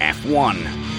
F1. 0.00 0.92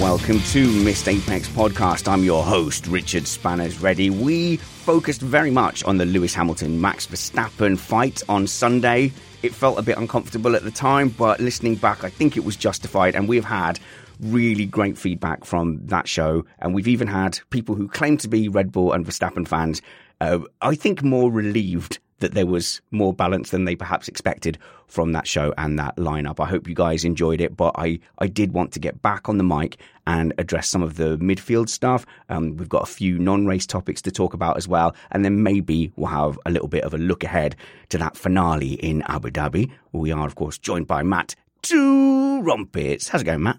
Welcome 0.00 0.40
to 0.40 0.70
Missed 0.84 1.08
Apex 1.08 1.48
Podcast. 1.48 2.06
I'm 2.06 2.22
your 2.22 2.44
host, 2.44 2.86
Richard 2.86 3.26
Spanners 3.26 3.80
Ready. 3.80 4.10
We 4.10 4.58
focused 4.58 5.22
very 5.22 5.50
much 5.50 5.82
on 5.84 5.96
the 5.96 6.04
Lewis 6.04 6.34
Hamilton 6.34 6.80
Max 6.80 7.06
Verstappen 7.06 7.78
fight 7.78 8.22
on 8.28 8.46
Sunday. 8.46 9.12
It 9.42 9.54
felt 9.54 9.78
a 9.78 9.82
bit 9.82 9.96
uncomfortable 9.96 10.54
at 10.54 10.64
the 10.64 10.70
time, 10.70 11.08
but 11.08 11.40
listening 11.40 11.76
back, 11.76 12.04
I 12.04 12.10
think 12.10 12.36
it 12.36 12.44
was 12.44 12.56
justified, 12.56 13.14
and 13.14 13.26
we've 13.26 13.44
had 13.44 13.80
really 14.20 14.66
great 14.66 14.98
feedback 14.98 15.44
from 15.44 15.80
that 15.86 16.08
show. 16.08 16.44
And 16.58 16.74
we've 16.74 16.88
even 16.88 17.08
had 17.08 17.38
people 17.50 17.74
who 17.74 17.88
claim 17.88 18.16
to 18.18 18.28
be 18.28 18.48
Red 18.48 18.72
Bull 18.72 18.92
and 18.92 19.06
Verstappen 19.06 19.48
fans, 19.48 19.80
uh, 20.20 20.40
I 20.62 20.74
think, 20.74 21.02
more 21.02 21.30
relieved 21.30 21.98
that 22.18 22.32
there 22.32 22.46
was 22.46 22.80
more 22.90 23.12
balance 23.12 23.50
than 23.50 23.66
they 23.66 23.76
perhaps 23.76 24.08
expected 24.08 24.56
from 24.86 25.12
that 25.12 25.26
show 25.26 25.52
and 25.58 25.78
that 25.78 25.96
lineup. 25.96 26.40
I 26.40 26.46
hope 26.46 26.66
you 26.66 26.74
guys 26.74 27.04
enjoyed 27.04 27.42
it, 27.42 27.54
but 27.54 27.74
I, 27.76 27.98
I 28.18 28.26
did 28.26 28.52
want 28.52 28.72
to 28.72 28.80
get 28.80 29.02
back 29.02 29.28
on 29.28 29.36
the 29.36 29.44
mic 29.44 29.76
and 30.06 30.32
address 30.38 30.68
some 30.68 30.82
of 30.82 30.96
the 30.96 31.18
midfield 31.18 31.68
stuff. 31.68 32.06
Um, 32.30 32.56
we've 32.56 32.70
got 32.70 32.84
a 32.84 32.86
few 32.86 33.18
non-race 33.18 33.66
topics 33.66 34.00
to 34.02 34.10
talk 34.10 34.32
about 34.32 34.56
as 34.56 34.66
well, 34.66 34.96
and 35.10 35.26
then 35.26 35.42
maybe 35.42 35.92
we'll 35.96 36.08
have 36.08 36.38
a 36.46 36.50
little 36.50 36.68
bit 36.68 36.84
of 36.84 36.94
a 36.94 36.98
look 36.98 37.22
ahead 37.22 37.54
to 37.90 37.98
that 37.98 38.16
finale 38.16 38.74
in 38.74 39.02
Abu 39.02 39.30
Dhabi. 39.30 39.70
We 39.92 40.10
are, 40.10 40.26
of 40.26 40.36
course, 40.36 40.56
joined 40.56 40.86
by 40.86 41.02
Matt 41.02 41.34
Two 41.60 42.40
Rumpets. 42.42 43.08
How's 43.08 43.20
it 43.22 43.24
going, 43.24 43.42
Matt? 43.42 43.58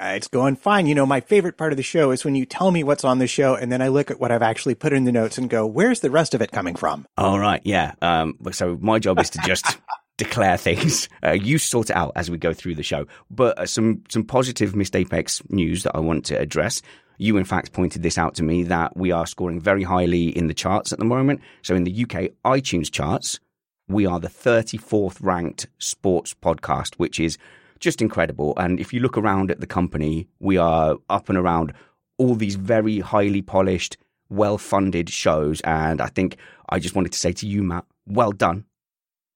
Uh, 0.00 0.14
it's 0.14 0.28
going 0.28 0.56
fine. 0.56 0.86
You 0.86 0.94
know, 0.94 1.04
my 1.04 1.20
favorite 1.20 1.58
part 1.58 1.72
of 1.72 1.76
the 1.76 1.82
show 1.82 2.10
is 2.10 2.24
when 2.24 2.34
you 2.34 2.46
tell 2.46 2.70
me 2.70 2.82
what's 2.82 3.04
on 3.04 3.18
the 3.18 3.26
show 3.26 3.54
and 3.54 3.70
then 3.70 3.82
I 3.82 3.88
look 3.88 4.10
at 4.10 4.18
what 4.18 4.32
I've 4.32 4.42
actually 4.42 4.74
put 4.74 4.94
in 4.94 5.04
the 5.04 5.12
notes 5.12 5.36
and 5.36 5.50
go, 5.50 5.66
where's 5.66 6.00
the 6.00 6.10
rest 6.10 6.32
of 6.32 6.40
it 6.40 6.52
coming 6.52 6.74
from? 6.74 7.06
All 7.18 7.38
right. 7.38 7.60
Yeah. 7.64 7.92
Um, 8.00 8.38
so 8.52 8.78
my 8.80 8.98
job 8.98 9.18
is 9.18 9.28
to 9.30 9.40
just 9.44 9.78
declare 10.16 10.56
things. 10.56 11.10
Uh, 11.22 11.32
you 11.32 11.58
sort 11.58 11.90
it 11.90 11.96
out 11.96 12.12
as 12.16 12.30
we 12.30 12.38
go 12.38 12.54
through 12.54 12.76
the 12.76 12.82
show. 12.82 13.06
But 13.30 13.58
uh, 13.58 13.66
some, 13.66 14.02
some 14.08 14.24
positive 14.24 14.74
Missed 14.74 14.96
Apex 14.96 15.42
news 15.50 15.82
that 15.82 15.94
I 15.94 16.00
want 16.00 16.24
to 16.26 16.38
address. 16.38 16.80
You, 17.18 17.36
in 17.36 17.44
fact, 17.44 17.74
pointed 17.74 18.02
this 18.02 18.16
out 18.16 18.36
to 18.36 18.42
me 18.42 18.62
that 18.62 18.96
we 18.96 19.12
are 19.12 19.26
scoring 19.26 19.60
very 19.60 19.82
highly 19.82 20.34
in 20.34 20.46
the 20.46 20.54
charts 20.54 20.94
at 20.94 20.98
the 20.98 21.04
moment. 21.04 21.42
So 21.60 21.74
in 21.74 21.84
the 21.84 22.04
UK 22.04 22.30
iTunes 22.46 22.90
charts, 22.90 23.38
we 23.86 24.06
are 24.06 24.18
the 24.18 24.28
34th 24.28 25.18
ranked 25.20 25.66
sports 25.78 26.32
podcast, 26.32 26.94
which 26.94 27.20
is 27.20 27.36
just 27.80 28.00
incredible. 28.00 28.54
And 28.56 28.78
if 28.78 28.92
you 28.92 29.00
look 29.00 29.18
around 29.18 29.50
at 29.50 29.60
the 29.60 29.66
company, 29.66 30.28
we 30.38 30.56
are 30.56 30.96
up 31.08 31.28
and 31.28 31.38
around 31.38 31.72
all 32.18 32.34
these 32.34 32.54
very 32.54 33.00
highly 33.00 33.42
polished, 33.42 33.96
well 34.28 34.58
funded 34.58 35.08
shows. 35.08 35.60
And 35.62 36.00
I 36.00 36.06
think 36.06 36.36
I 36.68 36.78
just 36.78 36.94
wanted 36.94 37.12
to 37.12 37.18
say 37.18 37.32
to 37.32 37.46
you, 37.46 37.62
Matt, 37.62 37.84
well 38.06 38.32
done. 38.32 38.64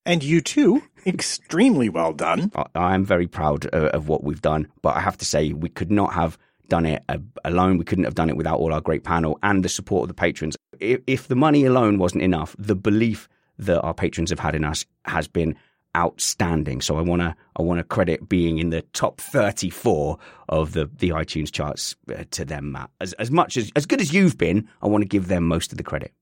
And 0.06 0.22
you 0.22 0.42
too, 0.42 0.82
extremely 1.06 1.88
well 1.88 2.12
done. 2.12 2.52
I 2.74 2.94
am 2.94 3.06
very 3.06 3.26
proud 3.26 3.66
uh, 3.72 3.88
of 3.94 4.06
what 4.08 4.22
we've 4.22 4.42
done, 4.42 4.68
but 4.82 4.96
I 4.96 5.00
have 5.00 5.16
to 5.18 5.24
say, 5.24 5.54
we 5.54 5.70
could 5.70 5.90
not 5.90 6.12
have 6.12 6.36
done 6.68 6.84
it 6.84 7.02
uh, 7.08 7.18
alone. 7.44 7.78
We 7.78 7.84
couldn't 7.84 8.04
have 8.04 8.14
done 8.14 8.28
it 8.28 8.36
without 8.36 8.58
all 8.58 8.72
our 8.72 8.82
great 8.82 9.02
panel 9.02 9.38
and 9.42 9.64
the 9.64 9.68
support 9.68 10.02
of 10.02 10.08
the 10.08 10.14
patrons. 10.14 10.56
If 10.78 11.28
the 11.28 11.36
money 11.36 11.64
alone 11.64 11.98
wasn't 11.98 12.22
enough, 12.22 12.54
the 12.58 12.76
belief 12.76 13.28
that 13.58 13.80
our 13.80 13.94
patrons 13.94 14.30
have 14.30 14.40
had 14.40 14.54
in 14.54 14.64
us 14.64 14.84
has 15.06 15.26
been 15.26 15.56
outstanding. 15.96 16.80
So 16.80 16.98
I 16.98 17.02
want 17.02 17.22
to 17.22 17.34
I 17.56 17.62
want 17.62 17.78
to 17.78 17.84
credit 17.84 18.28
being 18.28 18.58
in 18.58 18.70
the 18.70 18.82
top 18.92 19.20
34 19.20 20.18
of 20.48 20.72
the 20.72 20.90
the 20.98 21.10
iTunes 21.10 21.50
charts 21.50 21.96
uh, 22.14 22.24
to 22.32 22.44
them, 22.44 22.72
Matt. 22.72 22.90
As 23.00 23.12
as 23.14 23.30
much 23.30 23.56
as 23.56 23.70
as 23.76 23.86
good 23.86 24.00
as 24.00 24.12
you've 24.12 24.38
been, 24.38 24.68
I 24.82 24.88
want 24.88 25.02
to 25.02 25.08
give 25.08 25.28
them 25.28 25.46
most 25.46 25.72
of 25.72 25.78
the 25.78 25.84
credit. 25.84 26.12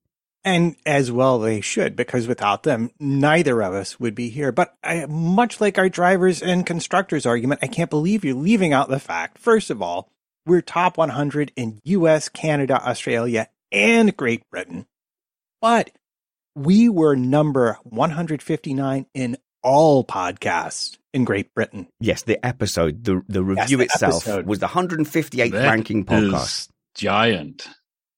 And 0.45 0.75
as 0.85 1.13
well 1.13 1.39
they 1.39 1.61
should, 1.61 1.95
because 1.95 2.27
without 2.27 2.65
them, 2.65 2.91
neither 2.99 3.63
of 3.63 3.75
us 3.75 4.01
would 4.01 4.17
be 4.17 4.29
here. 4.29 4.51
But 4.51 4.75
I, 4.83 5.07
much 5.07 5.61
like 5.61 5.79
our 5.79 5.89
drivers 5.89 6.43
and 6.43 6.67
constructors 6.67 7.27
argument, 7.27 7.61
I 7.63 7.69
can't 7.69 7.91
believe 7.91 8.25
you're 8.25 8.35
leaving 8.35 8.73
out 8.73 8.89
the 8.89 8.99
fact, 8.99 9.39
first 9.39 9.71
of 9.71 9.81
all, 9.81 10.11
we're 10.45 10.61
top 10.61 10.99
100 10.99 11.53
in 11.55 11.81
US, 11.85 12.29
Canada, 12.29 12.85
Australia, 12.85 13.49
and 13.71 14.17
Great 14.17 14.49
Britain. 14.51 14.87
But 15.61 15.93
we 16.57 16.89
were 16.89 17.15
number 17.15 17.79
159 17.85 19.07
in 19.15 19.37
all 19.63 20.05
podcasts 20.05 20.99
in 21.13 21.25
Great 21.25 21.55
Britain. 21.55 21.87
Yes, 22.01 22.23
the 22.23 22.45
episode, 22.45 23.05
the 23.05 23.23
the 23.29 23.43
review 23.43 23.79
the 23.79 23.85
itself 23.85 24.27
episode. 24.29 24.47
was 24.47 24.59
the 24.59 24.67
158th 24.69 25.51
That 25.53 25.69
ranking 25.69 26.05
podcast. 26.05 26.43
is 26.45 26.69
giant. 26.95 27.69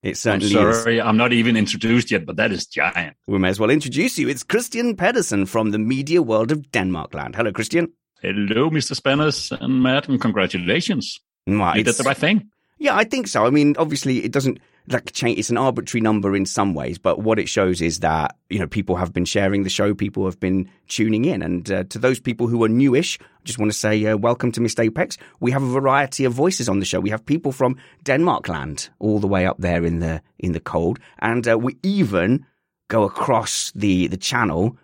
It 0.02 0.10
I'm 0.26 0.40
certainly 0.42 0.98
is. 0.98 1.00
I'm 1.02 1.16
not 1.16 1.32
even 1.32 1.56
introduced 1.56 2.10
yet, 2.10 2.26
but 2.26 2.36
that 2.36 2.52
is 2.52 2.66
giant. 2.66 3.16
We 3.26 3.38
may 3.38 3.48
as 3.48 3.58
well 3.58 3.70
introduce 3.70 4.18
you. 4.18 4.28
It's 4.28 4.42
Christian 4.42 4.96
Pedersen 4.96 5.46
from 5.46 5.70
the 5.70 5.78
media 5.78 6.20
world 6.20 6.52
of 6.52 6.70
Denmark 6.72 7.14
land. 7.14 7.34
Hello, 7.36 7.52
Christian. 7.52 7.88
Hello, 8.20 8.68
Mr. 8.70 8.94
Spanners 8.94 9.50
and 9.58 9.82
Matt, 9.82 10.08
and 10.08 10.20
congratulations. 10.20 11.20
Right, 11.46 11.76
You 11.78 11.84
did 11.84 11.94
the 11.96 12.02
right 12.04 12.16
thing. 12.16 12.50
Yeah, 12.78 12.96
I 12.96 13.04
think 13.04 13.28
so. 13.28 13.46
I 13.46 13.50
mean, 13.50 13.76
obviously, 13.78 14.24
it 14.24 14.32
doesn't 14.32 14.58
like 14.88 15.12
change. 15.12 15.38
It's 15.38 15.50
an 15.50 15.56
arbitrary 15.56 16.02
number 16.02 16.36
in 16.36 16.46
some 16.46 16.74
ways, 16.74 16.98
but 16.98 17.20
what 17.20 17.38
it 17.38 17.48
shows 17.48 17.80
is 17.80 18.00
that 18.00 18.36
you 18.50 18.58
know 18.58 18.66
people 18.66 18.96
have 18.96 19.12
been 19.12 19.24
sharing 19.24 19.62
the 19.62 19.70
show, 19.70 19.94
people 19.94 20.24
have 20.24 20.38
been 20.38 20.68
tuning 20.88 21.24
in, 21.24 21.42
and 21.42 21.70
uh, 21.70 21.84
to 21.84 21.98
those 21.98 22.20
people 22.20 22.48
who 22.48 22.62
are 22.64 22.68
newish, 22.68 23.18
I 23.20 23.44
just 23.44 23.58
want 23.58 23.72
to 23.72 23.78
say 23.78 24.04
uh, 24.04 24.16
welcome 24.16 24.52
to 24.52 24.60
Missed 24.60 24.80
Apex. 24.80 25.16
We 25.40 25.52
have 25.52 25.62
a 25.62 25.70
variety 25.70 26.24
of 26.24 26.32
voices 26.32 26.68
on 26.68 26.80
the 26.80 26.84
show. 26.84 27.00
We 27.00 27.10
have 27.10 27.24
people 27.24 27.52
from 27.52 27.76
Denmark 28.02 28.48
land, 28.48 28.90
all 28.98 29.20
the 29.20 29.26
way 29.26 29.46
up 29.46 29.56
there 29.58 29.84
in 29.84 30.00
the 30.00 30.22
in 30.38 30.52
the 30.52 30.60
cold, 30.60 30.98
and 31.20 31.48
uh, 31.48 31.58
we 31.58 31.76
even 31.82 32.44
go 32.88 33.04
across 33.04 33.72
the 33.74 34.08
the 34.08 34.18
channel 34.18 34.76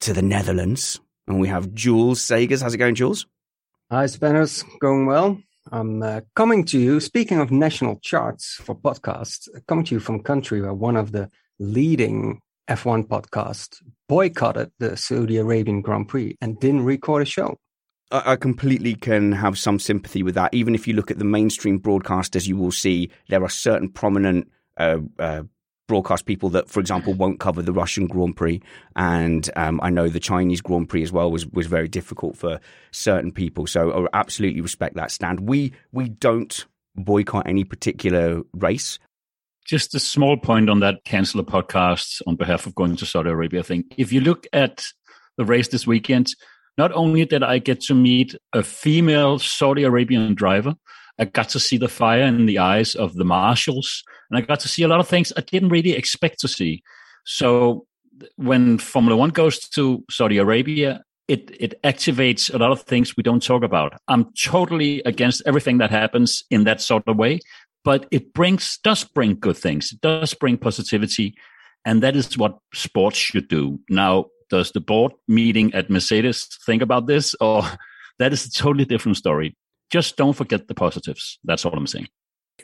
to 0.00 0.12
the 0.12 0.22
Netherlands, 0.22 1.00
and 1.28 1.40
we 1.40 1.48
have 1.48 1.72
Jules 1.72 2.20
Sagers. 2.20 2.62
How's 2.62 2.74
it 2.74 2.78
going, 2.78 2.94
Jules? 2.96 3.26
Hi, 3.90 4.06
Spanners. 4.06 4.64
Going 4.80 5.06
well. 5.06 5.40
I'm 5.72 6.02
uh, 6.02 6.20
coming 6.34 6.64
to 6.66 6.78
you, 6.78 7.00
speaking 7.00 7.38
of 7.38 7.50
national 7.50 8.00
charts 8.00 8.54
for 8.54 8.74
podcasts, 8.74 9.48
coming 9.68 9.84
to 9.86 9.94
you 9.94 10.00
from 10.00 10.16
a 10.16 10.22
country 10.22 10.60
where 10.60 10.74
one 10.74 10.96
of 10.96 11.12
the 11.12 11.30
leading 11.58 12.40
F1 12.68 13.06
podcasts 13.06 13.82
boycotted 14.08 14.72
the 14.78 14.96
Saudi 14.96 15.36
Arabian 15.36 15.80
Grand 15.82 16.08
Prix 16.08 16.36
and 16.40 16.58
didn't 16.58 16.84
record 16.84 17.22
a 17.22 17.24
show. 17.26 17.56
I 18.12 18.34
completely 18.34 18.96
can 18.96 19.30
have 19.30 19.56
some 19.56 19.78
sympathy 19.78 20.24
with 20.24 20.34
that. 20.34 20.52
Even 20.52 20.74
if 20.74 20.88
you 20.88 20.94
look 20.94 21.12
at 21.12 21.18
the 21.18 21.24
mainstream 21.24 21.78
broadcasters, 21.78 22.48
you 22.48 22.56
will 22.56 22.72
see 22.72 23.08
there 23.28 23.44
are 23.44 23.48
certain 23.48 23.88
prominent 23.88 24.50
uh, 24.76 24.98
uh, 25.20 25.42
broadcast 25.90 26.24
people 26.24 26.50
that, 26.50 26.68
for 26.68 26.78
example, 26.78 27.12
won't 27.14 27.40
cover 27.40 27.62
the 27.62 27.72
Russian 27.72 28.06
Grand 28.06 28.36
Prix, 28.36 28.62
and 28.94 29.50
um, 29.56 29.80
I 29.82 29.90
know 29.90 30.08
the 30.08 30.20
Chinese 30.20 30.60
Grand 30.60 30.88
Prix 30.88 31.02
as 31.02 31.10
well 31.10 31.32
was 31.32 31.48
was 31.48 31.66
very 31.66 31.88
difficult 31.88 32.36
for 32.36 32.60
certain 32.92 33.32
people. 33.32 33.66
So 33.66 34.06
I 34.06 34.18
absolutely 34.20 34.60
respect 34.60 34.94
that 34.94 35.10
stand. 35.10 35.40
We 35.40 35.72
we 35.90 36.08
don't 36.08 36.64
boycott 36.94 37.48
any 37.48 37.64
particular 37.64 38.42
race. 38.54 39.00
Just 39.66 39.92
a 39.96 40.00
small 40.00 40.36
point 40.36 40.70
on 40.70 40.78
that 40.78 41.04
cancel 41.04 41.40
a 41.40 41.44
podcast 41.44 42.22
on 42.24 42.36
behalf 42.36 42.66
of 42.66 42.76
going 42.76 42.94
to 42.96 43.04
Saudi 43.04 43.30
Arabia 43.30 43.64
thing. 43.64 43.84
If 43.98 44.12
you 44.12 44.20
look 44.20 44.46
at 44.52 44.84
the 45.38 45.44
race 45.44 45.68
this 45.68 45.88
weekend, 45.88 46.28
not 46.78 46.92
only 46.92 47.24
did 47.24 47.42
I 47.42 47.58
get 47.58 47.80
to 47.82 47.94
meet 47.94 48.36
a 48.52 48.62
female 48.62 49.40
Saudi 49.40 49.82
Arabian 49.82 50.34
driver, 50.36 50.76
I 51.18 51.24
got 51.24 51.48
to 51.50 51.60
see 51.60 51.78
the 51.78 51.88
fire 51.88 52.22
in 52.22 52.46
the 52.46 52.60
eyes 52.60 52.94
of 52.94 53.14
the 53.14 53.24
marshals, 53.24 54.04
and 54.30 54.38
I 54.38 54.40
got 54.42 54.60
to 54.60 54.68
see 54.68 54.82
a 54.82 54.88
lot 54.88 55.00
of 55.00 55.08
things 55.08 55.32
I 55.36 55.40
didn't 55.40 55.70
really 55.70 55.92
expect 55.92 56.40
to 56.40 56.48
see. 56.48 56.82
So 57.24 57.86
when 58.36 58.78
Formula 58.78 59.16
One 59.16 59.30
goes 59.30 59.58
to 59.70 60.04
Saudi 60.10 60.38
Arabia, 60.38 61.02
it 61.28 61.50
it 61.60 61.80
activates 61.82 62.52
a 62.52 62.58
lot 62.58 62.72
of 62.72 62.82
things 62.82 63.16
we 63.16 63.22
don't 63.22 63.42
talk 63.42 63.62
about. 63.62 63.94
I'm 64.08 64.32
totally 64.32 65.02
against 65.04 65.42
everything 65.46 65.78
that 65.78 65.90
happens 65.90 66.42
in 66.50 66.64
that 66.64 66.80
sort 66.80 67.04
of 67.06 67.16
way, 67.16 67.40
but 67.84 68.06
it 68.10 68.32
brings 68.34 68.78
does 68.82 69.04
bring 69.04 69.38
good 69.38 69.56
things. 69.56 69.92
It 69.92 70.00
does 70.00 70.34
bring 70.34 70.58
positivity, 70.58 71.34
and 71.84 72.02
that 72.02 72.16
is 72.16 72.36
what 72.36 72.58
sports 72.74 73.16
should 73.16 73.48
do. 73.48 73.78
Now, 73.88 74.26
does 74.48 74.72
the 74.72 74.80
board 74.80 75.12
meeting 75.28 75.72
at 75.72 75.90
Mercedes 75.90 76.48
think 76.66 76.82
about 76.82 77.06
this, 77.06 77.34
or 77.40 77.62
that 78.18 78.32
is 78.32 78.46
a 78.46 78.50
totally 78.50 78.84
different 78.84 79.16
story? 79.16 79.56
Just 79.90 80.16
don't 80.16 80.34
forget 80.34 80.68
the 80.68 80.74
positives. 80.74 81.38
That's 81.44 81.64
all 81.64 81.72
I'm 81.72 81.86
saying. 81.86 82.08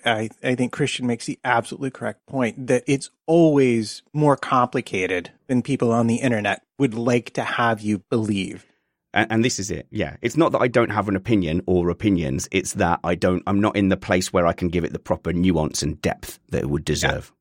I, 0.04 0.28
I 0.42 0.54
think 0.54 0.72
Christian 0.72 1.06
makes 1.06 1.26
the 1.26 1.38
absolutely 1.44 1.90
correct 1.90 2.26
point 2.26 2.66
that 2.66 2.84
it's 2.86 3.10
always 3.26 4.02
more 4.12 4.36
complicated 4.36 5.30
than 5.46 5.62
people 5.62 5.92
on 5.92 6.06
the 6.06 6.16
internet 6.16 6.62
would 6.78 6.94
like 6.94 7.32
to 7.34 7.42
have 7.42 7.80
you 7.80 7.98
believe. 8.10 8.66
And, 9.14 9.32
and, 9.32 9.44
this 9.44 9.58
is 9.58 9.70
it. 9.70 9.86
Yeah. 9.90 10.16
It's 10.20 10.36
not 10.36 10.52
that 10.52 10.60
I 10.60 10.68
don't 10.68 10.90
have 10.90 11.08
an 11.08 11.16
opinion 11.16 11.62
or 11.66 11.88
opinions. 11.88 12.48
It's 12.52 12.74
that 12.74 13.00
I 13.02 13.14
don't, 13.14 13.42
I'm 13.46 13.60
not 13.60 13.74
in 13.74 13.88
the 13.88 13.96
place 13.96 14.30
where 14.30 14.46
I 14.46 14.52
can 14.52 14.68
give 14.68 14.84
it 14.84 14.92
the 14.92 14.98
proper 14.98 15.32
nuance 15.32 15.82
and 15.82 16.00
depth 16.02 16.38
that 16.50 16.62
it 16.62 16.70
would 16.70 16.84
deserve. 16.84 17.32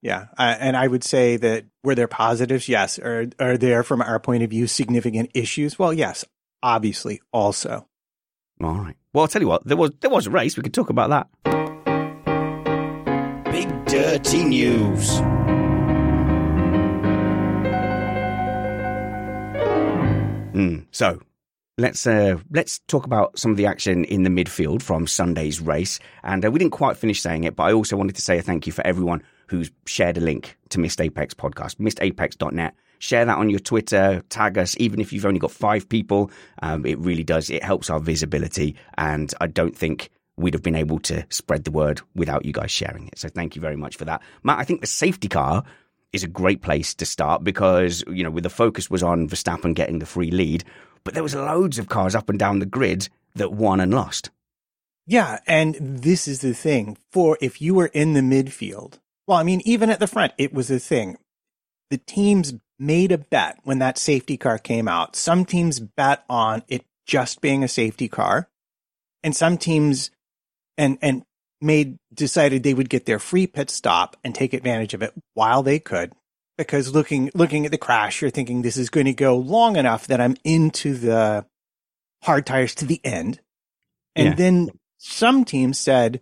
Yeah. 0.00 0.26
yeah. 0.38 0.44
Uh, 0.44 0.56
and 0.58 0.76
I 0.76 0.86
would 0.86 1.04
say 1.04 1.36
that 1.36 1.66
were 1.84 1.94
there 1.94 2.08
positives? 2.08 2.66
Yes. 2.66 2.98
Are, 2.98 3.26
are 3.38 3.58
there, 3.58 3.82
from 3.82 4.00
our 4.00 4.20
point 4.20 4.42
of 4.42 4.50
view, 4.50 4.66
significant 4.66 5.30
issues? 5.34 5.78
Well, 5.78 5.92
yes, 5.92 6.24
obviously 6.62 7.20
also. 7.30 7.86
All 8.62 8.74
right. 8.78 8.96
Well, 9.12 9.22
I'll 9.22 9.28
tell 9.28 9.42
you 9.42 9.48
what, 9.48 9.66
there 9.66 9.76
was, 9.76 9.90
there 10.00 10.10
was 10.10 10.26
a 10.26 10.30
race. 10.30 10.56
We 10.56 10.62
could 10.62 10.72
talk 10.72 10.88
about 10.88 11.10
that. 11.10 11.61
Dirty 13.92 14.42
News. 14.44 15.20
Mm, 20.54 20.86
so 20.92 21.20
let's 21.76 22.06
uh, 22.06 22.38
let's 22.50 22.78
talk 22.88 23.04
about 23.04 23.38
some 23.38 23.50
of 23.50 23.58
the 23.58 23.66
action 23.66 24.04
in 24.06 24.22
the 24.22 24.30
midfield 24.30 24.80
from 24.80 25.06
Sunday's 25.06 25.60
race. 25.60 25.98
And 26.22 26.42
uh, 26.42 26.50
we 26.50 26.58
didn't 26.58 26.72
quite 26.72 26.96
finish 26.96 27.20
saying 27.20 27.44
it, 27.44 27.54
but 27.54 27.64
I 27.64 27.74
also 27.74 27.98
wanted 27.98 28.16
to 28.16 28.22
say 28.22 28.38
a 28.38 28.42
thank 28.42 28.66
you 28.66 28.72
for 28.72 28.86
everyone 28.86 29.22
who's 29.48 29.70
shared 29.84 30.16
a 30.16 30.22
link 30.22 30.56
to 30.70 30.80
Missed 30.80 31.02
Apex 31.02 31.34
podcast, 31.34 31.76
missedapex.net. 31.76 32.74
Share 32.98 33.26
that 33.26 33.36
on 33.36 33.50
your 33.50 33.60
Twitter, 33.60 34.22
tag 34.30 34.56
us, 34.56 34.74
even 34.80 35.02
if 35.02 35.12
you've 35.12 35.26
only 35.26 35.38
got 35.38 35.50
five 35.50 35.86
people. 35.86 36.30
Um, 36.62 36.86
it 36.86 36.98
really 36.98 37.24
does. 37.24 37.50
It 37.50 37.62
helps 37.62 37.90
our 37.90 38.00
visibility. 38.00 38.74
And 38.96 39.34
I 39.38 39.48
don't 39.48 39.76
think 39.76 40.08
we'd 40.42 40.54
have 40.54 40.62
been 40.62 40.74
able 40.74 40.98
to 41.00 41.24
spread 41.30 41.64
the 41.64 41.70
word 41.70 42.00
without 42.14 42.44
you 42.44 42.52
guys 42.52 42.70
sharing 42.70 43.08
it. 43.08 43.18
So 43.18 43.28
thank 43.28 43.56
you 43.56 43.62
very 43.62 43.76
much 43.76 43.96
for 43.96 44.04
that. 44.04 44.22
Matt, 44.42 44.58
I 44.58 44.64
think 44.64 44.80
the 44.80 44.86
safety 44.86 45.28
car 45.28 45.64
is 46.12 46.22
a 46.22 46.28
great 46.28 46.62
place 46.62 46.94
to 46.94 47.06
start 47.06 47.42
because, 47.42 48.04
you 48.06 48.22
know, 48.22 48.30
with 48.30 48.44
the 48.44 48.50
focus 48.50 48.90
was 48.90 49.02
on 49.02 49.28
Verstappen 49.28 49.74
getting 49.74 49.98
the 49.98 50.06
free 50.06 50.30
lead, 50.30 50.64
but 51.04 51.14
there 51.14 51.22
was 51.22 51.34
loads 51.34 51.78
of 51.78 51.88
cars 51.88 52.14
up 52.14 52.28
and 52.28 52.38
down 52.38 52.58
the 52.58 52.66
grid 52.66 53.08
that 53.34 53.52
won 53.52 53.80
and 53.80 53.92
lost. 53.94 54.30
Yeah, 55.06 55.40
and 55.46 55.74
this 55.80 56.28
is 56.28 56.40
the 56.40 56.54
thing. 56.54 56.96
For 57.10 57.38
if 57.40 57.60
you 57.60 57.74
were 57.74 57.86
in 57.86 58.12
the 58.12 58.20
midfield, 58.20 58.98
well, 59.26 59.38
I 59.38 59.42
mean, 59.42 59.62
even 59.64 59.90
at 59.90 60.00
the 60.00 60.06
front, 60.06 60.32
it 60.38 60.52
was 60.52 60.70
a 60.70 60.78
thing. 60.78 61.16
The 61.90 61.98
teams 61.98 62.54
made 62.78 63.12
a 63.12 63.18
bet 63.18 63.58
when 63.64 63.78
that 63.78 63.98
safety 63.98 64.36
car 64.36 64.58
came 64.58 64.88
out. 64.88 65.16
Some 65.16 65.44
teams 65.44 65.80
bet 65.80 66.24
on 66.28 66.62
it 66.68 66.84
just 67.06 67.40
being 67.40 67.64
a 67.64 67.68
safety 67.68 68.08
car, 68.08 68.48
and 69.24 69.34
some 69.34 69.56
teams 69.58 70.10
and 70.76 70.98
and 71.02 71.22
made 71.60 71.96
decided 72.12 72.62
they 72.62 72.74
would 72.74 72.88
get 72.88 73.06
their 73.06 73.18
free 73.18 73.46
pit 73.46 73.70
stop 73.70 74.16
and 74.24 74.34
take 74.34 74.52
advantage 74.52 74.94
of 74.94 75.02
it 75.02 75.12
while 75.34 75.62
they 75.62 75.78
could. 75.78 76.12
Because 76.58 76.92
looking 76.92 77.30
looking 77.34 77.64
at 77.64 77.72
the 77.72 77.78
crash 77.78 78.20
you're 78.20 78.30
thinking 78.30 78.62
this 78.62 78.76
is 78.76 78.90
going 78.90 79.06
to 79.06 79.12
go 79.12 79.36
long 79.36 79.76
enough 79.76 80.06
that 80.08 80.20
I'm 80.20 80.36
into 80.44 80.94
the 80.94 81.46
hard 82.22 82.46
tires 82.46 82.74
to 82.76 82.84
the 82.84 83.00
end. 83.04 83.40
And 84.14 84.28
yeah. 84.28 84.34
then 84.34 84.70
some 84.98 85.44
teams 85.44 85.78
said 85.78 86.20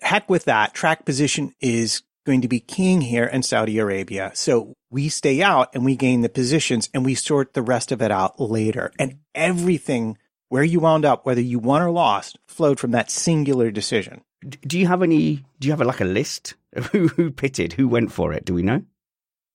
heck 0.00 0.28
with 0.28 0.44
that. 0.44 0.74
Track 0.74 1.04
position 1.04 1.54
is 1.60 2.02
going 2.26 2.42
to 2.42 2.48
be 2.48 2.60
king 2.60 3.00
here 3.00 3.24
in 3.24 3.42
Saudi 3.42 3.78
Arabia. 3.78 4.30
So 4.34 4.74
we 4.90 5.08
stay 5.08 5.42
out 5.42 5.70
and 5.74 5.84
we 5.84 5.96
gain 5.96 6.20
the 6.20 6.28
positions 6.28 6.88
and 6.92 7.04
we 7.04 7.14
sort 7.14 7.54
the 7.54 7.62
rest 7.62 7.92
of 7.92 8.02
it 8.02 8.10
out 8.10 8.38
later. 8.38 8.92
And 8.98 9.18
everything 9.34 10.18
where 10.52 10.62
you 10.62 10.80
wound 10.80 11.06
up, 11.06 11.24
whether 11.24 11.40
you 11.40 11.58
won 11.58 11.80
or 11.80 11.90
lost, 11.90 12.38
flowed 12.46 12.78
from 12.78 12.90
that 12.90 13.10
singular 13.10 13.70
decision. 13.70 14.20
Do 14.66 14.78
you 14.78 14.86
have 14.86 15.02
any? 15.02 15.36
Do 15.58 15.66
you 15.66 15.72
have 15.72 15.80
a, 15.80 15.84
like 15.84 16.02
a 16.02 16.04
list 16.04 16.56
of 16.74 16.88
who 16.88 17.08
who 17.08 17.30
pitted, 17.30 17.72
who 17.72 17.88
went 17.88 18.12
for 18.12 18.34
it? 18.34 18.44
Do 18.44 18.52
we 18.52 18.62
know? 18.62 18.82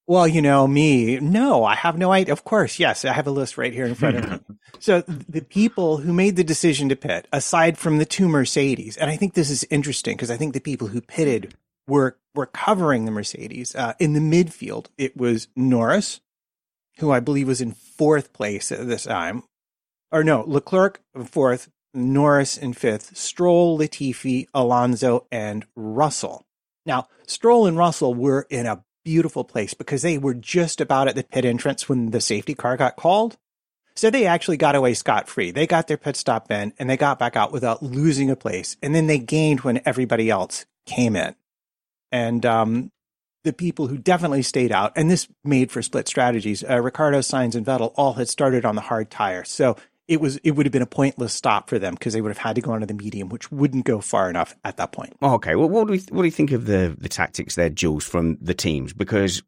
Well, 0.08 0.28
you 0.28 0.42
know 0.42 0.66
me. 0.66 1.20
No, 1.20 1.64
I 1.66 1.76
have 1.76 2.00
no 2.00 2.12
idea. 2.12 2.34
Of 2.34 2.46
course, 2.46 2.80
yes, 2.80 3.06
I 3.06 3.14
have 3.14 3.28
a 3.28 3.32
list 3.32 3.60
right 3.60 3.74
here 3.74 3.86
in 3.86 3.94
front 3.94 4.18
of 4.18 4.32
me. 4.32 4.40
So 4.80 5.02
the 5.02 5.42
people 5.42 5.98
who 5.98 6.14
made 6.14 6.36
the 6.36 6.44
decision 6.44 6.90
to 6.90 6.96
pit, 6.96 7.28
aside 7.34 7.80
from 7.80 7.98
the 7.98 8.06
two 8.06 8.28
Mercedes, 8.28 8.96
and 8.96 9.10
I 9.10 9.16
think 9.16 9.34
this 9.34 9.50
is 9.50 9.66
interesting 9.72 10.16
because 10.16 10.30
I 10.30 10.38
think 10.38 10.54
the 10.54 10.60
people 10.60 10.88
who 10.88 11.02
pitted 11.02 11.56
were 11.88 12.18
were 12.36 12.46
covering 12.46 13.06
the 13.06 13.12
Mercedes 13.12 13.76
uh, 13.76 13.94
in 14.00 14.14
the 14.14 14.20
midfield. 14.20 14.88
It 14.98 15.18
was 15.18 15.48
Norris, 15.56 16.22
who 17.00 17.12
I 17.12 17.20
believe 17.20 17.48
was 17.48 17.62
in 17.62 17.72
fourth 17.72 18.34
place 18.34 18.72
at 18.72 18.88
this 18.88 19.06
time, 19.06 19.44
or 20.12 20.24
no, 20.24 20.44
Leclerc 20.48 21.02
fourth, 21.26 21.70
Norris 21.94 22.58
in 22.58 22.74
fifth, 22.74 23.18
Stroll, 23.18 23.78
Latifi, 23.78 24.48
Alonso, 24.54 25.26
and 25.32 25.66
Russell. 25.76 26.46
Now, 26.86 27.08
Stroll 27.26 27.68
and 27.68 27.78
Russell 27.78 28.14
were 28.14 28.48
in 28.50 28.66
a 28.66 28.84
beautiful 29.04 29.44
place 29.44 29.74
because 29.74 30.02
they 30.02 30.18
were 30.18 30.34
just 30.34 30.82
about 30.82 31.08
at 31.08 31.16
the 31.16 31.24
pit 31.24 31.46
entrance 31.46 31.88
when 31.88 32.12
the 32.12 32.22
safety 32.22 32.54
car 32.54 32.78
got 32.78 32.96
called. 32.96 33.38
So 33.96 34.10
they 34.10 34.26
actually 34.26 34.58
got 34.58 34.76
away 34.76 34.94
scot 34.94 35.28
free. 35.28 35.50
They 35.52 35.66
got 35.66 35.88
their 35.88 35.98
pit 35.98 36.16
stop 36.16 36.52
in 36.52 36.74
and 36.78 36.90
they 36.90 36.98
got 36.98 37.18
back 37.18 37.36
out 37.36 37.52
without 37.52 37.82
losing 37.82 38.30
a 38.30 38.36
place. 38.36 38.78
And 38.84 38.94
then 38.94 39.08
they 39.08 39.18
gained 39.18 39.62
when 39.62 39.82
everybody 39.86 40.30
else 40.30 40.66
came 40.86 41.16
in. 41.16 41.36
And 42.12 42.46
um, 42.46 42.92
the 43.44 43.54
people 43.54 43.88
who 43.88 43.98
definitely 43.98 44.44
stayed 44.44 44.72
out, 44.72 44.92
and 44.96 45.10
this 45.10 45.28
made 45.44 45.72
for 45.72 45.82
split 45.82 46.08
strategies. 46.08 46.64
Uh, 46.64 46.80
Ricciardo, 46.82 47.20
Sainz, 47.20 47.56
and 47.56 47.66
Vettel 47.66 47.94
all 47.96 48.14
had 48.14 48.30
started 48.30 48.66
on 48.66 48.76
the 48.76 48.82
hard 48.82 49.10
tire. 49.10 49.44
So 49.44 49.78
it 50.08 50.22
was 50.22 50.38
it 50.38 50.52
would 50.52 50.66
have 50.66 50.74
been 50.74 50.82
a 50.82 50.88
pointless 50.88 51.34
stop 51.34 51.70
for 51.70 51.78
them 51.78 51.94
because 51.94 52.14
they 52.14 52.22
would 52.22 52.30
have 52.30 52.38
had 52.38 52.56
to 52.56 52.62
go 52.62 52.72
onto 52.72 52.86
the 52.86 52.94
medium, 52.94 53.30
which 53.30 53.52
wouldn't 53.52 53.86
go 53.86 54.00
far 54.00 54.30
enough 54.30 54.56
at 54.64 54.78
that 54.78 54.92
point. 54.92 55.16
Oh, 55.22 55.34
okay, 55.36 55.56
well, 55.56 55.70
what 55.70 55.88
do 55.88 55.92
we 55.92 56.00
what 56.10 56.22
do 56.22 56.28
you 56.28 56.32
think 56.32 56.52
of 56.52 56.66
the 56.66 56.96
the 56.98 57.10
tactics 57.10 57.56
there, 57.56 57.70
Jules, 57.70 58.06
from 58.06 58.38
the 58.42 58.54
teams? 58.54 58.94
Because 58.94 59.44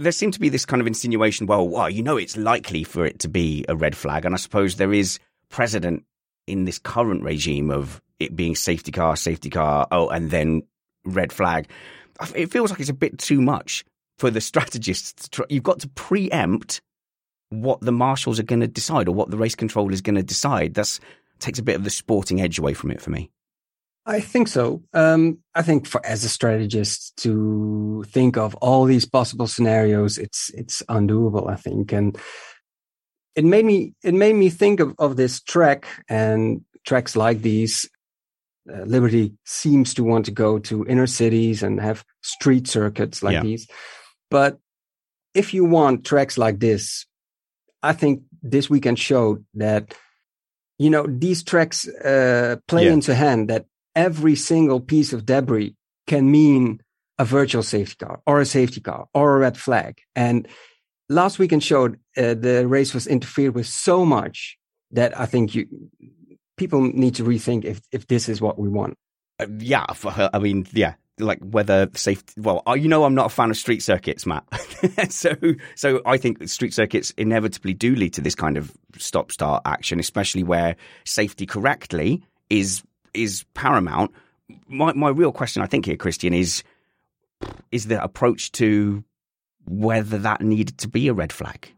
there 0.00 0.12
seemed 0.12 0.32
to 0.34 0.40
be 0.40 0.48
this 0.48 0.64
kind 0.64 0.80
of 0.80 0.86
insinuation. 0.86 1.46
Well, 1.46 1.68
well, 1.68 1.90
you 1.90 2.02
know, 2.02 2.16
it's 2.16 2.36
likely 2.36 2.82
for 2.82 3.04
it 3.04 3.18
to 3.20 3.28
be 3.28 3.64
a 3.68 3.76
red 3.76 3.96
flag, 3.96 4.24
and 4.24 4.34
I 4.34 4.38
suppose 4.38 4.76
there 4.76 4.92
is 4.92 5.18
precedent 5.50 6.04
in 6.46 6.64
this 6.64 6.78
current 6.78 7.22
regime 7.22 7.70
of 7.70 8.00
it 8.18 8.34
being 8.34 8.56
safety 8.56 8.90
car, 8.90 9.16
safety 9.16 9.50
car, 9.50 9.86
oh, 9.92 10.08
and 10.08 10.30
then 10.30 10.62
red 11.04 11.32
flag. 11.32 11.68
It 12.34 12.50
feels 12.50 12.70
like 12.70 12.80
it's 12.80 12.88
a 12.88 12.94
bit 12.94 13.18
too 13.18 13.40
much 13.40 13.84
for 14.16 14.30
the 14.30 14.40
strategists. 14.40 15.28
You've 15.50 15.62
got 15.62 15.80
to 15.80 15.88
preempt 15.88 16.80
what 17.50 17.80
the 17.80 17.92
marshals 17.92 18.38
are 18.38 18.44
going 18.44 18.60
to 18.60 18.68
decide 18.68 19.08
or 19.08 19.14
what 19.14 19.30
the 19.30 19.36
race 19.38 19.54
control 19.54 19.92
is 19.92 20.00
going 20.00 20.16
to 20.16 20.22
decide. 20.22 20.74
That 20.74 20.98
takes 21.38 21.58
a 21.58 21.62
bit 21.62 21.76
of 21.76 21.84
the 21.84 21.90
sporting 21.90 22.40
edge 22.40 22.58
away 22.58 22.74
from 22.74 22.90
it 22.90 23.00
for 23.00 23.10
me. 23.10 23.30
I 24.06 24.20
think 24.20 24.48
so. 24.48 24.82
Um, 24.94 25.38
I 25.54 25.62
think 25.62 25.86
for 25.86 26.04
as 26.04 26.24
a 26.24 26.28
strategist 26.30 27.16
to 27.18 28.04
think 28.08 28.36
of 28.38 28.54
all 28.56 28.84
these 28.84 29.04
possible 29.04 29.46
scenarios, 29.46 30.16
it's 30.16 30.50
it's 30.54 30.82
undoable. 30.88 31.50
I 31.50 31.56
think, 31.56 31.92
and 31.92 32.16
it 33.36 33.44
made 33.44 33.66
me 33.66 33.92
it 34.02 34.14
made 34.14 34.34
me 34.34 34.48
think 34.48 34.80
of, 34.80 34.94
of 34.98 35.16
this 35.16 35.40
track 35.42 35.86
and 36.08 36.62
tracks 36.86 37.16
like 37.16 37.42
these 37.42 37.88
uh, 38.72 38.82
Liberty 38.84 39.34
seems 39.44 39.92
to 39.94 40.04
want 40.04 40.24
to 40.24 40.30
go 40.30 40.58
to 40.58 40.86
inner 40.86 41.06
cities 41.06 41.62
and 41.62 41.78
have 41.80 42.02
street 42.22 42.66
circuits 42.66 43.22
like 43.22 43.34
Yeah. 43.34 43.42
these. 43.42 43.68
But 44.30 44.58
if 45.34 45.52
you 45.52 45.66
want 45.66 46.06
tracks 46.06 46.38
like 46.38 46.60
this, 46.60 47.04
I 47.82 47.92
think 47.92 48.22
this 48.42 48.68
weekend 48.70 48.98
showed 48.98 49.44
that, 49.54 49.94
you 50.78 50.90
know, 50.90 51.06
these 51.06 51.42
tracks 51.42 51.86
uh, 51.88 52.56
play 52.66 52.86
Yeah. 52.86 52.92
into 52.92 53.14
hand 53.14 53.48
that 53.50 53.66
every 53.94 54.34
single 54.36 54.80
piece 54.80 55.12
of 55.12 55.24
debris 55.26 55.74
can 56.06 56.30
mean 56.30 56.80
a 57.18 57.24
virtual 57.24 57.62
safety 57.62 58.04
car 58.04 58.20
or 58.26 58.40
a 58.40 58.46
safety 58.46 58.80
car 58.80 59.06
or 59.14 59.36
a 59.36 59.38
red 59.38 59.56
flag. 59.56 59.98
And 60.14 60.46
last 61.08 61.38
weekend 61.38 61.64
showed 61.64 61.98
uh, 62.16 62.34
the 62.34 62.66
race 62.66 62.94
was 62.94 63.06
interfered 63.06 63.54
with 63.54 63.66
so 63.66 64.04
much 64.04 64.56
that 64.92 65.18
I 65.18 65.26
think 65.26 65.54
you 65.54 65.66
people 66.56 66.80
need 66.82 67.14
to 67.16 67.24
rethink 67.24 67.64
if 67.64 67.80
if 67.92 68.06
this 68.06 68.28
is 68.28 68.40
what 68.40 68.58
we 68.58 68.68
want. 68.68 68.94
Uh, 69.40 69.46
yeah, 69.58 69.92
for 69.92 70.10
her, 70.10 70.30
I 70.32 70.38
mean, 70.38 70.66
yeah, 70.72 70.94
like 71.20 71.38
whether 71.40 71.88
safety. 71.94 72.34
Well, 72.36 72.62
you 72.76 72.88
know, 72.88 73.04
I'm 73.04 73.14
not 73.14 73.26
a 73.26 73.30
fan 73.30 73.50
of 73.50 73.56
street 73.56 73.82
circuits, 73.82 74.26
Matt. 74.26 74.44
so, 75.10 75.34
so 75.74 76.02
I 76.06 76.16
think 76.16 76.48
street 76.48 76.74
circuits 76.74 77.12
inevitably 77.16 77.74
do 77.74 77.94
lead 77.94 78.14
to 78.14 78.20
this 78.20 78.34
kind 78.34 78.56
of 78.56 78.72
stop-start 78.96 79.62
action, 79.64 80.00
especially 80.00 80.42
where 80.42 80.76
safety 81.04 81.46
correctly 81.46 82.22
is 82.50 82.82
is 83.14 83.44
paramount. 83.54 84.12
My 84.68 84.92
my 84.92 85.08
real 85.08 85.32
question, 85.32 85.62
I 85.62 85.66
think, 85.66 85.86
here, 85.86 85.96
Christian, 85.96 86.34
is 86.34 86.62
is 87.70 87.86
the 87.86 88.02
approach 88.02 88.52
to 88.52 89.04
whether 89.66 90.18
that 90.18 90.40
needed 90.40 90.78
to 90.78 90.88
be 90.88 91.08
a 91.08 91.12
red 91.12 91.32
flag. 91.32 91.72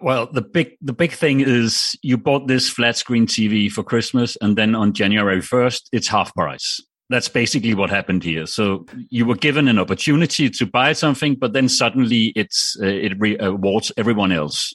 Well, 0.00 0.26
the 0.30 0.42
big 0.42 0.76
the 0.80 0.92
big 0.92 1.12
thing 1.12 1.40
is 1.40 1.96
you 2.02 2.18
bought 2.18 2.46
this 2.46 2.68
flat 2.68 2.96
screen 2.96 3.26
TV 3.26 3.70
for 3.70 3.82
Christmas, 3.82 4.36
and 4.40 4.56
then 4.56 4.74
on 4.74 4.92
January 4.92 5.40
first, 5.40 5.88
it's 5.92 6.08
half 6.08 6.34
price. 6.34 6.80
That's 7.10 7.28
basically 7.28 7.74
what 7.74 7.90
happened 7.90 8.24
here. 8.24 8.46
So 8.46 8.86
you 9.10 9.26
were 9.26 9.36
given 9.36 9.68
an 9.68 9.78
opportunity 9.78 10.48
to 10.48 10.66
buy 10.66 10.94
something, 10.94 11.34
but 11.34 11.52
then 11.52 11.68
suddenly 11.68 12.32
it's 12.34 12.76
uh, 12.82 12.86
it 12.86 13.18
rewards 13.18 13.92
everyone 13.96 14.32
else, 14.32 14.72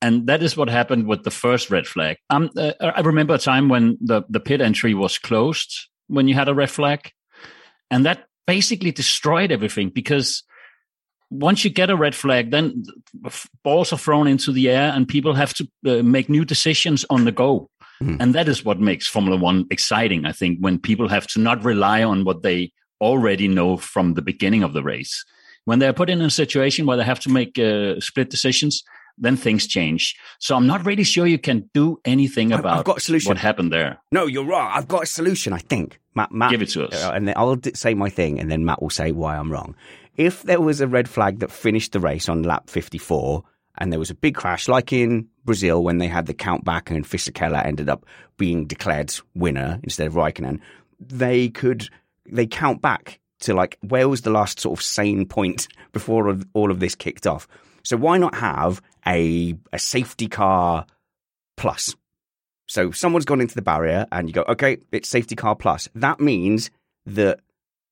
and 0.00 0.26
that 0.28 0.42
is 0.42 0.56
what 0.56 0.70
happened 0.70 1.06
with 1.06 1.24
the 1.24 1.30
first 1.30 1.70
red 1.70 1.86
flag. 1.86 2.16
Um, 2.30 2.50
uh, 2.56 2.72
I 2.80 3.00
remember 3.00 3.34
a 3.34 3.38
time 3.38 3.68
when 3.68 3.98
the 4.00 4.22
the 4.30 4.40
pit 4.40 4.62
entry 4.62 4.94
was 4.94 5.18
closed 5.18 5.88
when 6.06 6.26
you 6.26 6.34
had 6.34 6.48
a 6.48 6.54
red 6.54 6.70
flag, 6.70 7.12
and 7.90 8.06
that 8.06 8.24
basically 8.46 8.90
destroyed 8.90 9.52
everything 9.52 9.90
because 9.90 10.42
once 11.32 11.64
you 11.64 11.70
get 11.70 11.90
a 11.90 11.96
red 11.96 12.14
flag, 12.14 12.50
then 12.50 12.84
balls 13.64 13.92
are 13.92 13.98
thrown 13.98 14.26
into 14.26 14.52
the 14.52 14.68
air 14.68 14.92
and 14.94 15.08
people 15.08 15.34
have 15.34 15.54
to 15.54 15.66
uh, 15.86 16.02
make 16.02 16.28
new 16.28 16.44
decisions 16.44 17.06
on 17.08 17.24
the 17.24 17.32
go. 17.32 17.70
Mhm. 18.02 18.16
And 18.20 18.34
that 18.34 18.48
is 18.48 18.64
what 18.64 18.80
makes 18.80 19.06
Formula 19.06 19.36
One 19.36 19.66
exciting, 19.70 20.24
I 20.26 20.32
think, 20.32 20.58
when 20.60 20.78
people 20.78 21.08
have 21.08 21.26
to 21.28 21.40
not 21.40 21.64
rely 21.64 22.02
on 22.02 22.24
what 22.24 22.42
they 22.42 22.72
already 23.00 23.48
know 23.48 23.76
from 23.76 24.14
the 24.14 24.22
beginning 24.22 24.62
of 24.62 24.72
the 24.72 24.82
race. 24.82 25.24
When 25.64 25.78
they're 25.78 25.92
put 25.92 26.10
in 26.10 26.20
a 26.20 26.30
situation 26.30 26.86
where 26.86 26.96
they 26.96 27.04
have 27.04 27.20
to 27.20 27.30
make 27.30 27.58
uh, 27.58 28.00
split 28.00 28.30
decisions, 28.30 28.82
then 29.18 29.36
things 29.36 29.66
change. 29.66 30.16
So 30.40 30.56
I'm 30.56 30.66
not 30.66 30.84
really 30.84 31.04
sure 31.04 31.26
you 31.26 31.38
can 31.38 31.68
do 31.74 32.00
anything 32.04 32.52
about 32.52 32.78
I've 32.78 32.84
got 32.84 32.96
a 32.98 33.00
solution. 33.00 33.28
what 33.28 33.38
happened 33.38 33.72
there. 33.72 33.98
No, 34.10 34.26
you're 34.26 34.44
wrong. 34.44 34.70
I've 34.74 34.88
got 34.88 35.02
a 35.04 35.06
solution. 35.06 35.52
I 35.52 35.58
think 35.58 36.00
Matt. 36.14 36.32
Matt 36.32 36.50
Give 36.50 36.62
it 36.62 36.70
to 36.70 36.86
us. 36.88 37.04
Uh, 37.04 37.12
and 37.14 37.28
then 37.28 37.34
I'll 37.36 37.60
say 37.74 37.94
my 37.94 38.08
thing, 38.08 38.40
and 38.40 38.50
then 38.50 38.64
Matt 38.64 38.82
will 38.82 38.90
say 38.90 39.12
why 39.12 39.36
I'm 39.36 39.52
wrong. 39.52 39.74
If 40.16 40.42
there 40.42 40.60
was 40.60 40.80
a 40.80 40.88
red 40.88 41.08
flag 41.08 41.38
that 41.40 41.50
finished 41.50 41.92
the 41.92 42.00
race 42.00 42.28
on 42.28 42.42
lap 42.42 42.68
54, 42.68 43.44
and 43.78 43.92
there 43.92 43.98
was 43.98 44.10
a 44.10 44.14
big 44.14 44.34
crash, 44.34 44.68
like 44.68 44.92
in 44.92 45.28
Brazil 45.44 45.82
when 45.82 45.98
they 45.98 46.08
had 46.08 46.26
the 46.26 46.34
count 46.34 46.64
back 46.64 46.90
and 46.90 47.04
Fisichella 47.04 47.64
ended 47.64 47.88
up 47.88 48.04
being 48.36 48.66
declared 48.66 49.12
winner 49.34 49.80
instead 49.82 50.06
of 50.06 50.14
Raikkonen, 50.14 50.60
they 51.00 51.48
could 51.48 51.88
they 52.30 52.46
count 52.46 52.82
back 52.82 53.18
to 53.40 53.54
like 53.54 53.78
where 53.80 54.08
was 54.08 54.22
the 54.22 54.30
last 54.30 54.60
sort 54.60 54.78
of 54.78 54.84
sane 54.84 55.26
point 55.26 55.68
before 55.92 56.38
all 56.54 56.70
of 56.70 56.80
this 56.80 56.94
kicked 56.94 57.26
off. 57.26 57.48
So 57.82 57.96
why 57.96 58.18
not 58.18 58.34
have 58.34 58.80
a 59.06 59.54
a 59.72 59.78
safety 59.78 60.28
car 60.28 60.86
plus? 61.56 61.94
So 62.68 62.90
someone's 62.90 63.24
gone 63.24 63.40
into 63.40 63.54
the 63.54 63.62
barrier 63.62 64.06
and 64.12 64.28
you 64.28 64.32
go, 64.32 64.44
okay, 64.48 64.78
it's 64.92 65.08
safety 65.08 65.34
car 65.34 65.56
plus. 65.56 65.88
That 65.94 66.20
means 66.20 66.70
that 67.06 67.40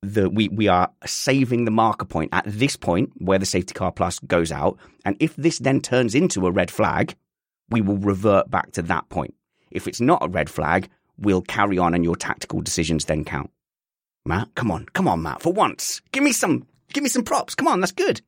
the 0.02 0.30
we, 0.30 0.48
we 0.48 0.68
are 0.68 0.90
saving 1.04 1.64
the 1.64 1.70
marker 1.70 2.06
point 2.06 2.30
at 2.32 2.44
this 2.46 2.76
point 2.76 3.12
where 3.18 3.38
the 3.38 3.46
safety 3.46 3.74
car 3.74 3.92
plus 3.92 4.18
goes 4.20 4.50
out. 4.50 4.78
And 5.04 5.16
if 5.20 5.36
this 5.36 5.58
then 5.58 5.80
turns 5.80 6.14
into 6.14 6.46
a 6.46 6.50
red 6.50 6.70
flag, 6.70 7.14
we 7.68 7.80
will 7.80 7.98
revert 7.98 8.50
back 8.50 8.72
to 8.72 8.82
that 8.82 9.08
point. 9.08 9.34
If 9.70 9.86
it's 9.86 10.00
not 10.00 10.24
a 10.24 10.28
red 10.28 10.50
flag, 10.50 10.88
we'll 11.18 11.42
carry 11.42 11.78
on 11.78 11.94
and 11.94 12.04
your 12.04 12.16
tactical 12.16 12.60
decisions 12.60 13.04
then 13.04 13.24
count. 13.24 13.50
Matt, 14.24 14.54
come 14.54 14.70
on, 14.70 14.86
come 14.86 15.08
on, 15.08 15.22
Matt, 15.22 15.42
for 15.42 15.52
once. 15.52 16.00
Give 16.12 16.22
me 16.22 16.32
some 16.32 16.66
give 16.92 17.02
me 17.02 17.10
some 17.10 17.24
props. 17.24 17.54
Come 17.54 17.68
on, 17.68 17.80
that's 17.80 17.92
good. 17.92 18.20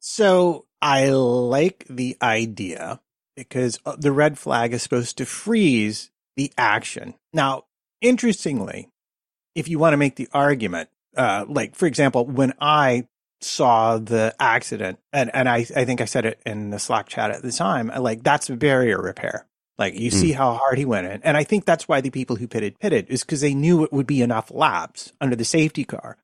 So 0.00 0.66
I 0.80 1.10
like 1.10 1.84
the 1.88 2.16
idea 2.22 3.00
because 3.36 3.78
uh, 3.84 3.96
the 3.96 4.12
red 4.12 4.38
flag 4.38 4.72
is 4.72 4.82
supposed 4.82 5.18
to 5.18 5.26
freeze 5.26 6.10
the 6.36 6.52
action. 6.56 7.14
Now, 7.32 7.64
interestingly, 8.00 8.88
if 9.54 9.68
you 9.68 9.78
want 9.78 9.92
to 9.92 9.98
make 9.98 10.16
the 10.16 10.28
argument, 10.32 10.88
uh, 11.16 11.44
like 11.48 11.74
for 11.74 11.86
example, 11.86 12.26
when 12.26 12.54
I 12.60 13.06
saw 13.40 13.98
the 13.98 14.34
accident, 14.38 14.98
and 15.12 15.30
and 15.34 15.48
I 15.48 15.66
I 15.76 15.84
think 15.84 16.00
I 16.00 16.06
said 16.06 16.26
it 16.26 16.40
in 16.44 16.70
the 16.70 16.78
Slack 16.78 17.08
chat 17.08 17.30
at 17.30 17.42
the 17.42 17.52
time, 17.52 17.90
like 17.98 18.22
that's 18.22 18.50
a 18.50 18.56
barrier 18.56 19.00
repair. 19.00 19.46
Like 19.78 19.94
you 19.94 20.10
see 20.10 20.32
how 20.32 20.54
hard 20.54 20.76
he 20.76 20.84
went 20.84 21.06
in, 21.06 21.22
and 21.22 21.36
I 21.36 21.44
think 21.44 21.64
that's 21.64 21.86
why 21.86 22.00
the 22.00 22.10
people 22.10 22.36
who 22.36 22.48
pitted 22.48 22.78
pitted 22.80 23.08
is 23.08 23.22
because 23.22 23.40
they 23.40 23.54
knew 23.54 23.84
it 23.84 23.92
would 23.92 24.08
be 24.08 24.22
enough 24.22 24.50
laps 24.50 25.12
under 25.20 25.36
the 25.36 25.44
safety 25.44 25.84
car. 25.84 26.18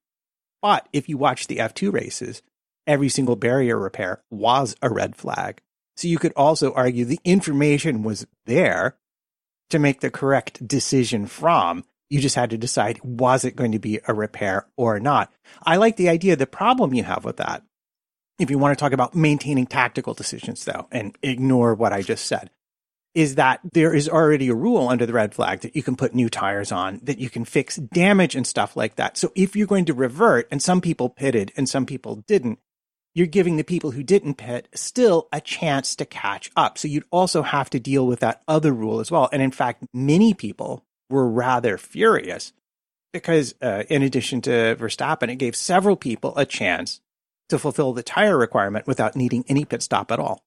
But 0.60 0.88
if 0.92 1.08
you 1.08 1.18
watch 1.18 1.46
the 1.46 1.58
F2 1.58 1.92
races, 1.92 2.42
every 2.86 3.08
single 3.08 3.36
barrier 3.36 3.78
repair 3.78 4.22
was 4.30 4.74
a 4.82 4.90
red 4.90 5.14
flag. 5.14 5.60
So 5.96 6.08
you 6.08 6.18
could 6.18 6.32
also 6.34 6.72
argue 6.72 7.04
the 7.04 7.20
information 7.24 8.02
was 8.02 8.26
there 8.46 8.96
to 9.70 9.78
make 9.78 10.00
the 10.00 10.10
correct 10.10 10.66
decision 10.66 11.26
from. 11.26 11.84
You 12.10 12.20
just 12.20 12.36
had 12.36 12.50
to 12.50 12.58
decide 12.58 13.00
was 13.02 13.44
it 13.44 13.56
going 13.56 13.72
to 13.72 13.78
be 13.78 14.00
a 14.06 14.14
repair 14.14 14.66
or 14.76 15.00
not. 15.00 15.32
I 15.62 15.76
like 15.76 15.96
the 15.96 16.08
idea. 16.08 16.36
The 16.36 16.46
problem 16.46 16.94
you 16.94 17.02
have 17.04 17.24
with 17.24 17.38
that, 17.38 17.62
if 18.38 18.50
you 18.50 18.58
want 18.58 18.76
to 18.76 18.82
talk 18.82 18.92
about 18.92 19.14
maintaining 19.14 19.66
tactical 19.66 20.14
decisions 20.14 20.64
though, 20.64 20.86
and 20.92 21.16
ignore 21.22 21.74
what 21.74 21.92
I 21.92 22.02
just 22.02 22.26
said, 22.26 22.50
is 23.14 23.36
that 23.36 23.60
there 23.72 23.94
is 23.94 24.08
already 24.08 24.48
a 24.48 24.54
rule 24.54 24.88
under 24.88 25.06
the 25.06 25.12
red 25.12 25.34
flag 25.34 25.60
that 25.60 25.76
you 25.76 25.82
can 25.82 25.94
put 25.94 26.14
new 26.14 26.28
tires 26.28 26.72
on, 26.72 27.00
that 27.04 27.18
you 27.18 27.30
can 27.30 27.44
fix 27.44 27.76
damage 27.76 28.34
and 28.34 28.46
stuff 28.46 28.76
like 28.76 28.96
that. 28.96 29.16
So 29.16 29.30
if 29.36 29.54
you're 29.54 29.68
going 29.68 29.84
to 29.84 29.94
revert, 29.94 30.48
and 30.50 30.60
some 30.60 30.80
people 30.80 31.08
pitted 31.08 31.52
and 31.56 31.68
some 31.68 31.86
people 31.86 32.16
didn't, 32.26 32.58
you're 33.14 33.28
giving 33.28 33.56
the 33.56 33.62
people 33.62 33.92
who 33.92 34.02
didn't 34.02 34.34
pit 34.34 34.68
still 34.74 35.28
a 35.32 35.40
chance 35.40 35.94
to 35.96 36.04
catch 36.04 36.50
up. 36.56 36.76
So 36.76 36.88
you'd 36.88 37.04
also 37.12 37.42
have 37.42 37.70
to 37.70 37.78
deal 37.78 38.04
with 38.04 38.18
that 38.20 38.42
other 38.48 38.72
rule 38.72 38.98
as 38.98 39.12
well. 39.12 39.28
And 39.32 39.40
in 39.40 39.52
fact, 39.52 39.84
many 39.92 40.34
people 40.34 40.84
were 41.10 41.28
rather 41.28 41.76
furious 41.78 42.52
because, 43.12 43.54
uh, 43.62 43.84
in 43.88 44.02
addition 44.02 44.40
to 44.42 44.76
Verstappen, 44.78 45.30
it 45.30 45.36
gave 45.36 45.54
several 45.56 45.96
people 45.96 46.32
a 46.36 46.44
chance 46.46 47.00
to 47.48 47.58
fulfill 47.58 47.92
the 47.92 48.02
tire 48.02 48.36
requirement 48.38 48.86
without 48.86 49.14
needing 49.14 49.44
any 49.48 49.64
pit 49.64 49.82
stop 49.82 50.10
at 50.10 50.18
all. 50.18 50.44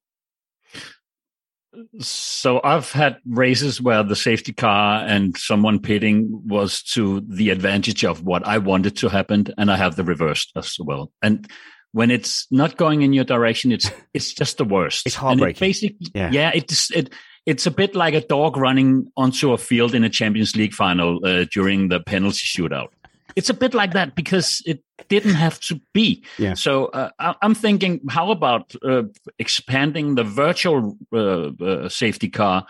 So 2.00 2.60
I've 2.64 2.90
had 2.90 3.18
races 3.26 3.80
where 3.80 4.02
the 4.02 4.16
safety 4.16 4.52
car 4.52 5.04
and 5.06 5.36
someone 5.36 5.78
pitting 5.78 6.42
was 6.46 6.82
to 6.94 7.20
the 7.28 7.50
advantage 7.50 8.04
of 8.04 8.24
what 8.24 8.46
I 8.46 8.58
wanted 8.58 8.96
to 8.98 9.08
happen, 9.08 9.46
and 9.58 9.70
I 9.70 9.76
have 9.76 9.94
the 9.96 10.02
reverse 10.04 10.50
as 10.56 10.76
well. 10.80 11.12
And 11.22 11.46
when 11.92 12.10
it's 12.10 12.46
not 12.50 12.76
going 12.78 13.02
in 13.02 13.12
your 13.12 13.24
direction, 13.24 13.70
it's 13.70 13.90
it's 14.14 14.32
just 14.32 14.56
the 14.58 14.64
worst. 14.64 15.06
It's 15.06 15.14
And 15.16 15.20
heartbreaking. 15.20 15.56
it 15.56 15.60
basically, 15.60 16.06
Yeah. 16.14 16.30
yeah, 16.32 16.50
it's 16.54 16.90
it 16.90 17.12
it's 17.48 17.66
a 17.66 17.70
bit 17.70 17.94
like 17.94 18.14
a 18.14 18.20
dog 18.26 18.56
running 18.56 19.10
onto 19.16 19.52
a 19.52 19.58
field 19.58 19.94
in 19.94 20.04
a 20.04 20.10
Champions 20.10 20.54
League 20.54 20.74
final 20.74 21.18
uh, 21.24 21.46
during 21.54 21.88
the 21.88 21.98
penalty 22.00 22.44
shootout. 22.54 22.88
It's 23.36 23.50
a 23.50 23.54
bit 23.54 23.72
like 23.72 23.92
that 23.92 24.14
because 24.14 24.62
it 24.66 24.82
didn't 25.08 25.34
have 25.36 25.58
to 25.68 25.80
be. 25.94 26.22
Yeah. 26.38 26.54
So 26.54 26.86
uh, 26.86 27.10
I- 27.18 27.36
I'm 27.40 27.54
thinking, 27.54 28.00
how 28.10 28.30
about 28.30 28.74
uh, 28.82 29.04
expanding 29.38 30.16
the 30.16 30.24
virtual 30.24 30.96
uh, 31.12 31.18
uh, 31.64 31.88
safety 31.88 32.28
car 32.28 32.66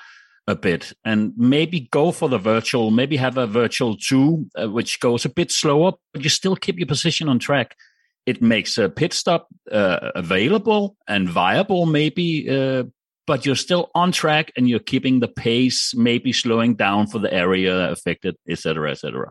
a 0.47 0.55
bit 0.55 0.93
and 1.05 1.33
maybe 1.37 1.81
go 1.91 2.13
for 2.13 2.29
the 2.29 2.39
virtual, 2.39 2.91
maybe 2.91 3.17
have 3.17 3.37
a 3.37 3.47
virtual 3.47 3.97
two, 3.97 4.47
uh, 4.61 4.69
which 4.71 5.01
goes 5.01 5.25
a 5.25 5.29
bit 5.29 5.51
slower, 5.51 5.93
but 6.13 6.23
you 6.23 6.31
still 6.31 6.57
keep 6.57 6.79
your 6.79 6.87
position 6.87 7.29
on 7.29 7.39
track. 7.39 7.75
It 8.27 8.41
makes 8.43 8.79
a 8.79 8.89
pit 8.89 9.13
stop 9.13 9.49
uh, 9.73 10.11
available 10.15 10.97
and 11.07 11.29
viable, 11.29 11.87
maybe, 11.87 12.49
uh, 12.49 12.85
but 13.29 13.45
you're 13.45 13.55
still 13.55 13.91
on 13.95 14.11
track 14.11 14.51
and 14.57 14.69
you're 14.69 14.81
keeping 14.81 15.21
the 15.21 15.29
pace, 15.29 15.95
maybe 15.95 16.33
slowing 16.33 16.75
down 16.75 17.07
for 17.07 17.19
the 17.19 17.33
area 17.33 17.91
affected, 17.91 18.35
et 18.49 18.59
cetera, 18.59 18.91
et 18.91 18.99
cetera. 18.99 19.31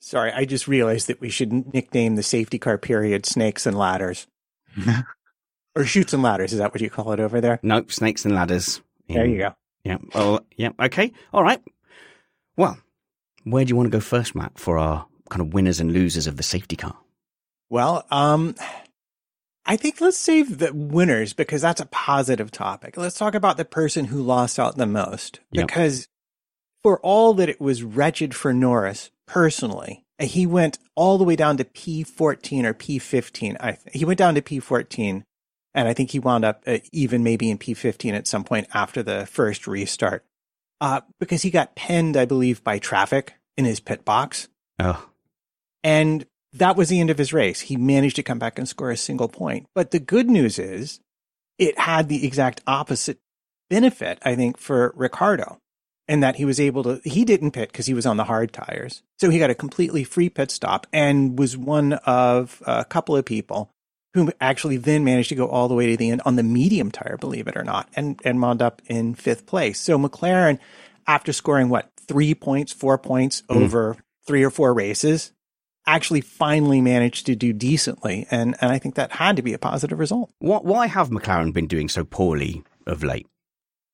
Sorry, 0.00 0.32
I 0.32 0.44
just 0.44 0.66
realized 0.66 1.06
that 1.06 1.20
we 1.20 1.30
should 1.30 1.52
nickname 1.72 2.16
the 2.16 2.24
safety 2.24 2.58
car 2.58 2.78
period 2.78 3.24
snakes 3.24 3.64
and 3.64 3.78
ladders. 3.78 4.26
or 5.76 5.84
shoots 5.84 6.12
and 6.12 6.22
ladders. 6.22 6.52
Is 6.52 6.58
that 6.58 6.74
what 6.74 6.80
you 6.80 6.90
call 6.90 7.12
it 7.12 7.20
over 7.20 7.40
there? 7.40 7.60
Nope, 7.62 7.92
snakes 7.92 8.24
and 8.24 8.34
ladders. 8.34 8.82
There 9.08 9.24
you 9.24 9.38
go. 9.38 9.54
Yeah. 9.84 9.98
Well, 10.14 10.44
yeah. 10.56 10.70
Okay. 10.80 11.12
All 11.32 11.44
right. 11.44 11.62
Well, 12.56 12.76
Where 13.44 13.64
do 13.64 13.68
you 13.68 13.76
want 13.76 13.86
to 13.86 13.96
go 13.96 14.00
first, 14.00 14.34
Matt, 14.34 14.58
for 14.58 14.78
our 14.78 15.06
kind 15.30 15.40
of 15.40 15.54
winners 15.54 15.78
and 15.78 15.92
losers 15.92 16.26
of 16.26 16.36
the 16.36 16.42
safety 16.42 16.74
car? 16.76 16.96
Well, 17.70 18.04
um, 18.10 18.56
I 19.64 19.76
think 19.76 20.00
let's 20.00 20.16
save 20.16 20.58
the 20.58 20.72
winners 20.74 21.32
because 21.32 21.62
that's 21.62 21.80
a 21.80 21.86
positive 21.86 22.50
topic. 22.50 22.96
Let's 22.96 23.16
talk 23.16 23.34
about 23.34 23.56
the 23.56 23.64
person 23.64 24.06
who 24.06 24.20
lost 24.22 24.58
out 24.58 24.76
the 24.76 24.86
most 24.86 25.40
Yep. 25.52 25.66
because 25.68 26.08
for 26.82 26.98
all 27.00 27.34
that 27.34 27.48
it 27.48 27.60
was 27.60 27.82
wretched 27.84 28.34
for 28.34 28.52
Norris 28.52 29.10
personally, 29.26 30.04
he 30.18 30.46
went 30.46 30.78
all 30.96 31.16
the 31.16 31.24
way 31.24 31.36
down 31.36 31.56
to 31.58 31.64
P14 31.64 32.64
or 32.64 32.74
P15. 32.74 33.56
I 33.60 33.72
th- 33.72 33.80
he 33.96 34.04
went 34.04 34.18
down 34.18 34.34
to 34.34 34.42
P14 34.42 35.22
and 35.74 35.88
I 35.88 35.94
think 35.94 36.10
he 36.10 36.18
wound 36.18 36.44
up 36.44 36.62
uh, 36.66 36.78
even 36.92 37.22
maybe 37.22 37.48
in 37.50 37.56
P15 37.58 38.12
at 38.14 38.26
some 38.26 38.44
point 38.44 38.66
after 38.74 39.02
the 39.02 39.26
first 39.26 39.66
restart. 39.66 40.24
Uh, 40.80 41.00
because 41.20 41.42
he 41.42 41.50
got 41.50 41.76
penned, 41.76 42.16
I 42.16 42.24
believe, 42.24 42.64
by 42.64 42.80
traffic 42.80 43.34
in 43.56 43.64
his 43.64 43.78
pit 43.78 44.04
box. 44.04 44.48
Oh, 44.80 45.08
And 45.84 46.26
that 46.54 46.76
was 46.76 46.88
the 46.88 47.00
end 47.00 47.10
of 47.10 47.18
his 47.18 47.32
race. 47.32 47.60
He 47.60 47.76
managed 47.76 48.16
to 48.16 48.22
come 48.22 48.38
back 48.38 48.58
and 48.58 48.68
score 48.68 48.90
a 48.90 48.96
single 48.96 49.28
point. 49.28 49.66
But 49.74 49.90
the 49.90 49.98
good 49.98 50.28
news 50.28 50.58
is 50.58 51.00
it 51.58 51.78
had 51.78 52.08
the 52.08 52.26
exact 52.26 52.60
opposite 52.66 53.18
benefit, 53.70 54.18
I 54.22 54.34
think, 54.34 54.58
for 54.58 54.92
Ricciardo. 54.96 55.58
And 56.08 56.22
that 56.22 56.36
he 56.36 56.44
was 56.44 56.58
able 56.58 56.82
to, 56.82 57.00
he 57.04 57.24
didn't 57.24 57.52
pit 57.52 57.70
because 57.70 57.86
he 57.86 57.94
was 57.94 58.06
on 58.06 58.16
the 58.16 58.24
hard 58.24 58.52
tires. 58.52 59.02
So 59.20 59.30
he 59.30 59.38
got 59.38 59.50
a 59.50 59.54
completely 59.54 60.02
free 60.04 60.28
pit 60.28 60.50
stop 60.50 60.86
and 60.92 61.38
was 61.38 61.56
one 61.56 61.92
of 61.92 62.60
a 62.66 62.84
couple 62.84 63.16
of 63.16 63.24
people 63.24 63.70
who 64.12 64.30
actually 64.40 64.76
then 64.76 65.04
managed 65.04 65.30
to 65.30 65.36
go 65.36 65.46
all 65.46 65.68
the 65.68 65.74
way 65.74 65.86
to 65.86 65.96
the 65.96 66.10
end 66.10 66.20
on 66.26 66.36
the 66.36 66.42
medium 66.42 66.90
tire, 66.90 67.16
believe 67.16 67.46
it 67.46 67.56
or 67.56 67.62
not, 67.62 67.88
and, 67.94 68.20
and 68.24 68.42
wound 68.42 68.60
up 68.60 68.82
in 68.86 69.14
fifth 69.14 69.46
place. 69.46 69.80
So 69.80 69.96
McLaren, 69.96 70.58
after 71.06 71.32
scoring 71.32 71.68
what, 71.68 71.90
three 72.08 72.34
points, 72.34 72.72
four 72.72 72.98
points 72.98 73.42
mm-hmm. 73.42 73.62
over 73.62 73.96
three 74.26 74.42
or 74.42 74.50
four 74.50 74.74
races, 74.74 75.32
actually 75.86 76.20
finally 76.20 76.80
managed 76.80 77.26
to 77.26 77.34
do 77.34 77.52
decently. 77.52 78.26
And, 78.30 78.56
and 78.60 78.70
I 78.70 78.78
think 78.78 78.94
that 78.94 79.12
had 79.12 79.36
to 79.36 79.42
be 79.42 79.52
a 79.52 79.58
positive 79.58 79.98
result. 79.98 80.30
what, 80.38 80.64
why 80.64 80.86
have 80.86 81.10
McLaren 81.10 81.52
been 81.52 81.66
doing 81.66 81.88
so 81.88 82.04
poorly 82.04 82.62
of 82.86 83.02
late? 83.02 83.26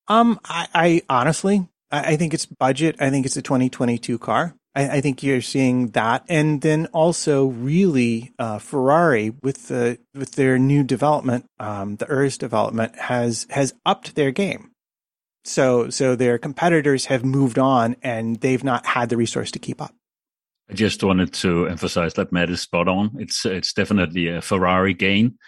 Um, 0.09 0.41
I, 0.45 0.69
I 0.75 1.03
honestly, 1.09 1.69
I, 1.91 2.13
I 2.13 2.17
think 2.17 2.35
it's 2.35 2.47
budget. 2.47 2.97
I 3.01 3.11
think 3.11 3.27
it's 3.27 3.37
a 3.37 3.43
2022 3.43 4.19
car. 4.19 4.55
I, 4.75 4.89
I 4.89 5.01
think 5.01 5.23
you're 5.23 5.43
seeing 5.43 5.89
that, 5.89 6.25
and 6.29 6.61
then 6.61 6.87
also 6.87 7.47
really 7.47 8.33
uh, 8.39 8.59
Ferrari 8.59 9.31
with 9.43 9.69
the 9.69 9.99
with 10.15 10.33
their 10.33 10.59
new 10.59 10.83
development, 10.83 11.47
um, 11.59 11.97
the 11.97 12.11
ERS 12.11 12.39
development 12.39 12.97
has 12.97 13.47
has 13.51 13.75
upped 13.85 14.15
their 14.15 14.31
game. 14.31 14.71
So 15.45 15.91
so 15.91 16.15
their 16.15 16.39
competitors 16.39 17.07
have 17.07 17.25
moved 17.25 17.59
on, 17.59 17.97
and 18.03 18.41
they've 18.41 18.65
not 18.65 18.87
had 18.87 19.09
the 19.09 19.17
resource 19.17 19.51
to 19.53 19.59
keep 19.59 19.81
up. 19.81 19.95
I 20.71 20.75
just 20.75 21.03
wanted 21.03 21.33
to 21.35 21.67
emphasize 21.67 22.15
that 22.15 22.33
Matt 22.33 22.51
is 22.51 22.61
spot 22.61 22.89
on. 22.89 23.17
It's 23.19 23.47
it's 23.47 23.73
definitely 23.73 24.29
a 24.29 24.43
Ferrari 24.43 24.95
gain. 24.95 25.39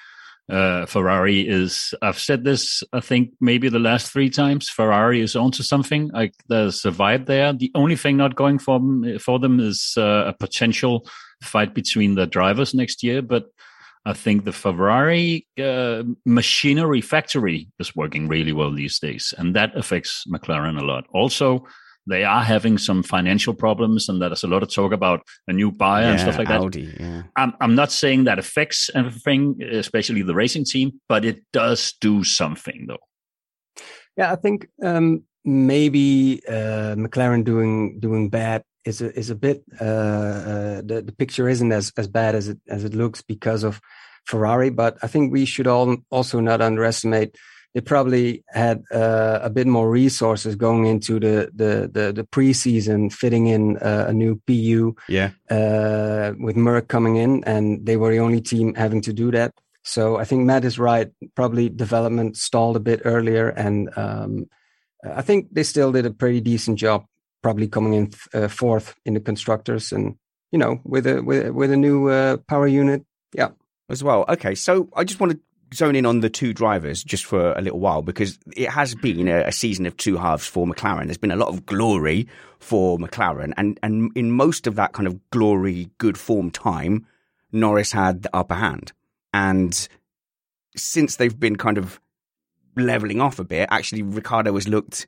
Uh, 0.51 0.87
Ferrari 0.87 1.47
is. 1.47 1.95
I've 2.03 2.19
said 2.19 2.45
this. 2.45 2.83
I 2.93 3.01
think 3.01 3.31
maybe 3.41 3.69
the 3.69 3.79
last 3.79 4.11
three 4.11 4.31
times. 4.31 4.69
Ferrari 4.69 5.21
is 5.21 5.37
onto 5.37 5.63
something. 5.63 6.09
Like 6.09 6.35
there's 6.49 6.85
a 6.85 6.91
vibe 6.91 7.27
there. 7.27 7.53
The 7.53 7.71
only 7.75 7.97
thing 7.97 8.17
not 8.17 8.35
going 8.35 8.59
for 8.59 8.79
them, 8.79 9.19
for 9.19 9.39
them 9.39 9.61
is 9.61 9.95
uh, 9.97 10.25
a 10.27 10.33
potential 10.33 11.07
fight 11.43 11.75
between 11.75 12.15
the 12.15 12.27
drivers 12.27 12.75
next 12.75 13.03
year. 13.03 13.23
But 13.23 13.45
I 14.07 14.15
think 14.15 14.45
the 14.45 14.53
Ferrari 14.53 15.47
uh, 15.63 16.03
machinery 16.25 17.03
factory 17.03 17.69
is 17.79 17.95
working 17.95 18.27
really 18.27 18.53
well 18.53 18.73
these 18.75 18.99
days, 18.99 19.35
and 19.37 19.55
that 19.55 19.77
affects 19.77 20.25
McLaren 20.27 20.81
a 20.81 20.85
lot. 20.85 21.05
Also, 21.13 21.67
they 22.11 22.25
are 22.25 22.43
having 22.43 22.77
some 22.79 23.03
financial 23.03 23.55
problems, 23.55 24.09
and 24.09 24.21
there's 24.21 24.45
a 24.45 24.49
lot 24.49 24.63
of 24.63 24.73
talk 24.73 24.93
about 24.93 25.23
a 25.49 25.53
new 25.53 25.71
buyer 25.71 26.07
and 26.07 26.21
stuff 26.21 26.39
like 26.39 26.49
that. 26.49 26.61
Audi, 26.61 26.93
yeah. 26.99 27.23
I'm, 27.37 27.55
I'm 27.61 27.75
not 27.75 27.93
saying 27.93 28.25
that 28.25 28.39
affects 28.39 28.91
everything, 28.95 29.63
especially 29.63 30.23
the 30.23 30.35
racing 30.35 30.65
team, 30.65 31.01
but 31.09 31.25
it 31.25 31.43
does 31.53 31.95
do 32.01 32.25
something, 32.25 32.87
though. 32.89 33.85
Yeah, 34.17 34.33
I 34.33 34.37
think 34.37 34.69
um, 34.83 35.23
maybe 35.45 36.43
uh, 36.49 36.95
McLaren 36.97 37.45
doing 37.45 37.99
doing 38.01 38.29
bad 38.29 38.65
is 38.85 39.01
a, 39.01 39.17
is 39.19 39.31
a 39.31 39.35
bit 39.35 39.63
uh, 39.81 39.85
uh, 39.85 40.83
the 40.85 41.03
the 41.07 41.15
picture 41.17 41.49
isn't 41.49 41.73
as 41.73 41.93
as 41.97 42.09
bad 42.09 42.35
as 42.35 42.49
it 42.49 42.59
as 42.69 42.85
it 42.85 42.95
looks 42.95 43.23
because 43.23 43.65
of 43.65 43.81
Ferrari, 44.27 44.71
but 44.71 44.99
I 45.03 45.07
think 45.07 45.33
we 45.33 45.45
should 45.45 45.67
all 45.67 45.97
also 46.11 46.41
not 46.41 46.61
underestimate. 46.61 47.37
They 47.75 47.81
probably 47.81 48.43
had 48.49 48.83
uh, 48.93 49.39
a 49.43 49.49
bit 49.51 49.67
more 49.67 49.89
resources 49.89 50.57
going 50.57 50.87
into 50.87 51.21
the 51.21 51.51
the 51.55 51.89
the, 51.93 52.13
the 52.13 52.25
preseason, 52.25 53.13
fitting 53.13 53.47
in 53.47 53.77
uh, 53.77 54.07
a 54.09 54.13
new 54.13 54.41
PU 54.47 54.95
Yeah. 55.09 55.31
uh, 55.51 56.33
with 56.39 56.57
Merc 56.57 56.89
coming 56.89 57.17
in, 57.17 57.45
and 57.45 57.87
they 57.87 57.97
were 57.97 58.11
the 58.13 58.19
only 58.21 58.41
team 58.41 58.75
having 58.75 59.01
to 59.03 59.13
do 59.13 59.31
that. 59.31 59.53
So 59.83 60.17
I 60.17 60.25
think 60.25 60.45
Matt 60.45 60.65
is 60.65 60.79
right. 60.79 61.11
Probably 61.35 61.69
development 61.69 62.37
stalled 62.37 62.77
a 62.77 62.81
bit 62.81 63.03
earlier, 63.05 63.49
and 63.51 63.89
um, 63.97 64.47
I 65.05 65.23
think 65.23 65.55
they 65.55 65.63
still 65.63 65.93
did 65.93 66.07
a 66.07 66.11
pretty 66.11 66.41
decent 66.41 66.79
job. 66.79 67.05
Probably 67.43 67.69
coming 67.69 67.95
in 67.95 68.11
uh, 68.35 68.49
fourth 68.49 68.95
in 69.05 69.15
the 69.15 69.21
constructors, 69.21 69.93
and 69.93 70.17
you 70.53 70.59
know, 70.59 70.81
with 70.85 71.07
a 71.07 71.23
with, 71.23 71.51
with 71.51 71.71
a 71.71 71.77
new 71.77 72.09
uh, 72.09 72.37
power 72.49 72.67
unit. 72.67 73.05
Yeah, 73.33 73.51
as 73.89 74.03
well. 74.03 74.25
Okay, 74.29 74.55
so 74.57 74.89
I 74.97 75.05
just 75.05 75.21
want 75.21 75.33
to 75.33 75.39
zone 75.75 75.97
in 75.97 76.07
on 76.07 76.21
the 76.21 76.31
two 76.31 76.53
drivers 76.53 77.03
just 77.03 77.25
for 77.25 77.53
a 77.53 77.61
little 77.61 77.79
while 77.79 78.03
because 78.03 78.39
it 78.57 78.69
has 78.69 78.95
been 78.95 79.29
a, 79.29 79.43
a 79.43 79.53
season 79.53 79.87
of 79.87 79.97
two 79.97 80.17
halves 80.17 80.47
for 80.47 80.67
McLaren. 80.67 81.07
There's 81.07 81.19
been 81.19 81.31
a 81.31 81.37
lot 81.37 81.49
of 81.49 81.67
glory 81.67 82.29
for 82.59 82.99
McLaren, 82.99 83.53
and 83.57 83.79
and 83.83 84.11
in 84.15 84.33
most 84.33 84.67
of 84.67 84.77
that 84.77 84.93
kind 84.93 85.07
of 85.07 85.19
glory, 85.31 85.91
good 85.99 86.19
form 86.19 86.51
time, 86.51 87.07
Norris 87.53 87.93
had 87.93 88.23
the 88.23 88.37
upper 88.37 88.55
hand, 88.55 88.93
and 89.33 89.89
since 90.77 91.17
they've 91.17 91.39
been 91.39 91.57
kind 91.57 91.79
of 91.79 92.01
leveling 92.77 93.21
off 93.21 93.39
a 93.39 93.45
bit, 93.45 93.69
actually 93.71 94.03
Ricciardo 94.03 94.55
has 94.55 94.69
looked 94.69 95.07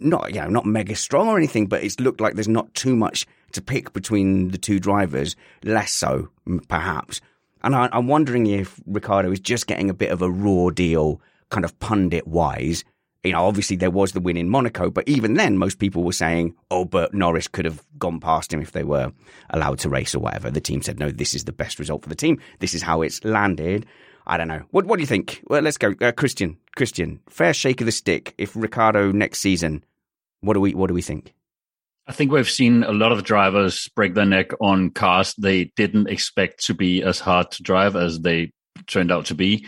not 0.00 0.34
you 0.34 0.40
know 0.40 0.48
not 0.48 0.66
mega 0.66 0.96
strong 0.96 1.28
or 1.28 1.36
anything, 1.36 1.66
but 1.66 1.82
it's 1.82 2.00
looked 2.00 2.20
like 2.20 2.34
there's 2.34 2.48
not 2.48 2.72
too 2.74 2.96
much 2.96 3.26
to 3.52 3.62
pick 3.62 3.92
between 3.92 4.48
the 4.48 4.58
two 4.58 4.80
drivers. 4.80 5.36
Less 5.64 5.92
so, 5.92 6.28
perhaps. 6.68 7.20
And 7.62 7.74
I, 7.74 7.88
I'm 7.92 8.08
wondering 8.08 8.46
if 8.46 8.80
Ricciardo 8.86 9.30
is 9.30 9.40
just 9.40 9.66
getting 9.66 9.90
a 9.90 9.94
bit 9.94 10.10
of 10.10 10.22
a 10.22 10.30
raw 10.30 10.70
deal, 10.70 11.20
kind 11.50 11.64
of 11.64 11.78
pundit 11.80 12.26
wise. 12.26 12.84
You 13.24 13.32
know, 13.32 13.44
obviously 13.44 13.76
there 13.76 13.90
was 13.90 14.12
the 14.12 14.20
win 14.20 14.36
in 14.36 14.48
Monaco, 14.48 14.90
but 14.90 15.08
even 15.08 15.34
then, 15.34 15.56
most 15.56 15.78
people 15.78 16.02
were 16.02 16.12
saying, 16.12 16.56
"Oh, 16.72 16.84
but 16.84 17.14
Norris 17.14 17.46
could 17.46 17.64
have 17.64 17.80
gone 17.96 18.18
past 18.18 18.52
him 18.52 18.60
if 18.60 18.72
they 18.72 18.82
were 18.82 19.12
allowed 19.50 19.78
to 19.80 19.88
race 19.88 20.14
or 20.14 20.18
whatever." 20.18 20.50
The 20.50 20.60
team 20.60 20.82
said, 20.82 20.98
"No, 20.98 21.10
this 21.10 21.34
is 21.34 21.44
the 21.44 21.52
best 21.52 21.78
result 21.78 22.02
for 22.02 22.08
the 22.08 22.16
team. 22.16 22.40
This 22.58 22.74
is 22.74 22.82
how 22.82 23.02
it's 23.02 23.24
landed." 23.24 23.86
I 24.26 24.36
don't 24.36 24.48
know. 24.48 24.62
What 24.70 24.86
What 24.86 24.96
do 24.96 25.02
you 25.02 25.06
think? 25.06 25.40
Well, 25.46 25.62
let's 25.62 25.78
go, 25.78 25.94
uh, 26.00 26.12
Christian. 26.12 26.58
Christian, 26.76 27.20
fair 27.28 27.54
shake 27.54 27.80
of 27.80 27.86
the 27.86 27.92
stick. 27.92 28.34
If 28.38 28.56
Ricciardo 28.56 29.12
next 29.12 29.38
season, 29.38 29.84
what 30.40 30.54
do 30.54 30.60
we 30.60 30.74
What 30.74 30.88
do 30.88 30.94
we 30.94 31.02
think? 31.02 31.34
I 32.12 32.14
think 32.14 32.30
we've 32.30 32.50
seen 32.50 32.82
a 32.82 32.92
lot 32.92 33.10
of 33.10 33.24
drivers 33.24 33.88
break 33.96 34.12
their 34.12 34.26
neck 34.26 34.50
on 34.60 34.90
cars 34.90 35.32
they 35.38 35.72
didn't 35.76 36.10
expect 36.10 36.62
to 36.66 36.74
be 36.74 37.02
as 37.02 37.18
hard 37.18 37.50
to 37.52 37.62
drive 37.62 37.96
as 37.96 38.20
they 38.20 38.52
turned 38.86 39.10
out 39.10 39.24
to 39.26 39.34
be. 39.34 39.66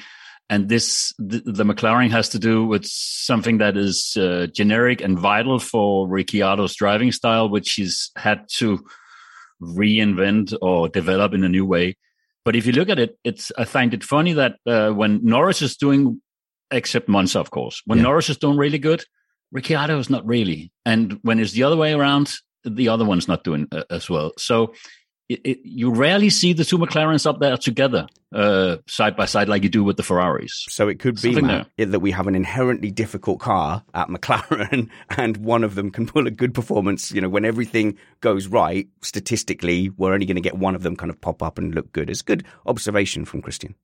And 0.50 0.68
this, 0.68 1.14
the, 1.18 1.40
the 1.40 1.64
McLaren 1.64 2.10
has 2.10 2.28
to 2.28 2.38
do 2.38 2.66
with 2.66 2.84
something 2.84 3.56
that 3.58 3.78
is 3.78 4.14
uh, 4.20 4.48
generic 4.54 5.00
and 5.00 5.18
vital 5.18 5.58
for 5.58 6.06
Ricciardo's 6.06 6.74
driving 6.76 7.12
style, 7.12 7.48
which 7.48 7.72
he's 7.72 8.10
had 8.14 8.44
to 8.56 8.84
reinvent 9.62 10.54
or 10.60 10.90
develop 10.90 11.32
in 11.32 11.44
a 11.44 11.48
new 11.48 11.64
way. 11.64 11.96
But 12.44 12.56
if 12.56 12.66
you 12.66 12.72
look 12.72 12.90
at 12.90 12.98
it, 12.98 13.16
it's 13.24 13.52
I 13.56 13.64
find 13.64 13.94
it 13.94 14.04
funny 14.04 14.34
that 14.34 14.56
uh, 14.66 14.90
when 14.90 15.24
Norris 15.24 15.62
is 15.62 15.78
doing, 15.78 16.20
except 16.70 17.08
Monza, 17.08 17.40
of 17.40 17.50
course, 17.50 17.80
when 17.86 18.00
Yeah. 18.00 18.04
Norris 18.04 18.28
is 18.28 18.36
doing 18.36 18.58
really 18.58 18.78
good, 18.78 19.02
Ricciardo 19.54 19.98
is 19.98 20.10
not 20.10 20.26
really. 20.26 20.72
And 20.84 21.20
when 21.22 21.38
it's 21.38 21.52
the 21.52 21.62
other 21.62 21.76
way 21.76 21.94
around, 21.94 22.34
the 22.64 22.88
other 22.88 23.04
one's 23.04 23.28
not 23.28 23.44
doing 23.44 23.68
uh, 23.72 23.84
as 23.88 24.10
well. 24.10 24.32
So 24.36 24.74
it, 25.28 25.40
it, 25.44 25.58
you 25.62 25.90
rarely 25.90 26.28
see 26.28 26.52
the 26.52 26.64
two 26.64 26.76
McLarens 26.76 27.24
up 27.24 27.38
there 27.38 27.56
together, 27.56 28.08
uh, 28.34 28.78
side 28.88 29.16
by 29.16 29.24
side, 29.24 29.48
like 29.48 29.62
you 29.62 29.68
do 29.68 29.84
with 29.84 29.96
the 29.96 30.02
Ferraris. 30.02 30.66
So 30.68 30.88
it 30.88 30.98
could 30.98 31.22
be 31.22 31.40
Matt, 31.40 31.68
that 31.78 32.00
we 32.00 32.10
have 32.10 32.26
an 32.26 32.34
inherently 32.34 32.90
difficult 32.90 33.38
car 33.40 33.84
at 33.94 34.08
McLaren, 34.08 34.90
and 35.16 35.36
one 35.38 35.64
of 35.64 35.76
them 35.76 35.90
can 35.90 36.06
pull 36.06 36.26
a 36.26 36.30
good 36.32 36.52
performance. 36.52 37.12
You 37.12 37.20
know, 37.20 37.28
when 37.28 37.44
everything 37.44 37.96
goes 38.20 38.48
right, 38.48 38.88
statistically, 39.02 39.88
we're 39.90 40.12
only 40.12 40.26
going 40.26 40.36
to 40.36 40.42
get 40.42 40.58
one 40.58 40.74
of 40.74 40.82
them 40.82 40.96
kind 40.96 41.10
of 41.10 41.20
pop 41.20 41.42
up 41.42 41.58
and 41.58 41.74
look 41.74 41.92
good. 41.92 42.10
It's 42.10 42.22
good 42.22 42.44
observation 42.66 43.24
from 43.24 43.40
Christian. 43.40 43.76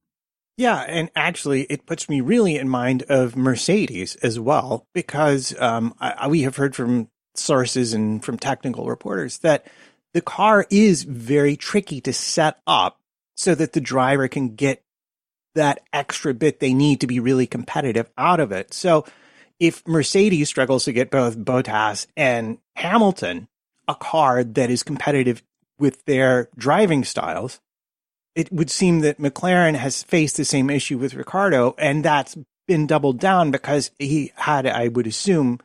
Yeah, 0.61 0.85
and 0.87 1.11
actually, 1.17 1.63
it 1.63 1.87
puts 1.87 2.07
me 2.11 2.21
really 2.21 2.59
in 2.59 2.69
mind 2.69 3.03
of 3.05 3.35
Mercedes 3.35 4.17
as 4.17 4.39
well, 4.39 4.87
because 4.93 5.59
um, 5.59 5.95
I, 5.99 6.29
we 6.29 6.43
have 6.43 6.57
heard 6.57 6.77
from 6.77 7.09
sources 7.35 7.95
and 7.95 8.23
from 8.23 8.37
technical 8.37 8.85
reporters 8.85 9.39
that 9.39 9.67
the 10.13 10.21
car 10.21 10.67
is 10.69 11.05
very 11.05 11.57
tricky 11.57 12.03
to 12.03 12.13
set 12.13 12.61
up 12.67 13.01
so 13.39 13.55
that 13.55 13.73
the 13.73 13.81
driver 13.81 14.29
can 14.29 14.55
get 14.55 14.83
that 15.55 15.81
extra 15.95 16.35
bit 16.35 16.61
they 16.61 16.75
need 16.75 17.01
to 17.01 17.07
be 17.07 17.21
really 17.21 17.47
competitive 17.47 18.11
out 18.19 18.39
of 18.39 18.53
it. 18.53 18.75
So 18.75 19.07
if 19.59 19.83
Mercedes 19.89 20.51
struggles 20.51 20.85
to 20.85 20.93
get 20.93 21.11
both 21.11 21.39
Bottas 21.39 22.07
and 22.19 22.59
Hamilton 22.77 23.49
a 23.89 23.95
car 23.95 24.45
that 24.45 24.69
is 24.69 24.83
competitive 24.83 25.43
with 25.79 26.05
their 26.05 26.51
driving 26.59 27.03
styles, 27.03 27.61
it 28.35 28.53
would 28.53 28.71
seem 28.71 29.01
that 29.01 29.19
McLaren 29.19 29.75
has 29.75 30.03
faced 30.03 30.37
the 30.37 30.45
same 30.45 30.71
issue 30.71 30.99
with 30.99 31.15
Ricciardo, 31.15 31.75
and 31.79 32.05
that's 32.05 32.37
been 32.69 32.87
doubled 32.87 33.19
down 33.19 33.51
because 33.51 33.91
he 33.99 34.33
had, 34.37 34.67
I 34.67 34.89
would 34.89 35.07
assume, 35.07 35.59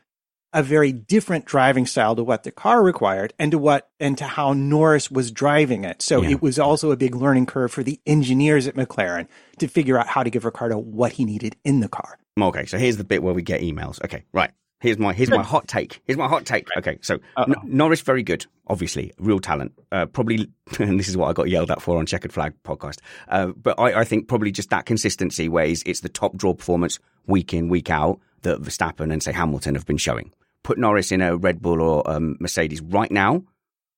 a 0.53 0.63
very 0.63 0.91
different 0.93 1.45
driving 1.45 1.85
style 1.85 2.15
to 2.15 2.23
what 2.23 2.43
the 2.43 2.51
car 2.51 2.81
required 2.81 3.33
and 3.37 3.51
to 3.51 3.57
what 3.57 3.89
and 3.99 4.17
to 4.17 4.23
how 4.23 4.53
Norris 4.53 5.11
was 5.11 5.29
driving 5.29 5.83
it. 5.83 6.01
So 6.01 6.21
Yeah. 6.23 6.29
it 6.31 6.41
was 6.41 6.57
also 6.57 6.91
a 6.91 6.97
big 6.97 7.13
learning 7.13 7.45
curve 7.45 7.71
for 7.73 7.83
the 7.83 7.99
engineers 8.05 8.65
at 8.65 8.75
McLaren 8.75 9.27
to 9.59 9.67
figure 9.67 9.99
out 9.99 10.07
how 10.07 10.23
to 10.23 10.29
give 10.29 10.45
Ricciardo 10.45 10.77
what 10.77 11.11
he 11.13 11.25
needed 11.25 11.57
in 11.65 11.81
the 11.81 11.89
car. 11.89 12.17
Okay, 12.41 12.65
so 12.65 12.77
here's 12.77 12.95
the 12.97 13.03
bit 13.03 13.21
where 13.21 13.33
we 13.33 13.41
get 13.41 13.61
emails. 13.61 14.01
Okay, 14.03 14.23
right. 14.33 14.51
Here's 14.81 14.99
my 14.99 15.13
here's 15.13 15.29
my 15.29 15.41
hot 15.41 15.67
take. 15.67 16.01
Here's 16.05 16.17
my 16.17 16.27
hot 16.27 16.45
take. 16.45 16.67
Okay, 16.77 16.99
so 17.01 17.19
N- 17.37 17.55
Norris 17.63 18.01
very 18.01 18.23
good, 18.23 18.45
obviously 18.67 19.13
real 19.17 19.39
talent. 19.39 19.71
Uh, 19.91 20.05
probably, 20.05 20.47
and 20.79 20.99
this 20.99 21.07
is 21.07 21.15
what 21.15 21.29
I 21.29 21.33
got 21.33 21.49
yelled 21.49 21.71
at 21.71 21.81
for 21.81 21.97
on 21.97 22.05
Checkered 22.05 22.33
Flag 22.33 22.53
podcast. 22.63 22.99
Uh, 23.29 23.47
but 23.47 23.79
I, 23.79 24.01
I 24.01 24.03
think 24.03 24.27
probably 24.27 24.51
just 24.51 24.69
that 24.71 24.85
consistency, 24.85 25.47
where 25.47 25.65
he's, 25.65 25.81
it's 25.83 26.01
the 26.01 26.09
top 26.09 26.35
draw 26.35 26.53
performance 26.53 26.99
week 27.25 27.53
in 27.53 27.69
week 27.69 27.89
out 27.89 28.19
that 28.41 28.61
Verstappen 28.61 29.11
and 29.11 29.23
say 29.23 29.31
Hamilton 29.31 29.75
have 29.75 29.85
been 29.85 29.97
showing. 29.97 30.31
Put 30.63 30.77
Norris 30.77 31.11
in 31.11 31.21
a 31.21 31.37
Red 31.37 31.61
Bull 31.61 31.81
or 31.81 32.09
um, 32.09 32.37
Mercedes 32.39 32.81
right 32.81 33.11
now 33.11 33.43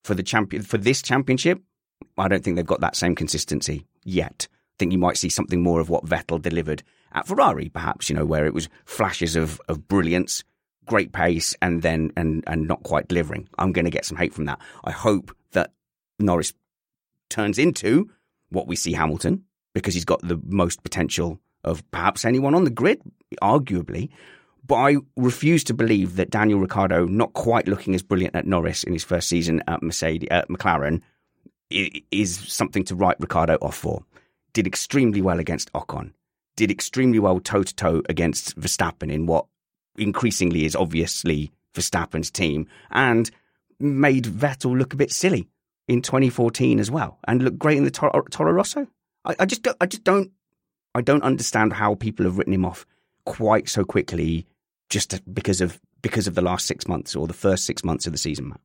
for 0.03 0.13
the 0.13 0.23
champion 0.23 0.63
for 0.63 0.77
this 0.77 1.01
championship. 1.01 1.61
I 2.17 2.27
don't 2.27 2.43
think 2.43 2.55
they've 2.55 2.65
got 2.65 2.81
that 2.81 2.95
same 2.95 3.15
consistency 3.15 3.87
yet. 4.03 4.47
I 4.51 4.75
think 4.79 4.91
you 4.91 4.99
might 4.99 5.17
see 5.17 5.29
something 5.29 5.61
more 5.61 5.79
of 5.79 5.89
what 5.89 6.05
Vettel 6.05 6.41
delivered 6.41 6.83
at 7.13 7.27
Ferrari, 7.27 7.69
perhaps, 7.69 8.09
you 8.09 8.15
know, 8.15 8.25
where 8.25 8.45
it 8.45 8.53
was 8.53 8.69
flashes 8.85 9.35
of, 9.35 9.59
of 9.67 9.87
brilliance, 9.87 10.43
great 10.88 11.12
pace, 11.12 11.56
and 11.62 11.82
then 11.82 12.12
and 12.17 12.43
and 12.47 12.67
not 12.67 12.84
quite 12.84 13.08
delivering. 13.08 13.47
I'm 13.58 13.71
going 13.71 13.86
to 13.86 13.91
get 13.91 14.06
some 14.06 14.17
hate 14.17 14.34
from 14.34 14.45
that. 14.45 14.60
I 14.84 14.91
hope 14.91 15.36
that 15.52 15.71
Norris 16.19 16.54
turns 17.30 17.60
into 17.60 18.10
what 18.50 18.67
we 18.67 18.76
see 18.76 18.93
Hamilton 18.93 19.43
because 19.73 19.93
he's 19.93 20.06
got 20.06 20.21
the 20.21 20.41
most 20.45 20.84
potential 20.84 21.39
of 21.63 21.89
perhaps 21.91 22.26
anyone 22.26 22.56
on 22.56 22.63
the 22.63 22.69
grid, 22.69 23.02
arguably. 23.41 24.10
But 24.65 24.76
I 24.76 24.97
refuse 25.15 25.63
to 25.65 25.73
believe 25.73 26.17
that 26.17 26.30
Daniel 26.30 26.60
Ricciardo, 26.60 27.06
not 27.06 27.34
quite 27.34 27.67
looking 27.67 27.95
as 27.95 28.02
brilliant 28.02 28.36
at 28.36 28.45
Norris 28.45 28.84
in 28.84 28.93
his 28.93 29.04
first 29.04 29.30
season 29.30 29.63
at 29.67 29.82
Mercedes, 29.82 30.28
at 30.30 30.45
uh, 30.45 30.47
McLaren, 30.47 31.02
is 31.69 32.38
something 32.52 32.84
to 32.86 32.95
write 32.95 33.19
Ricciardo 33.19 33.58
off 33.62 33.76
for. 33.76 34.04
Did 34.54 34.67
extremely 34.67 35.21
well 35.21 35.39
against 35.39 35.71
Ocon. 35.73 36.12
Did 36.56 36.71
extremely 36.71 37.19
well 37.19 37.39
toe 37.39 37.63
to 37.63 37.76
toe 37.76 38.02
against 38.10 38.60
Verstappen 38.60 39.12
in 39.12 39.26
what 39.26 39.45
increasingly 39.97 40.65
is 40.65 40.75
obviously 40.75 41.51
Verstappen's 41.73 42.31
team, 42.31 42.67
and 42.91 43.29
made 43.79 44.25
Vettel 44.25 44.77
look 44.77 44.93
a 44.93 44.97
bit 44.97 45.12
silly 45.12 45.47
in 45.88 46.01
2014 46.01 46.79
as 46.79 46.91
well, 46.91 47.19
and 47.27 47.43
looked 47.43 47.60
great 47.60 47.77
in 47.77 47.83
the 47.83 47.91
Toro, 47.91 48.23
Toro 48.29 48.51
Rosso. 48.51 48.88
I, 49.25 49.36
I 49.39 49.45
just, 49.45 49.63
don't, 49.63 49.77
I 49.79 49.86
just 49.86 50.03
don't, 50.03 50.31
I 50.95 51.01
don't 51.01 51.23
understand 51.23 51.73
how 51.73 51.95
people 51.95 52.25
have 52.25 52.38
written 52.38 52.53
him 52.53 52.65
off 52.65 52.86
quite 53.25 53.69
so 53.69 53.83
quickly, 53.83 54.45
just 54.89 55.21
because 55.33 55.62
of 55.62 55.79
because 56.01 56.27
of 56.27 56.36
the 56.36 56.41
last 56.41 56.65
six 56.65 56.88
months 56.88 57.15
or 57.15 57.27
the 57.27 57.33
first 57.33 57.65
six 57.65 57.83
months 57.83 58.05
of 58.05 58.13
the 58.13 58.17
season. 58.17 58.49
Matt. 58.49 58.62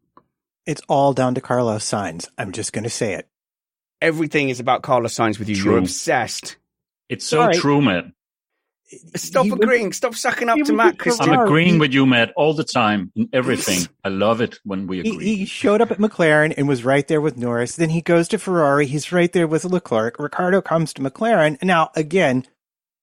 It's 0.67 0.83
all 0.89 1.13
down 1.13 1.35
to 1.35 1.41
Carlos 1.41 1.85
Sainz. 1.85 2.29
I'm 2.39 2.53
just 2.53 2.73
going 2.73 2.85
to 2.85 2.91
say 2.91 3.15
it. 3.15 3.29
Everything 4.01 4.49
is 4.49 4.61
about 4.61 4.83
Carlos 4.83 5.15
Sainz 5.15 5.39
with 5.39 5.49
you. 5.49 5.57
True. 5.57 5.73
You're 5.73 5.81
obsessed. 5.81 6.57
It's 7.09 7.27
so 7.27 7.39
Sorry. 7.39 7.55
true, 7.55 7.83
Matt. 7.83 8.05
Stop 9.17 9.45
He 9.45 9.51
went- 9.51 9.63
agreeing. 9.65 9.93
Stop 9.93 10.15
sucking 10.15 10.49
up 10.49 10.59
to 10.59 10.73
Matt. 10.73 10.99
to 10.99 11.11
I'm 11.11 11.17
Ferrari. 11.17 11.45
agreeing 11.47 11.79
with 11.79 11.93
you, 11.93 12.05
Matt, 12.07 12.33
all 12.37 12.55
the 12.55 12.65
time 12.65 13.11
in 13.17 13.29
everything. 13.33 13.89
I 14.05 14.09
love 14.09 14.41
it 14.41 14.59
when 14.65 14.87
we 14.87 15.03
He, 15.03 15.11
agree. 15.11 15.37
he 15.37 15.45
showed 15.45 15.81
up 15.81 15.91
at 15.91 15.99
McLaren 15.99 16.53
and 16.57 16.69
was 16.69 16.85
right 16.85 17.07
there 17.09 17.21
with 17.21 17.37
Norris. 17.37 17.77
Then 17.77 17.91
he 17.91 18.01
goes 18.01 18.29
to 18.29 18.39
Ferrari. 18.39 18.87
He's 18.87 19.13
right 19.13 19.33
there 19.33 19.47
with 19.47 19.65
Leclerc. 19.65 20.19
Ricciardo 20.19 20.61
comes 20.61 20.93
to 20.95 21.03
McLaren. 21.03 21.63
Now, 21.63 21.91
again, 21.97 22.47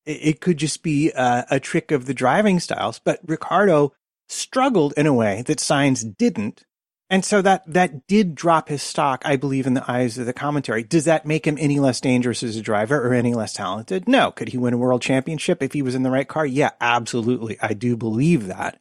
it, 0.06 0.19
it 0.21 0.41
could 0.41 0.58
just 0.58 0.84
be 0.84 1.12
a, 1.12 1.45
a 1.52 1.60
trick 1.60 1.91
of 1.91 2.06
the 2.06 2.13
driving 2.13 2.60
styles, 2.60 2.99
but 3.04 3.19
Ricciardo 3.25 3.93
struggled 4.28 4.93
in 4.95 5.08
a 5.08 5.13
way 5.13 5.43
that 5.47 5.58
Sainz 5.60 6.06
didn't. 6.17 6.63
And 7.10 7.26
so 7.26 7.41
that, 7.41 7.63
that 7.65 8.06
did 8.06 8.36
drop 8.36 8.69
his 8.69 8.84
stock, 8.84 9.24
I 9.26 9.36
believe, 9.36 9.65
in 9.65 9.74
the 9.74 9.91
eyes 9.91 10.17
of 10.19 10.28
the 10.28 10.34
commentary. 10.34 10.84
Does 10.84 11.06
that 11.06 11.26
make 11.26 11.48
him 11.48 11.58
any 11.60 11.80
less 11.80 12.00
dangerous 12.00 12.43
as 12.43 12.56
a 12.56 12.62
driver 12.62 13.02
or 13.02 13.13
any 13.13 13.34
less 13.34 13.54
talented? 13.54 14.08
No. 14.08 14.32
Could 14.32 14.50
he 14.50 14.58
win 14.58 14.76
a 14.76 14.78
world 14.78 15.02
championship 15.02 15.63
if 15.63 15.74
he 15.74 15.82
was 15.82 15.95
in 15.95 16.04
the 16.04 16.12
right 16.12 16.28
car? 16.28 16.45
Yeah, 16.45 16.72
absolutely. 16.80 17.58
I 17.62 17.74
do 17.74 17.98
believe 17.98 18.48
that. 18.48 18.80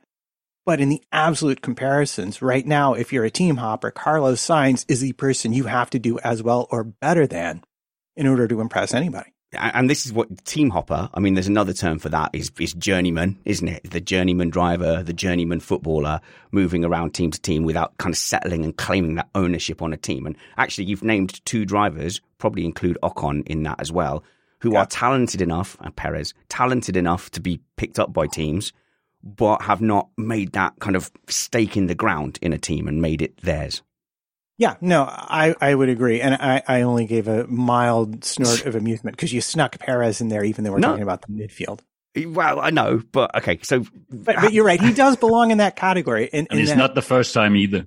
But 0.66 0.80
in 0.80 0.90
the 0.90 1.02
absolute 1.10 1.62
comparisons, 1.62 2.42
right 2.42 2.66
now, 2.66 2.92
if 2.92 3.10
you're 3.10 3.24
a 3.24 3.30
team 3.30 3.56
hopper, 3.56 3.90
Carlos 3.90 4.46
Sainz 4.46 4.84
is 4.88 5.00
the 5.00 5.14
person 5.14 5.54
you 5.54 5.64
have 5.64 5.88
to 5.90 5.98
do 5.98 6.18
as 6.18 6.42
well 6.42 6.68
or 6.70 6.84
better 6.84 7.26
than 7.26 7.62
in 8.14 8.26
order 8.26 8.46
to 8.46 8.60
impress 8.60 8.92
anybody. 8.92 9.32
And 9.52 9.88
this 9.88 10.04
is 10.04 10.12
what 10.12 10.44
team 10.44 10.70
hopper. 10.70 11.08
I 11.14 11.20
mean, 11.20 11.34
there's 11.34 11.48
another 11.48 11.72
term 11.72 11.98
for 11.98 12.08
that. 12.10 12.30
Is 12.32 12.52
is 12.60 12.74
journeyman, 12.74 13.38
isn't 13.44 13.68
it? 13.68 13.90
The 13.90 14.00
journeyman 14.00 14.50
driver, 14.50 15.02
the 15.02 15.12
journeyman 15.12 15.60
footballer, 15.60 16.20
moving 16.52 16.84
around 16.84 17.14
team 17.14 17.30
to 17.30 17.40
team 17.40 17.64
without 17.64 17.96
kind 17.98 18.12
of 18.12 18.18
settling 18.18 18.64
and 18.64 18.76
claiming 18.76 19.14
that 19.14 19.28
ownership 19.34 19.80
on 19.80 19.92
a 19.92 19.96
team. 19.96 20.26
And 20.26 20.36
actually, 20.58 20.84
you've 20.84 21.04
named 21.04 21.44
two 21.46 21.64
drivers, 21.64 22.20
probably 22.38 22.64
include 22.64 22.98
Ocon 23.02 23.46
in 23.46 23.62
that 23.62 23.80
as 23.80 23.90
well, 23.90 24.22
who 24.60 24.76
are 24.76 24.86
talented 24.86 25.40
enough, 25.40 25.76
and 25.80 25.94
Perez, 25.94 26.34
talented 26.48 26.96
enough 26.96 27.30
to 27.30 27.40
be 27.40 27.60
picked 27.76 27.98
up 27.98 28.12
by 28.12 28.26
teams, 28.26 28.72
but 29.22 29.62
have 29.62 29.80
not 29.80 30.08
made 30.16 30.52
that 30.52 30.74
kind 30.80 30.96
of 30.96 31.10
stake 31.28 31.76
in 31.76 31.86
the 31.86 31.94
ground 31.94 32.38
in 32.42 32.52
a 32.52 32.58
team 32.58 32.86
and 32.86 33.00
made 33.00 33.22
it 33.22 33.36
theirs. 33.38 33.82
Yeah, 34.58 34.74
no, 34.80 35.04
I, 35.04 35.54
I 35.60 35.72
would 35.74 35.88
agree. 35.88 36.20
And 36.20 36.34
I, 36.34 36.62
I 36.66 36.82
only 36.82 37.06
gave 37.06 37.28
a 37.28 37.46
mild 37.46 38.24
snort 38.24 38.66
of 38.66 38.74
amusement 38.74 39.16
because 39.16 39.32
you 39.32 39.40
snuck 39.40 39.78
Perez 39.78 40.20
in 40.20 40.28
there, 40.28 40.42
even 40.44 40.64
though 40.64 40.72
we're 40.72 40.78
No. 40.80 40.88
talking 40.88 41.04
about 41.04 41.22
the 41.22 41.28
midfield. 41.32 41.80
Well, 42.26 42.58
I 42.60 42.70
know, 42.70 43.00
but 43.12 43.32
okay. 43.36 43.60
So, 43.62 43.84
But, 44.10 44.34
but 44.36 44.52
you're 44.52 44.64
right. 44.64 44.80
He 44.80 44.92
does 44.92 45.16
belong 45.16 45.52
in 45.52 45.58
that 45.58 45.76
category. 45.76 46.24
In, 46.32 46.48
and 46.50 46.58
in 46.58 46.62
it's 46.64 46.70
that- 46.70 46.78
not 46.78 46.94
the 46.96 47.02
first 47.02 47.32
time 47.32 47.54
either. 47.54 47.86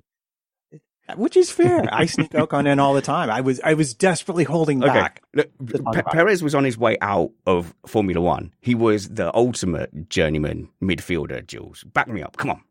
which 1.16 1.36
is 1.36 1.50
fair. 1.50 1.84
I 1.92 2.06
sneak 2.06 2.30
Ocon 2.30 2.66
in 2.66 2.78
all 2.78 2.94
the 2.94 3.02
time. 3.02 3.28
I 3.28 3.42
was, 3.42 3.60
I 3.60 3.74
was 3.74 3.92
desperately 3.92 4.44
holding 4.44 4.82
Okay. 4.82 4.92
back. 4.94 5.22
Look, 5.34 5.50
talk 5.58 5.68
Pe- 5.68 6.00
about 6.00 6.14
it. 6.14 6.16
Perez 6.16 6.42
was 6.42 6.54
on 6.54 6.64
his 6.64 6.78
way 6.78 6.96
out 7.02 7.32
of 7.46 7.74
Formula 7.86 8.20
One. 8.22 8.54
He 8.60 8.74
was 8.74 9.10
the 9.10 9.34
ultimate 9.36 10.08
journeyman 10.08 10.70
midfielder, 10.82 11.46
Jules. 11.46 11.84
Back 11.84 12.08
me 12.08 12.22
up. 12.22 12.38
Come 12.38 12.50
on. 12.52 12.62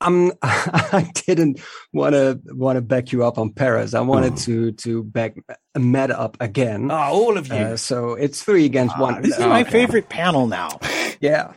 Um, 0.00 0.32
I 0.42 1.10
didn't 1.26 1.60
want 1.92 2.14
to 2.14 2.40
want 2.48 2.76
to 2.76 2.82
back 2.82 3.12
you 3.12 3.24
up 3.24 3.38
on 3.38 3.50
Perez. 3.52 3.94
I 3.94 4.00
wanted 4.00 4.32
Oh. 4.34 4.36
to 4.36 4.72
to 4.72 5.02
back 5.04 5.36
Matt 5.76 6.10
up 6.10 6.36
again. 6.40 6.90
Oh, 6.90 6.94
all 6.96 7.38
of 7.38 7.50
Uh, 7.50 7.76
so 7.76 8.14
it's 8.14 8.42
three 8.42 8.64
against 8.64 8.94
Ah, 8.98 9.00
one. 9.02 9.22
this 9.22 9.36
is 9.36 9.40
Oh, 9.44 9.48
my 9.48 9.60
okay. 9.62 9.70
favorite 9.70 10.08
panel 10.08 10.46
now. 10.46 10.78
Yeah. 11.20 11.52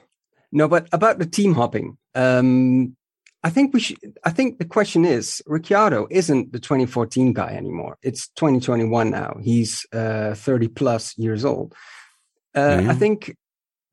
No, 0.51 0.67
but 0.69 0.87
about 0.93 1.19
the 1.19 1.25
team 1.25 1.53
hopping, 1.55 1.97
um, 2.15 2.95
I 3.43 3.49
think 3.49 3.73
we 3.73 3.79
should. 3.81 3.97
I 4.23 4.29
think 4.29 4.59
the 4.59 4.65
question 4.65 5.03
is, 5.03 5.41
Ricciardo 5.45 6.07
isn't 6.09 6.53
the 6.53 6.59
2014 6.59 7.33
guy 7.33 7.51
anymore. 7.53 7.97
It's 8.01 8.29
2021 8.29 9.09
now. 9.09 9.37
He's 9.41 9.85
uh, 9.91 10.35
30 10.35 10.67
plus 10.69 11.17
years 11.17 11.43
old. 11.43 11.73
Uh, 12.55 12.79
Yeah. 12.81 12.91
I 12.91 12.93
think 12.95 13.35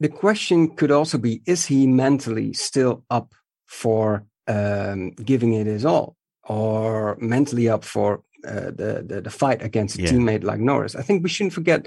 the 0.01 0.09
question 0.09 0.77
could 0.77 0.93
also 0.93 1.19
be: 1.19 1.43
Is 1.47 1.67
he 1.67 1.87
mentally 1.89 2.53
still 2.53 3.03
up 3.11 3.35
for 3.67 4.25
um, 4.47 5.11
giving 5.13 5.53
it 5.55 5.67
his 5.67 5.85
all, 5.85 6.17
or 6.45 7.17
mentally 7.21 7.69
up 7.69 7.85
for 7.85 8.23
uh, 8.47 8.71
the, 8.81 9.05
the 9.07 9.21
the 9.23 9.31
fight 9.31 9.63
against 9.63 9.99
a 9.99 10.03
Yeah. 10.03 10.11
teammate 10.11 10.45
like 10.45 10.61
Norris? 10.61 10.95
I 10.95 11.03
think 11.03 11.23
we 11.23 11.29
shouldn't 11.29 11.55
forget 11.55 11.87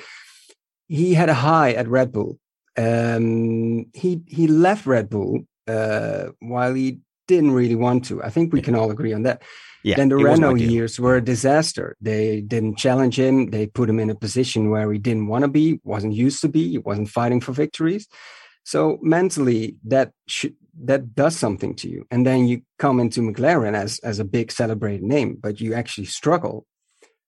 he 0.88 1.14
had 1.14 1.30
a 1.30 1.34
high 1.34 1.74
at 1.74 1.88
Red 1.88 2.12
Bull. 2.12 2.40
Um, 2.78 3.88
he 3.94 4.22
he 4.28 4.48
left 4.48 4.86
Red 4.86 5.10
Bull 5.10 5.42
uh, 5.68 6.28
while 6.40 6.74
he 6.74 7.00
didn't 7.28 7.52
really 7.52 7.76
want 7.76 8.06
to. 8.06 8.24
I 8.24 8.30
think 8.30 8.54
we 8.54 8.62
can 8.62 8.76
all 8.76 8.92
agree 8.92 9.14
on 9.14 9.24
that. 9.24 9.42
Yeah. 9.84 9.96
then 9.96 10.10
the 10.10 10.18
Renault 10.18 10.56
years 10.56 11.00
were 11.00 11.16
a 11.18 11.22
disaster. 11.24 11.96
They 12.02 12.42
didn't 12.42 12.78
challenge 12.78 13.18
him. 13.18 13.52
They 13.52 13.68
put 13.68 13.90
him 13.90 14.00
in 14.00 14.10
a 14.10 14.16
position 14.16 14.70
where 14.70 14.92
he 14.92 15.00
didn't 15.00 15.28
want 15.28 15.44
to 15.44 15.48
be, 15.48 15.80
wasn't 15.84 16.14
used 16.14 16.42
to 16.42 16.50
be, 16.50 16.68
he 16.70 16.78
wasn't 16.78 17.10
fighting 17.10 17.40
for 17.42 17.54
victories. 17.54 18.08
So 18.64 18.98
mentally, 19.02 19.76
that 19.86 20.12
should 20.28 20.56
that 20.84 21.16
does 21.16 21.38
something 21.38 21.76
to 21.76 21.90
you. 21.90 22.06
And 22.12 22.26
then 22.26 22.48
you 22.48 22.62
come 22.80 23.00
into 23.00 23.22
McLaren 23.22 23.76
as 23.76 24.00
as 24.00 24.20
a 24.20 24.26
big 24.26 24.52
celebrated 24.52 25.04
name, 25.04 25.38
but 25.40 25.60
you 25.60 25.74
actually 25.74 26.06
struggle. 26.06 26.66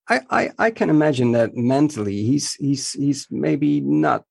I, 0.07 0.21
I, 0.31 0.49
I 0.57 0.71
can 0.71 0.89
imagine 0.89 1.33
that 1.33 1.55
mentally 1.55 2.23
he's 2.23 2.53
he's 2.53 2.91
he's 2.93 3.27
maybe 3.29 3.79
not 3.81 4.23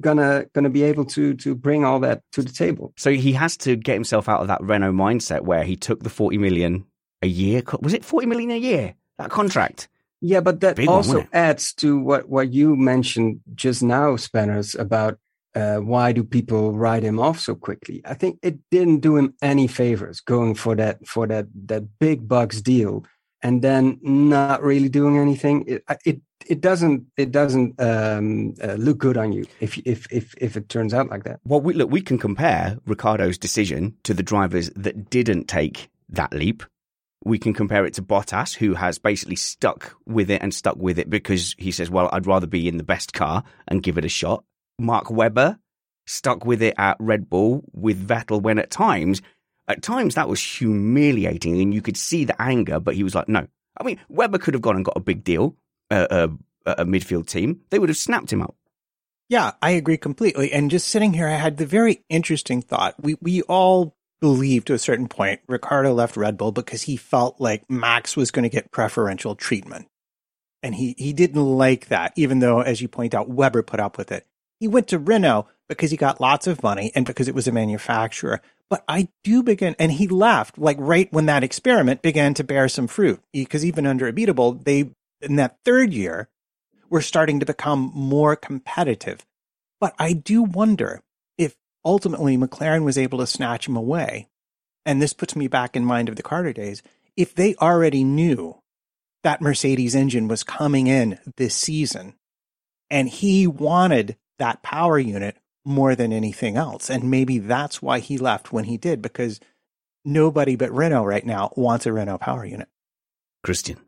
gonna 0.00 0.46
gonna 0.54 0.70
be 0.70 0.82
able 0.82 1.04
to 1.06 1.34
to 1.34 1.54
bring 1.54 1.84
all 1.84 2.00
that 2.00 2.22
to 2.32 2.42
the 2.42 2.52
table. 2.52 2.92
So 2.96 3.12
he 3.12 3.32
has 3.32 3.56
to 3.58 3.76
get 3.76 3.94
himself 3.94 4.28
out 4.28 4.40
of 4.40 4.48
that 4.48 4.62
Renault 4.62 4.92
mindset 4.92 5.42
where 5.42 5.64
he 5.64 5.76
took 5.76 6.02
the 6.02 6.10
40 6.10 6.38
million 6.38 6.86
a 7.22 7.26
year. 7.26 7.62
Was 7.80 7.94
it 7.94 8.04
40 8.04 8.26
million 8.26 8.50
a 8.50 8.56
year? 8.56 8.94
That 9.18 9.30
contract? 9.30 9.88
Yeah, 10.22 10.40
but 10.40 10.60
that 10.60 10.76
Big 10.76 10.88
also 10.88 11.14
wasn't 11.14 11.30
adds 11.34 11.72
to 11.74 11.98
what 11.98 12.28
what 12.28 12.52
you 12.52 12.76
mentioned 12.76 13.40
just 13.54 13.82
now, 13.82 14.16
Spanners, 14.16 14.74
about 14.74 15.18
uh, 15.54 15.78
why 15.78 16.12
do 16.12 16.22
people 16.22 16.72
write 16.72 17.02
him 17.02 17.18
off 17.18 17.38
so 17.38 17.54
quickly? 17.54 18.02
I 18.04 18.14
think 18.14 18.38
it 18.42 18.58
didn't 18.70 19.00
do 19.00 19.16
him 19.16 19.34
any 19.42 19.66
favors 19.66 20.20
going 20.20 20.54
for 20.54 20.76
that 20.76 21.06
for 21.06 21.26
that 21.26 21.46
that 21.66 21.98
big 21.98 22.28
bucks 22.28 22.60
deal 22.60 23.04
and 23.42 23.62
then 23.62 23.98
not 24.02 24.62
really 24.62 24.88
doing 24.88 25.18
anything. 25.18 25.64
It 25.66 25.84
it 26.04 26.20
it 26.46 26.60
doesn't 26.60 27.06
it 27.16 27.32
doesn't 27.32 27.80
um, 27.80 28.54
uh, 28.62 28.74
look 28.74 28.98
good 28.98 29.16
on 29.16 29.32
you 29.32 29.46
if 29.60 29.78
if 29.78 30.06
if 30.10 30.34
if 30.38 30.56
it 30.56 30.68
turns 30.68 30.94
out 30.94 31.10
like 31.10 31.24
that. 31.24 31.40
Well, 31.44 31.60
we, 31.60 31.74
look, 31.74 31.90
we 31.90 32.00
can 32.00 32.18
compare 32.18 32.78
Ricciardo's 32.86 33.38
decision 33.38 33.96
to 34.04 34.14
the 34.14 34.22
drivers 34.22 34.70
that 34.76 35.10
didn't 35.10 35.48
take 35.48 35.88
that 36.10 36.32
leap. 36.32 36.62
We 37.22 37.38
can 37.38 37.52
compare 37.52 37.84
it 37.84 37.94
to 37.94 38.02
Bottas, 38.02 38.54
who 38.54 38.74
has 38.74 38.98
basically 38.98 39.36
stuck 39.36 39.94
with 40.06 40.30
it 40.30 40.42
and 40.42 40.54
stuck 40.54 40.76
with 40.76 40.98
it 40.98 41.10
because 41.10 41.54
he 41.58 41.70
says, 41.70 41.90
"Well, 41.90 42.08
I'd 42.12 42.26
rather 42.26 42.46
be 42.46 42.66
in 42.66 42.78
the 42.78 42.82
best 42.82 43.12
car 43.12 43.44
and 43.68 43.82
give 43.82 43.98
it 43.98 44.04
a 44.04 44.08
shot." 44.08 44.44
Mark 44.80 45.10
Webber 45.10 45.58
stuck 46.06 46.44
with 46.44 46.62
it 46.62 46.74
at 46.78 46.96
Red 46.98 47.28
Bull 47.30 47.62
with 47.72 48.06
Vettel 48.06 48.42
when 48.42 48.58
at 48.58 48.70
times, 48.70 49.22
at 49.68 49.82
times 49.82 50.16
that 50.16 50.28
was 50.28 50.42
humiliating 50.42 51.60
and 51.60 51.72
you 51.72 51.82
could 51.82 51.96
see 51.96 52.24
the 52.24 52.40
anger, 52.40 52.80
but 52.80 52.94
he 52.94 53.04
was 53.04 53.14
like, 53.14 53.28
no. 53.28 53.46
I 53.78 53.84
mean, 53.84 54.00
Webber 54.08 54.38
could 54.38 54.54
have 54.54 54.62
gone 54.62 54.76
and 54.76 54.84
got 54.84 54.96
a 54.96 55.00
big 55.00 55.22
deal, 55.24 55.56
uh, 55.90 56.06
uh, 56.10 56.28
a 56.66 56.84
midfield 56.84 57.26
team. 57.26 57.60
They 57.70 57.78
would 57.78 57.88
have 57.88 57.96
snapped 57.96 58.32
him 58.32 58.42
up. 58.42 58.56
Yeah, 59.28 59.52
I 59.62 59.70
agree 59.70 59.96
completely. 59.96 60.52
And 60.52 60.70
just 60.70 60.88
sitting 60.88 61.12
here, 61.12 61.28
I 61.28 61.36
had 61.36 61.56
the 61.56 61.66
very 61.66 62.04
interesting 62.08 62.62
thought. 62.62 62.96
We, 63.00 63.16
we 63.20 63.42
all 63.42 63.96
believed 64.20 64.66
to 64.66 64.74
a 64.74 64.78
certain 64.78 65.08
point 65.08 65.40
Ricciardo 65.46 65.94
left 65.94 66.16
Red 66.16 66.36
Bull 66.36 66.52
because 66.52 66.82
he 66.82 66.96
felt 66.96 67.40
like 67.40 67.70
Max 67.70 68.16
was 68.16 68.32
going 68.32 68.42
to 68.42 68.48
get 68.48 68.72
preferential 68.72 69.36
treatment. 69.36 69.86
And 70.62 70.74
he, 70.74 70.94
he 70.98 71.12
didn't 71.12 71.42
like 71.42 71.86
that, 71.86 72.12
even 72.16 72.40
though, 72.40 72.60
as 72.60 72.82
you 72.82 72.88
point 72.88 73.14
out, 73.14 73.30
Webber 73.30 73.62
put 73.62 73.80
up 73.80 73.96
with 73.96 74.12
it. 74.12 74.26
He 74.60 74.68
went 74.68 74.88
to 74.88 74.98
Renault 74.98 75.48
because 75.68 75.90
he 75.90 75.96
got 75.96 76.20
lots 76.20 76.46
of 76.46 76.62
money 76.62 76.92
and 76.94 77.06
because 77.06 77.26
it 77.26 77.34
was 77.34 77.48
a 77.48 77.52
manufacturer. 77.52 78.40
But 78.68 78.84
I 78.86 79.08
do 79.24 79.42
begin, 79.42 79.74
and 79.78 79.90
he 79.90 80.06
left 80.06 80.58
like 80.58 80.76
right 80.78 81.12
when 81.12 81.26
that 81.26 81.42
experiment 81.42 82.02
began 82.02 82.34
to 82.34 82.44
bear 82.44 82.68
some 82.68 82.86
fruit. 82.86 83.20
Because 83.32 83.64
even 83.64 83.86
under 83.86 84.10
Abiteboul, 84.12 84.64
they, 84.64 84.90
in 85.20 85.36
that 85.36 85.56
third 85.64 85.92
year, 85.92 86.28
were 86.88 87.00
starting 87.00 87.40
to 87.40 87.46
become 87.46 87.90
more 87.94 88.36
competitive. 88.36 89.24
But 89.80 89.94
I 89.98 90.12
do 90.12 90.42
wonder 90.42 91.02
if 91.38 91.56
ultimately 91.84 92.36
McLaren 92.36 92.84
was 92.84 92.98
able 92.98 93.18
to 93.18 93.26
snatch 93.26 93.66
him 93.66 93.76
away. 93.76 94.28
And 94.84 95.00
this 95.00 95.12
puts 95.12 95.34
me 95.34 95.48
back 95.48 95.74
in 95.74 95.84
mind 95.84 96.08
of 96.08 96.16
the 96.16 96.22
Carter 96.22 96.52
days. 96.52 96.82
If 97.16 97.34
they 97.34 97.54
already 97.56 98.04
knew 98.04 98.60
that 99.22 99.40
Mercedes 99.40 99.94
engine 99.94 100.28
was 100.28 100.44
coming 100.44 100.86
in 100.86 101.18
this 101.36 101.54
season 101.54 102.14
and 102.90 103.08
he 103.08 103.46
wanted 103.46 104.16
that 104.40 104.62
power 104.62 104.98
unit 104.98 105.36
more 105.64 105.94
than 105.94 106.12
anything 106.12 106.56
else. 106.56 106.90
And 106.90 107.10
maybe 107.10 107.38
that's 107.38 107.80
why 107.80 108.00
he 108.00 108.18
left 108.18 108.52
when 108.52 108.64
he 108.64 108.76
did, 108.76 109.00
because 109.00 109.38
nobody 110.04 110.56
but 110.56 110.72
Renault 110.72 111.04
right 111.04 111.24
now 111.24 111.52
wants 111.56 111.86
a 111.86 111.92
Renault 111.92 112.18
power 112.18 112.44
unit. 112.44 112.68
Christian. 113.44 113.78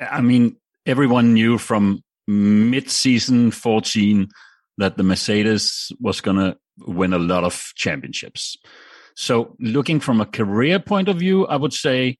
I 0.00 0.20
mean, 0.20 0.56
everyone 0.86 1.34
knew 1.34 1.58
from 1.58 2.02
mid 2.26 2.90
season 2.90 3.50
14 3.50 4.28
that 4.78 4.96
the 4.96 5.02
Mercedes 5.02 5.92
was 6.00 6.20
going 6.20 6.38
to 6.38 6.56
win 6.86 7.12
a 7.12 7.18
lot 7.18 7.44
of 7.44 7.72
championships. 7.74 8.56
So, 9.14 9.54
looking 9.60 10.00
from 10.00 10.20
a 10.22 10.26
career 10.26 10.78
point 10.78 11.08
of 11.08 11.18
view, 11.18 11.46
I 11.46 11.56
would 11.56 11.74
say 11.74 12.16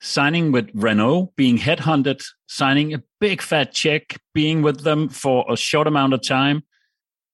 signing 0.00 0.50
with 0.50 0.68
Renault, 0.74 1.32
being 1.36 1.56
headhunted, 1.56 2.24
signing 2.48 2.92
a 2.92 3.02
big 3.20 3.40
fat 3.40 3.72
check, 3.72 4.18
being 4.34 4.62
with 4.62 4.82
them 4.82 5.08
for 5.08 5.46
a 5.48 5.56
short 5.56 5.86
amount 5.86 6.14
of 6.14 6.22
time 6.22 6.64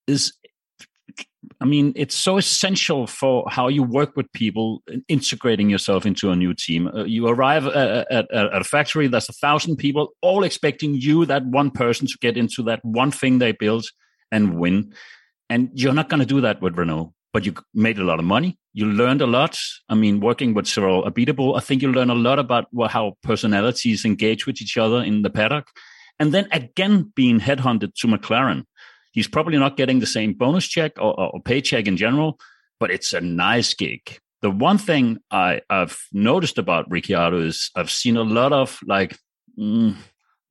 is 0.07 0.33
I 1.61 1.65
mean, 1.65 1.93
it's 1.95 2.15
so 2.15 2.37
essential 2.37 3.07
for 3.07 3.45
how 3.49 3.69
you 3.69 3.83
work 3.83 4.17
with 4.17 4.31
people, 4.33 4.83
integrating 5.07 5.69
yourself 5.69 6.05
into 6.05 6.29
a 6.29 6.35
new 6.35 6.53
team. 6.53 6.87
Uh, 6.87 7.05
you 7.05 7.27
arrive 7.27 7.65
at, 7.67 8.11
at, 8.11 8.31
at, 8.31 8.61
a 8.61 8.63
factory, 8.65 9.07
there's 9.07 9.29
a 9.29 9.33
thousand 9.33 9.77
people, 9.77 10.09
all 10.21 10.43
expecting 10.43 10.95
you, 10.95 11.25
that 11.25 11.45
one 11.45 11.71
person, 11.71 12.07
to 12.07 12.17
get 12.19 12.37
into 12.37 12.63
that 12.63 12.83
one 12.83 13.11
thing 13.11 13.39
they 13.39 13.53
built 13.53 13.89
and 14.31 14.57
win. 14.57 14.93
And 15.49 15.69
you're 15.73 15.93
not 15.93 16.09
going 16.09 16.19
to 16.19 16.25
do 16.25 16.41
that 16.41 16.61
with 16.61 16.77
Renault, 16.77 17.13
but 17.31 17.45
you 17.45 17.53
made 17.73 17.97
a 17.97 18.03
lot 18.03 18.19
of 18.19 18.25
money. 18.25 18.57
You 18.73 18.87
learned 18.87 19.21
a 19.21 19.27
lot. 19.27 19.57
I 19.87 19.95
mean, 19.95 20.19
working 20.19 20.53
with 20.53 20.67
Cyril 20.67 21.03
Abiteboul, 21.03 21.55
I 21.55 21.61
think 21.61 21.81
you 21.81 21.91
learn 21.91 22.09
a 22.09 22.15
lot 22.15 22.39
about 22.39 22.67
how 22.89 23.17
personalities 23.23 24.03
engage 24.03 24.45
with 24.45 24.61
each 24.61 24.77
other 24.77 25.01
in 25.03 25.21
the 25.21 25.29
paddock. 25.29 25.67
And 26.19 26.33
then 26.33 26.47
again, 26.51 27.11
being 27.15 27.39
headhunted 27.39 27.93
to 27.95 28.07
McLaren 28.07 28.65
He's 29.13 29.27
probably 29.27 29.57
not 29.57 29.77
getting 29.77 29.99
the 29.99 30.07
same 30.07 30.33
bonus 30.33 30.67
check 30.67 30.93
or, 30.97 31.17
or 31.17 31.39
paycheck 31.39 31.87
in 31.87 31.97
general, 31.97 32.39
but 32.79 32.89
it's 32.91 33.13
a 33.13 33.21
nice 33.21 33.73
gig. 33.75 34.17
The 34.41 34.49
one 34.49 34.79
thing 34.79 35.19
I, 35.31 35.61
have 35.69 35.97
noticed 36.11 36.57
about 36.57 36.89
Ricciardo 36.89 37.39
is 37.39 37.69
I've 37.75 37.91
seen 37.91 38.17
a 38.17 38.23
lot 38.23 38.51
of 38.51 38.79
like 38.85 39.17
mm, 39.57 39.95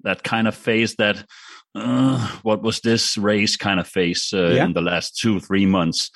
that 0.05 0.23
kind 0.23 0.47
of 0.49 0.55
face 0.55 0.95
that 0.97 1.27
uh, 1.75 2.27
what 2.43 2.63
was 2.63 2.81
this 2.81 3.19
race 3.19 3.57
kind 3.57 3.81
of 3.81 3.89
face 3.89 4.33
uh, 4.33 4.53
yeah. 4.55 4.65
in 4.65 4.75
the 4.75 4.81
last 4.81 5.19
two 5.19 5.41
three 5.41 5.67
months, 5.67 6.11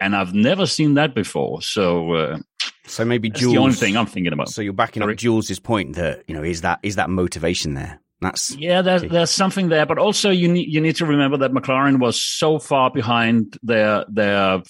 and 0.00 0.16
I've 0.16 0.34
never 0.34 0.66
seen 0.66 0.94
that 0.94 1.14
before. 1.14 1.62
So. 1.62 2.12
Uh, 2.12 2.38
so 2.86 3.02
maybe 3.02 3.30
Jules, 3.30 3.54
the 3.54 3.60
only 3.60 3.74
thing 3.74 3.96
I'm 3.96 4.04
thinking 4.04 4.34
about. 4.34 4.50
So 4.50 4.60
you're 4.60 4.74
backing 4.74 5.00
Sorry. 5.00 5.14
up 5.14 5.18
Jules's 5.18 5.58
point 5.58 5.96
that 5.96 6.22
you 6.28 6.34
know 6.34 6.42
is 6.42 6.60
that 6.60 6.80
is 6.82 6.96
that 6.96 7.08
motivation 7.08 7.72
there? 7.72 7.98
That's 8.24 8.56
yeah, 8.56 8.80
there's, 8.80 9.02
there's 9.02 9.30
something 9.30 9.68
there, 9.68 9.84
but 9.84 9.98
also 9.98 10.30
you 10.30 10.48
need 10.48 10.72
you 10.72 10.80
need 10.80 10.96
to 10.96 11.06
remember 11.06 11.36
that 11.36 11.52
McLaren 11.52 12.00
was 12.00 12.20
so 12.20 12.58
far 12.58 12.90
behind 12.90 13.58
their 13.62 14.04
their 14.08 14.62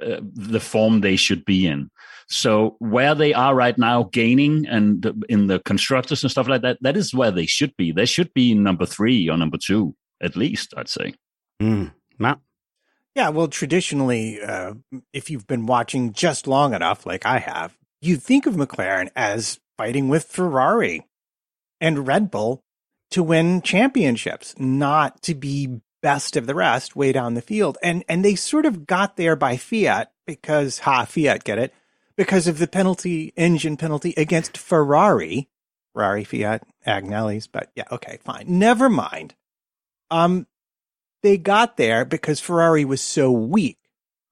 uh, 0.00 0.20
the 0.22 0.60
form 0.60 1.00
they 1.00 1.16
should 1.16 1.44
be 1.44 1.66
in. 1.66 1.90
So 2.28 2.76
where 2.78 3.14
they 3.14 3.34
are 3.34 3.54
right 3.54 3.76
now, 3.76 4.04
gaining 4.04 4.66
and 4.66 5.24
in 5.28 5.48
the 5.48 5.58
constructors 5.58 6.22
and 6.22 6.30
stuff 6.30 6.48
like 6.48 6.62
that, 6.62 6.78
that 6.80 6.96
is 6.96 7.12
where 7.12 7.32
they 7.32 7.46
should 7.46 7.76
be. 7.76 7.90
They 7.90 8.06
should 8.06 8.32
be 8.34 8.54
number 8.54 8.86
three 8.86 9.28
or 9.28 9.36
number 9.36 9.58
two 9.58 9.94
at 10.20 10.36
least. 10.36 10.72
I'd 10.76 10.88
say. 10.88 11.14
Mm. 11.60 11.92
Matt. 12.18 12.38
Yeah, 13.14 13.28
well, 13.28 13.48
traditionally, 13.48 14.40
uh, 14.40 14.74
if 15.12 15.28
you've 15.28 15.46
been 15.46 15.66
watching 15.66 16.12
just 16.12 16.46
long 16.46 16.72
enough, 16.72 17.04
like 17.04 17.26
I 17.26 17.40
have, 17.40 17.76
you 18.00 18.16
think 18.16 18.46
of 18.46 18.54
McLaren 18.54 19.10
as 19.14 19.60
fighting 19.76 20.08
with 20.08 20.24
Ferrari 20.24 21.06
and 21.80 22.06
Red 22.06 22.30
Bull 22.30 22.62
to 23.12 23.22
win 23.22 23.62
championships, 23.62 24.54
not 24.58 25.22
to 25.22 25.34
be 25.34 25.80
best 26.02 26.36
of 26.36 26.46
the 26.46 26.54
rest 26.54 26.96
way 26.96 27.12
down 27.12 27.34
the 27.34 27.42
field. 27.42 27.78
And 27.82 28.04
and 28.08 28.24
they 28.24 28.34
sort 28.34 28.66
of 28.66 28.86
got 28.86 29.16
there 29.16 29.36
by 29.36 29.56
Fiat 29.56 30.12
because 30.26 30.80
ha 30.80 31.04
Fiat 31.04 31.44
get 31.44 31.58
it 31.58 31.72
because 32.16 32.46
of 32.46 32.58
the 32.58 32.66
penalty 32.66 33.32
engine 33.36 33.76
penalty 33.76 34.12
against 34.16 34.58
Ferrari, 34.58 35.48
Ferrari 35.92 36.24
Fiat 36.24 36.66
Agnelli's. 36.86 37.46
But 37.46 37.70
yeah, 37.74 37.84
okay, 37.90 38.18
fine, 38.22 38.44
never 38.46 38.90
mind. 38.90 39.34
Um, 40.10 40.46
they 41.22 41.38
got 41.38 41.76
there 41.76 42.04
because 42.04 42.40
Ferrari 42.40 42.84
was 42.84 43.00
so 43.00 43.30
weak 43.30 43.78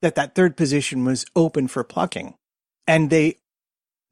that 0.02 0.16
that 0.16 0.34
third 0.34 0.56
position 0.56 1.04
was 1.04 1.24
open 1.36 1.68
for 1.68 1.84
plucking, 1.84 2.34
and 2.86 3.10
they, 3.10 3.36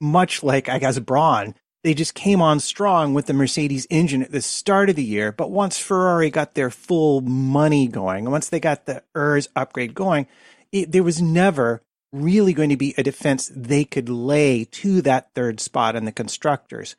much 0.01 0.43
like 0.43 0.69
I 0.69 0.79
guess 0.79 0.99
Brawn, 0.99 1.55
they 1.85 1.95
just 1.95 2.15
came 2.15 2.43
on 2.43 2.61
strong 2.61 3.15
with 3.15 3.27
the 3.27 3.33
Mercedes 3.33 3.87
engine 3.89 4.23
at 4.23 4.33
the 4.33 4.43
start 4.43 4.91
of 4.91 4.97
the 4.97 5.05
year. 5.05 5.31
But 5.31 5.51
once 5.51 5.79
Ferrari 5.79 6.31
got 6.31 6.55
their 6.55 6.71
full 6.71 7.21
money 7.21 7.87
going, 7.87 8.31
once 8.31 8.49
they 8.49 8.61
got 8.61 8.87
the 8.87 9.03
ERS 9.15 9.49
upgrade 9.55 9.95
going, 9.95 10.27
it, 10.73 10.93
there 10.93 11.05
was 11.05 11.23
never 11.23 11.83
really 12.13 12.53
going 12.53 12.71
to 12.71 12.77
be 12.77 12.95
a 12.97 13.03
defense 13.03 13.51
they 13.55 13.85
could 13.85 14.09
lay 14.09 14.65
to 14.65 15.03
that 15.03 15.31
third 15.35 15.61
spot 15.61 15.95
in 15.95 16.05
the 16.05 16.13
constructors. 16.13 16.97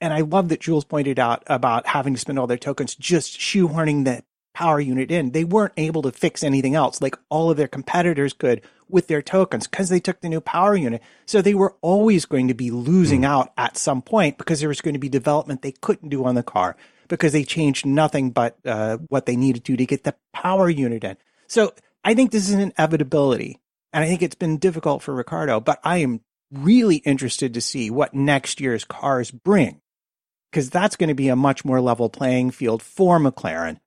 And 0.00 0.12
I 0.12 0.20
love 0.20 0.50
that 0.50 0.60
Jules 0.60 0.84
pointed 0.84 1.18
out 1.18 1.42
about 1.46 1.88
having 1.88 2.14
to 2.14 2.20
spend 2.20 2.38
all 2.38 2.46
their 2.46 2.58
tokens 2.58 2.94
just 2.94 3.38
shoehorning 3.38 4.04
the 4.04 4.22
power 4.54 4.78
unit 4.78 5.10
in. 5.10 5.32
They 5.32 5.44
weren't 5.44 5.72
able 5.76 6.02
to 6.02 6.12
fix 6.12 6.42
anything 6.42 6.74
else 6.74 7.00
like 7.00 7.16
all 7.28 7.50
of 7.50 7.56
their 7.56 7.68
competitors 7.68 8.32
could 8.32 8.62
with 8.88 9.08
their 9.08 9.22
tokens 9.22 9.66
because 9.66 9.88
they 9.88 10.00
took 10.00 10.20
the 10.20 10.28
new 10.28 10.40
power 10.40 10.76
unit. 10.76 11.02
So 11.26 11.42
they 11.42 11.54
were 11.54 11.74
always 11.80 12.24
going 12.24 12.48
to 12.48 12.54
be 12.54 12.70
losing 12.70 13.22
mm. 13.22 13.26
out 13.26 13.52
at 13.56 13.76
some 13.76 14.02
point 14.02 14.38
because 14.38 14.60
there 14.60 14.68
was 14.68 14.80
going 14.80 14.94
to 14.94 15.00
be 15.00 15.08
development 15.08 15.62
they 15.62 15.72
couldn't 15.72 16.08
do 16.08 16.24
on 16.24 16.34
the 16.34 16.42
car 16.42 16.76
because 17.08 17.32
they 17.32 17.44
changed 17.44 17.86
nothing 17.86 18.30
but 18.30 18.58
uh, 18.64 18.98
what 19.08 19.26
they 19.26 19.36
needed 19.36 19.64
to 19.64 19.76
to 19.76 19.86
get 19.86 20.04
the 20.04 20.14
power 20.32 20.68
unit 20.68 21.04
in. 21.04 21.16
So 21.46 21.74
I 22.04 22.14
think 22.14 22.30
this 22.30 22.48
is 22.48 22.54
an 22.54 22.60
inevitability. 22.60 23.60
And 23.92 24.04
I 24.04 24.08
think 24.08 24.22
it's 24.22 24.34
been 24.34 24.58
difficult 24.58 25.02
for 25.02 25.14
Ricciardo, 25.14 25.60
but 25.60 25.80
I 25.82 25.98
am 25.98 26.20
really 26.52 26.96
interested 26.96 27.54
to 27.54 27.60
see 27.60 27.90
what 27.90 28.14
next 28.14 28.60
year's 28.60 28.84
cars 28.84 29.30
bring 29.30 29.80
because 30.50 30.70
that's 30.70 30.96
going 30.96 31.08
to 31.08 31.14
be 31.14 31.28
a 31.28 31.36
much 31.36 31.64
more 31.64 31.80
level 31.80 32.08
playing 32.08 32.50
field 32.50 32.82
for 32.82 33.18
McLaren 33.18 33.78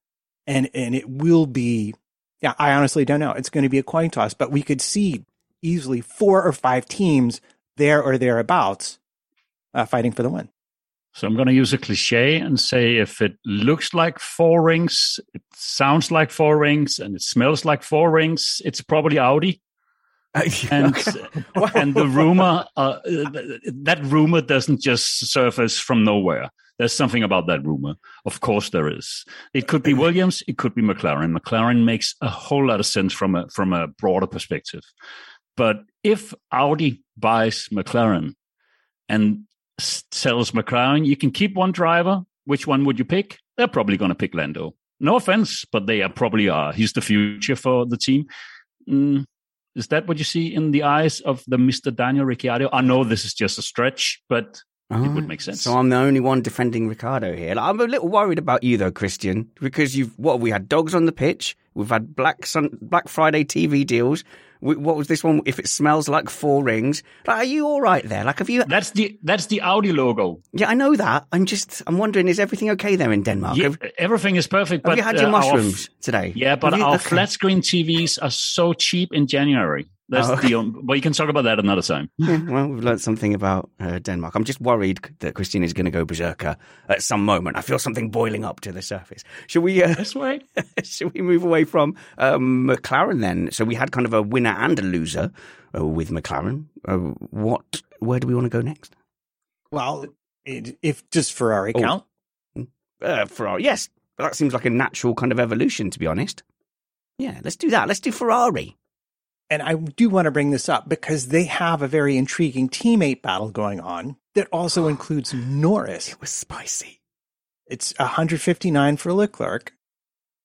and 0.49 0.69
and 0.73 0.95
it 0.95 1.09
will 1.09 1.45
be. 1.45 1.93
Yeah, 2.41 2.53
I 2.57 2.71
honestly 2.71 3.05
don't 3.05 3.19
know. 3.19 3.31
It's 3.31 3.49
going 3.49 3.63
to 3.63 3.69
be 3.69 3.79
a 3.79 3.83
coin 3.83 4.09
toss, 4.09 4.33
but 4.33 4.51
we 4.51 4.61
could 4.61 4.81
see 4.81 5.25
easily 5.61 6.01
four 6.01 6.43
or 6.43 6.53
five 6.53 6.85
teams 6.85 7.41
there 7.77 8.01
or 8.01 8.17
thereabouts 8.17 8.99
uh, 9.73 9.85
fighting 9.85 10.11
for 10.11 10.23
the 10.23 10.29
win. 10.29 10.49
So 11.13 11.27
I'm 11.27 11.35
going 11.35 11.47
to 11.47 11.53
use 11.53 11.73
a 11.73 11.77
cliche 11.77 12.37
and 12.37 12.59
say 12.59 12.97
if 12.97 13.21
it 13.21 13.37
looks 13.45 13.93
like 13.93 14.19
four 14.19 14.61
rings, 14.61 15.19
it 15.33 15.41
sounds 15.53 16.11
like 16.11 16.31
four 16.31 16.57
rings, 16.57 16.99
and 16.99 17.15
it 17.15 17.21
smells 17.21 17.65
like 17.65 17.83
four 17.83 18.11
rings, 18.11 18.61
it's 18.63 18.81
probably 18.81 19.17
Audi. 19.17 19.61
and 20.71 20.95
and 21.75 21.95
the 21.95 22.07
rumor 22.07 22.63
uh, 22.77 22.99
that 23.03 23.99
rumor 24.03 24.41
doesn't 24.41 24.79
just 24.79 25.31
surface 25.31 25.79
from 25.79 26.03
nowhere. 26.03 26.51
There's 26.79 26.93
something 26.93 27.23
about 27.23 27.47
that 27.47 27.65
rumor. 27.65 27.95
Of 28.25 28.39
course, 28.39 28.69
there 28.69 28.87
is. 28.87 29.25
It 29.53 29.67
could 29.67 29.83
be 29.83 29.93
Williams. 29.93 30.41
It 30.47 30.57
could 30.57 30.73
be 30.73 30.81
McLaren. 30.81 31.37
McLaren 31.37 31.83
makes 31.83 32.15
a 32.21 32.29
whole 32.29 32.67
lot 32.67 32.79
of 32.79 32.85
sense 32.85 33.11
from 33.11 33.35
a 33.35 33.49
from 33.49 33.73
a 33.73 33.87
broader 33.87 34.27
perspective. 34.27 34.83
But 35.57 35.81
if 36.03 36.33
Audi 36.53 37.03
buys 37.17 37.67
McLaren 37.69 38.35
and 39.09 39.41
sells 39.77 40.51
McLaren, 40.51 41.05
you 41.05 41.17
can 41.17 41.31
keep 41.31 41.53
one 41.53 41.73
driver. 41.73 42.21
Which 42.45 42.65
one 42.65 42.85
would 42.85 42.97
you 42.97 43.05
pick? 43.05 43.37
They're 43.57 43.67
probably 43.67 43.97
going 43.97 44.09
to 44.09 44.15
pick 44.15 44.33
Lando. 44.33 44.75
No 45.01 45.17
offense, 45.17 45.65
but 45.69 45.85
they 45.85 46.01
are 46.01 46.09
probably 46.09 46.47
are. 46.47 46.71
He's 46.71 46.93
the 46.93 47.01
future 47.01 47.57
for 47.57 47.85
the 47.85 47.97
team. 47.97 48.25
Mm, 48.89 49.25
is 49.75 49.87
that 49.87 50.07
what 50.07 50.17
you 50.17 50.23
see 50.23 50.53
in 50.53 50.71
the 50.71 50.83
eyes 50.83 51.19
of 51.21 51.43
the 51.47 51.57
Mr. 51.57 51.93
Daniel 51.93 52.25
Ricciardo? 52.25 52.69
I 52.71 52.81
know 52.81 53.03
this 53.03 53.25
is 53.25 53.33
just 53.33 53.59
a 53.59 53.61
stretch, 53.61 54.21
but 54.29 54.61
oh, 54.91 55.03
it 55.03 55.09
would 55.09 55.27
make 55.27 55.41
sense. 55.41 55.61
So 55.61 55.77
I'm 55.77 55.89
the 55.89 55.97
only 55.97 56.19
one 56.19 56.41
defending 56.41 56.87
Ricciardo 56.87 57.35
here. 57.35 57.55
Like, 57.55 57.65
I'm 57.65 57.79
a 57.79 57.85
little 57.85 58.07
worried 58.07 58.39
about 58.39 58.63
you 58.63 58.77
though, 58.77 58.91
Christian, 58.91 59.49
because 59.59 59.95
you've 59.95 60.17
what 60.17 60.39
we 60.39 60.49
had 60.49 60.69
dogs 60.69 60.95
on 60.95 61.05
the 61.05 61.11
pitch, 61.11 61.57
we've 61.73 61.89
had 61.89 62.15
Black 62.15 62.45
Sun, 62.45 62.77
Black 62.81 63.07
Friday 63.07 63.43
TV 63.43 63.85
deals, 63.85 64.23
what 64.61 64.97
was 64.97 65.07
this 65.07 65.23
one? 65.23 65.41
If 65.45 65.57
it 65.57 65.67
smells 65.67 66.09
like 66.09 66.29
four 66.29 66.63
rings, 66.63 67.01
like, 67.25 67.37
are 67.37 67.43
you 67.45 67.65
all 67.65 67.79
right 67.79 68.03
there? 68.03 68.25
Like, 68.25 68.39
have 68.39 68.49
you? 68.49 68.63
That's 68.65 68.91
the 68.91 69.17
that's 69.23 69.45
the 69.45 69.61
Audi 69.61 69.93
logo. 69.93 70.41
Yeah, 70.51 70.69
I 70.69 70.73
know 70.73 70.95
that. 70.95 71.25
I'm 71.31 71.45
just 71.45 71.81
I'm 71.87 71.97
wondering, 71.97 72.27
is 72.27 72.39
everything 72.39 72.69
okay 72.71 72.95
there 72.95 73.11
in 73.11 73.23
Denmark? 73.23 73.57
Yeah, 73.57 73.63
have, 73.63 73.81
everything 73.97 74.35
is 74.35 74.47
perfect. 74.47 74.85
Have 74.85 74.91
but, 74.91 74.97
you 74.97 75.03
had 75.03 75.15
your 75.15 75.27
uh, 75.27 75.31
mushrooms 75.31 75.87
our, 75.87 76.01
today? 76.01 76.33
Yeah, 76.35 76.55
but 76.57 76.75
you, 76.75 76.83
our 76.83 76.95
okay. 76.95 77.03
flat 77.09 77.29
screen 77.29 77.61
TVs 77.61 78.21
are 78.21 78.31
so 78.31 78.73
cheap 78.73 79.13
in 79.13 79.27
January. 79.27 79.87
That's 80.09 80.27
oh, 80.27 80.33
okay. 80.33 80.49
the. 80.49 80.81
But 80.83 80.95
you 80.95 81.01
can 81.01 81.13
talk 81.13 81.29
about 81.29 81.43
that 81.43 81.59
another 81.59 81.83
time. 81.83 82.09
Yeah, 82.17 82.41
well, 82.43 82.67
we've 82.67 82.83
learned 82.83 83.01
something 83.01 83.33
about 83.33 83.69
uh, 83.79 83.99
Denmark. 83.99 84.35
I'm 84.35 84.43
just 84.43 84.59
worried 84.59 84.99
that 85.19 85.35
Christine 85.35 85.63
is 85.63 85.73
going 85.73 85.85
to 85.85 85.91
go 85.91 86.03
berserker 86.03 86.57
at 86.87 87.01
some 87.01 87.23
moment. 87.23 87.57
I 87.57 87.61
feel 87.61 87.79
something 87.79 88.09
boiling 88.09 88.43
up 88.43 88.59
to 88.61 88.71
the 88.71 88.81
surface. 88.81 89.23
Should 89.47 89.63
we? 89.63 89.83
Uh, 89.83 89.93
this 89.93 90.15
way. 90.15 90.41
should 90.83 91.13
we 91.13 91.21
move 91.21 91.43
away 91.43 91.63
from 91.63 91.95
um, 92.17 92.67
McLaren 92.67 93.21
then? 93.21 93.51
So 93.51 93.63
we 93.65 93.75
had 93.75 93.91
kind 93.91 94.05
of 94.05 94.13
a 94.13 94.21
winner 94.21 94.55
and 94.57 94.77
a 94.79 94.81
loser 94.81 95.31
uh, 95.77 95.85
with 95.85 96.09
McLaren. 96.09 96.65
Uh, 96.87 96.97
what? 97.29 97.81
Where 97.99 98.19
do 98.19 98.27
we 98.27 98.35
want 98.35 98.45
to 98.45 98.49
go 98.49 98.61
next? 98.61 98.95
Well, 99.71 100.05
it, 100.45 100.77
if 100.81 101.07
just 101.11 101.33
Ferrari 101.33 101.73
oh. 101.75 101.79
count. 101.79 102.03
Uh, 103.01 103.25
Ferrari, 103.25 103.63
yes. 103.63 103.89
But 104.17 104.23
that 104.23 104.35
seems 104.35 104.53
like 104.53 104.65
a 104.65 104.69
natural 104.69 105.13
kind 105.13 105.31
of 105.31 105.39
evolution, 105.39 105.89
to 105.91 105.99
be 105.99 106.07
honest. 106.07 106.43
Yeah, 107.19 107.39
let's 107.43 107.55
do 107.55 107.69
that. 107.69 107.87
Let's 107.87 107.99
do 107.99 108.11
Ferrari. 108.11 108.75
And 109.49 109.61
I 109.63 109.73
do 109.73 110.09
want 110.09 110.25
to 110.25 110.31
bring 110.31 110.51
this 110.51 110.69
up 110.69 110.87
because 110.87 111.27
they 111.27 111.45
have 111.45 111.81
a 111.81 111.87
very 111.87 112.17
intriguing 112.17 112.69
teammate 112.69 113.21
battle 113.21 113.49
going 113.49 113.79
on 113.79 114.17
that 114.35 114.47
also 114.51 114.87
includes 114.89 115.33
Norris. 115.33 116.09
It 116.09 116.21
was 116.21 116.29
spicy. 116.29 117.01
It's 117.67 117.93
159 117.97 118.97
for 118.97 119.13
Leclerc. 119.13 119.73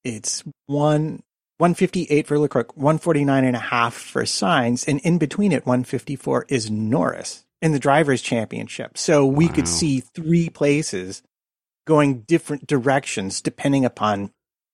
It's 0.03 0.43
one 0.67 1.23
158 1.57 2.27
for 2.27 2.37
Leclerc, 2.37 2.75
149 2.75 3.45
and 3.45 3.55
a 3.55 3.59
half 3.59 3.93
for 3.93 4.23
Sainz, 4.23 4.87
and 4.87 4.99
in 5.01 5.17
between 5.17 5.53
it, 5.53 5.65
154 5.65 6.47
is 6.49 6.69
Norris 6.69 7.45
in 7.61 7.71
the 7.71 7.79
drivers' 7.79 8.21
championship. 8.21 8.97
So 8.97 9.25
we 9.25 9.47
wow. 9.47 9.53
could 9.53 9.67
see 9.67 10.01
three 10.01 10.49
places 10.49 11.23
going 11.87 12.21
different 12.21 12.67
directions 12.67 13.41
depending 13.41 13.85
upon 13.85 14.31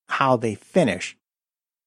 how 0.08 0.36
they 0.36 0.56
finish 0.56 1.16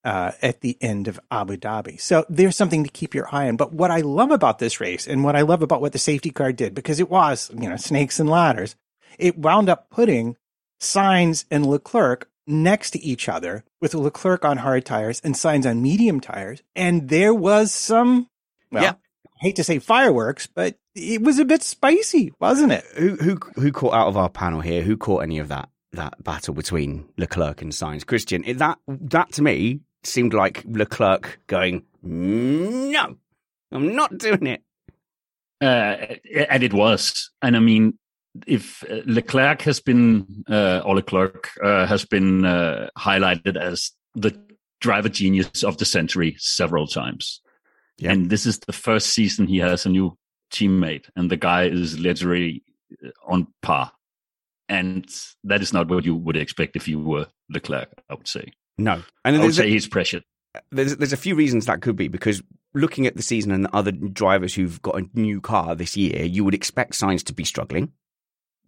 uh, 0.06 0.30
at 0.40 0.60
the 0.60 0.78
end 0.80 1.08
of 1.08 1.18
Abu 1.32 1.56
Dhabi. 1.56 2.00
So 2.00 2.24
there's 2.28 2.54
something 2.54 2.84
to 2.84 2.90
keep 2.90 3.12
your 3.12 3.28
eye 3.34 3.48
on. 3.48 3.56
But 3.56 3.72
what 3.72 3.90
I 3.90 4.02
love 4.02 4.30
about 4.30 4.60
this 4.60 4.80
race 4.80 5.08
and 5.08 5.24
what 5.24 5.34
I 5.34 5.42
love 5.42 5.62
about 5.62 5.80
what 5.80 5.92
the 5.92 5.98
safety 5.98 6.30
car 6.30 6.52
did, 6.52 6.76
because 6.76 7.00
it 7.00 7.10
was, 7.10 7.50
you 7.52 7.68
know, 7.68 7.76
snakes 7.76 8.20
and 8.20 8.30
ladders, 8.30 8.76
it 9.18 9.36
wound 9.36 9.68
up 9.68 9.90
putting 9.90 10.36
Sainz 10.80 11.44
and 11.50 11.66
Leclerc 11.66 12.30
next 12.46 12.92
to 12.92 13.02
each 13.02 13.28
other 13.28 13.64
with 13.80 13.94
Leclerc 13.94 14.44
on 14.44 14.58
hard 14.58 14.84
tires 14.84 15.20
and 15.24 15.34
Sainz 15.34 15.68
on 15.68 15.82
medium 15.82 16.20
tires. 16.20 16.62
And 16.76 17.08
there 17.08 17.34
was 17.34 17.74
some, 17.74 18.28
well, 18.70 18.84
yeah. 18.84 18.92
I 18.92 19.38
hate 19.40 19.56
to 19.56 19.64
say 19.64 19.80
fireworks, 19.80 20.46
but 20.46 20.78
it 20.94 21.20
was 21.20 21.40
a 21.40 21.44
bit 21.44 21.64
spicy, 21.64 22.32
wasn't 22.38 22.70
it? 22.70 22.84
Who, 22.96 23.16
who, 23.16 23.38
who 23.56 23.72
caught 23.72 23.94
out 23.94 24.06
of 24.06 24.16
our 24.16 24.30
panel 24.30 24.60
here? 24.60 24.82
Who 24.82 24.96
caught 24.96 25.24
any 25.24 25.40
of 25.40 25.48
that? 25.48 25.68
That 25.92 26.22
battle 26.22 26.52
between 26.52 27.08
Leclerc 27.16 27.62
and 27.62 27.72
Sainz, 27.72 28.04
Christian, 28.04 28.44
that 28.58 28.78
that 28.86 29.32
to 29.32 29.42
me 29.42 29.80
seemed 30.06 30.34
like 30.34 30.64
Leclerc 30.66 31.40
going, 31.46 31.82
no, 32.02 33.16
I'm 33.72 33.94
not 33.94 34.16
doing 34.18 34.46
it. 34.46 34.62
Uh, 35.60 36.16
and 36.48 36.62
it 36.62 36.72
was. 36.72 37.30
And 37.42 37.56
I 37.56 37.60
mean, 37.60 37.98
if 38.46 38.84
uh, 38.84 39.00
Leclerc 39.06 39.62
has 39.62 39.80
been, 39.80 40.44
uh, 40.48 40.82
or 40.84 40.96
Leclerc 40.96 41.50
uh, 41.62 41.86
has 41.86 42.04
been 42.04 42.44
uh, 42.44 42.88
highlighted 42.98 43.56
as 43.56 43.92
the 44.14 44.38
driver 44.80 45.08
genius 45.08 45.62
of 45.62 45.78
the 45.78 45.84
century 45.84 46.36
several 46.38 46.86
times. 46.86 47.40
Yep. 47.98 48.12
And 48.12 48.30
this 48.30 48.44
is 48.44 48.58
the 48.58 48.72
first 48.72 49.08
season 49.08 49.46
he 49.46 49.58
has 49.58 49.86
a 49.86 49.88
new 49.88 50.16
teammate, 50.52 51.08
and 51.16 51.30
the 51.30 51.36
guy 51.36 51.64
is 51.64 51.98
literally 51.98 52.62
uh, 53.04 53.10
on 53.26 53.46
par. 53.62 53.92
And 54.68 55.06
that 55.44 55.62
is 55.62 55.72
not 55.72 55.88
what 55.88 56.04
you 56.04 56.14
would 56.14 56.36
expect 56.36 56.76
if 56.76 56.88
you 56.88 56.98
were 56.98 57.28
Leclerc, 57.48 57.88
I 58.10 58.14
would 58.14 58.28
say. 58.28 58.52
No, 58.78 59.02
and 59.24 59.36
I 59.36 59.40
would 59.40 59.54
say 59.54 59.66
a, 59.66 59.70
he's 59.70 59.88
pressured. 59.88 60.24
There's 60.70 60.96
there's 60.96 61.12
a 61.12 61.18
few 61.18 61.34
reasons 61.34 61.66
that 61.66 61.82
could 61.82 61.96
be 61.96 62.08
because 62.08 62.42
looking 62.74 63.06
at 63.06 63.16
the 63.16 63.22
season 63.22 63.52
and 63.52 63.64
the 63.64 63.74
other 63.74 63.92
drivers 63.92 64.54
who've 64.54 64.80
got 64.82 65.00
a 65.00 65.06
new 65.14 65.40
car 65.40 65.74
this 65.74 65.96
year, 65.96 66.24
you 66.24 66.44
would 66.44 66.54
expect 66.54 66.92
Sainz 66.92 67.24
to 67.24 67.34
be 67.34 67.44
struggling. 67.44 67.92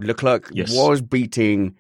Leclerc 0.01 0.51
yes. 0.53 0.75
was 0.75 1.03
beating 1.03 1.77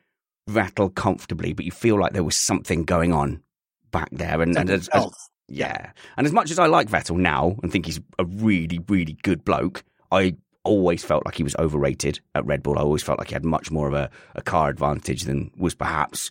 Vettel 0.48 0.94
comfortably, 0.94 1.52
but 1.52 1.64
you 1.64 1.70
feel 1.70 1.98
like 1.98 2.12
there 2.12 2.24
was 2.24 2.36
something 2.36 2.84
going 2.84 3.12
on 3.12 3.42
back 3.90 4.08
there, 4.12 4.42
and, 4.42 4.56
and 4.56 4.68
as, 4.68 4.88
as, 4.88 5.10
yeah, 5.46 5.92
and 6.16 6.26
as 6.26 6.32
much 6.32 6.50
as 6.50 6.58
I 6.58 6.66
like 6.66 6.90
Vettel 6.90 7.16
now 7.16 7.56
and 7.62 7.72
think 7.72 7.86
he's 7.86 8.00
a 8.18 8.24
really 8.24 8.80
really 8.88 9.16
good 9.22 9.44
bloke, 9.44 9.84
I 10.10 10.36
always 10.64 11.02
felt 11.02 11.24
like 11.24 11.36
he 11.36 11.42
was 11.42 11.56
overrated 11.56 12.20
at 12.34 12.44
Red 12.44 12.62
Bull. 12.62 12.78
I 12.78 12.82
always 12.82 13.02
felt 13.02 13.18
like 13.18 13.28
he 13.28 13.34
had 13.34 13.44
much 13.44 13.70
more 13.70 13.88
of 13.88 13.94
a, 13.94 14.10
a 14.34 14.42
car 14.42 14.68
advantage 14.68 15.22
than 15.22 15.50
was 15.56 15.74
perhaps 15.74 16.30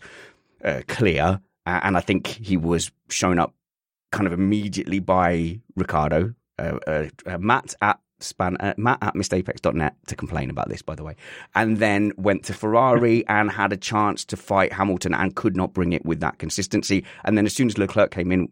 uh, 0.64 0.82
clear 0.86 1.40
uh, 1.68 1.80
and 1.82 1.98
I 1.98 2.00
think 2.00 2.26
he 2.26 2.56
was 2.56 2.90
shown 3.10 3.38
up 3.38 3.54
kind 4.10 4.26
of 4.26 4.32
immediately 4.32 5.00
by 5.00 5.60
Ricciardo, 5.76 6.34
Uh, 6.58 6.78
uh, 6.86 7.08
uh 7.26 7.38
Matt 7.38 7.74
at 7.82 8.00
span 8.20 8.56
uh, 8.56 8.74
Matt 8.78 8.98
at 9.02 9.14
missapex.net 9.14 9.94
to 10.06 10.16
complain 10.16 10.48
about 10.50 10.70
this, 10.70 10.82
by 10.82 10.94
the 10.94 11.04
way, 11.04 11.14
and 11.54 11.76
then 11.76 12.12
went 12.16 12.44
to 12.46 12.54
Ferrari 12.54 13.26
and 13.36 13.50
had 13.50 13.72
a 13.72 13.76
chance 13.76 14.24
to 14.24 14.36
fight 14.36 14.72
Hamilton 14.72 15.12
and 15.12 15.36
could 15.36 15.56
not 15.56 15.74
bring 15.74 15.92
it 15.92 16.06
with 16.06 16.20
that 16.20 16.38
consistency. 16.38 17.04
And 17.24 17.36
then 17.36 17.44
as 17.44 17.54
soon 17.54 17.68
as 17.68 17.76
Leclerc 17.76 18.10
came 18.10 18.32
in, 18.32 18.48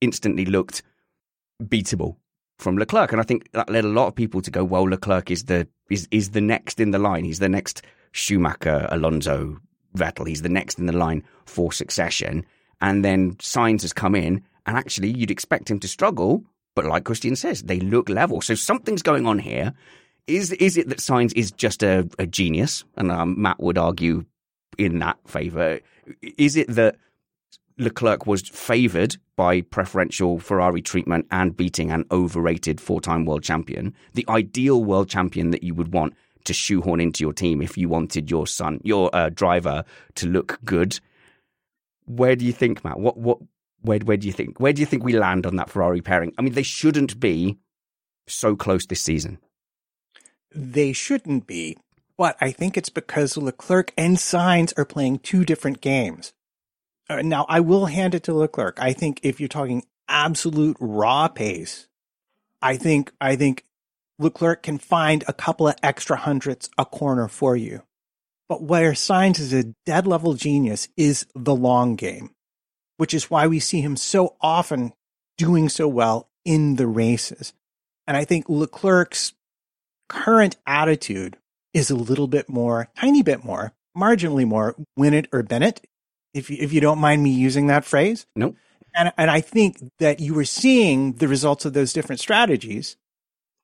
instantly 0.00 0.44
looked 0.44 0.82
beatable 1.60 2.16
from 2.58 2.78
Leclerc. 2.78 3.10
And 3.12 3.20
I 3.20 3.24
think 3.24 3.50
that 3.52 3.68
led 3.68 3.84
a 3.84 3.88
lot 3.88 4.06
of 4.06 4.14
people 4.14 4.40
to 4.42 4.50
go, 4.50 4.62
well, 4.62 4.84
Leclerc 4.84 5.30
is 5.32 5.44
the 5.46 5.66
is 5.90 6.06
is 6.12 6.30
the 6.30 6.40
next 6.40 6.78
in 6.78 6.92
the 6.92 7.00
line. 7.00 7.24
He's 7.24 7.40
the 7.40 7.48
next 7.48 7.82
Schumacher, 8.12 8.86
Alonso, 8.90 9.58
Vettel. 9.96 10.28
He's 10.28 10.42
the 10.42 10.48
next 10.48 10.78
in 10.78 10.86
the 10.86 10.96
line 10.96 11.24
for 11.46 11.72
succession 11.72 12.46
and 12.80 13.04
then 13.04 13.34
Sainz 13.36 13.82
has 13.82 13.92
come 13.92 14.14
in, 14.14 14.42
and 14.66 14.76
actually 14.76 15.10
you'd 15.10 15.30
expect 15.30 15.70
him 15.70 15.80
to 15.80 15.88
struggle, 15.88 16.44
but 16.74 16.84
like 16.84 17.04
Christian 17.04 17.36
says, 17.36 17.62
they 17.62 17.80
look 17.80 18.08
level. 18.08 18.40
So 18.40 18.54
something's 18.54 19.02
going 19.02 19.26
on 19.26 19.38
here. 19.38 19.74
Is 20.26 20.52
is 20.52 20.76
it 20.76 20.88
that 20.88 20.98
Sainz 20.98 21.32
is 21.34 21.50
just 21.50 21.82
a, 21.82 22.08
a 22.18 22.26
genius? 22.26 22.84
And 22.96 23.10
um, 23.10 23.40
Matt 23.40 23.60
would 23.60 23.78
argue 23.78 24.24
in 24.78 24.98
that 25.00 25.18
favour. 25.26 25.80
Is 26.38 26.56
it 26.56 26.68
that 26.68 26.96
Leclerc 27.78 28.26
was 28.26 28.42
favoured 28.48 29.16
by 29.36 29.62
preferential 29.62 30.38
Ferrari 30.38 30.82
treatment 30.82 31.26
and 31.30 31.56
beating 31.56 31.90
an 31.90 32.04
overrated 32.10 32.80
four-time 32.80 33.24
world 33.24 33.42
champion, 33.42 33.94
the 34.12 34.26
ideal 34.28 34.84
world 34.84 35.08
champion 35.08 35.50
that 35.50 35.62
you 35.62 35.74
would 35.74 35.92
want 35.92 36.14
to 36.44 36.52
shoehorn 36.52 37.00
into 37.00 37.24
your 37.24 37.32
team 37.32 37.62
if 37.62 37.76
you 37.78 37.88
wanted 37.88 38.30
your 38.30 38.46
son, 38.46 38.80
your 38.84 39.14
uh, 39.14 39.30
driver, 39.30 39.84
to 40.14 40.26
look 40.26 40.58
good 40.64 41.00
where 42.16 42.36
do 42.36 42.44
you 42.44 42.52
think, 42.52 42.84
Matt? 42.84 42.98
What 42.98 43.16
what 43.16 43.38
where 43.82 43.98
where 44.00 44.16
do 44.16 44.26
you 44.26 44.32
think 44.32 44.60
where 44.60 44.72
do 44.72 44.80
you 44.80 44.86
think 44.86 45.04
we 45.04 45.18
land 45.18 45.46
on 45.46 45.56
that 45.56 45.70
Ferrari 45.70 46.00
pairing? 46.00 46.32
I 46.38 46.42
mean, 46.42 46.54
they 46.54 46.62
shouldn't 46.62 47.20
be 47.20 47.58
so 48.26 48.56
close 48.56 48.86
this 48.86 49.00
season. 49.00 49.38
They 50.54 50.92
shouldn't 50.92 51.46
be, 51.46 51.78
but 52.16 52.36
I 52.40 52.50
think 52.50 52.76
it's 52.76 52.88
because 52.88 53.36
Leclerc 53.36 53.92
and 53.96 54.16
Sainz 54.16 54.76
are 54.76 54.84
playing 54.84 55.20
two 55.20 55.44
different 55.44 55.80
games. 55.80 56.32
Uh, 57.08 57.22
now, 57.22 57.46
I 57.48 57.60
will 57.60 57.86
hand 57.86 58.14
it 58.14 58.24
to 58.24 58.34
Leclerc. 58.34 58.78
I 58.80 58.92
think 58.92 59.20
if 59.22 59.40
you're 59.40 59.48
talking 59.48 59.84
absolute 60.08 60.76
raw 60.80 61.28
pace, 61.28 61.88
I 62.60 62.76
think 62.76 63.12
I 63.20 63.36
think 63.36 63.64
Leclerc 64.18 64.62
can 64.62 64.78
find 64.78 65.24
a 65.26 65.32
couple 65.32 65.68
of 65.68 65.76
extra 65.82 66.16
hundredths 66.16 66.68
a 66.76 66.84
corner 66.84 67.28
for 67.28 67.56
you. 67.56 67.82
But 68.50 68.64
where 68.64 68.94
Sainz 68.94 69.38
is 69.38 69.52
a 69.52 69.72
dead 69.86 70.08
level 70.08 70.34
genius 70.34 70.88
is 70.96 71.24
the 71.36 71.54
long 71.54 71.94
game, 71.94 72.34
which 72.96 73.14
is 73.14 73.30
why 73.30 73.46
we 73.46 73.60
see 73.60 73.80
him 73.80 73.96
so 73.96 74.34
often 74.40 74.92
doing 75.38 75.68
so 75.68 75.86
well 75.86 76.28
in 76.44 76.74
the 76.74 76.88
races. 76.88 77.52
And 78.08 78.16
I 78.16 78.24
think 78.24 78.48
Leclerc's 78.48 79.34
current 80.08 80.56
attitude 80.66 81.36
is 81.72 81.90
a 81.90 81.94
little 81.94 82.26
bit 82.26 82.48
more, 82.48 82.88
tiny 82.96 83.22
bit 83.22 83.44
more, 83.44 83.72
marginally 83.96 84.44
more, 84.44 84.74
win 84.96 85.14
it 85.14 85.28
or 85.32 85.44
Bennett, 85.44 85.86
if 86.34 86.50
you, 86.50 86.56
if 86.58 86.72
you 86.72 86.80
don't 86.80 86.98
mind 86.98 87.22
me 87.22 87.30
using 87.30 87.68
that 87.68 87.84
phrase. 87.84 88.26
Nope. 88.34 88.56
And, 88.96 89.12
and 89.16 89.30
I 89.30 89.42
think 89.42 89.78
that 90.00 90.18
you 90.18 90.34
were 90.34 90.44
seeing 90.44 91.12
the 91.12 91.28
results 91.28 91.66
of 91.66 91.72
those 91.72 91.92
different 91.92 92.18
strategies. 92.18 92.96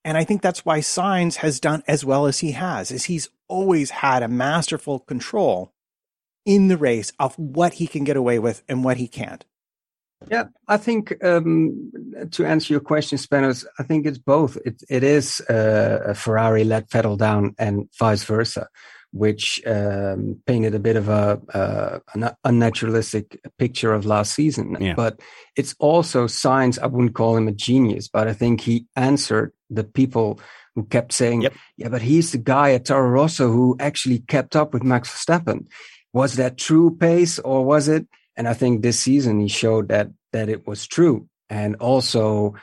And 0.05 0.17
I 0.17 0.23
think 0.23 0.43
that's 0.43 0.65
why 0.65 0.79
Sainz 0.79 1.37
has 1.37 1.59
done 1.59 1.83
as 1.89 2.05
well 2.05 2.27
as 2.27 2.39
he 2.39 2.53
has, 2.53 2.93
is 2.93 3.07
he's 3.07 3.29
always 3.49 3.91
had 3.91 4.23
a 4.23 4.29
masterful 4.29 5.01
control 5.01 5.73
in 6.45 6.69
the 6.69 6.77
race 6.77 7.13
of 7.19 7.37
what 7.39 7.75
he 7.75 7.87
can 7.87 8.05
get 8.05 8.17
away 8.17 8.39
with 8.39 8.63
and 8.69 8.85
what 8.85 8.97
he 8.97 9.09
can't. 9.09 9.45
Yeah, 10.31 10.45
I 10.67 10.79
think 10.79 11.23
um, 11.23 11.93
to 12.31 12.47
answer 12.47 12.73
your 12.73 12.81
question, 12.81 13.19
Spanners, 13.19 13.67
I 13.79 13.83
think 13.83 14.07
it's 14.07 14.19
both. 14.19 14.57
It, 14.65 14.83
it 14.89 15.03
is 15.03 15.41
uh, 15.43 16.15
Ferrari 16.17 16.65
let 16.65 16.89
Vettel 16.89 17.19
down 17.19 17.55
and 17.59 17.89
vice 17.99 18.25
versa, 18.25 18.69
which 19.13 19.63
um, 19.67 20.41
painted 20.47 20.75
a 20.75 20.79
bit 20.79 20.97
of 20.97 21.09
a 21.09 21.41
uh, 21.53 21.99
an 22.15 22.31
unnaturalistic 22.47 23.39
picture 23.59 23.93
of 23.93 24.07
last 24.07 24.35
season. 24.35 24.77
Yeah. 24.81 24.95
But 24.95 25.21
it's 25.55 25.75
also 25.79 26.27
Sainz. 26.27 26.79
I 26.79 26.87
wouldn't 26.87 27.15
call 27.15 27.37
him 27.37 27.47
a 27.47 27.53
genius, 27.53 28.09
but 28.09 28.27
I 28.27 28.33
think 28.33 28.63
he 28.63 28.87
answered 28.97 29.53
the 29.69 29.85
people 29.85 30.41
who 30.77 30.85
kept 30.85 31.13
saying, 31.13 31.43
Yep. 31.43 31.55
"Yeah, 31.79 31.89
but 31.89 32.03
he's 32.03 32.31
the 32.31 32.39
guy 32.39 32.71
at 32.75 32.85
Toro 32.85 33.09
Rosso 33.09 33.51
who 33.51 33.77
actually 33.81 34.21
kept 34.21 34.55
up 34.55 34.73
with 34.73 34.85
Max 34.85 35.09
Verstappen." 35.11 35.67
Was 36.13 36.35
that 36.35 36.57
true 36.59 36.95
pace, 36.95 37.41
or 37.41 37.65
was 37.65 37.89
it? 37.89 38.07
And 38.37 38.47
I 38.47 38.55
think 38.55 38.83
this 38.83 39.01
season 39.01 39.41
he 39.41 39.49
showed 39.49 39.89
that 39.89 40.11
that 40.33 40.49
it 40.49 40.67
was 40.69 40.87
true, 40.87 41.27
and 41.51 41.75
also 41.77 42.55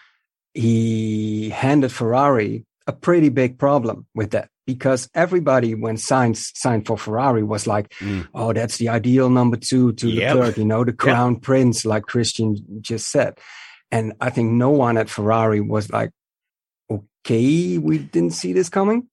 he 0.54 1.50
handed 1.50 1.92
Ferrari 1.92 2.66
a 2.88 2.94
pretty 2.94 3.30
big 3.30 3.58
problem 3.58 4.06
with 4.14 4.32
that 4.32 4.50
because 4.68 5.10
everybody 5.16 5.74
when 5.74 5.98
signed 5.98 6.38
signed 6.38 6.86
for 6.86 6.98
Ferrari 6.98 7.44
was 7.44 7.66
like, 7.66 7.90
Mm. 8.00 8.28
"Oh, 8.34 8.54
that's 8.54 8.78
the 8.78 8.90
ideal 8.90 9.30
number 9.30 9.58
two 9.58 9.94
to 9.94 10.08
Yep. 10.10 10.36
Leclerc," 10.36 10.58
you 10.58 10.66
know, 10.66 10.84
the 10.84 10.94
crown 10.94 11.38
prince, 11.38 11.86
like 11.86 12.04
Christian 12.04 12.58
just 12.82 13.10
said. 13.10 13.40
And 13.92 14.14
I 14.22 14.30
think 14.30 14.52
no 14.52 14.70
one 14.70 14.98
at 14.98 15.10
Ferrari 15.10 15.62
was 15.62 15.90
like, 15.92 16.12
"Okay, 17.26 17.78
we 17.78 17.98
didn't 18.00 18.34
see 18.34 18.54
this 18.54 18.70
coming." 18.70 19.08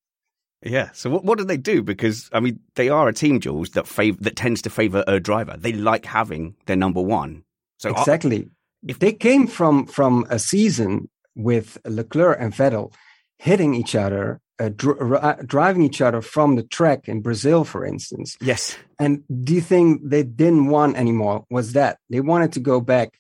Yeah. 0.63 0.91
So 0.93 1.11
what, 1.11 1.25
what 1.25 1.39
do 1.39 1.45
they 1.45 1.57
do? 1.57 1.83
Because 1.83 2.29
I 2.33 2.41
mean, 2.41 2.61
they 2.75 2.89
are 2.89 3.09
a 3.09 3.15
team, 3.15 3.41
Jules, 3.41 3.71
that 3.71 3.85
fav- 3.85 4.21
that 4.21 4.37
tends 4.37 4.63
to 4.63 4.71
favour 4.71 5.05
a 5.07 5.21
driver. 5.21 5.57
They 5.57 5.73
like 5.73 6.05
having 6.05 6.55
their 6.67 6.77
number 6.77 7.01
one. 7.01 7.45
So 7.79 7.91
exactly. 7.91 8.51
If 8.87 8.99
they 8.99 9.13
came 9.13 9.47
from 9.47 9.87
from 9.87 10.27
a 10.31 10.39
season 10.39 11.09
with 11.35 11.79
Leclerc 11.87 12.39
and 12.41 12.53
Vettel 12.53 12.93
hitting 13.39 13.75
each 13.75 13.95
other, 13.95 14.41
uh, 14.59 14.69
dr- 14.69 15.01
uh, 15.01 15.37
driving 15.47 15.83
each 15.83 16.03
other 16.03 16.21
from 16.21 16.57
the 16.57 16.63
track 16.63 17.09
in 17.09 17.23
Brazil, 17.23 17.65
for 17.65 17.85
instance, 17.85 18.37
yes. 18.41 18.77
and 18.99 19.23
the 19.31 19.61
thing 19.61 20.01
they 20.07 20.23
didn't 20.23 20.67
want 20.67 20.97
anymore 20.97 21.45
was 21.51 21.73
that 21.73 21.99
they 22.11 22.21
wanted 22.21 22.53
to 22.53 22.61
go 22.61 22.81
back, 22.81 23.19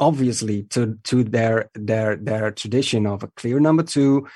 obviously, 0.00 0.62
to 0.64 0.98
to 1.04 1.24
their 1.24 1.70
their 1.74 2.16
their 2.16 2.50
tradition 2.50 3.06
of 3.06 3.22
a 3.22 3.28
clear 3.28 3.60
number 3.60 3.82
two. 3.82 4.26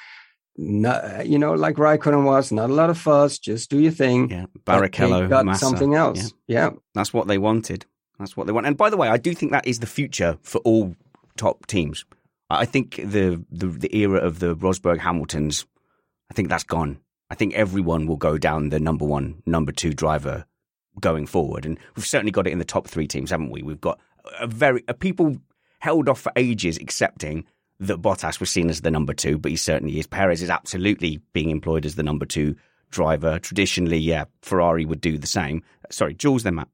Not, 0.55 1.27
you 1.27 1.39
know, 1.39 1.55
like 1.55 1.77
Raikkonen 1.77 2.25
was, 2.25 2.53
not 2.53 2.69
a 2.69 2.75
lot 2.75 2.91
of 2.91 2.99
fuss, 2.99 3.39
just 3.39 3.71
do 3.71 3.79
your 3.79 3.91
thing. 3.91 4.31
Yeah. 4.31 4.47
Barrichello, 4.67 5.27
got 5.27 5.47
Massa. 5.47 5.65
something 5.65 5.95
else. 5.95 6.35
Yeah. 6.47 6.65
yeah. 6.65 6.71
That's 6.95 7.15
what 7.15 7.27
they 7.27 7.39
wanted. 7.39 7.87
That's 8.19 8.37
what 8.37 8.47
they 8.47 8.53
want. 8.53 8.67
And 8.67 8.77
by 8.77 8.91
the 8.91 8.99
way, 8.99 9.09
I 9.09 9.17
do 9.17 9.33
think 9.33 9.53
that 9.53 9.67
is 9.67 9.79
the 9.79 9.87
future 9.87 10.37
for 10.43 10.59
all 10.59 10.95
top 11.39 11.67
teams. 11.67 12.05
I 12.51 12.67
think 12.67 12.97
the 12.97 13.43
the, 13.51 13.67
the 13.67 13.97
era 13.97 14.19
of 14.19 14.41
the 14.41 14.55
Rosberg 14.55 14.99
Hamiltons, 14.99 15.65
I 16.31 16.35
think 16.35 16.51
that's 16.51 16.65
gone. 16.65 16.99
I 17.31 17.35
think 17.35 17.55
everyone 17.55 18.07
will 18.07 18.19
go 18.19 18.37
down 18.37 18.69
the 18.69 18.79
number 18.79 19.07
one, 19.07 19.43
number 19.47 19.73
two 19.73 19.95
driver 19.95 20.45
going 21.01 21.27
forward, 21.27 21.65
and 21.65 21.79
we've 21.97 22.07
certainly 22.07 22.31
got 22.31 22.47
it 22.47 22.53
in 22.53 22.59
the 22.59 22.65
top 22.67 22.87
three 22.87 23.09
teams, 23.09 23.31
haven't 23.31 23.51
we? 23.51 23.63
We've 23.63 23.81
got 23.81 23.99
a 24.39 24.47
very 24.47 24.85
a 24.87 24.93
people 24.93 25.39
held 25.83 26.09
off 26.09 26.20
for 26.20 26.30
ages 26.37 26.78
accepting 26.78 27.45
that 27.80 28.01
Bottas 28.01 28.39
was 28.39 28.49
seen 28.49 28.70
as 28.70 28.83
the 28.83 28.91
number 28.91 29.12
two, 29.12 29.37
but 29.37 29.51
he 29.51 29.57
certainly 29.57 29.99
is. 29.99 30.07
Perez 30.07 30.41
is 30.41 30.49
absolutely 30.49 31.20
being 31.33 31.51
employed 31.51 31.85
as 31.85 31.97
the 31.97 32.05
number 32.05 32.24
two 32.24 32.55
driver. 32.91 33.41
Traditionally, 33.41 33.99
yeah, 33.99 34.26
Ferrari 34.43 34.85
would 34.85 35.01
do 35.01 35.18
the 35.18 35.26
same. 35.26 35.61
Sorry, 35.91 36.14
Jules, 36.14 36.45
then 36.45 36.55
Matt. 36.55 36.68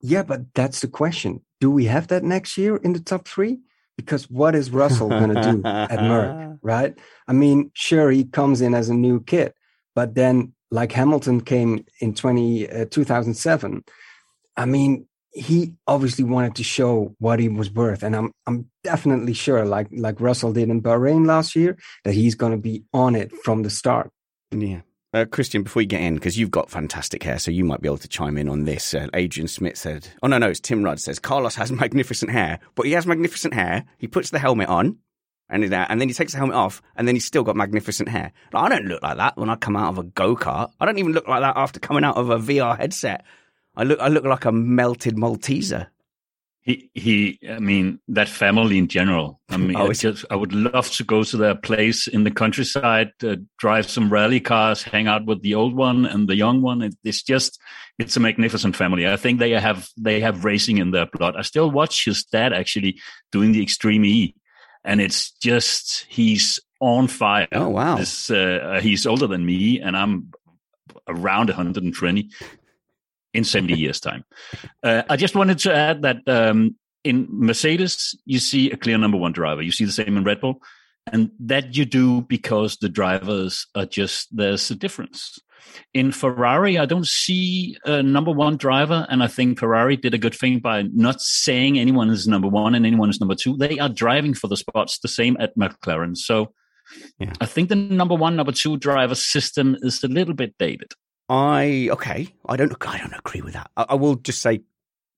Yeah, 0.00 0.22
but 0.22 0.54
that's 0.54 0.80
the 0.80 0.88
question. 0.88 1.42
Do 1.60 1.70
we 1.70 1.84
have 1.84 2.08
that 2.08 2.24
next 2.24 2.56
year 2.56 2.76
in 2.76 2.94
the 2.94 3.00
top 3.00 3.28
three? 3.28 3.60
Because 3.98 4.30
what 4.30 4.54
is 4.54 4.70
Russell 4.70 5.10
going 5.10 5.34
to 5.34 5.42
do 5.42 5.62
at 5.62 6.00
Merc, 6.00 6.58
right? 6.62 6.98
I 7.28 7.34
mean, 7.34 7.72
sure, 7.74 8.10
he 8.10 8.24
comes 8.24 8.62
in 8.62 8.74
as 8.74 8.88
a 8.88 8.94
new 8.94 9.22
kid, 9.22 9.52
but 9.94 10.14
then 10.14 10.54
like 10.70 10.92
Hamilton 10.92 11.42
came 11.42 11.84
in 12.00 12.14
20, 12.14 12.70
uh, 12.70 12.86
2007, 12.90 13.84
I 14.56 14.64
mean, 14.64 15.06
he 15.34 15.74
obviously 15.86 16.24
wanted 16.24 16.54
to 16.56 16.64
show 16.64 17.14
what 17.18 17.40
he 17.40 17.48
was 17.48 17.70
worth. 17.70 18.02
And 18.02 18.14
I'm, 18.14 18.30
I'm 18.46 18.70
definitely 18.84 19.32
sure, 19.34 19.64
like, 19.64 19.88
like 19.92 20.20
Russell 20.20 20.52
did 20.52 20.68
in 20.70 20.80
Bahrain 20.80 21.26
last 21.26 21.56
year, 21.56 21.76
that 22.04 22.14
he's 22.14 22.34
going 22.36 22.52
to 22.52 22.58
be 22.58 22.84
on 22.92 23.14
it 23.16 23.32
from 23.44 23.62
the 23.62 23.70
start. 23.70 24.10
Yeah. 24.52 24.82
Uh, 25.12 25.24
Christian, 25.24 25.62
before 25.62 25.82
you 25.82 25.86
get 25.88 26.00
in, 26.02 26.14
because 26.14 26.36
you've 26.38 26.50
got 26.50 26.70
fantastic 26.70 27.22
hair, 27.22 27.38
so 27.38 27.50
you 27.50 27.64
might 27.64 27.80
be 27.80 27.88
able 27.88 27.98
to 27.98 28.08
chime 28.08 28.36
in 28.36 28.48
on 28.48 28.64
this. 28.64 28.94
Uh, 28.94 29.06
Adrian 29.14 29.46
Smith 29.48 29.76
said, 29.76 30.08
oh, 30.22 30.26
no, 30.26 30.38
no, 30.38 30.48
it's 30.48 30.58
Tim 30.60 30.82
Rudd 30.82 30.98
says, 31.00 31.18
Carlos 31.20 31.54
has 31.56 31.70
magnificent 31.84 32.30
hair, 32.32 32.58
but 32.74 32.86
he 32.86 32.92
has 32.92 33.06
magnificent 33.06 33.54
hair. 33.54 33.84
He 33.98 34.06
puts 34.08 34.30
the 34.30 34.40
helmet 34.40 34.68
on, 34.68 34.98
and, 35.48 35.62
it- 35.62 35.72
and 35.72 36.00
then 36.00 36.08
he 36.08 36.14
takes 36.14 36.32
the 36.32 36.38
helmet 36.38 36.56
off, 36.56 36.82
and 36.96 37.06
then 37.06 37.14
he's 37.14 37.24
still 37.24 37.44
got 37.44 37.54
magnificent 37.54 38.08
hair. 38.08 38.32
Like, 38.52 38.64
I 38.64 38.68
don't 38.74 38.86
look 38.86 39.02
like 39.04 39.16
that 39.18 39.36
when 39.36 39.50
I 39.50 39.54
come 39.56 39.76
out 39.76 39.90
of 39.90 39.98
a 39.98 40.02
go 40.04 40.34
kart. 40.34 40.70
I 40.80 40.84
don't 40.86 40.98
even 40.98 41.12
look 41.12 41.28
like 41.28 41.42
that 41.42 41.56
after 41.56 41.78
coming 41.78 42.02
out 42.02 42.16
of 42.16 42.30
a 42.30 42.38
VR 42.38 42.76
headset. 42.76 43.24
I 43.76 43.84
look, 43.84 44.00
I 44.00 44.08
look 44.08 44.24
like 44.24 44.44
a 44.44 44.52
melted 44.52 45.16
Malteser. 45.16 45.88
He, 46.62 46.90
he, 46.94 47.38
I 47.50 47.58
mean, 47.58 48.00
that 48.08 48.28
family 48.28 48.78
in 48.78 48.88
general. 48.88 49.38
I 49.50 49.58
mean, 49.58 49.76
Oh, 49.78 49.90
I 49.90 49.92
just, 49.92 50.24
I 50.30 50.36
would 50.36 50.54
love 50.54 50.90
to 50.92 51.04
go 51.04 51.22
to 51.22 51.36
their 51.36 51.54
place 51.54 52.06
in 52.06 52.24
the 52.24 52.30
countryside, 52.30 53.12
uh, 53.22 53.36
drive 53.58 53.90
some 53.90 54.10
rally 54.10 54.40
cars, 54.40 54.82
hang 54.82 55.06
out 55.06 55.26
with 55.26 55.42
the 55.42 55.54
old 55.54 55.76
one 55.76 56.06
and 56.06 56.26
the 56.26 56.36
young 56.36 56.62
one. 56.62 56.80
It, 56.80 56.94
it's 57.04 57.22
just, 57.22 57.60
it's 57.98 58.16
a 58.16 58.20
magnificent 58.20 58.76
family. 58.76 59.06
I 59.06 59.16
think 59.16 59.40
they 59.40 59.50
have, 59.50 59.88
they 59.98 60.20
have 60.20 60.46
racing 60.46 60.78
in 60.78 60.90
their 60.90 61.06
blood. 61.06 61.36
I 61.36 61.42
still 61.42 61.70
watch 61.70 62.06
his 62.06 62.24
dad 62.24 62.54
actually 62.54 62.98
doing 63.30 63.52
the 63.52 63.62
Extreme 63.62 64.06
E, 64.06 64.34
and 64.84 65.02
it's 65.02 65.32
just, 65.32 66.06
he's 66.08 66.60
on 66.80 67.08
fire. 67.08 67.48
Oh, 67.52 67.68
wow. 67.68 67.96
This, 67.96 68.30
uh, 68.30 68.80
he's 68.82 69.06
older 69.06 69.26
than 69.26 69.44
me, 69.44 69.82
and 69.82 69.94
I'm 69.94 70.32
around 71.08 71.48
120 71.50 72.30
in 73.34 73.44
70 73.44 73.74
years' 73.74 74.00
time. 74.00 74.24
Uh, 74.82 75.02
I 75.08 75.16
just 75.16 75.34
wanted 75.34 75.58
to 75.60 75.74
add 75.74 76.02
that 76.02 76.18
um, 76.26 76.76
in 77.02 77.26
Mercedes, 77.30 78.14
you 78.24 78.38
see 78.38 78.70
a 78.70 78.76
clear 78.76 78.96
number 78.96 79.18
one 79.18 79.32
driver. 79.32 79.60
You 79.62 79.72
see 79.72 79.84
the 79.84 79.92
same 79.92 80.16
in 80.16 80.24
Red 80.24 80.40
Bull. 80.40 80.60
And 81.12 81.30
that 81.38 81.76
you 81.76 81.84
do 81.84 82.22
because 82.22 82.78
the 82.78 82.88
drivers 82.88 83.66
are 83.74 83.84
just, 83.84 84.34
there's 84.34 84.70
a 84.70 84.74
difference. 84.74 85.38
In 85.92 86.12
Ferrari, 86.12 86.78
I 86.78 86.86
don't 86.86 87.06
see 87.06 87.76
a 87.84 88.02
number 88.02 88.30
one 88.30 88.56
driver. 88.56 89.06
And 89.10 89.22
I 89.22 89.26
think 89.26 89.58
Ferrari 89.58 89.96
did 89.96 90.14
a 90.14 90.18
good 90.18 90.34
thing 90.34 90.60
by 90.60 90.82
not 90.82 91.20
saying 91.20 91.78
anyone 91.78 92.08
is 92.08 92.26
number 92.26 92.48
one 92.48 92.74
and 92.74 92.86
anyone 92.86 93.10
is 93.10 93.20
number 93.20 93.34
two. 93.34 93.56
They 93.56 93.78
are 93.78 93.88
driving 93.90 94.32
for 94.32 94.48
the 94.48 94.56
spots, 94.56 94.98
the 94.98 95.08
same 95.08 95.36
at 95.40 95.56
McLaren. 95.58 96.16
So 96.16 96.54
Yeah. 97.18 97.32
I 97.40 97.46
think 97.46 97.68
the 97.68 97.76
number 97.76 98.14
one, 98.14 98.36
number 98.36 98.52
two 98.52 98.76
driver 98.76 99.14
system 99.14 99.76
is 99.82 100.02
a 100.04 100.08
little 100.08 100.34
bit 100.34 100.54
dated. 100.58 100.92
I 101.28 101.88
okay. 101.92 102.28
I 102.46 102.56
don't. 102.56 102.74
I 102.86 102.98
don't 102.98 103.14
agree 103.14 103.40
with 103.40 103.54
that. 103.54 103.70
I, 103.76 103.86
I 103.90 103.94
will 103.94 104.16
just 104.16 104.42
say 104.42 104.60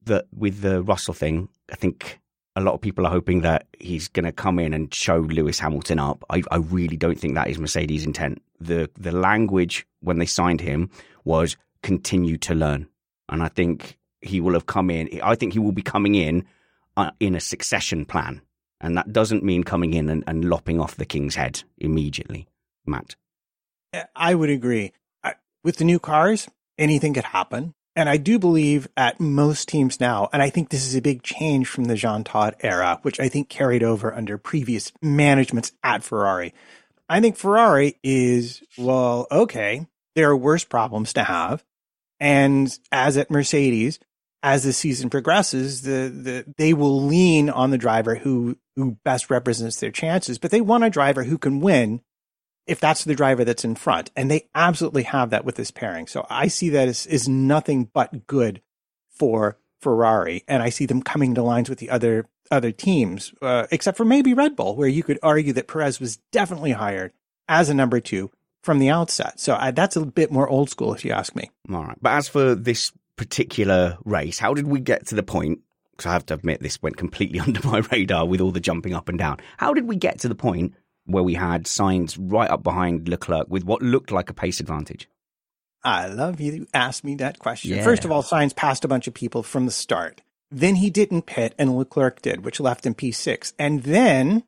that 0.05 0.27
with 0.33 0.61
the 0.61 0.83
Russell 0.83 1.15
thing, 1.15 1.49
I 1.71 1.77
think 1.77 2.21
a 2.55 2.61
lot 2.61 2.75
of 2.75 2.81
people 2.81 3.07
are 3.07 3.11
hoping 3.11 3.43
that 3.43 3.67
he's 3.79 4.09
going 4.09 4.25
to 4.25 4.33
come 4.33 4.59
in 4.59 4.73
and 4.73 4.93
show 4.93 5.19
Lewis 5.19 5.59
Hamilton 5.59 5.99
up. 5.99 6.25
I, 6.31 6.43
I 6.51 6.57
really 6.57 6.97
don't 6.97 7.19
think 7.19 7.35
that 7.35 7.49
is 7.49 7.59
Mercedes' 7.59 8.05
intent. 8.05 8.41
the 8.61 8.89
The 8.97 9.13
language 9.13 9.87
when 10.01 10.19
they 10.19 10.27
signed 10.27 10.61
him 10.61 10.91
was 11.25 11.57
continue 11.83 12.37
to 12.39 12.55
learn, 12.55 12.89
and 13.29 13.43
I 13.43 13.49
think 13.49 13.99
he 14.21 14.41
will 14.41 14.55
have 14.55 14.67
come 14.67 14.91
in. 14.91 15.21
I 15.23 15.35
think 15.35 15.53
he 15.53 15.59
will 15.59 15.73
be 15.73 15.83
coming 15.83 16.15
in 16.15 16.47
uh, 16.97 17.11
in 17.19 17.35
a 17.35 17.41
succession 17.41 18.05
plan, 18.05 18.43
and 18.81 18.97
that 18.97 19.13
doesn't 19.13 19.43
mean 19.43 19.65
coming 19.65 19.93
in 19.93 20.09
and, 20.09 20.23
and 20.27 20.45
lopping 20.45 20.81
off 20.81 20.97
the 20.97 21.05
king's 21.05 21.35
head 21.35 21.65
immediately. 21.79 22.47
Matt. 22.87 23.17
I 24.15 24.35
would 24.35 24.51
agree. 24.51 24.93
With 25.67 25.79
the 25.79 25.85
new 25.85 25.99
cars, 25.99 26.49
anything 26.79 27.13
could 27.13 27.25
happen. 27.25 27.75
And 27.97 28.09
I 28.09 28.19
do 28.19 28.39
believe 28.39 28.87
at 28.97 29.19
most 29.19 29.67
teams 29.67 29.99
now, 29.99 30.29
and 30.33 30.41
I 30.41 30.49
think 30.49 30.69
this 30.69 30.87
is 30.87 30.95
a 30.95 31.03
big 31.03 31.25
change 31.25 31.67
from 31.67 31.87
the 31.87 31.97
Jean 31.97 32.23
Todt 32.23 32.55
era, 32.61 33.01
which 33.03 33.19
I 33.19 33.29
think 33.29 33.49
carried 33.49 33.83
over 33.83 34.15
under 34.15 34.39
previous 34.39 34.93
managements 35.03 35.73
at 35.83 36.05
Ferrari. 36.05 36.55
I 37.09 37.21
think 37.21 37.37
Ferrari 37.37 37.99
is, 38.05 38.63
well, 38.79 39.27
okay, 39.33 39.89
there 40.15 40.31
are 40.31 40.37
worse 40.37 40.63
problems 40.63 41.13
to 41.15 41.25
have. 41.25 41.65
And 42.21 42.79
as 42.93 43.17
at 43.17 43.29
Mercedes, 43.29 43.99
as 44.45 44.63
the 44.63 44.73
season 44.73 45.11
progresses, 45.11 45.83
the, 45.83 46.13
the 46.15 46.55
they 46.59 46.75
will 46.75 47.03
lean 47.03 47.51
on 47.51 47.73
the 47.73 47.79
driver 47.79 48.15
who 48.15 48.57
who 48.77 48.99
best 49.05 49.31
represents 49.31 49.81
their 49.81 49.91
chances, 49.91 50.39
but 50.39 50.53
they 50.53 50.61
want 50.61 50.85
a 50.85 50.91
driver 50.91 51.25
who 51.25 51.39
can 51.39 51.59
win 51.59 52.03
if 52.67 52.81
that's 52.81 53.05
the 53.05 53.15
driver 53.15 53.45
that's 53.45 53.65
in 53.65 53.75
front. 53.75 54.11
And 54.17 54.31
they 54.31 54.49
absolutely 54.55 55.05
have 55.05 55.31
that 55.31 55.45
with 55.45 55.55
this 55.55 55.71
pairing. 55.71 56.07
So 56.07 56.27
I 56.29 56.49
see 56.49 56.71
that 56.71 56.89
as 56.89 57.07
is 57.07 57.29
nothing 57.29 57.91
but 57.93 58.27
good 58.27 58.61
for 59.11 59.59
Ferrari, 59.81 60.43
and 60.49 60.63
I 60.63 60.71
see 60.71 60.87
them 60.87 61.03
coming 61.03 61.35
to 61.35 61.43
lines 61.43 61.69
with 61.69 61.79
the 61.79 61.91
other 61.91 62.27
other 62.51 62.73
teams, 62.73 63.33
uh, 63.43 63.67
except 63.71 63.97
for 63.97 64.05
maybe 64.05 64.35
Red 64.35 64.57
Bull, 64.57 64.77
where 64.77 64.89
you 64.89 65.03
could 65.03 65.19
argue 65.23 65.53
that 65.55 65.69
Perez 65.69 66.01
was 66.01 66.19
definitely 66.33 66.73
hired 66.73 67.13
as 67.49 67.69
a 67.69 67.75
number 67.75 68.01
two 68.01 68.31
from 68.63 68.79
the 68.79 68.91
outset. 68.91 69.39
So 69.39 69.57
I, 69.59 69.71
that's 69.71 69.97
a 69.97 70.05
bit 70.05 70.31
more 70.31 70.49
old 70.49 70.71
school, 70.71 70.95
if 70.95 71.05
you 71.05 71.13
ask 71.13 71.35
me. 71.35 71.51
All 71.73 71.85
right. 71.85 71.99
But 72.01 72.13
as 72.13 72.29
for 72.29 72.55
this 72.55 72.93
particular 73.17 73.99
race, 74.05 74.39
how 74.39 74.55
did 74.55 74.67
we 74.67 74.81
get 74.81 75.07
to 75.09 75.15
the 75.15 75.23
point? 75.23 75.61
Because 75.93 76.07
I 76.07 76.13
have 76.13 76.27
to 76.27 76.35
admit, 76.35 76.61
this 76.61 76.83
went 76.83 76.97
completely 76.97 77.41
under 77.47 77.67
my 77.67 77.79
radar 77.93 78.27
with 78.27 78.41
all 78.41 78.53
the 78.53 78.61
jumping 78.61 78.95
up 78.95 79.09
and 79.09 79.19
down. 79.19 79.39
How 79.57 79.73
did 79.75 79.87
we 79.87 79.97
get 79.97 80.21
to 80.21 80.29
the 80.29 80.35
point 80.35 80.75
where 81.07 81.23
we 81.23 81.35
had 81.35 81.65
Sainz 81.65 82.17
right 82.21 82.51
up 82.51 82.63
behind 82.63 83.09
Leclerc 83.09 83.47
with 83.49 83.65
what 83.65 83.83
looked 83.83 84.11
like 84.13 84.29
a 84.31 84.35
pace 84.35 84.61
advantage? 84.61 85.09
I 85.85 86.09
love 86.09 86.41
you 86.41 86.53
You 86.53 86.67
asked 86.75 87.05
me 87.05 87.15
that 87.17 87.39
question. 87.39 87.71
Yeah. 87.77 87.85
First 87.85 88.05
of 88.05 88.11
all, 88.11 88.23
Sainz 88.23 88.55
passed 88.55 88.85
a 88.85 88.89
bunch 88.89 89.07
of 89.07 89.15
people 89.15 89.43
from 89.45 89.67
the 89.67 89.73
start. 89.73 90.21
Then 90.51 90.77
he 90.77 90.91
didn't 90.91 91.27
pit 91.27 91.55
and 91.59 91.77
Leclerc 91.77 92.23
did, 92.23 92.45
which 92.45 92.59
left 92.61 92.85
him 92.87 92.95
P6. 92.95 93.53
And 93.59 93.85
then 93.85 94.43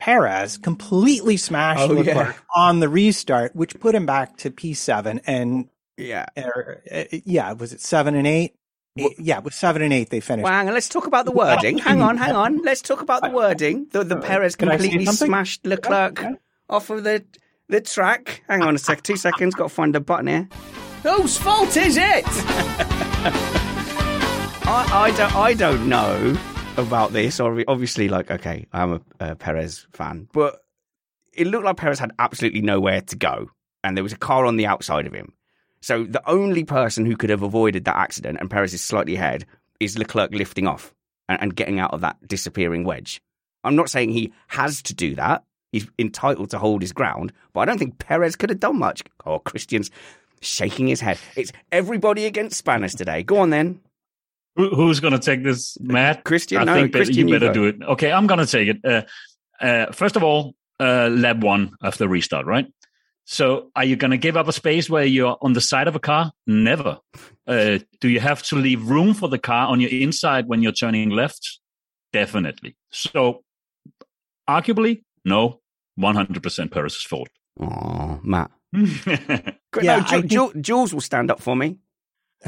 Perez 0.00 0.58
completely 0.58 1.36
smashed 1.36 1.82
Oh, 1.82 1.86
Leclerc 1.94 2.34
yeah. 2.36 2.40
on 2.54 2.80
the 2.80 2.88
restart, 2.88 3.54
which 3.54 3.78
put 3.80 3.94
him 3.94 4.06
back 4.06 4.36
to 4.38 4.50
P7 4.50 5.20
and 5.26 5.68
Yeah. 5.96 6.26
er, 6.36 6.82
uh, 6.92 7.04
yeah, 7.24 7.52
was 7.52 7.72
it 7.72 7.80
seven 7.80 8.14
and 8.16 8.26
eight? 8.26 8.55
Yeah, 8.96 9.40
with 9.40 9.54
seven 9.54 9.82
and 9.82 9.92
eight 9.92 10.10
they 10.10 10.20
finished. 10.20 10.44
Well, 10.44 10.52
hang 10.52 10.68
on, 10.68 10.74
let's 10.74 10.88
talk 10.88 11.06
about 11.06 11.26
the 11.26 11.32
wording. 11.32 11.78
Hang 11.78 12.02
on, 12.02 12.16
hang 12.16 12.34
on. 12.34 12.62
Let's 12.62 12.82
talk 12.82 13.02
about 13.02 13.22
the 13.22 13.30
wording. 13.30 13.86
The, 13.90 14.04
the 14.04 14.16
Perez 14.16 14.56
Can 14.56 14.68
I 14.68 14.78
say 14.78 14.88
completely 14.88 15.12
smashed 15.12 15.66
Leclerc 15.66 16.24
off 16.68 16.90
of 16.90 17.04
the 17.04 17.24
the 17.68 17.80
track. 17.80 18.42
Hang 18.48 18.62
on 18.62 18.74
a 18.74 18.78
sec, 18.78 19.02
two 19.02 19.16
seconds. 19.16 19.54
Got 19.54 19.68
to 19.68 19.74
find 19.74 19.94
the 19.94 20.00
button 20.00 20.26
here. 20.28 20.48
Whose 21.02 21.36
fault 21.36 21.76
is 21.76 21.96
it? 21.96 22.24
I, 24.68 24.88
I 24.92 25.16
don't 25.16 25.36
I 25.36 25.54
don't 25.54 25.88
know 25.88 26.36
about 26.76 27.12
this. 27.12 27.38
Obviously, 27.40 28.08
like, 28.08 28.30
okay, 28.30 28.66
I'm 28.72 28.94
a, 28.94 29.00
a 29.20 29.36
Perez 29.36 29.86
fan, 29.92 30.28
but 30.32 30.64
it 31.32 31.46
looked 31.46 31.64
like 31.64 31.76
Perez 31.76 31.98
had 31.98 32.12
absolutely 32.18 32.62
nowhere 32.62 33.00
to 33.02 33.16
go, 33.16 33.50
and 33.84 33.96
there 33.96 34.02
was 34.02 34.12
a 34.12 34.18
car 34.18 34.44
on 34.46 34.56
the 34.56 34.66
outside 34.66 35.06
of 35.06 35.12
him. 35.12 35.32
So 35.86 36.02
the 36.02 36.28
only 36.28 36.64
person 36.64 37.06
who 37.06 37.16
could 37.16 37.30
have 37.30 37.44
avoided 37.44 37.84
that 37.84 37.94
accident, 37.94 38.38
and 38.40 38.50
Perez 38.50 38.74
is 38.74 38.82
slightly 38.82 39.14
ahead, 39.14 39.46
is 39.78 39.96
Leclerc 39.96 40.32
lifting 40.32 40.66
off 40.66 40.92
and, 41.28 41.40
and 41.40 41.54
getting 41.54 41.78
out 41.78 41.94
of 41.94 42.00
that 42.00 42.16
disappearing 42.26 42.82
wedge. 42.82 43.22
I'm 43.62 43.76
not 43.76 43.88
saying 43.88 44.10
he 44.10 44.32
has 44.48 44.82
to 44.82 44.94
do 44.94 45.14
that. 45.14 45.44
He's 45.70 45.86
entitled 45.96 46.50
to 46.50 46.58
hold 46.58 46.82
his 46.82 46.92
ground, 46.92 47.32
but 47.52 47.60
I 47.60 47.64
don't 47.66 47.78
think 47.78 47.98
Perez 47.98 48.34
could 48.34 48.50
have 48.50 48.58
done 48.58 48.80
much. 48.80 49.04
Oh, 49.26 49.38
Christian's 49.38 49.92
shaking 50.40 50.88
his 50.88 51.00
head. 51.00 51.20
It's 51.36 51.52
everybody 51.70 52.26
against 52.26 52.58
Spanish 52.58 52.96
today. 52.96 53.22
Go 53.22 53.36
on 53.36 53.50
then. 53.50 53.78
Who's 54.56 54.98
going 54.98 55.12
to 55.12 55.20
take 55.20 55.44
this, 55.44 55.78
Matt? 55.80 56.24
Christian, 56.24 56.58
I 56.58 56.64
no, 56.64 56.74
think 56.74 56.94
Christian, 56.94 57.28
you 57.28 57.34
you 57.34 57.38
better 57.38 57.52
go. 57.52 57.54
do 57.54 57.64
it. 57.66 57.76
Okay, 57.90 58.10
I'm 58.10 58.26
going 58.26 58.44
to 58.44 58.46
take 58.46 58.68
it. 58.70 58.84
Uh, 58.84 59.02
uh, 59.64 59.92
first 59.92 60.16
of 60.16 60.24
all, 60.24 60.56
uh, 60.80 61.10
lab 61.12 61.44
one 61.44 61.76
the 61.96 62.08
restart, 62.08 62.44
right? 62.44 62.66
So, 63.28 63.70
are 63.74 63.84
you 63.84 63.96
going 63.96 64.12
to 64.12 64.16
give 64.16 64.36
up 64.36 64.46
a 64.46 64.52
space 64.52 64.88
where 64.88 65.04
you're 65.04 65.36
on 65.42 65.52
the 65.52 65.60
side 65.60 65.88
of 65.88 65.96
a 65.96 66.00
car? 66.00 66.32
Never. 66.46 66.98
Uh, 67.48 67.78
do 68.00 68.08
you 68.08 68.18
have 68.18 68.42
to 68.42 68.56
leave 68.56 68.90
room 68.90 69.14
for 69.14 69.28
the 69.28 69.38
car 69.38 69.68
on 69.68 69.78
your 69.78 69.88
inside 69.88 70.48
when 70.48 70.62
you're 70.64 70.72
turning 70.72 71.10
left? 71.10 71.60
Definitely. 72.12 72.76
So, 72.90 73.44
arguably, 74.50 75.04
no, 75.24 75.60
100% 75.96 76.72
Perez's 76.72 77.04
fault. 77.04 77.28
Oh, 77.60 78.18
Matt. 78.24 78.50
Yeah, 78.74 79.52
no, 79.76 79.92
I 79.94 80.00
Ju- 80.00 80.06
think- 80.22 80.26
Ju- 80.32 80.60
Jules 80.60 80.92
will 80.92 81.00
stand 81.00 81.30
up 81.30 81.40
for 81.40 81.54
me. 81.54 81.78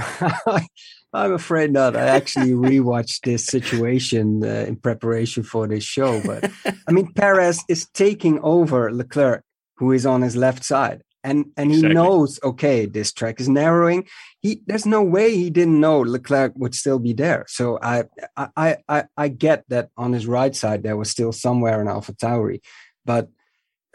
I'm 1.12 1.33
afraid 1.33 1.72
not. 1.72 1.95
I 1.95 2.07
actually 2.09 2.51
rewatched 2.53 3.20
this 3.24 3.47
situation 3.47 4.43
uh, 4.45 4.64
in 4.66 4.76
preparation 4.76 5.45
for 5.45 5.68
this 5.68 5.85
show. 5.85 6.20
But 6.24 6.51
I 6.89 6.93
mean, 6.93 7.12
Perez 7.12 7.62
is 7.68 7.87
taking 7.95 8.41
over 8.41 8.93
Leclerc, 8.93 9.45
who 9.79 9.93
is 9.93 10.05
on 10.07 10.22
his 10.22 10.37
left 10.37 10.64
side. 10.64 11.03
And 11.24 11.47
and 11.57 11.70
he 11.70 11.79
Exactly. 11.79 11.95
knows, 11.95 12.39
okay, 12.45 12.87
this 12.87 13.12
track 13.12 13.41
is 13.41 13.49
narrowing. 13.49 14.07
He 14.41 14.62
there's 14.66 14.87
no 14.87 15.03
way 15.03 15.35
he 15.37 15.51
didn't 15.51 15.81
know 15.81 15.99
Leclerc 16.01 16.53
would 16.57 16.74
still 16.74 16.99
be 17.01 17.12
there. 17.12 17.45
So 17.49 17.79
I 17.83 18.05
I 18.37 18.49
I 18.57 18.76
I, 18.89 19.05
I 19.16 19.29
get 19.29 19.64
that 19.68 19.91
on 19.97 20.12
his 20.12 20.26
right 20.26 20.55
side 20.55 20.83
there 20.85 20.97
was 20.97 21.11
still 21.11 21.33
somewhere 21.33 21.81
an 21.81 21.89
Alpha 21.89 22.12
Tauri, 22.12 22.61
but 23.05 23.29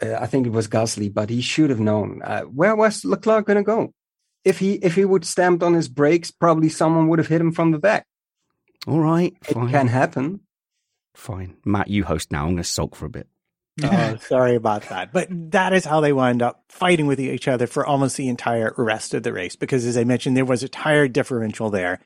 uh, 0.02 0.14
I 0.20 0.26
think 0.26 0.46
it 0.46 0.52
was 0.52 0.68
Gasly. 0.68 1.12
But 1.12 1.30
he 1.30 1.40
should 1.40 1.70
have 1.70 1.80
known 1.80 2.20
uh, 2.22 2.42
where 2.42 2.76
was 2.76 3.04
Leclerc 3.06 3.46
going 3.46 3.56
to 3.56 3.62
go. 3.62 3.94
If 4.44 4.58
he 4.58 4.74
if 4.74 4.94
he 4.94 5.06
would 5.06 5.24
stamped 5.24 5.62
on 5.62 5.72
his 5.72 5.88
brakes, 5.88 6.30
probably 6.30 6.68
someone 6.68 7.08
would 7.08 7.18
have 7.18 7.28
hit 7.28 7.40
him 7.40 7.52
from 7.52 7.70
the 7.72 7.78
back. 7.78 8.06
All 8.86 9.00
right, 9.00 9.34
It 9.48 9.54
fine. 9.54 9.70
can 9.70 9.88
happen. 9.88 10.40
Fine. 11.14 11.56
Matt, 11.64 11.88
you 11.88 12.04
host 12.04 12.30
now. 12.30 12.42
I'm 12.42 12.50
going 12.52 12.56
to 12.58 12.64
sulk 12.64 12.94
for 12.94 13.06
a 13.06 13.10
bit. 13.10 13.28
Oh, 13.82 14.16
sorry 14.20 14.54
about 14.54 14.88
that. 14.90 15.12
But 15.12 15.28
that 15.52 15.72
is 15.72 15.84
how 15.84 16.00
they 16.00 16.12
wound 16.12 16.42
up 16.42 16.64
fighting 16.68 17.06
with 17.06 17.18
each 17.20 17.48
other 17.48 17.66
for 17.66 17.84
almost 17.84 18.16
the 18.16 18.28
entire 18.28 18.72
rest 18.76 19.14
of 19.14 19.22
the 19.22 19.32
race. 19.32 19.56
Because 19.56 19.84
as 19.84 19.96
I 19.96 20.04
mentioned, 20.04 20.36
there 20.36 20.44
was 20.44 20.62
a 20.62 20.68
tire 20.68 21.08
differential 21.08 21.70
there 21.70 22.00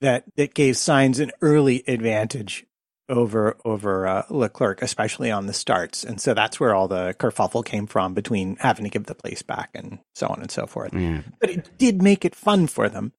that, 0.00 0.24
that 0.36 0.54
gave 0.54 0.74
Sainz 0.74 1.18
an 1.20 1.30
early 1.40 1.82
advantage 1.88 2.66
over, 3.08 3.56
over 3.64 4.06
uh, 4.06 4.22
Leclerc, 4.28 4.82
especially 4.82 5.30
on 5.30 5.46
the 5.46 5.54
starts. 5.54 6.04
And 6.04 6.20
so 6.20 6.34
that's 6.34 6.60
where 6.60 6.74
all 6.74 6.88
the 6.88 7.14
kerfuffle 7.18 7.64
came 7.64 7.86
from 7.86 8.12
between 8.12 8.56
having 8.56 8.84
to 8.84 8.90
give 8.90 9.06
the 9.06 9.14
place 9.14 9.40
back 9.40 9.70
and 9.74 9.98
so 10.14 10.26
on 10.26 10.42
and 10.42 10.50
so 10.50 10.66
forth. 10.66 10.92
Yeah. 10.92 11.22
But 11.40 11.48
it 11.50 11.70
did 11.78 12.02
make 12.02 12.26
it 12.26 12.34
fun 12.34 12.66
for 12.66 12.88
them. 12.90 13.12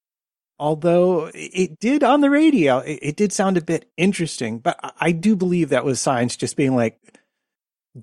Although 0.59 1.31
it 1.33 1.79
did 1.79 2.03
on 2.03 2.19
the 2.21 2.29
radio, 2.29 2.79
it, 2.79 2.99
it 3.01 3.15
did 3.15 3.31
sound 3.31 3.57
a 3.57 3.61
bit 3.63 3.89
interesting, 3.97 4.59
but 4.59 4.77
I- 4.83 4.91
I 4.99 5.11
do 5.13 5.35
believe 5.35 5.69
that 5.69 5.85
was 5.85 5.99
Sainz 5.99 6.37
just 6.37 6.57
being 6.57 6.75
like, 6.75 6.99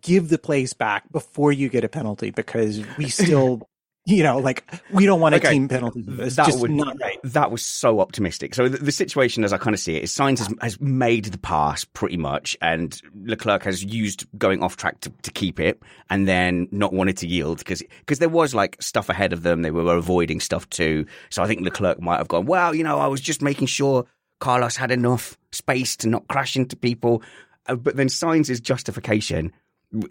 give 0.00 0.28
the 0.28 0.38
place 0.38 0.72
back 0.72 1.10
before 1.12 1.52
you 1.52 1.68
get 1.68 1.84
a 1.84 1.88
penalty 1.88 2.30
because 2.30 2.82
we 2.96 3.08
still, 3.08 3.68
you 4.06 4.22
know, 4.22 4.38
like 4.38 4.64
we 4.92 5.04
don't 5.06 5.20
want 5.20 5.34
a 5.34 5.38
Okay. 5.38 5.50
team 5.50 5.66
penalty. 5.68 6.04
It's 6.06 6.36
That 6.36 6.54
would- 6.60 6.70
not 6.70 6.96
right. 7.00 7.18
That 7.24 7.50
was 7.50 7.64
so 7.66 7.98
optimistic. 8.00 8.54
So 8.54 8.68
the, 8.68 8.78
the 8.78 8.92
situation, 8.92 9.42
as 9.42 9.52
I 9.52 9.58
kind 9.58 9.74
of 9.74 9.80
see 9.80 9.96
it, 9.96 10.04
is 10.04 10.12
Sainz 10.14 10.38
has, 10.38 10.48
has 10.60 10.80
made 10.80 11.24
the 11.26 11.38
pass 11.38 11.84
pretty 11.84 12.16
much, 12.16 12.56
and 12.62 13.00
Leclerc 13.24 13.64
has 13.64 13.82
used 13.84 14.24
going 14.38 14.62
off 14.62 14.76
track 14.76 15.00
to, 15.00 15.10
to 15.22 15.30
keep 15.32 15.58
it, 15.58 15.82
and 16.08 16.28
then 16.28 16.68
not 16.70 16.92
wanted 16.92 17.16
to 17.18 17.26
yield 17.26 17.58
because 17.58 17.82
because 18.00 18.20
there 18.20 18.28
was 18.28 18.54
like 18.54 18.76
stuff 18.80 19.08
ahead 19.08 19.32
of 19.32 19.42
them. 19.42 19.62
They 19.62 19.70
were 19.72 19.96
avoiding 19.96 20.38
stuff 20.40 20.68
too. 20.70 21.04
So 21.30 21.42
I 21.42 21.46
think 21.48 21.62
Leclerc 21.62 22.00
might 22.00 22.18
have 22.18 22.28
gone, 22.28 22.46
well, 22.46 22.74
you 22.74 22.84
know, 22.84 22.98
I 23.00 23.08
was 23.08 23.20
just 23.20 23.42
making 23.42 23.66
sure 23.66 24.06
Carlos 24.38 24.76
had 24.76 24.90
enough 24.92 25.36
space 25.50 25.96
to 25.96 26.08
not 26.08 26.28
crash 26.28 26.54
into 26.56 26.76
people. 26.76 27.22
Uh, 27.68 27.74
but 27.74 27.96
then 27.96 28.06
Sainz's 28.06 28.60
justification 28.60 29.52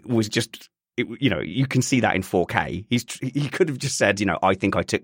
was 0.04 0.28
just. 0.28 0.68
It, 0.96 1.06
you 1.20 1.28
know, 1.28 1.40
you 1.40 1.66
can 1.66 1.82
see 1.82 2.00
that 2.00 2.16
in 2.16 2.22
4K. 2.22 2.86
He's 2.88 3.04
he 3.20 3.50
could 3.50 3.68
have 3.68 3.76
just 3.76 3.98
said, 3.98 4.18
you 4.18 4.24
know, 4.24 4.38
I 4.42 4.54
think 4.54 4.76
I 4.76 4.82
took 4.82 5.02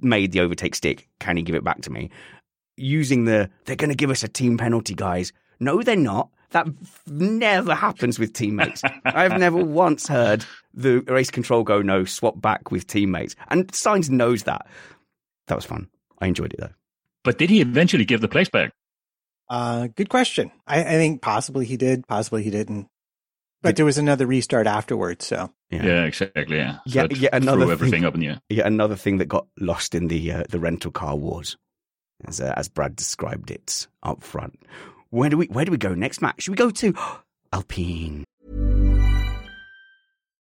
made 0.00 0.32
the 0.32 0.40
overtake 0.40 0.74
stick. 0.74 1.08
Can 1.20 1.36
he 1.36 1.42
give 1.42 1.54
it 1.54 1.64
back 1.64 1.82
to 1.82 1.90
me? 1.90 2.10
Using 2.76 3.24
the, 3.24 3.50
they're 3.64 3.76
going 3.76 3.90
to 3.90 3.96
give 3.96 4.10
us 4.10 4.22
a 4.22 4.28
team 4.28 4.58
penalty, 4.58 4.94
guys. 4.94 5.32
No, 5.60 5.82
they're 5.82 5.96
not. 5.96 6.28
That 6.50 6.68
never 7.06 7.74
happens 7.74 8.18
with 8.18 8.32
teammates. 8.32 8.82
I've 9.04 9.38
never 9.38 9.56
once 9.56 10.06
heard 10.06 10.44
the 10.74 11.00
race 11.00 11.30
control 11.30 11.64
go, 11.64 11.82
no, 11.82 12.04
swap 12.04 12.40
back 12.40 12.70
with 12.70 12.86
teammates. 12.86 13.34
And 13.48 13.66
Sainz 13.68 14.10
knows 14.10 14.44
that. 14.44 14.66
That 15.48 15.56
was 15.56 15.64
fun. 15.64 15.88
I 16.20 16.26
enjoyed 16.26 16.52
it 16.52 16.60
though. 16.60 16.74
But 17.24 17.38
did 17.38 17.50
he 17.50 17.60
eventually 17.60 18.04
give 18.04 18.20
the 18.20 18.28
place 18.28 18.48
back? 18.48 18.72
Uh, 19.48 19.88
good 19.88 20.08
question. 20.08 20.52
I, 20.66 20.80
I 20.80 20.84
think 20.84 21.22
possibly 21.22 21.66
he 21.66 21.76
did, 21.76 22.06
possibly 22.06 22.42
he 22.42 22.50
didn't. 22.50 22.88
But 23.62 23.76
there 23.76 23.84
was 23.84 23.98
another 23.98 24.26
restart 24.26 24.66
afterwards. 24.66 25.26
So 25.26 25.52
Yeah. 25.70 25.84
Yeah, 25.84 26.04
exactly. 26.04 26.56
Yeah, 26.56 26.78
Yeah, 26.86 27.06
yeah, 27.10 27.30
another 27.32 27.62
threw 27.62 27.72
everything 27.72 28.00
thing- 28.00 28.04
up 28.04 28.14
in 28.14 28.20
the 28.20 28.28
air. 28.28 28.40
Yet 28.48 28.66
another 28.66 28.96
thing 28.96 29.18
that 29.18 29.26
got 29.26 29.46
lost 29.58 29.94
in 29.94 30.08
the 30.08 30.32
uh, 30.32 30.44
the 30.48 30.60
rental 30.60 30.90
car 30.92 31.16
wars, 31.16 31.56
as 32.26 32.40
uh, 32.40 32.54
as 32.56 32.68
Brad 32.68 32.94
described 32.94 33.50
it 33.50 33.88
up 34.02 34.22
front. 34.22 34.58
Where 35.10 35.30
do 35.30 35.36
we 35.36 35.46
where 35.46 35.64
do 35.64 35.72
we 35.72 35.78
go 35.78 35.94
next, 35.94 36.22
Matt? 36.22 36.40
Should 36.40 36.52
we 36.52 36.56
go 36.56 36.70
to 36.70 36.94
Alpine? 37.52 38.24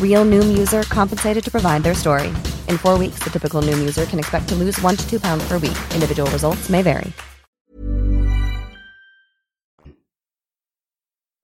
Real 0.00 0.24
Noom 0.24 0.56
user 0.56 0.82
compensated 0.84 1.42
to 1.44 1.50
provide 1.50 1.82
their 1.82 1.94
story. 1.94 2.28
In 2.68 2.78
four 2.78 2.98
weeks, 2.98 3.18
the 3.24 3.30
typical 3.30 3.62
Noom 3.62 3.80
user 3.80 4.04
can 4.04 4.20
expect 4.20 4.48
to 4.50 4.54
lose 4.54 4.80
one 4.80 4.96
to 4.96 5.10
two 5.10 5.18
pounds 5.18 5.42
per 5.48 5.54
week. 5.54 5.78
Individual 5.94 6.30
results 6.30 6.70
may 6.70 6.82
vary. 6.82 7.12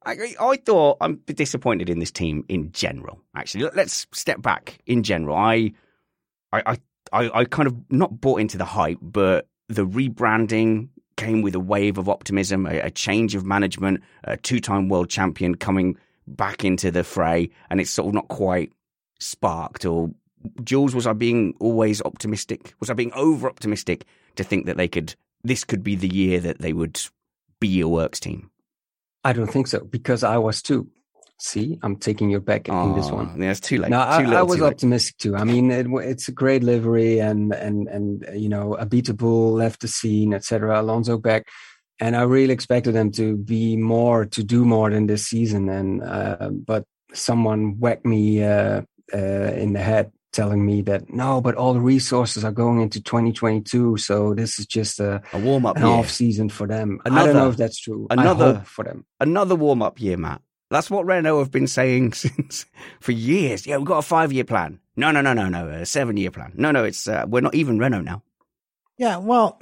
I, 0.06 0.34
I 0.40 0.56
thought 0.56 0.96
I'm 1.02 1.16
disappointed 1.26 1.90
in 1.90 1.98
this 1.98 2.10
team 2.10 2.44
in 2.48 2.72
general. 2.72 3.20
Actually, 3.36 3.68
let's 3.74 4.06
step 4.12 4.40
back. 4.40 4.78
In 4.86 5.02
general, 5.02 5.36
I, 5.36 5.72
I, 6.50 6.78
I, 7.12 7.40
I 7.40 7.44
kind 7.44 7.66
of 7.66 7.76
not 7.90 8.18
bought 8.18 8.40
into 8.40 8.56
the 8.56 8.64
hype, 8.64 8.98
but 9.02 9.48
the 9.68 9.84
rebranding 9.84 10.88
came 11.16 11.42
with 11.42 11.54
a 11.54 11.60
wave 11.60 11.98
of 11.98 12.08
optimism, 12.08 12.64
a, 12.64 12.78
a 12.80 12.90
change 12.90 13.34
of 13.34 13.44
management, 13.44 14.02
a 14.24 14.38
two-time 14.38 14.88
world 14.88 15.10
champion 15.10 15.56
coming 15.56 15.98
back 16.36 16.64
into 16.64 16.90
the 16.90 17.04
fray, 17.04 17.50
and 17.70 17.80
it's 17.80 17.90
sort 17.90 18.08
of 18.08 18.14
not 18.14 18.28
quite 18.28 18.72
sparked. 19.18 19.84
Or 19.84 20.10
Jules, 20.62 20.94
was 20.94 21.06
I 21.06 21.12
being 21.12 21.54
always 21.60 22.02
optimistic? 22.02 22.74
Was 22.80 22.90
I 22.90 22.94
being 22.94 23.12
over 23.14 23.48
optimistic 23.48 24.04
to 24.36 24.44
think 24.44 24.66
that 24.66 24.76
they 24.76 24.88
could? 24.88 25.14
This 25.44 25.64
could 25.64 25.82
be 25.82 25.94
the 25.94 26.08
year 26.08 26.40
that 26.40 26.60
they 26.60 26.72
would 26.72 27.00
be 27.60 27.80
a 27.80 27.88
works 27.88 28.20
team. 28.20 28.50
I 29.24 29.32
don't 29.32 29.48
think 29.48 29.66
so 29.66 29.80
because 29.80 30.24
I 30.24 30.38
was 30.38 30.62
too. 30.62 30.88
See, 31.40 31.78
I'm 31.82 31.96
taking 31.96 32.30
your 32.30 32.40
back 32.40 32.68
in 32.68 32.96
this 32.96 33.12
one. 33.12 33.30
Ah, 33.30 33.36
yeah, 33.38 33.50
it's 33.52 33.60
too 33.60 33.78
late. 33.78 33.90
No, 33.90 33.98
too 33.98 34.34
I, 34.34 34.40
I, 34.40 34.42
was 34.42 34.56
too 34.56 34.66
optimistic 34.66 35.18
too. 35.18 35.36
I 35.36 35.44
mean, 35.44 35.70
it, 35.70 35.86
it's 35.86 36.26
a 36.26 36.32
great 36.32 36.64
livery, 36.64 37.20
and 37.20 37.52
and 37.52 37.86
and 37.86 38.26
you 38.34 38.48
know, 38.48 38.76
Abiteboul 38.80 39.52
left 39.52 39.82
the 39.82 39.88
scene, 39.88 40.34
etc. 40.34 40.80
Alonso 40.80 41.16
back, 41.16 41.46
and 42.00 42.16
I 42.16 42.22
really 42.22 42.54
expected 42.54 42.94
them 42.94 43.10
to 43.12 43.36
be 43.36 43.76
more, 43.76 44.24
to 44.26 44.44
do 44.44 44.64
more 44.64 44.90
than 44.90 45.06
this 45.06 45.26
season. 45.26 45.68
And 45.68 46.02
uh, 46.02 46.50
but 46.50 46.84
someone 47.12 47.78
whacked 47.78 48.06
me 48.06 48.42
uh, 48.42 48.82
uh, 49.12 49.18
in 49.18 49.72
the 49.72 49.80
head 49.80 50.12
telling 50.32 50.64
me 50.64 50.82
that 50.82 51.12
no, 51.12 51.40
but 51.40 51.54
all 51.54 51.74
the 51.74 51.80
resources 51.80 52.44
are 52.44 52.52
going 52.52 52.80
into 52.80 53.02
2022, 53.02 53.96
so 53.96 54.34
this 54.34 54.58
is 54.58 54.66
just 54.66 55.00
a, 55.00 55.22
a 55.32 55.38
warm 55.40 55.66
up, 55.66 55.76
an 55.76 55.82
year. 55.82 55.90
off 55.90 56.10
season 56.10 56.48
for 56.48 56.66
them. 56.66 57.00
Another, 57.04 57.20
I 57.20 57.32
don't 57.32 57.42
know 57.42 57.48
if 57.48 57.56
that's 57.56 57.80
true. 57.80 58.06
Another 58.10 58.62
for 58.64 58.84
them, 58.84 59.04
another 59.20 59.56
warm 59.56 59.82
up 59.82 60.00
year, 60.00 60.16
Matt. 60.16 60.42
That's 60.70 60.90
what 60.90 61.06
Renault 61.06 61.38
have 61.38 61.50
been 61.50 61.66
saying 61.66 62.12
since 62.24 62.66
for 63.00 63.12
years. 63.12 63.66
Yeah, 63.66 63.78
we've 63.78 63.86
got 63.86 63.98
a 63.98 64.02
five 64.02 64.32
year 64.32 64.44
plan. 64.44 64.80
No, 64.96 65.10
no, 65.10 65.20
no, 65.20 65.32
no, 65.32 65.48
no, 65.48 65.68
a 65.68 65.86
seven 65.86 66.16
year 66.16 66.30
plan. 66.30 66.52
No, 66.56 66.70
no, 66.70 66.84
it's 66.84 67.08
uh, 67.08 67.24
we're 67.26 67.40
not 67.40 67.54
even 67.54 67.78
Renault 67.78 68.02
now. 68.02 68.22
Yeah, 68.98 69.16
well, 69.18 69.60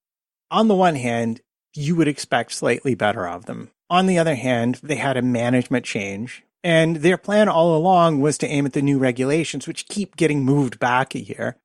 on 0.50 0.68
the 0.68 0.74
one 0.74 0.94
hand, 0.94 1.40
you 1.74 1.96
would 1.96 2.08
expect 2.08 2.52
slightly 2.52 2.94
better 2.94 3.26
of 3.26 3.46
them. 3.46 3.70
On 3.90 4.06
the 4.06 4.18
other 4.18 4.34
hand, 4.34 4.80
they 4.82 4.96
had 4.96 5.16
a 5.16 5.22
management 5.22 5.84
change 5.84 6.44
and 6.64 6.96
their 6.96 7.16
plan 7.16 7.48
all 7.48 7.76
along 7.76 8.20
was 8.20 8.36
to 8.38 8.46
aim 8.46 8.66
at 8.66 8.72
the 8.72 8.82
new 8.82 8.98
regulations, 8.98 9.66
which 9.66 9.88
keep 9.88 10.16
getting 10.16 10.44
moved 10.44 10.78
back 10.78 11.14
a 11.14 11.20
year. 11.20 11.56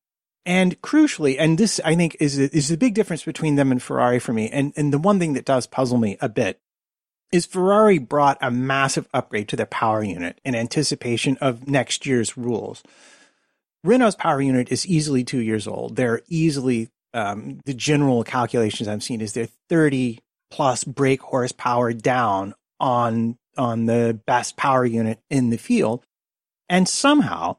And 0.45 0.79
crucially, 0.81 1.35
and 1.39 1.57
this 1.57 1.79
I 1.83 1.95
think 1.95 2.17
is 2.19 2.37
is 2.37 2.67
the 2.67 2.77
big 2.77 2.93
difference 2.93 3.23
between 3.23 3.55
them 3.55 3.71
and 3.71 3.81
Ferrari 3.81 4.19
for 4.19 4.33
me. 4.33 4.49
And 4.49 4.73
and 4.75 4.91
the 4.91 4.99
one 4.99 5.17
thing 5.17 5.33
that 5.33 5.45
does 5.45 5.67
puzzle 5.67 5.97
me 5.97 6.17
a 6.19 6.27
bit 6.29 6.59
is 7.31 7.45
Ferrari 7.45 7.97
brought 7.97 8.37
a 8.41 8.51
massive 8.51 9.07
upgrade 9.13 9.47
to 9.49 9.55
their 9.55 9.65
power 9.65 10.03
unit 10.03 10.39
in 10.43 10.53
anticipation 10.53 11.37
of 11.37 11.67
next 11.67 12.05
year's 12.05 12.37
rules. 12.37 12.83
Renault's 13.83 14.15
power 14.15 14.41
unit 14.41 14.71
is 14.71 14.85
easily 14.85 15.23
two 15.23 15.39
years 15.39 15.67
old. 15.67 15.95
They're 15.95 16.21
easily 16.27 16.89
um, 17.13 17.59
the 17.65 17.73
general 17.73 18.23
calculations 18.23 18.87
I've 18.87 19.03
seen 19.03 19.21
is 19.21 19.33
they're 19.33 19.47
30 19.69 20.19
plus 20.51 20.83
brake 20.83 21.21
horsepower 21.21 21.93
down 21.93 22.53
on 22.79 23.37
on 23.57 23.85
the 23.85 24.19
best 24.25 24.57
power 24.57 24.85
unit 24.85 25.19
in 25.29 25.49
the 25.49 25.57
field. 25.57 26.05
And 26.69 26.87
somehow 26.87 27.57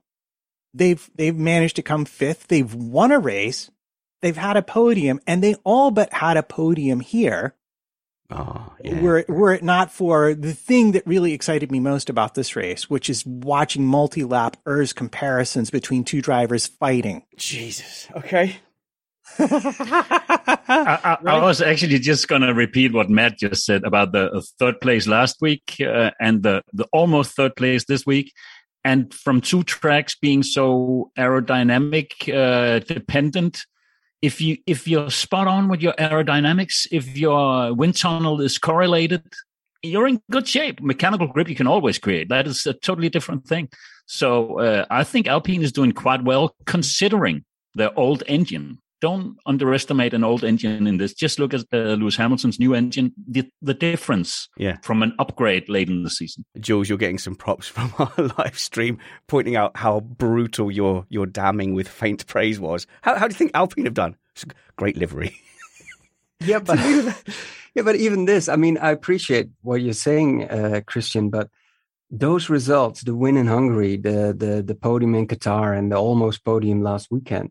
they've 0.73 1.09
they've 1.15 1.37
managed 1.37 1.77
to 1.77 1.83
come 1.83 2.05
fifth. 2.05 2.49
They've 2.49 2.75
won 2.75 3.13
a 3.13 3.19
race. 3.19 3.71
They've 4.23 4.37
had 4.37 4.57
a 4.57 4.63
podium, 4.63 5.21
and 5.27 5.43
they 5.43 5.55
all 5.65 5.91
but 5.91 6.13
had 6.13 6.37
a 6.37 6.43
podium 6.43 7.01
here. 7.01 7.55
Oh, 8.31 8.73
yeah. 8.83 9.01
Were 9.01 9.19
it, 9.19 9.29
were 9.29 9.53
it 9.53 9.63
not 9.63 9.93
for 9.93 10.35
the 10.35 10.55
thing 10.55 10.93
that 10.93 11.07
really 11.07 11.35
excited 11.35 11.71
me 11.71 11.79
most 11.79 12.09
about 12.09 12.35
this 12.35 12.57
race, 12.57 12.89
which 12.89 13.11
is 13.11 13.25
watching 13.27 13.85
multi-lap 13.85 14.57
ERS 14.67 14.95
comparisons 14.95 15.71
between 15.71 16.05
two 16.05 16.23
drivers 16.23 16.67
fighting. 16.67 17.25
Jesus. 17.37 18.09
Okay. 18.17 18.57
I, 19.39 20.59
I, 20.69 21.19
I, 21.27 21.43
was 21.43 21.63
actually 21.63 21.99
just 21.99 22.29
going 22.29 22.43
to 22.43 22.53
repeat 22.53 22.93
what 22.93 23.09
Matt 23.09 23.39
just 23.39 23.65
said 23.65 23.83
about 23.85 24.13
the 24.13 24.47
third 24.59 24.81
place 24.81 25.07
last 25.07 25.39
week 25.41 25.77
uh, 25.81 26.11
and 26.21 26.43
the, 26.43 26.63
the 26.73 26.87
almost 26.93 27.35
third 27.35 27.57
place 27.57 27.87
this 27.87 28.05
week. 28.05 28.33
And 28.85 29.15
from 29.15 29.41
two 29.41 29.63
tracks 29.63 30.15
being 30.15 30.43
so 30.43 31.11
aerodynamic 31.19 32.29
uh, 32.33 32.81
dependent, 32.81 33.65
if 34.21 34.41
you 34.41 34.59
if 34.67 34.87
you're 34.87 35.11
spot 35.11 35.49
on 35.49 35.69
with 35.69 35.81
your 35.81 35.95
aerodynamics, 35.95 36.87
if 36.91 37.17
your 37.17 37.73
wind 37.73 37.97
tunnel 37.97 38.43
is 38.43 38.59
correlated, 38.59 39.23
you're 39.83 40.07
in 40.07 40.21
good 40.31 40.47
shape. 40.47 40.83
Mechanical 40.83 41.29
grip 41.29 41.49
you 41.49 41.55
can 41.55 41.67
always 41.67 41.99
create. 41.99 42.29
That 42.29 42.47
is 42.47 42.67
a 42.67 42.75
totally 42.75 43.09
different 43.09 43.47
thing. 43.47 43.71
So 44.07 44.61
uh, 44.61 44.85
I 44.91 45.03
think 45.05 45.27
Alpine 45.29 45.63
is 45.63 45.73
doing 45.73 45.93
quite 45.93 46.25
well 46.25 46.55
considering 46.67 47.45
their 47.75 47.99
old 47.99 48.23
engine 48.27 48.79
don't 49.05 49.37
underestimate 49.47 50.15
an 50.15 50.25
old 50.25 50.43
engine 50.45 50.87
in 50.87 50.97
this. 50.99 51.13
Just 51.25 51.39
look 51.39 51.53
at 51.55 51.65
uh, 51.73 51.97
Lewis 52.01 52.17
Hamilton's 52.17 52.59
new 52.59 52.75
engine. 52.75 53.13
The 53.37 53.43
the 53.71 53.75
difference 53.75 54.49
Yeah. 54.57 54.77
from 54.83 55.03
an 55.03 55.13
upgrade 55.19 55.69
late 55.69 55.89
in 55.91 56.03
the 56.05 56.11
season. 56.11 56.45
Jules, 56.59 56.89
you're 56.89 56.99
getting 57.05 57.19
some 57.21 57.37
props 57.37 57.69
from 57.75 57.93
our 57.99 58.13
live 58.39 58.59
stream, 58.59 58.99
pointing 59.27 59.57
out 59.57 59.77
how 59.77 60.01
brutal 60.01 60.71
your 60.71 61.05
your 61.11 61.27
damning 61.27 61.75
with 61.75 61.89
faint 61.89 62.27
praise 62.27 62.59
was. 62.61 62.87
How, 63.03 63.15
how 63.19 63.29
do 63.29 63.33
you 63.35 63.39
think 63.39 63.51
Alpine 63.55 63.85
have 63.87 63.95
done? 64.05 64.17
It's 64.35 64.45
a 64.45 64.49
great 64.77 64.97
livery. 64.97 65.37
Yeah, 66.41 66.59
but 66.61 66.79
yeah, 67.75 67.83
but 67.85 67.97
even 67.97 68.27
this, 68.27 68.49
I 68.49 68.57
mean, 68.57 68.77
I 68.79 68.91
appreciate 68.91 69.49
what 69.63 69.81
you're 69.81 69.95
saying, 70.09 70.45
uh, 70.51 70.81
Christian, 70.87 71.31
but 71.31 71.49
those 72.11 72.51
results, 72.51 73.03
the 73.03 73.15
win 73.15 73.37
in 73.37 73.47
Hungary, 73.47 73.97
the 73.97 74.35
the 74.37 74.63
the 74.63 74.75
podium 74.75 75.15
in 75.15 75.27
Qatar, 75.27 75.77
and 75.79 75.91
the 75.91 75.97
almost 75.97 76.45
podium 76.45 76.83
last 76.83 77.09
weekend, 77.11 77.49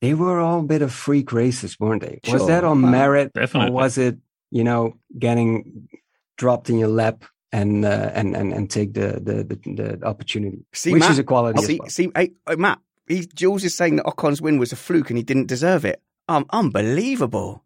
they 0.00 0.14
were 0.14 0.40
all 0.40 0.60
a 0.60 0.64
bit 0.64 0.82
of 0.82 0.92
freak 0.92 1.32
races, 1.32 1.78
weren't 1.80 2.02
they? 2.02 2.20
Was 2.30 2.46
that 2.46 2.64
on 2.64 2.82
Wow. 2.82 2.90
merit, 2.90 3.32
Definitely. 3.32 3.70
or 3.70 3.72
was 3.72 3.98
it, 3.98 4.18
you 4.50 4.64
know, 4.64 4.96
getting 5.18 5.88
dropped 6.36 6.68
in 6.70 6.78
your 6.78 6.88
lap 6.88 7.24
and 7.52 7.84
uh, 7.84 8.10
and 8.14 8.36
and 8.36 8.52
and 8.52 8.70
take 8.70 8.92
the 8.94 9.20
the 9.22 9.44
the, 9.44 9.96
the 9.98 10.06
opportunity, 10.06 10.64
See, 10.72 10.92
which 10.92 11.00
Matt, 11.00 11.12
is 11.12 11.18
a 11.18 11.24
quality. 11.24 11.62
see, 11.62 11.78
well. 11.80 11.88
see, 11.88 12.10
hey, 12.14 12.32
uh, 12.46 12.56
Matt, 12.56 12.78
he, 13.08 13.26
Jules 13.34 13.64
is 13.64 13.74
saying 13.74 13.96
that 13.96 14.04
Ocon's 14.06 14.42
win 14.42 14.58
was 14.58 14.72
a 14.72 14.76
fluke 14.76 15.08
and 15.10 15.16
he 15.16 15.22
didn't 15.22 15.46
deserve 15.46 15.84
it. 15.84 16.02
Um, 16.28 16.44
unbelievable. 16.50 17.62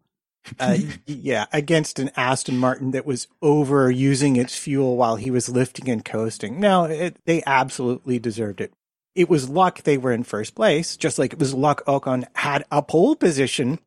Uh, 0.59 0.77
yeah, 1.05 1.45
against 1.53 1.99
an 1.99 2.09
Aston 2.15 2.57
Martin 2.57 2.91
that 2.91 3.05
was 3.05 3.27
overusing 3.43 4.37
its 4.37 4.55
fuel 4.57 4.97
while 4.97 5.15
he 5.15 5.29
was 5.29 5.49
lifting 5.49 5.87
and 5.89 6.03
coasting. 6.03 6.59
No, 6.59 6.85
it, 6.85 7.17
they 7.25 7.43
absolutely 7.45 8.17
deserved 8.17 8.59
it. 8.61 8.73
It 9.15 9.29
was 9.29 9.49
luck 9.49 9.83
they 9.83 9.97
were 9.97 10.11
in 10.13 10.23
first 10.23 10.55
place, 10.55 10.95
just 10.95 11.19
like 11.19 11.33
it 11.33 11.39
was 11.39 11.53
luck 11.53 11.83
Ocon 11.85 12.23
had 12.35 12.63
a 12.71 12.81
pole 12.81 13.15
position, 13.15 13.79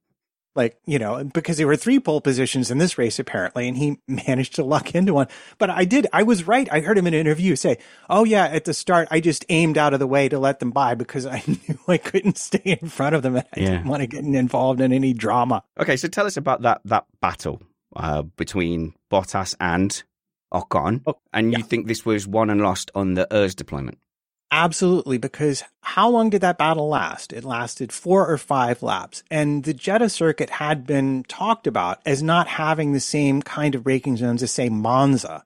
like, 0.55 0.77
you 0.85 0.99
know, 0.99 1.25
because 1.25 1.57
there 1.57 1.67
were 1.67 1.77
three 1.77 1.99
pole 1.99 2.21
positions 2.21 2.71
in 2.71 2.77
this 2.79 2.99
race 2.99 3.19
apparently, 3.19 3.67
and 3.67 3.77
he 3.77 3.99
managed 4.09 4.55
to 4.57 4.65
luck 4.65 4.95
into 4.95 5.15
one. 5.15 5.29
But 5.59 5.71
I 5.71 5.85
did, 5.87 6.07
I 6.13 6.25
was 6.25 6.47
right. 6.47 6.69
I 6.71 6.81
heard 6.81 6.99
him 6.99 7.07
in 7.07 7.15
an 7.15 7.21
interview 7.21 7.57
say, 7.57 7.79
Oh 8.11 8.25
yeah, 8.25 8.45
at 8.45 8.65
the 8.67 8.75
start, 8.75 9.09
I 9.11 9.21
just 9.21 9.47
aimed 9.49 9.79
out 9.79 9.95
of 9.95 9.99
the 9.99 10.07
way 10.07 10.29
to 10.29 10.39
let 10.39 10.59
them 10.61 10.71
by 10.73 10.95
because 10.95 11.25
I 11.27 11.43
knew 11.47 11.79
I 11.89 11.97
couldn't 11.97 12.37
stay 12.37 12.79
in 12.81 12.89
front 12.91 13.15
of 13.15 13.23
them 13.23 13.37
and 13.37 13.47
I 13.57 13.61
Yeah. 13.61 13.71
didn't 13.71 13.87
want 13.89 14.03
to 14.03 14.07
get 14.07 14.25
involved 14.25 14.81
in 14.83 14.93
any 14.93 15.15
drama. 15.15 15.63
Okay, 15.81 15.97
so 15.97 16.07
tell 16.09 16.27
us 16.27 16.37
about 16.37 16.63
that 16.63 16.83
that 16.85 17.07
battle 17.23 17.63
uh, 17.97 18.23
between 18.23 18.93
Bottas 19.11 19.57
and 19.59 20.03
Ocon, 20.53 21.01
Oh, 21.07 21.17
and 21.33 21.53
you 21.57 21.65
think 21.65 21.87
this 21.89 22.05
was 22.05 22.29
won 22.29 22.51
and 22.51 22.61
lost 22.61 22.91
on 22.95 23.15
the 23.15 23.27
ERS 23.35 23.55
deployment? 23.55 23.99
Absolutely, 24.57 25.19
because 25.19 25.65
how 25.81 26.09
long 26.09 26.31
did 26.31 26.41
that 26.43 26.59
battle 26.59 26.89
last? 26.89 27.33
It 27.33 27.43
lasted 27.43 27.91
four 27.91 28.25
or 28.25 28.39
five 28.39 28.85
laps. 28.85 29.25
And 29.29 29.65
the 29.65 29.75
Jeddah 29.75 30.11
circuit 30.11 30.49
had 30.49 30.87
been 30.87 31.25
talked 31.25 31.67
about 31.67 32.01
as 32.07 32.23
not 32.23 32.47
having 32.47 32.93
the 32.93 33.01
same 33.01 33.43
kind 33.43 33.75
of 33.75 33.83
braking 33.83 34.17
zones 34.17 34.45
as, 34.45 34.53
say, 34.53 34.69
Monza. 34.69 35.45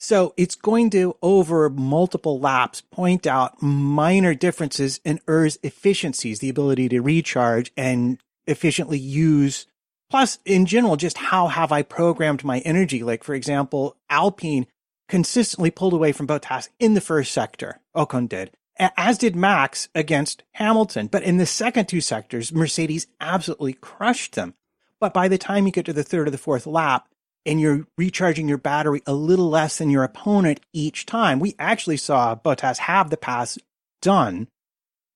So 0.00 0.34
it's 0.36 0.56
going 0.56 0.90
to, 0.90 1.16
over 1.22 1.70
multiple 1.70 2.40
laps, 2.40 2.80
point 2.80 3.24
out 3.24 3.62
minor 3.62 4.34
differences 4.34 4.98
in 5.04 5.20
ERS 5.28 5.58
efficiencies, 5.62 6.40
the 6.40 6.48
ability 6.48 6.88
to 6.88 7.02
recharge 7.02 7.70
and 7.76 8.18
efficiently 8.48 8.98
use. 8.98 9.66
Plus, 10.10 10.40
in 10.44 10.66
general, 10.66 10.96
just 10.96 11.18
how 11.18 11.46
have 11.46 11.70
I 11.70 11.82
programmed 11.82 12.42
my 12.42 12.58
energy? 12.60 13.04
Like, 13.04 13.22
for 13.22 13.36
example, 13.36 13.96
Alpine 14.10 14.66
consistently 15.08 15.70
pulled 15.70 15.92
away 15.92 16.12
from 16.12 16.26
Bottas 16.26 16.68
in 16.78 16.94
the 16.94 17.00
first 17.00 17.32
sector. 17.32 17.80
Ocon 17.94 18.28
did, 18.28 18.52
as 18.78 19.18
did 19.18 19.36
Max 19.36 19.88
against 19.94 20.42
Hamilton. 20.52 21.06
But 21.08 21.22
in 21.22 21.36
the 21.36 21.46
second 21.46 21.86
two 21.86 22.00
sectors, 22.00 22.52
Mercedes 22.52 23.06
absolutely 23.20 23.74
crushed 23.74 24.34
them. 24.34 24.54
But 25.00 25.14
by 25.14 25.28
the 25.28 25.38
time 25.38 25.66
you 25.66 25.72
get 25.72 25.86
to 25.86 25.92
the 25.92 26.02
third 26.02 26.28
or 26.28 26.30
the 26.30 26.38
fourth 26.38 26.66
lap, 26.66 27.08
and 27.46 27.60
you're 27.60 27.86
recharging 27.98 28.48
your 28.48 28.58
battery 28.58 29.02
a 29.06 29.12
little 29.12 29.50
less 29.50 29.78
than 29.78 29.90
your 29.90 30.04
opponent 30.04 30.60
each 30.72 31.06
time, 31.06 31.40
we 31.40 31.54
actually 31.58 31.98
saw 31.98 32.34
Bottas 32.34 32.78
have 32.78 33.10
the 33.10 33.16
pass 33.16 33.58
done, 34.00 34.48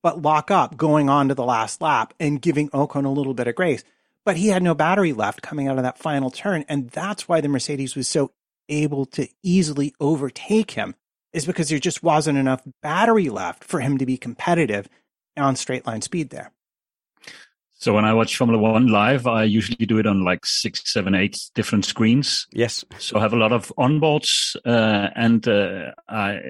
but 0.03 0.23
lock 0.23 0.51
up 0.51 0.77
going 0.77 1.09
on 1.09 1.29
to 1.29 1.35
the 1.35 1.45
last 1.45 1.81
lap 1.81 2.13
and 2.21 2.43
giving 2.43 2.69
Ocon 2.71 3.07
a 3.07 3.11
little 3.11 3.35
bit 3.35 3.49
of 3.49 3.55
grace. 3.55 3.83
But 4.25 4.37
he 4.37 4.49
had 4.49 4.63
no 4.63 4.75
battery 4.75 5.15
left 5.15 5.41
coming 5.41 5.69
out 5.69 5.79
of 5.79 5.85
that 5.85 5.99
final 5.99 6.31
turn. 6.31 6.67
And 6.69 6.91
that's 6.91 7.29
why 7.29 7.41
the 7.41 7.49
Mercedes 7.49 7.97
was 7.97 8.09
so 8.09 8.31
able 8.69 9.07
to 9.07 9.29
easily 9.43 9.95
overtake 10.01 10.73
him 10.73 10.95
is 11.33 11.47
because 11.47 11.69
there 11.69 11.79
just 11.79 12.03
wasn't 12.03 12.39
enough 12.39 12.63
battery 12.83 13.29
left 13.29 13.65
for 13.65 13.81
him 13.81 13.99
to 13.99 14.07
be 14.07 14.17
competitive 14.17 14.89
on 15.37 15.57
straight 15.57 15.87
line 15.87 16.03
speed 16.03 16.31
there. 16.31 16.53
So 17.81 17.95
when 17.95 18.05
I 18.05 18.13
watch 18.13 18.37
Formula 18.37 18.61
One 18.61 18.89
live, 18.89 19.29
I 19.29 19.45
usually 19.45 19.87
do 19.87 19.99
it 19.99 20.07
on 20.07 20.25
like 20.25 20.45
six, 20.45 20.83
seven, 20.93 21.15
eight 21.15 21.39
different 21.55 21.85
screens. 21.85 22.49
Yes. 22.53 22.85
So 22.99 23.19
I 23.19 23.21
have 23.21 23.33
a 23.33 23.37
lot 23.37 23.53
of 23.53 23.73
onboards, 23.79 24.57
uh, 24.67 25.11
and 25.15 25.47
uh, 25.47 25.93
I, 26.09 26.41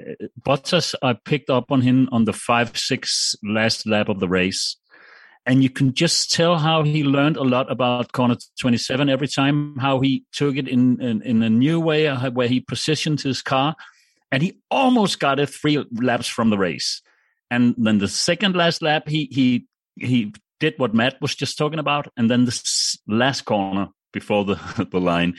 Bottas, 0.41 0.95
I 1.03 1.13
picked 1.13 1.51
up 1.51 1.71
on 1.71 1.81
him 1.81 2.09
on 2.11 2.23
the 2.23 2.33
five, 2.33 2.75
six 2.75 3.35
last 3.43 3.85
lap 3.85 4.09
of 4.09 4.19
the 4.19 4.27
race. 4.27 4.77
And 5.45 5.63
you 5.63 5.69
can 5.69 5.93
just 5.93 6.31
tell 6.31 6.57
how 6.57 6.83
he 6.83 7.03
learned 7.03 7.37
a 7.37 7.43
lot 7.43 7.71
about 7.71 8.11
corner 8.11 8.35
27 8.59 9.09
every 9.09 9.27
time, 9.27 9.77
how 9.77 9.99
he 9.99 10.25
took 10.31 10.57
it 10.57 10.67
in, 10.67 11.01
in, 11.01 11.21
in 11.23 11.41
a 11.41 11.49
new 11.49 11.79
way, 11.79 12.07
uh, 12.07 12.29
where 12.31 12.47
he 12.47 12.59
positioned 12.59 13.21
his 13.21 13.41
car. 13.41 13.75
And 14.31 14.43
he 14.43 14.59
almost 14.69 15.19
got 15.19 15.39
it 15.39 15.49
three 15.49 15.83
laps 15.91 16.27
from 16.27 16.51
the 16.51 16.57
race. 16.57 17.01
And 17.49 17.73
then 17.77 17.97
the 17.97 18.07
second 18.07 18.55
last 18.55 18.81
lap, 18.81 19.07
he, 19.07 19.27
he, 19.31 19.65
he 19.95 20.33
did 20.59 20.75
what 20.77 20.93
Matt 20.93 21.19
was 21.21 21.33
just 21.33 21.57
talking 21.57 21.79
about. 21.79 22.11
And 22.15 22.29
then 22.29 22.45
the 22.45 22.97
last 23.07 23.41
corner 23.45 23.87
before 24.13 24.45
the, 24.45 24.87
the 24.91 24.99
line, 24.99 25.35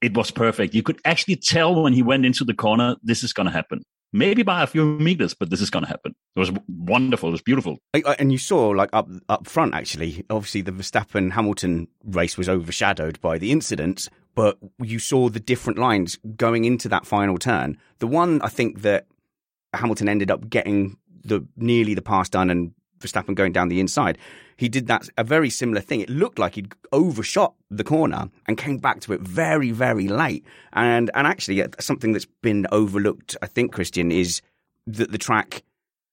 it 0.00 0.16
was 0.16 0.30
perfect. 0.30 0.74
You 0.74 0.82
could 0.82 1.00
actually 1.04 1.36
tell 1.36 1.82
when 1.82 1.92
he 1.92 2.02
went 2.02 2.26
into 2.26 2.44
the 2.44 2.54
corner, 2.54 2.96
this 3.02 3.24
is 3.24 3.32
going 3.32 3.46
to 3.46 3.52
happen. 3.52 3.82
Maybe 4.12 4.42
by 4.42 4.62
a 4.62 4.66
few 4.66 4.84
meters, 4.98 5.32
but 5.32 5.48
this 5.48 5.62
is 5.62 5.70
going 5.70 5.84
to 5.84 5.88
happen. 5.88 6.14
It 6.36 6.38
was 6.38 6.52
wonderful. 6.68 7.30
It 7.30 7.32
was 7.32 7.42
beautiful. 7.42 7.78
And 8.18 8.30
you 8.30 8.38
saw, 8.38 8.68
like 8.68 8.90
up 8.92 9.08
up 9.28 9.46
front, 9.46 9.74
actually, 9.74 10.24
obviously 10.28 10.60
the 10.60 10.72
Verstappen 10.72 11.32
Hamilton 11.32 11.88
race 12.04 12.36
was 12.36 12.48
overshadowed 12.48 13.20
by 13.20 13.38
the 13.38 13.50
incidents, 13.50 14.10
but 14.34 14.58
you 14.82 14.98
saw 14.98 15.28
the 15.28 15.40
different 15.40 15.78
lines 15.78 16.18
going 16.36 16.64
into 16.64 16.88
that 16.90 17.06
final 17.06 17.38
turn. 17.38 17.78
The 18.00 18.06
one 18.06 18.42
I 18.42 18.48
think 18.48 18.82
that 18.82 19.06
Hamilton 19.72 20.08
ended 20.08 20.30
up 20.30 20.50
getting 20.50 20.98
the 21.24 21.46
nearly 21.56 21.94
the 21.94 22.02
pass 22.02 22.28
done 22.28 22.50
and 22.50 22.72
Verstappen 23.02 23.34
going 23.34 23.52
down 23.52 23.68
the 23.68 23.80
inside. 23.80 24.18
He 24.56 24.68
did 24.68 24.86
that 24.86 25.08
a 25.18 25.24
very 25.24 25.50
similar 25.50 25.80
thing. 25.80 26.00
It 26.00 26.10
looked 26.10 26.38
like 26.38 26.54
he'd 26.54 26.72
overshot 26.92 27.54
the 27.70 27.84
corner 27.84 28.30
and 28.46 28.56
came 28.56 28.78
back 28.78 29.00
to 29.00 29.12
it 29.12 29.20
very, 29.20 29.70
very 29.72 30.08
late. 30.08 30.44
And 30.72 31.10
and 31.14 31.26
actually, 31.26 31.64
something 31.80 32.12
that's 32.12 32.28
been 32.42 32.66
overlooked, 32.70 33.36
I 33.42 33.46
think, 33.46 33.72
Christian, 33.72 34.12
is 34.12 34.40
that 34.86 35.10
the 35.10 35.18
track 35.18 35.62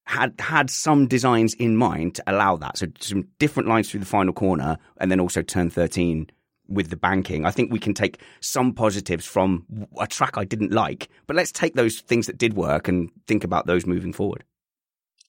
had 0.06 0.34
had 0.40 0.70
some 0.70 1.08
designs 1.08 1.54
in 1.56 1.76
mind 1.78 2.16
to 2.16 2.24
allow 2.26 2.56
that. 2.58 2.78
So 2.78 2.88
some 3.00 3.28
different 3.38 3.70
lines 3.70 3.90
through 3.90 4.00
the 4.00 4.06
final 4.08 4.34
corner, 4.34 4.78
and 4.98 5.12
then 5.12 5.20
also 5.20 5.42
turn 5.42 5.70
thirteen 5.70 6.30
with 6.68 6.90
the 6.92 6.96
banking. 6.96 7.46
I 7.46 7.52
think 7.52 7.72
we 7.72 7.80
can 7.80 7.96
take 7.96 8.22
some 8.42 8.74
positives 8.74 9.26
from 9.26 9.66
a 10.00 10.06
track 10.06 10.38
I 10.38 10.46
didn't 10.46 10.72
like, 10.72 11.10
but 11.26 11.36
let's 11.36 11.52
take 11.52 11.74
those 11.74 12.00
things 12.02 12.28
that 12.28 12.38
did 12.38 12.54
work 12.54 12.88
and 12.88 13.10
think 13.26 13.44
about 13.44 13.66
those 13.66 13.88
moving 13.88 14.14
forward. 14.14 14.44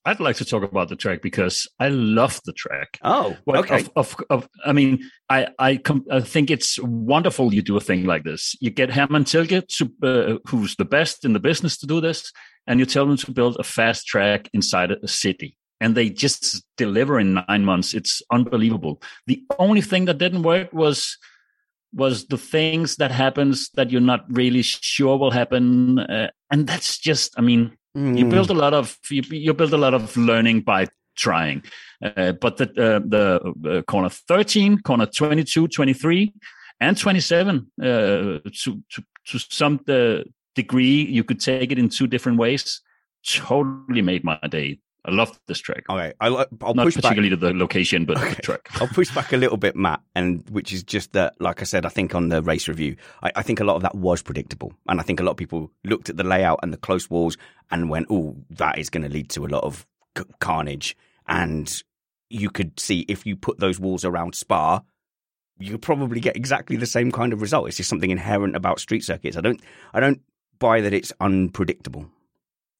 I'd 0.04 0.20
like 0.20 0.36
to 0.36 0.44
talk 0.44 0.62
about 0.62 0.88
the 0.88 0.96
track 0.96 1.20
because 1.20 1.68
I 1.78 1.88
love 1.88 2.40
the 2.46 2.54
track. 2.54 2.98
Oh, 3.02 3.36
Well, 3.44 3.60
okay. 3.60 3.80
Of, 3.80 3.90
of, 3.96 4.16
of, 4.30 4.48
I 4.64 4.72
mean, 4.72 5.00
I 5.28 5.48
I, 5.58 5.76
com- 5.76 6.06
I 6.10 6.20
think 6.20 6.50
it's 6.50 6.78
wonderful 6.80 7.52
you 7.52 7.60
do 7.60 7.76
a 7.76 7.80
thing 7.80 8.04
like 8.04 8.24
this. 8.24 8.56
You 8.60 8.70
get 8.70 8.90
Hermann 8.90 9.24
Tilke, 9.24 9.66
to, 9.76 9.92
uh, 10.02 10.38
who's 10.48 10.76
the 10.76 10.86
best 10.86 11.24
in 11.24 11.34
the 11.34 11.40
business 11.40 11.76
to 11.78 11.86
do 11.86 12.00
this, 12.00 12.32
and 12.66 12.80
you 12.80 12.86
tell 12.86 13.06
them 13.06 13.18
to 13.18 13.32
build 13.32 13.56
a 13.58 13.62
fast 13.62 14.06
track 14.06 14.48
inside 14.54 14.90
a 14.90 15.08
city. 15.08 15.56
And 15.82 15.94
they 15.94 16.10
just 16.10 16.62
deliver 16.76 17.18
in 17.18 17.42
nine 17.48 17.64
months. 17.64 17.94
It's 17.94 18.22
unbelievable. 18.30 19.02
The 19.26 19.42
only 19.58 19.80
thing 19.80 20.06
that 20.06 20.18
didn't 20.18 20.42
work 20.42 20.72
was 20.72 21.16
was 21.92 22.26
the 22.26 22.38
things 22.38 22.96
that 22.96 23.10
happens 23.10 23.68
that 23.74 23.90
you're 23.90 24.00
not 24.00 24.24
really 24.28 24.62
sure 24.62 25.18
will 25.18 25.32
happen, 25.32 25.98
uh, 25.98 26.30
and 26.50 26.66
that's 26.66 26.98
just. 26.98 27.34
I 27.38 27.42
mean, 27.42 27.76
you 27.94 28.24
Mm. 28.24 28.30
build 28.30 28.50
a 28.50 28.54
lot 28.54 28.72
of 28.72 28.96
you, 29.10 29.22
you 29.30 29.54
build 29.54 29.72
a 29.72 29.76
lot 29.76 29.94
of 29.94 30.16
learning 30.16 30.60
by 30.60 30.86
trying 31.16 31.62
uh, 32.04 32.32
but 32.32 32.56
the 32.56 32.64
uh, 32.64 33.00
the 33.04 33.78
uh, 33.78 33.82
corner 33.82 34.08
13 34.08 34.78
corner 34.82 35.06
22 35.06 35.68
23 35.68 36.32
and 36.80 36.96
27 36.96 37.66
uh, 37.82 37.84
to, 37.84 38.40
to 38.90 39.02
to 39.26 39.38
some 39.38 39.80
uh, 39.88 40.22
degree 40.54 41.04
you 41.04 41.24
could 41.24 41.40
take 41.40 41.72
it 41.72 41.78
in 41.78 41.88
two 41.88 42.06
different 42.06 42.38
ways 42.38 42.80
totally 43.26 44.02
made 44.02 44.24
my 44.24 44.38
day 44.48 44.78
i 45.04 45.10
love 45.10 45.38
this 45.46 45.58
track 45.58 45.84
Okay, 45.88 46.12
I, 46.20 46.28
uh, 46.28 46.44
I'll 46.62 46.74
not 46.74 46.84
push 46.84 46.94
back. 46.96 47.02
particularly 47.02 47.30
to 47.30 47.36
the 47.36 47.52
location 47.54 48.04
but 48.04 48.18
the 48.18 48.42
track 48.42 48.68
I'll 48.80 48.88
push 48.88 49.14
back 49.14 49.32
a 49.32 49.36
little 49.36 49.56
bit, 49.56 49.74
Matt, 49.76 50.00
and 50.14 50.48
which 50.50 50.72
is 50.72 50.82
just 50.82 51.12
that, 51.12 51.34
like 51.40 51.60
I 51.60 51.64
said, 51.64 51.86
I 51.86 51.88
think 51.88 52.14
on 52.14 52.28
the 52.28 52.42
race 52.42 52.68
review, 52.68 52.96
I, 53.22 53.32
I 53.36 53.42
think 53.42 53.60
a 53.60 53.64
lot 53.64 53.76
of 53.76 53.82
that 53.82 53.94
was 53.94 54.22
predictable, 54.22 54.72
and 54.88 55.00
I 55.00 55.02
think 55.02 55.20
a 55.20 55.22
lot 55.22 55.32
of 55.32 55.36
people 55.36 55.70
looked 55.84 56.08
at 56.10 56.16
the 56.16 56.24
layout 56.24 56.60
and 56.62 56.72
the 56.72 56.76
close 56.78 57.08
walls 57.10 57.36
and 57.70 57.88
went, 57.90 58.06
"Oh, 58.10 58.36
that 58.50 58.78
is 58.78 58.90
going 58.90 59.02
to 59.04 59.08
lead 59.08 59.30
to 59.30 59.44
a 59.44 59.48
lot 59.48 59.64
of 59.64 59.86
c- 60.16 60.24
carnage." 60.40 60.96
And 61.26 61.82
you 62.28 62.50
could 62.50 62.78
see 62.78 63.04
if 63.08 63.24
you 63.26 63.36
put 63.36 63.58
those 63.58 63.80
walls 63.80 64.04
around 64.04 64.34
Spa, 64.34 64.82
you 65.58 65.72
could 65.72 65.82
probably 65.82 66.20
get 66.20 66.36
exactly 66.36 66.76
the 66.76 66.86
same 66.86 67.10
kind 67.12 67.32
of 67.32 67.40
result. 67.42 67.68
It's 67.68 67.76
just 67.76 67.88
something 67.90 68.10
inherent 68.10 68.56
about 68.56 68.80
street 68.80 69.04
circuits. 69.04 69.36
I 69.36 69.40
don't, 69.40 69.60
I 69.92 70.00
don't 70.00 70.20
buy 70.58 70.80
that 70.80 70.92
it's 70.94 71.12
unpredictable. 71.20 72.06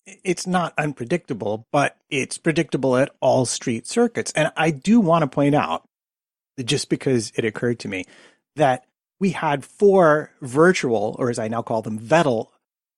It's 0.06 0.46
not 0.46 0.74
unpredictable, 0.78 1.66
but 1.72 1.96
it's 2.08 2.38
predictable 2.38 2.96
at 2.96 3.10
all 3.20 3.46
street 3.46 3.86
circuits. 3.86 4.32
And 4.32 4.52
I 4.56 4.70
do 4.70 5.00
want 5.00 5.22
to 5.22 5.28
point 5.28 5.54
out, 5.54 5.84
just 6.62 6.88
because 6.88 7.32
it 7.36 7.44
occurred 7.44 7.78
to 7.80 7.88
me, 7.88 8.04
that 8.56 8.84
we 9.18 9.30
had 9.30 9.64
four 9.64 10.32
virtual, 10.40 11.16
or 11.18 11.30
as 11.30 11.38
I 11.38 11.48
now 11.48 11.62
call 11.62 11.82
them, 11.82 11.98
Vettel 11.98 12.48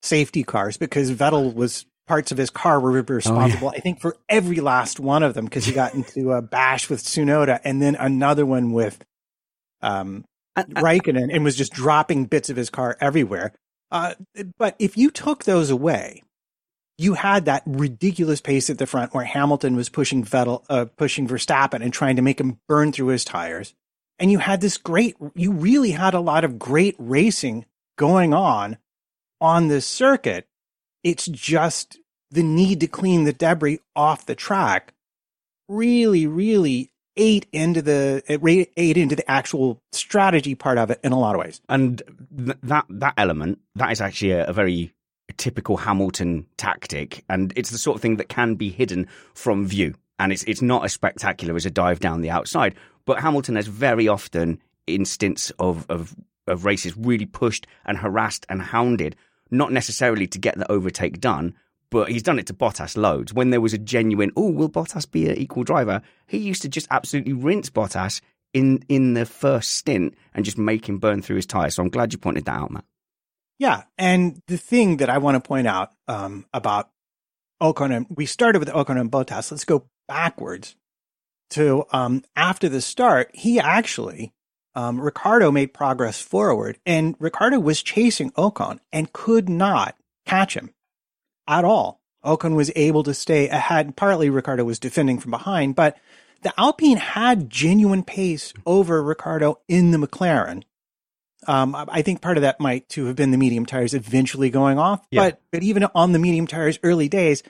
safety 0.02 0.42
cars, 0.42 0.76
because 0.76 1.10
Vettel 1.10 1.54
was 1.54 1.84
parts 2.06 2.32
of 2.32 2.38
his 2.38 2.50
car 2.50 2.80
were 2.80 2.90
responsible, 2.90 3.68
oh, 3.68 3.72
yeah. 3.72 3.78
I 3.78 3.80
think, 3.80 4.00
for 4.00 4.16
every 4.28 4.60
last 4.60 5.00
one 5.00 5.22
of 5.22 5.34
them 5.34 5.44
because 5.44 5.64
he 5.64 5.72
got 5.72 5.94
into 5.94 6.32
a 6.32 6.42
bash 6.42 6.88
with 6.88 7.02
Tsunoda 7.02 7.60
and 7.64 7.80
then 7.80 7.94
another 7.94 8.44
one 8.44 8.72
with 8.72 9.04
um, 9.80 10.24
Raikkonen 10.56 11.32
and 11.32 11.44
was 11.44 11.56
just 11.56 11.72
dropping 11.72 12.26
bits 12.26 12.50
of 12.50 12.56
his 12.56 12.70
car 12.70 12.96
everywhere. 13.00 13.52
Uh, 13.90 14.14
but 14.58 14.74
if 14.78 14.96
you 14.96 15.10
took 15.10 15.44
those 15.44 15.70
away, 15.70 16.22
you 17.02 17.14
had 17.14 17.46
that 17.46 17.62
ridiculous 17.66 18.40
pace 18.40 18.70
at 18.70 18.78
the 18.78 18.86
front 18.86 19.12
where 19.12 19.24
Hamilton 19.24 19.74
was 19.74 19.88
pushing 19.88 20.24
Vettel, 20.24 20.64
uh, 20.68 20.84
pushing 20.96 21.26
Verstappen 21.26 21.82
and 21.82 21.92
trying 21.92 22.16
to 22.16 22.22
make 22.22 22.40
him 22.40 22.58
burn 22.68 22.92
through 22.92 23.08
his 23.08 23.24
tires. 23.24 23.74
And 24.18 24.30
you 24.30 24.38
had 24.38 24.60
this 24.60 24.76
great, 24.76 25.16
you 25.34 25.52
really 25.52 25.90
had 25.90 26.14
a 26.14 26.20
lot 26.20 26.44
of 26.44 26.58
great 26.58 26.94
racing 26.98 27.66
going 27.98 28.32
on 28.32 28.78
on 29.40 29.68
this 29.68 29.86
circuit. 29.86 30.46
It's 31.02 31.26
just 31.26 31.98
the 32.30 32.44
need 32.44 32.80
to 32.80 32.86
clean 32.86 33.24
the 33.24 33.32
debris 33.32 33.80
off 33.96 34.26
the 34.26 34.36
track 34.36 34.94
really, 35.68 36.26
really 36.26 36.90
ate 37.16 37.46
into 37.52 37.82
the 37.82 38.22
ate 38.76 38.96
into 38.96 39.14
the 39.16 39.30
actual 39.30 39.82
strategy 39.92 40.54
part 40.54 40.78
of 40.78 40.90
it 40.90 40.98
in 41.04 41.12
a 41.12 41.18
lot 41.18 41.34
of 41.34 41.40
ways. 41.40 41.60
And 41.68 42.00
th- 42.34 42.58
that 42.62 42.86
that 42.88 43.14
element 43.18 43.58
that 43.74 43.92
is 43.92 44.00
actually 44.00 44.32
a, 44.32 44.46
a 44.46 44.52
very 44.52 44.94
typical 45.32 45.76
Hamilton 45.76 46.46
tactic, 46.56 47.24
and 47.28 47.52
it's 47.56 47.70
the 47.70 47.78
sort 47.78 47.96
of 47.96 48.02
thing 48.02 48.16
that 48.16 48.28
can 48.28 48.54
be 48.54 48.70
hidden 48.70 49.08
from 49.34 49.66
view. 49.66 49.94
And 50.18 50.32
it's 50.32 50.44
it's 50.44 50.62
not 50.62 50.84
as 50.84 50.92
spectacular 50.92 51.56
as 51.56 51.66
a 51.66 51.70
dive 51.70 52.00
down 52.00 52.20
the 52.20 52.30
outside, 52.30 52.74
but 53.04 53.20
Hamilton 53.20 53.56
has 53.56 53.66
very 53.66 54.08
often 54.08 54.60
instance 54.86 55.50
of 55.58 55.86
of 55.88 56.14
of 56.46 56.64
races 56.64 56.96
really 56.96 57.26
pushed 57.26 57.66
and 57.84 57.98
harassed 57.98 58.46
and 58.48 58.62
hounded, 58.62 59.16
not 59.50 59.72
necessarily 59.72 60.26
to 60.28 60.38
get 60.38 60.58
the 60.58 60.70
overtake 60.70 61.20
done, 61.20 61.54
but 61.90 62.08
he's 62.08 62.22
done 62.22 62.38
it 62.38 62.46
to 62.46 62.54
Bottas 62.54 62.96
loads. 62.96 63.32
When 63.32 63.50
there 63.50 63.60
was 63.60 63.74
a 63.74 63.78
genuine, 63.78 64.32
oh, 64.36 64.50
will 64.50 64.70
Bottas 64.70 65.10
be 65.10 65.28
an 65.28 65.36
equal 65.36 65.62
driver? 65.62 66.02
He 66.26 66.38
used 66.38 66.62
to 66.62 66.68
just 66.68 66.88
absolutely 66.90 67.32
rinse 67.32 67.70
Bottas 67.70 68.20
in 68.52 68.84
in 68.88 69.14
the 69.14 69.26
first 69.26 69.74
stint 69.76 70.14
and 70.34 70.44
just 70.44 70.58
make 70.58 70.88
him 70.88 70.98
burn 70.98 71.22
through 71.22 71.36
his 71.36 71.46
tires. 71.46 71.74
So 71.74 71.82
I'm 71.82 71.90
glad 71.90 72.12
you 72.12 72.18
pointed 72.18 72.44
that 72.46 72.58
out, 72.58 72.70
Matt. 72.70 72.84
Yeah, 73.62 73.84
and 73.96 74.42
the 74.48 74.56
thing 74.56 74.96
that 74.96 75.08
I 75.08 75.18
want 75.18 75.36
to 75.36 75.48
point 75.48 75.68
out 75.68 75.92
um, 76.08 76.46
about 76.52 76.90
Ocon, 77.62 77.96
and 77.96 78.06
we 78.10 78.26
started 78.26 78.58
with 78.58 78.68
Ocon 78.70 79.00
and 79.00 79.08
Bottas. 79.08 79.52
Let's 79.52 79.64
go 79.64 79.86
backwards 80.08 80.74
to 81.50 81.84
um, 81.92 82.24
after 82.34 82.68
the 82.68 82.80
start. 82.80 83.30
He 83.32 83.60
actually 83.60 84.32
um, 84.74 85.00
Ricciardo 85.00 85.52
made 85.52 85.72
progress 85.72 86.20
forward, 86.20 86.80
and 86.84 87.14
Ricciardo 87.20 87.60
was 87.60 87.84
chasing 87.84 88.32
Ocon 88.32 88.80
and 88.92 89.12
could 89.12 89.48
not 89.48 89.94
catch 90.26 90.54
him 90.54 90.74
at 91.46 91.64
all. 91.64 92.00
Ocon 92.24 92.56
was 92.56 92.72
able 92.74 93.04
to 93.04 93.14
stay 93.14 93.48
ahead. 93.48 93.94
Partly 93.94 94.28
Ricciardo 94.28 94.64
was 94.64 94.80
defending 94.80 95.20
from 95.20 95.30
behind, 95.30 95.76
but 95.76 95.96
the 96.42 96.52
Alpine 96.58 96.96
had 96.96 97.48
genuine 97.48 98.02
pace 98.02 98.52
over 98.66 99.00
Ricciardo 99.04 99.60
in 99.68 99.92
the 99.92 99.98
McLaren. 99.98 100.64
Um, 101.46 101.74
I 101.74 102.02
think 102.02 102.20
part 102.20 102.36
of 102.36 102.42
that 102.42 102.60
might 102.60 102.88
to 102.90 103.06
have 103.06 103.16
been 103.16 103.32
the 103.32 103.38
medium 103.38 103.66
tires 103.66 103.94
eventually 103.94 104.50
going 104.50 104.78
off, 104.78 105.04
yeah. 105.10 105.22
but 105.22 105.40
but 105.50 105.62
even 105.62 105.84
on 105.94 106.12
the 106.12 106.18
medium 106.18 106.46
tires 106.46 106.78
early 106.82 107.08
days, 107.08 107.42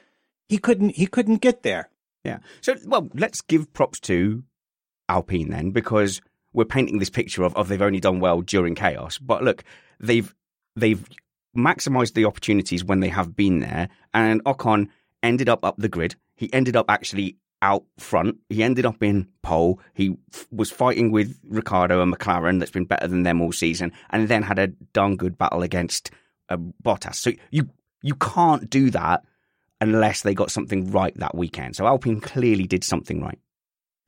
he 0.49 0.59
couldn't 0.59 0.97
he 0.97 1.07
couldn't 1.07 1.43
get 1.43 1.63
there. 1.63 1.91
Yeah. 2.25 2.39
So 2.61 2.77
well, 2.87 3.09
let's 3.15 3.41
give 3.41 3.73
props 3.73 4.01
to 4.01 4.45
Alpine 5.09 5.51
then 5.51 5.71
because 5.71 6.23
we're 6.53 6.65
painting 6.65 6.99
this 6.99 7.11
picture 7.11 7.43
of, 7.43 7.57
of 7.57 7.69
they've 7.69 7.83
only 7.83 8.01
done 8.01 8.21
well 8.21 8.41
during 8.41 8.75
chaos. 8.75 9.19
But 9.19 9.43
look, 9.43 9.65
they've 10.01 10.35
they've 10.77 11.05
maximized 11.57 12.15
the 12.15 12.25
opportunities 12.25 12.85
when 12.85 13.01
they 13.01 13.09
have 13.09 13.37
been 13.37 13.61
there. 13.61 13.89
And 14.15 14.43
Ocon 14.45 14.89
ended 15.23 15.49
up 15.49 15.65
up 15.65 15.77
the 15.77 15.89
grid. 15.89 16.17
He 16.35 16.53
ended 16.53 16.77
up 16.77 16.87
actually 16.89 17.37
out 17.63 17.85
front. 17.99 18.37
He 18.51 18.63
ended 18.63 18.85
up 18.85 19.03
in 19.03 19.29
pole. 19.43 19.81
He 19.95 20.17
f- 20.35 20.47
was 20.51 20.71
fighting 20.71 21.11
with 21.11 21.39
Ricciardo 21.49 22.03
and 22.03 22.15
McLaren, 22.15 22.59
that's 22.59 22.73
been 22.73 22.85
better 22.85 23.09
than 23.09 23.23
them 23.23 23.41
all 23.41 23.53
season, 23.53 23.93
and 24.11 24.29
then 24.29 24.43
had 24.43 24.59
a 24.59 24.67
darn 24.93 25.17
good 25.17 25.39
battle 25.39 25.63
against 25.63 26.11
uh, 26.51 26.59
Bottas. 26.85 27.15
So 27.15 27.33
you 27.51 27.71
you 28.03 28.17
can't 28.17 28.69
do 28.69 28.91
that 28.91 29.25
unless 29.81 30.23
they 30.23 30.35
got 30.35 30.51
something 30.51 30.91
right 30.91 31.17
that 31.17 31.35
weekend. 31.35 31.77
So 31.77 31.87
Alpine 31.87 32.21
clearly 32.21 32.67
did 32.67 32.85
something 32.85 33.23
right. 33.23 33.39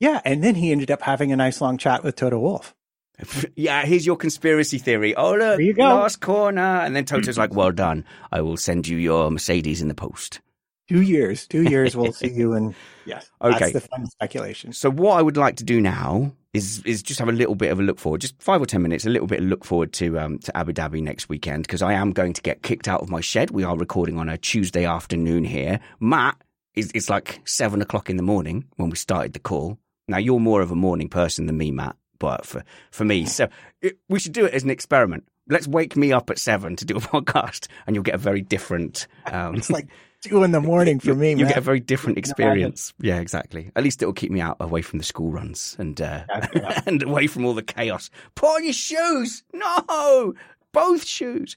Yeah, 0.01 0.21
and 0.25 0.43
then 0.43 0.57
he 0.57 0.73
ended 0.73 0.91
up 0.91 1.03
having 1.03 1.33
a 1.33 1.37
nice 1.37 1.61
long 1.61 1.79
chat 1.79 2.03
with 2.05 2.17
Toto 2.17 2.39
Wolff. 2.39 2.75
yeah, 3.57 3.85
here's 3.87 4.05
your 4.05 4.17
conspiracy 4.17 4.79
theory. 4.79 5.15
Oh, 5.15 5.35
look, 5.35 5.61
last 5.79 6.21
corner. 6.21 6.61
And 6.61 6.97
then 6.97 7.05
Toto's 7.05 7.39
like, 7.39 7.55
well 7.55 7.71
done. 7.71 8.05
I 8.33 8.41
will 8.41 8.57
send 8.57 8.89
you 8.89 8.97
your 8.97 9.31
Mercedes 9.31 9.81
in 9.81 9.89
the 9.89 9.95
post. 9.95 10.41
Two 10.89 11.01
years. 11.01 11.47
Two 11.47 11.63
years 11.63 11.97
we'll 11.97 12.13
see 12.23 12.31
you 12.31 12.55
in. 12.55 12.75
Yes. 13.07 13.31
Okay. 13.41 13.59
That's 13.59 13.73
the 13.73 13.81
fun 13.81 14.07
speculation. 14.07 14.73
So 14.73 14.91
what 14.91 15.19
I 15.19 15.23
would 15.23 15.37
like 15.37 15.57
to 15.57 15.65
do 15.65 15.81
now 15.81 16.33
is 16.53 16.83
is 16.85 17.03
just 17.03 17.19
have 17.19 17.29
a 17.29 17.33
little 17.33 17.55
bit 17.55 17.73
of 17.73 17.81
a 17.81 17.83
look 17.83 17.99
forward, 17.99 18.21
just 18.21 18.41
five 18.41 18.61
or 18.61 18.67
ten 18.67 18.83
minutes, 18.83 19.07
a 19.07 19.11
little 19.11 19.27
bit 19.27 19.41
of 19.41 19.47
look 19.47 19.65
forward 19.65 19.93
to 19.95 20.19
um, 20.19 20.39
to 20.41 20.57
Abu 20.57 20.73
Dhabi 20.73 21.03
next 21.03 21.29
weekend 21.29 21.67
because 21.67 21.83
I 21.83 21.95
am 21.95 22.13
going 22.13 22.33
to 22.35 22.43
get 22.43 22.63
kicked 22.63 22.89
out 22.89 23.01
of 23.01 23.11
my 23.11 23.21
shed. 23.21 23.51
We 23.51 23.65
are 23.65 23.77
recording 23.77 24.19
on 24.19 24.29
a 24.29 24.39
Tuesday 24.39 24.85
afternoon 24.85 25.45
here. 25.45 25.81
Matt 26.01 26.37
is 26.75 26.91
it's 26.95 27.09
like 27.09 27.41
seven 27.45 27.81
o'clock 27.81 28.11
in 28.11 28.17
the 28.17 28.23
morning 28.23 28.65
when 28.77 28.91
we 28.91 28.97
started 28.97 29.33
the 29.33 29.41
call. 29.41 29.79
Now 30.07 30.19
you're 30.19 30.41
more 30.41 30.61
of 30.61 30.71
a 30.71 30.77
morning 30.77 31.09
person 31.09 31.47
than 31.47 31.57
me, 31.57 31.71
Matt 31.71 31.97
but 32.25 32.47
for, 32.47 32.65
for 32.91 33.05
me. 33.05 33.27
So 33.27 33.49
it, 33.83 33.99
we 34.09 34.19
should 34.19 34.33
do 34.33 34.47
it 34.47 34.55
as 34.55 34.63
an 34.65 34.71
experiment. 34.71 35.25
Let's 35.49 35.69
wake 35.69 35.95
me 35.95 36.11
up 36.13 36.31
at 36.31 36.39
seven 36.39 36.75
to 36.77 36.87
do 36.87 36.97
a 36.97 37.01
podcast, 37.01 37.69
and 37.87 37.95
you'll 37.95 38.03
get 38.03 38.15
a 38.15 38.19
very 38.19 38.41
different. 38.41 39.07
Um, 39.27 39.57
it's 39.57 39.71
like 39.71 39.89
two 40.25 40.43
in 40.43 40.53
the 40.53 40.61
morning 40.61 40.99
for 40.99 41.15
me. 41.15 41.31
You 41.31 41.47
get 41.47 41.57
a 41.57 41.61
very 41.61 41.81
different 41.81 42.19
experience. 42.19 42.93
Yeah, 43.01 43.21
exactly. 43.21 43.71
At 43.77 43.85
least 43.85 44.03
it 44.03 44.07
will 44.07 44.13
keep 44.13 44.31
me 44.31 44.41
out 44.41 44.57
away 44.61 44.83
from 44.83 44.99
the 44.99 45.05
school 45.05 45.31
runs 45.31 45.77
and 45.79 46.01
uh, 46.01 46.25
and 46.87 47.03
away 47.03 47.27
from 47.27 47.45
all 47.45 47.55
the 47.55 47.63
chaos. 47.63 48.11
Put 48.35 48.57
on 48.57 48.65
your 48.65 48.73
shoes. 48.73 49.45
No, 49.53 50.35
both 50.73 51.05
shoes. 51.05 51.57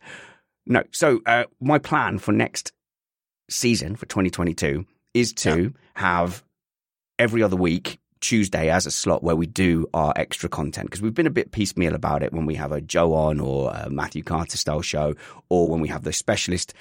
No. 0.65 0.83
So 0.91 1.21
uh, 1.25 1.45
my 1.61 1.79
plan 1.79 2.19
for 2.19 2.31
next 2.31 2.71
season 3.49 3.95
for 3.95 4.05
2022 4.05 4.85
is 5.13 5.33
to 5.33 5.61
yeah. 5.63 5.69
have 5.95 6.43
every 7.17 7.41
other 7.41 7.55
week 7.55 7.99
Tuesday 8.19 8.69
as 8.69 8.85
a 8.85 8.91
slot 8.91 9.23
where 9.23 9.35
we 9.35 9.45
do 9.45 9.87
our 9.93 10.11
extra 10.15 10.49
content 10.49 10.87
because 10.87 11.01
we've 11.01 11.13
been 11.13 11.27
a 11.27 11.31
bit 11.31 11.51
piecemeal 11.51 11.95
about 11.95 12.23
it 12.23 12.33
when 12.33 12.45
we 12.45 12.55
have 12.55 12.71
a 12.71 12.81
Joe 12.81 13.13
on 13.13 13.39
or 13.39 13.71
a 13.71 13.89
Matthew 13.89 14.23
Carter 14.23 14.57
style 14.57 14.81
show 14.81 15.15
or 15.49 15.67
when 15.67 15.81
we 15.81 15.87
have 15.87 16.03
the 16.03 16.13
specialist 16.13 16.73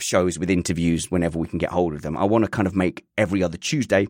shows 0.00 0.38
with 0.38 0.50
interviews 0.50 1.10
whenever 1.10 1.38
we 1.38 1.48
can 1.48 1.58
get 1.58 1.70
hold 1.70 1.94
of 1.94 2.02
them. 2.02 2.16
I 2.16 2.24
want 2.24 2.44
to 2.44 2.50
kind 2.50 2.66
of 2.66 2.74
make 2.74 3.04
every 3.16 3.42
other 3.42 3.56
Tuesday 3.56 4.08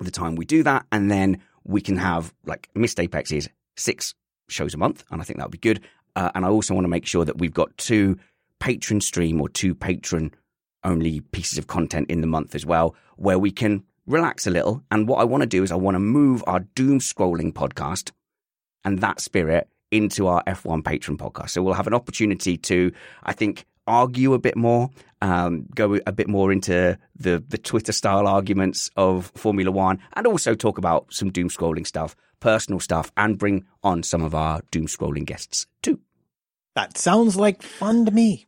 the 0.00 0.10
time 0.10 0.36
we 0.36 0.44
do 0.44 0.62
that 0.62 0.86
and 0.90 1.10
then 1.10 1.42
we 1.64 1.80
can 1.80 1.96
have 1.96 2.32
like 2.44 2.68
Missed 2.74 2.98
Apex 2.98 3.30
is 3.30 3.48
six 3.76 4.14
shows 4.48 4.74
a 4.74 4.78
month 4.78 5.04
and 5.10 5.20
I 5.20 5.24
think 5.24 5.38
that 5.38 5.46
would 5.46 5.52
be 5.52 5.58
good. 5.58 5.80
Uh, 6.16 6.30
and 6.34 6.44
I 6.44 6.48
also 6.48 6.74
want 6.74 6.84
to 6.84 6.88
make 6.88 7.06
sure 7.06 7.24
that 7.24 7.38
we've 7.38 7.54
got 7.54 7.76
two 7.76 8.18
patron 8.60 9.00
stream 9.00 9.40
or 9.40 9.48
two 9.48 9.74
patron 9.74 10.32
only 10.84 11.20
pieces 11.20 11.58
of 11.58 11.66
content 11.66 12.10
in 12.10 12.20
the 12.20 12.26
month 12.26 12.54
as 12.54 12.66
well 12.66 12.94
where 13.16 13.38
we 13.38 13.50
can 13.50 13.84
relax 14.06 14.46
a 14.46 14.50
little. 14.50 14.82
And 14.90 15.08
what 15.08 15.20
I 15.20 15.24
want 15.24 15.42
to 15.42 15.46
do 15.46 15.62
is 15.62 15.72
I 15.72 15.76
want 15.76 15.94
to 15.94 16.00
move 16.00 16.42
our 16.46 16.60
doom 16.60 16.98
scrolling 16.98 17.52
podcast 17.52 18.10
and 18.84 18.98
that 19.00 19.20
spirit 19.20 19.68
into 19.90 20.26
our 20.26 20.42
F1 20.44 20.84
patron 20.84 21.16
podcast. 21.16 21.50
So 21.50 21.62
we'll 21.62 21.74
have 21.74 21.86
an 21.86 21.94
opportunity 21.94 22.56
to, 22.56 22.92
I 23.22 23.32
think, 23.32 23.66
argue 23.86 24.34
a 24.34 24.38
bit 24.38 24.56
more, 24.56 24.90
um, 25.20 25.66
go 25.74 25.98
a 26.06 26.12
bit 26.12 26.28
more 26.28 26.52
into 26.52 26.98
the, 27.16 27.42
the 27.48 27.58
Twitter 27.58 27.92
style 27.92 28.26
arguments 28.26 28.90
of 28.96 29.32
Formula 29.34 29.70
One, 29.70 29.98
and 30.14 30.26
also 30.26 30.54
talk 30.54 30.78
about 30.78 31.12
some 31.12 31.30
doom 31.30 31.48
scrolling 31.48 31.86
stuff, 31.86 32.16
personal 32.40 32.80
stuff, 32.80 33.12
and 33.16 33.38
bring 33.38 33.64
on 33.82 34.02
some 34.02 34.22
of 34.22 34.34
our 34.34 34.62
doom 34.70 34.86
scrolling 34.86 35.24
guests 35.24 35.66
too. 35.82 36.00
That 36.74 36.96
sounds 36.96 37.36
like 37.36 37.62
fun 37.62 38.04
to 38.06 38.10
me. 38.10 38.46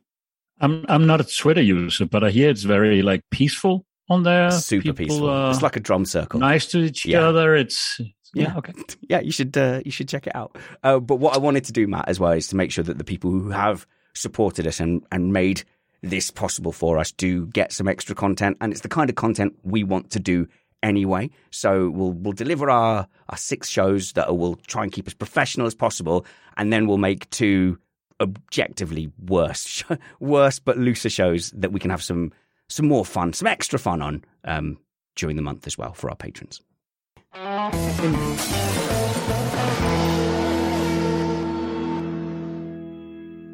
I'm 0.59 0.85
I'm 0.87 1.05
not 1.05 1.21
a 1.21 1.25
Twitter 1.25 1.61
user, 1.61 2.05
but 2.05 2.23
I 2.23 2.29
hear 2.29 2.49
it's 2.49 2.63
very 2.63 3.01
like 3.01 3.21
peaceful 3.29 3.85
on 4.09 4.23
there. 4.23 4.51
Super 4.51 4.93
People, 4.93 5.05
peaceful. 5.05 5.49
It's 5.51 5.61
like 5.61 5.75
a 5.75 5.81
drum 5.81 6.05
circle. 6.05 6.39
Nice 6.39 6.65
to 6.67 6.79
each 6.79 7.05
yeah. 7.05 7.27
other. 7.27 7.55
It's 7.55 7.99
yeah, 8.33 8.51
yeah, 8.51 8.57
okay. 8.57 8.73
Yeah, 9.09 9.19
you 9.19 9.31
should 9.31 9.57
uh, 9.57 9.81
you 9.85 9.91
should 9.91 10.09
check 10.09 10.27
it 10.27 10.35
out. 10.35 10.57
Uh, 10.83 10.99
but 10.99 11.17
what 11.17 11.35
I 11.35 11.39
wanted 11.39 11.65
to 11.65 11.73
do, 11.73 11.87
Matt, 11.87 12.07
as 12.07 12.19
well, 12.19 12.31
is 12.31 12.47
to 12.47 12.55
make 12.55 12.71
sure 12.71 12.83
that 12.83 12.97
the 12.97 13.03
people 13.03 13.31
who 13.31 13.49
have 13.49 13.85
supported 14.15 14.65
us 14.65 14.79
and 14.79 15.05
and 15.11 15.31
made 15.31 15.63
this 16.01 16.31
possible 16.31 16.71
for 16.71 16.97
us 16.97 17.11
to 17.11 17.47
get 17.47 17.71
some 17.71 17.87
extra 17.87 18.15
content, 18.15 18.57
and 18.61 18.71
it's 18.71 18.81
the 18.81 18.89
kind 18.89 19.09
of 19.09 19.15
content 19.15 19.55
we 19.63 19.83
want 19.83 20.11
to 20.11 20.19
do 20.19 20.47
anyway. 20.83 21.29
So 21.51 21.89
we'll 21.89 22.13
we'll 22.13 22.33
deliver 22.33 22.69
our 22.69 23.07
our 23.29 23.37
six 23.37 23.69
shows 23.69 24.13
that 24.13 24.35
will 24.35 24.55
try 24.67 24.83
and 24.83 24.91
keep 24.91 25.07
as 25.07 25.13
professional 25.13 25.67
as 25.67 25.75
possible, 25.75 26.25
and 26.57 26.71
then 26.71 26.87
we'll 26.87 26.97
make 26.97 27.29
two 27.29 27.77
objectively 28.21 29.11
worse, 29.27 29.83
worse 30.19 30.59
but 30.59 30.77
looser 30.77 31.09
shows 31.09 31.51
that 31.51 31.71
we 31.71 31.79
can 31.79 31.89
have 31.91 32.03
some 32.03 32.31
some 32.69 32.87
more 32.87 33.05
fun, 33.05 33.33
some 33.33 33.47
extra 33.47 33.77
fun 33.77 34.01
on 34.01 34.23
um, 34.43 34.77
during 35.15 35.35
the 35.35 35.41
month 35.41 35.67
as 35.67 35.77
well 35.77 35.93
for 35.93 36.09
our 36.09 36.15
patrons. 36.15 36.61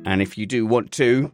And 0.05 0.21
if 0.21 0.37
you 0.37 0.45
do 0.45 0.65
want 0.65 0.91
to 0.93 1.31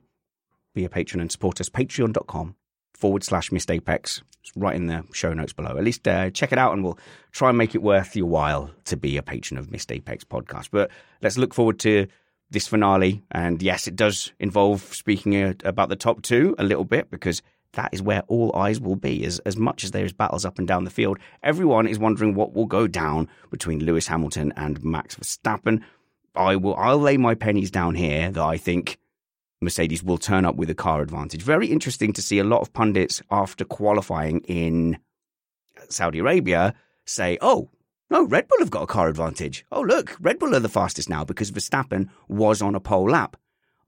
be 0.74 0.86
a 0.86 0.90
patron 0.90 1.22
and 1.22 1.32
support 1.32 1.60
us, 1.62 1.70
patreon.com 1.70 2.56
forward 2.94 3.24
slash 3.24 3.52
missed 3.52 3.72
apex. 3.72 4.22
It's 4.42 4.52
right 4.56 4.76
in 4.76 4.88
the 4.88 5.04
show 5.14 5.34
notes 5.34 5.54
below. 5.54 5.78
At 5.78 5.84
least 5.84 6.08
uh, 6.08 6.30
check 6.32 6.52
it 6.52 6.58
out 6.58 6.74
and 6.74 6.84
we'll 6.84 7.00
try 7.32 7.50
and 7.50 7.58
make 7.58 7.76
it 7.76 7.82
worth 7.82 8.16
your 8.16 8.28
while 8.28 8.72
to 8.86 8.98
be 8.98 9.18
a 9.18 9.24
patron 9.24 9.58
of 9.58 9.72
Missed 9.72 9.92
Apex 9.92 10.24
podcast. 10.24 10.70
But 10.72 10.90
let's 11.22 11.38
look 11.38 11.54
forward 11.54 11.80
to 11.80 12.08
this 12.50 12.68
finale. 12.68 13.24
And 13.32 13.62
yes, 13.62 13.88
it 13.88 13.96
does 13.96 14.32
involve 14.40 14.82
speaking 14.94 15.36
uh, 15.36 15.54
about 15.64 15.90
the 15.90 15.96
top 15.96 16.22
two 16.22 16.56
a 16.58 16.64
little 16.64 16.86
bit 16.86 17.12
because 17.12 17.42
that 17.74 17.94
is 17.94 18.02
where 18.02 18.22
all 18.28 18.56
eyes 18.56 18.80
will 18.80 18.96
be. 18.96 19.26
As, 19.26 19.40
as 19.40 19.58
much 19.58 19.84
as 19.84 19.92
there's 19.92 20.14
battles 20.14 20.46
up 20.46 20.58
and 20.58 20.68
down 20.68 20.84
the 20.84 20.90
field, 20.90 21.20
everyone 21.44 21.88
is 21.88 22.00
wondering 22.00 22.34
what 22.34 22.54
will 22.54 22.66
go 22.66 22.88
down 22.88 23.28
between 23.52 23.84
Lewis 23.84 24.08
Hamilton 24.08 24.54
and 24.56 24.84
Max 24.84 25.16
Verstappen. 25.16 25.84
I 26.38 26.56
will, 26.56 26.76
I'll 26.76 27.00
lay 27.00 27.18
my 27.18 27.36
pennies 27.36 27.72
down 27.72 27.96
here 27.96 28.32
that 28.32 28.44
I 28.44 28.58
think 28.58 28.98
Mercedes 29.62 30.04
will 30.04 30.18
turn 30.18 30.46
up 30.46 30.56
with 30.56 30.70
a 30.70 30.76
car 30.76 31.02
advantage. 31.02 31.42
Very 31.42 31.68
interesting 31.68 32.14
to 32.14 32.22
see 32.22 32.40
a 32.40 32.44
lot 32.44 32.62
of 32.62 32.74
pundits 32.74 33.22
after 33.32 33.66
qualifying 33.66 34.42
in 34.42 35.00
Saudi 35.90 36.20
Arabia 36.20 36.74
say, 37.06 37.38
oh, 37.42 37.70
no, 38.10 38.26
Red 38.26 38.48
Bull 38.48 38.60
have 38.60 38.72
got 38.72 38.84
a 38.84 38.88
car 38.88 39.10
advantage. 39.10 39.66
Oh, 39.72 39.82
look, 39.82 40.16
Red 40.20 40.40
Bull 40.40 40.56
are 40.56 40.60
the 40.60 40.70
fastest 40.70 41.10
now 41.10 41.26
because 41.26 41.52
Verstappen 41.52 42.10
was 42.28 42.62
on 42.62 42.76
a 42.76 42.80
pole 42.80 43.10
lap. 43.10 43.36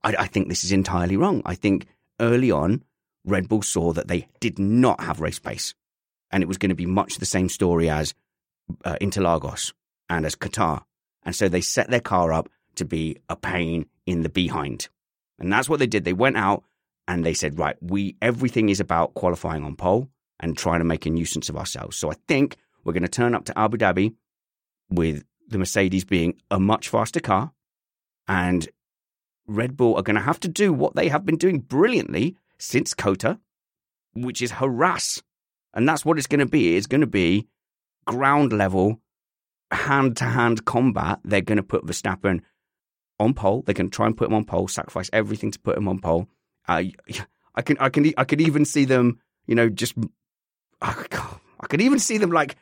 I, 0.02 0.14
I 0.18 0.26
think 0.26 0.48
this 0.48 0.64
is 0.64 0.72
entirely 0.72 1.16
wrong. 1.16 1.42
I 1.46 1.54
think 1.54 1.86
early 2.20 2.50
on, 2.50 2.84
Red 3.24 3.48
Bull 3.48 3.62
saw 3.62 3.92
that 3.92 4.08
they 4.08 4.28
did 4.40 4.58
not 4.58 5.02
have 5.02 5.20
race 5.20 5.38
pace. 5.38 5.74
And 6.30 6.42
it 6.42 6.46
was 6.46 6.58
going 6.58 6.70
to 6.70 6.76
be 6.76 6.86
much 6.86 7.16
the 7.16 7.26
same 7.26 7.48
story 7.48 7.88
as 7.88 8.14
uh, 8.84 8.96
Interlagos 9.00 9.72
and 10.08 10.26
as 10.26 10.36
Qatar. 10.36 10.82
And 11.24 11.34
so 11.34 11.48
they 11.48 11.60
set 11.60 11.90
their 11.90 12.00
car 12.00 12.32
up 12.32 12.48
to 12.76 12.84
be 12.84 13.18
a 13.28 13.36
pain 13.36 13.86
in 14.06 14.22
the 14.22 14.28
behind. 14.28 14.88
And 15.38 15.52
that's 15.52 15.68
what 15.68 15.78
they 15.78 15.86
did. 15.86 16.04
They 16.04 16.12
went 16.12 16.36
out 16.36 16.64
and 17.08 17.24
they 17.24 17.34
said, 17.34 17.58
right, 17.58 17.76
we 17.80 18.16
everything 18.22 18.68
is 18.68 18.80
about 18.80 19.14
qualifying 19.14 19.64
on 19.64 19.76
pole 19.76 20.08
and 20.38 20.56
trying 20.56 20.80
to 20.80 20.84
make 20.84 21.06
a 21.06 21.10
nuisance 21.10 21.48
of 21.48 21.56
ourselves. 21.56 21.96
So 21.96 22.10
I 22.10 22.14
think 22.28 22.56
we're 22.84 22.92
going 22.92 23.02
to 23.02 23.08
turn 23.08 23.34
up 23.34 23.44
to 23.46 23.58
Abu 23.58 23.76
Dhabi 23.76 24.14
with 24.88 25.24
the 25.48 25.58
Mercedes 25.58 26.04
being 26.04 26.34
a 26.50 26.60
much 26.60 26.88
faster 26.88 27.20
car 27.20 27.52
and 28.28 28.68
Red 29.46 29.76
Bull 29.76 29.96
are 29.96 30.02
going 30.02 30.16
to 30.16 30.22
have 30.22 30.40
to 30.40 30.48
do 30.48 30.72
what 30.72 30.94
they 30.94 31.08
have 31.08 31.26
been 31.26 31.36
doing 31.36 31.58
brilliantly 31.58 32.36
since 32.58 32.94
COTA, 32.94 33.40
which 34.14 34.40
is 34.40 34.52
harass. 34.52 35.22
And 35.74 35.88
that's 35.88 36.04
what 36.04 36.18
it's 36.18 36.28
going 36.28 36.40
to 36.40 36.46
be. 36.46 36.76
It's 36.76 36.86
going 36.86 37.00
to 37.00 37.06
be 37.06 37.48
ground 38.06 38.52
level, 38.52 39.00
hand 39.70 40.16
to 40.18 40.24
hand 40.24 40.64
combat. 40.64 41.20
They're 41.24 41.40
going 41.40 41.56
to 41.56 41.62
put 41.62 41.86
Verstappen 41.86 42.40
on 43.18 43.34
pole. 43.34 43.62
They 43.66 43.74
can 43.74 43.90
try 43.90 44.06
and 44.06 44.16
put 44.16 44.28
him 44.28 44.34
on 44.34 44.44
pole, 44.44 44.68
sacrifice 44.68 45.10
everything 45.12 45.50
to 45.50 45.58
put 45.58 45.76
him 45.76 45.88
on 45.88 46.00
pole. 46.00 46.28
I 46.66 46.92
can, 47.62 47.76
I 47.80 47.88
can, 47.90 48.12
I 48.16 48.24
could 48.24 48.40
even 48.40 48.64
see 48.64 48.84
them, 48.84 49.20
you 49.46 49.54
know, 49.54 49.68
just, 49.68 49.94
oh 50.82 51.40
I 51.60 51.66
could 51.66 51.80
even 51.80 51.98
see 51.98 52.18
them 52.18 52.30
like 52.30 52.56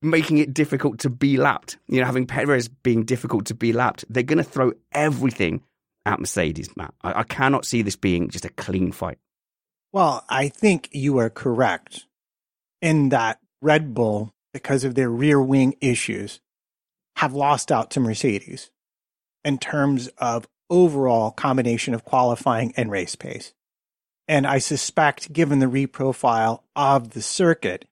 making 0.00 0.38
it 0.38 0.54
difficult 0.54 1.00
to 1.00 1.10
be 1.10 1.36
lapped. 1.36 1.78
You 1.88 2.00
know, 2.00 2.06
having 2.06 2.26
Perez 2.26 2.68
being 2.68 3.04
difficult 3.04 3.46
to 3.46 3.54
be 3.54 3.72
lapped. 3.72 4.04
They're 4.08 4.22
going 4.22 4.38
to 4.38 4.44
throw 4.44 4.72
everything 4.92 5.62
at 6.06 6.20
Mercedes, 6.20 6.76
Matt. 6.76 6.94
I, 7.02 7.20
I 7.20 7.22
cannot 7.24 7.64
see 7.64 7.82
this 7.82 7.96
being 7.96 8.28
just 8.28 8.44
a 8.44 8.50
clean 8.50 8.92
fight. 8.92 9.18
Well, 9.92 10.24
I 10.28 10.48
think 10.48 10.88
you 10.92 11.18
are 11.18 11.30
correct 11.30 12.06
in 12.80 13.10
that 13.10 13.38
Red 13.60 13.92
Bull, 13.92 14.32
because 14.52 14.84
of 14.84 14.94
their 14.94 15.10
rear 15.10 15.40
wing 15.40 15.76
issues, 15.80 16.40
have 17.16 17.34
lost 17.34 17.70
out 17.70 17.90
to 17.90 18.00
Mercedes 18.00 18.70
in 19.44 19.58
terms 19.58 20.08
of 20.18 20.46
overall 20.70 21.30
combination 21.30 21.94
of 21.94 22.04
qualifying 22.04 22.72
and 22.76 22.90
race 22.90 23.14
pace. 23.16 23.52
And 24.28 24.46
I 24.46 24.58
suspect, 24.58 25.32
given 25.32 25.58
the 25.58 25.66
reprofile 25.66 26.62
of 26.74 27.10
the 27.10 27.22
circuit, 27.22 27.86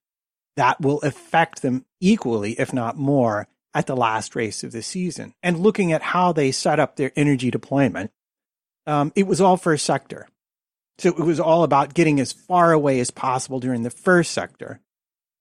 that 0.55 0.81
will 0.81 0.99
affect 1.01 1.61
them 1.61 1.85
equally, 1.99 2.53
if 2.53 2.73
not 2.73 2.97
more, 2.97 3.47
at 3.73 3.87
the 3.87 3.95
last 3.95 4.35
race 4.35 4.63
of 4.63 4.71
the 4.71 4.81
season. 4.81 5.33
And 5.43 5.59
looking 5.59 5.93
at 5.93 6.01
how 6.01 6.33
they 6.33 6.51
set 6.51 6.79
up 6.79 6.95
their 6.95 7.11
energy 7.15 7.51
deployment, 7.51 8.11
um, 8.87 9.11
it 9.15 9.27
was 9.27 9.39
all 9.39 9.57
first 9.57 9.85
sector. 9.85 10.27
So 10.97 11.09
it 11.09 11.19
was 11.19 11.39
all 11.39 11.63
about 11.63 11.93
getting 11.93 12.19
as 12.19 12.31
far 12.31 12.71
away 12.71 12.99
as 12.99 13.11
possible 13.11 13.59
during 13.59 13.83
the 13.83 13.89
first 13.89 14.31
sector 14.31 14.81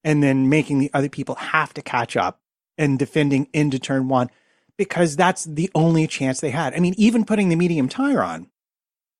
and 0.04 0.22
then 0.22 0.48
making 0.48 0.78
the 0.78 0.90
other 0.92 1.08
people 1.08 1.34
have 1.36 1.74
to 1.74 1.82
catch 1.82 2.16
up 2.16 2.40
and 2.78 2.98
defending 2.98 3.48
into 3.52 3.78
turn 3.78 4.08
one 4.08 4.30
because 4.76 5.14
that's 5.14 5.44
the 5.44 5.70
only 5.74 6.06
chance 6.06 6.40
they 6.40 6.50
had. 6.50 6.74
I 6.74 6.80
mean, 6.80 6.94
even 6.96 7.24
putting 7.24 7.50
the 7.50 7.56
medium 7.56 7.88
tire 7.88 8.22
on 8.22 8.48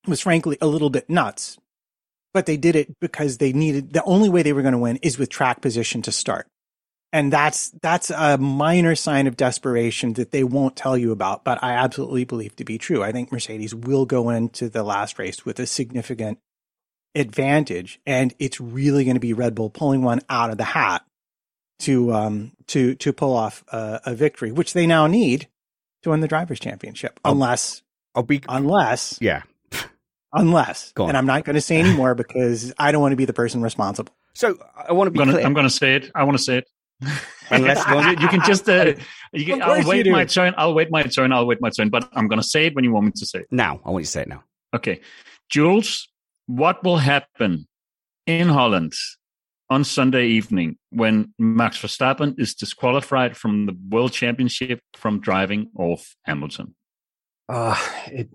was 0.07 0.23
frankly 0.23 0.57
a 0.61 0.67
little 0.67 0.89
bit 0.89 1.11
nuts, 1.11 1.59
but 2.33 2.47
they 2.47 2.57
did 2.57 2.77
it 2.77 2.99
because 3.01 3.39
they 3.39 3.53
needed 3.53 3.93
the 3.93 4.03
only 4.05 4.31
way 4.31 4.43
they 4.43 4.55
were 4.55 4.63
going 4.63 4.73
to 4.73 4.79
win 4.79 4.97
is 5.03 5.19
with 5.19 5.29
track 5.29 5.61
position 5.61 6.01
to 6.03 6.13
start. 6.13 6.47
And 7.13 7.33
that's 7.33 7.71
that's 7.83 8.11
a 8.11 8.39
minor 8.39 8.95
sign 8.95 9.27
of 9.27 9.37
desperation 9.37 10.13
that 10.15 10.31
they 10.31 10.45
won't 10.45 10.77
tell 10.77 10.97
you 10.97 11.11
about, 11.11 11.45
but 11.45 11.63
I 11.63 11.73
absolutely 11.73 12.25
believe 12.25 12.55
to 12.57 12.65
be 12.65 12.79
true. 12.79 13.03
I 13.03 13.11
think 13.11 13.33
Mercedes 13.33 13.75
will 13.75 14.07
go 14.07 14.31
into 14.31 14.69
the 14.69 14.85
last 14.85 15.19
race 15.19 15.45
with 15.45 15.59
a 15.59 15.67
significant 15.67 16.39
advantage, 17.15 18.01
and 18.07 18.35
it's 18.39 18.61
really 18.61 19.05
going 19.05 19.17
to 19.17 19.21
be 19.21 19.33
Red 19.33 19.55
Bull 19.55 19.71
pulling 19.71 20.03
one 20.03 20.21
out 20.29 20.51
of 20.51 20.59
the 20.59 20.65
hat 20.65 21.05
to 21.81 22.13
um 22.13 22.53
to 22.69 22.95
to 22.97 23.13
pull 23.13 23.35
off 23.35 23.65
a, 23.73 24.01
a 24.07 24.15
victory, 24.15 24.53
which 24.53 24.73
they 24.73 24.87
now 24.87 25.07
need 25.07 25.49
to 26.03 26.11
win 26.11 26.21
the 26.21 26.29
drivers' 26.29 26.61
championship, 26.61 27.19
I'll, 27.25 27.33
unless 27.33 27.83
I'll 28.15 28.23
be 28.23 28.43
unless 28.49 29.19
yeah, 29.21 29.43
unless, 30.33 30.93
and 30.97 31.17
I'm 31.17 31.27
not 31.27 31.45
going 31.45 31.55
to 31.55 31.61
say 31.61 31.81
anymore 31.81 32.15
because 32.15 32.73
I 32.79 32.93
don't 32.93 33.01
want 33.01 33.13
to 33.13 33.17
be 33.17 33.25
the 33.25 33.33
person 33.33 33.63
responsible. 33.63 34.13
So 34.35 34.59
I 34.77 34.93
want 34.93 35.09
to 35.09 35.11
be 35.11 35.21
I'm 35.21 35.27
gonna, 35.27 35.33
clear. 35.39 35.47
I'm 35.47 35.55
going 35.55 35.67
to 35.67 35.71
say 35.71 35.97
it. 35.97 36.11
I 36.15 36.25
want 36.25 36.39
to 36.39 36.43
say 36.43 36.59
it. 36.59 36.69
Unless 37.51 38.21
you 38.21 38.29
can 38.29 38.43
just, 38.45 38.69
uh, 38.69 38.95
you 39.33 39.45
can, 39.45 39.63
I'll 39.63 39.85
wait 39.87 40.07
you 40.07 40.13
my 40.13 40.25
turn. 40.25 40.55
I'll 40.57 40.75
wait 40.75 40.91
my 40.91 41.03
turn. 41.03 41.33
I'll 41.33 41.47
wait 41.47 41.61
my 41.61 41.71
turn. 41.71 41.89
But 41.89 42.09
I'm 42.13 42.29
going 42.29 42.41
to 42.41 42.47
say 42.47 42.67
it 42.67 42.75
when 42.75 42.85
you 42.85 42.93
want 42.93 43.07
me 43.07 43.13
to 43.17 43.27
say 43.27 43.41
it. 43.41 43.47
now, 43.51 43.81
I 43.85 43.91
want 43.91 44.03
you 44.03 44.07
to 44.07 44.11
say 44.11 44.23
it 44.23 44.29
now. 44.29 44.45
Okay, 44.73 45.01
Jules, 45.49 46.09
what 46.57 46.83
will 46.85 46.99
happen 46.99 47.67
in 48.27 48.49
Holland 48.49 48.93
on 49.69 49.85
Sunday 49.85 50.27
evening 50.27 50.77
when 50.91 51.33
Max 51.39 51.79
Verstappen 51.79 52.35
is 52.39 52.55
disqualified 52.55 53.37
from 53.37 53.67
the 53.67 53.77
World 53.89 54.13
Championship 54.13 54.81
from 54.97 55.21
driving 55.21 55.71
off 55.77 56.17
Hamilton? 56.25 56.75
Uh, 57.49 57.77
it, 58.07 58.29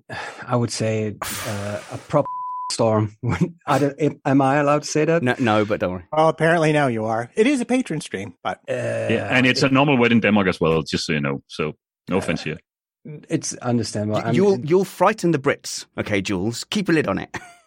I 0.47 0.55
would 0.55 0.71
say 0.71 1.15
uh, 1.47 1.79
a 1.91 1.97
proper 1.97 2.27
storm. 2.71 3.15
I 3.67 3.79
don't, 3.79 3.95
am- 4.01 4.21
am 4.25 4.41
I 4.41 4.55
allowed 4.55 4.83
to 4.83 4.87
say 4.89 5.05
that? 5.05 5.23
No, 5.23 5.35
no, 5.39 5.65
but 5.65 5.79
don't 5.79 5.91
worry. 5.91 6.05
Well, 6.11 6.29
apparently 6.29 6.73
now 6.73 6.87
you 6.87 7.05
are. 7.05 7.29
It 7.35 7.47
is 7.47 7.61
a 7.61 7.65
Patreon 7.65 8.01
stream, 8.01 8.33
but 8.43 8.57
Uh, 8.69 8.73
yeah, 9.09 9.27
and 9.31 9.45
it's 9.45 9.63
a 9.63 9.69
normal 9.69 9.97
wedding 9.97 10.17
in 10.17 10.21
Denmark 10.21 10.47
as 10.47 10.59
well, 10.61 10.83
just 10.83 11.05
so 11.05 11.13
you 11.13 11.21
know. 11.21 11.41
So 11.47 11.73
no 12.09 12.17
offense 12.17 12.43
here. 12.43 12.57
it's 13.29 13.53
understandable. 13.61 14.21
I'm- 14.21 14.35
You'll 14.35 14.59
you'll 14.65 14.85
frighten 14.85 15.31
the 15.31 15.39
Brits, 15.39 15.85
okay, 15.97 16.21
Jules. 16.21 16.63
Keep 16.69 16.89
a 16.89 16.91
lid 16.91 17.07
on 17.07 17.19
it. 17.19 17.29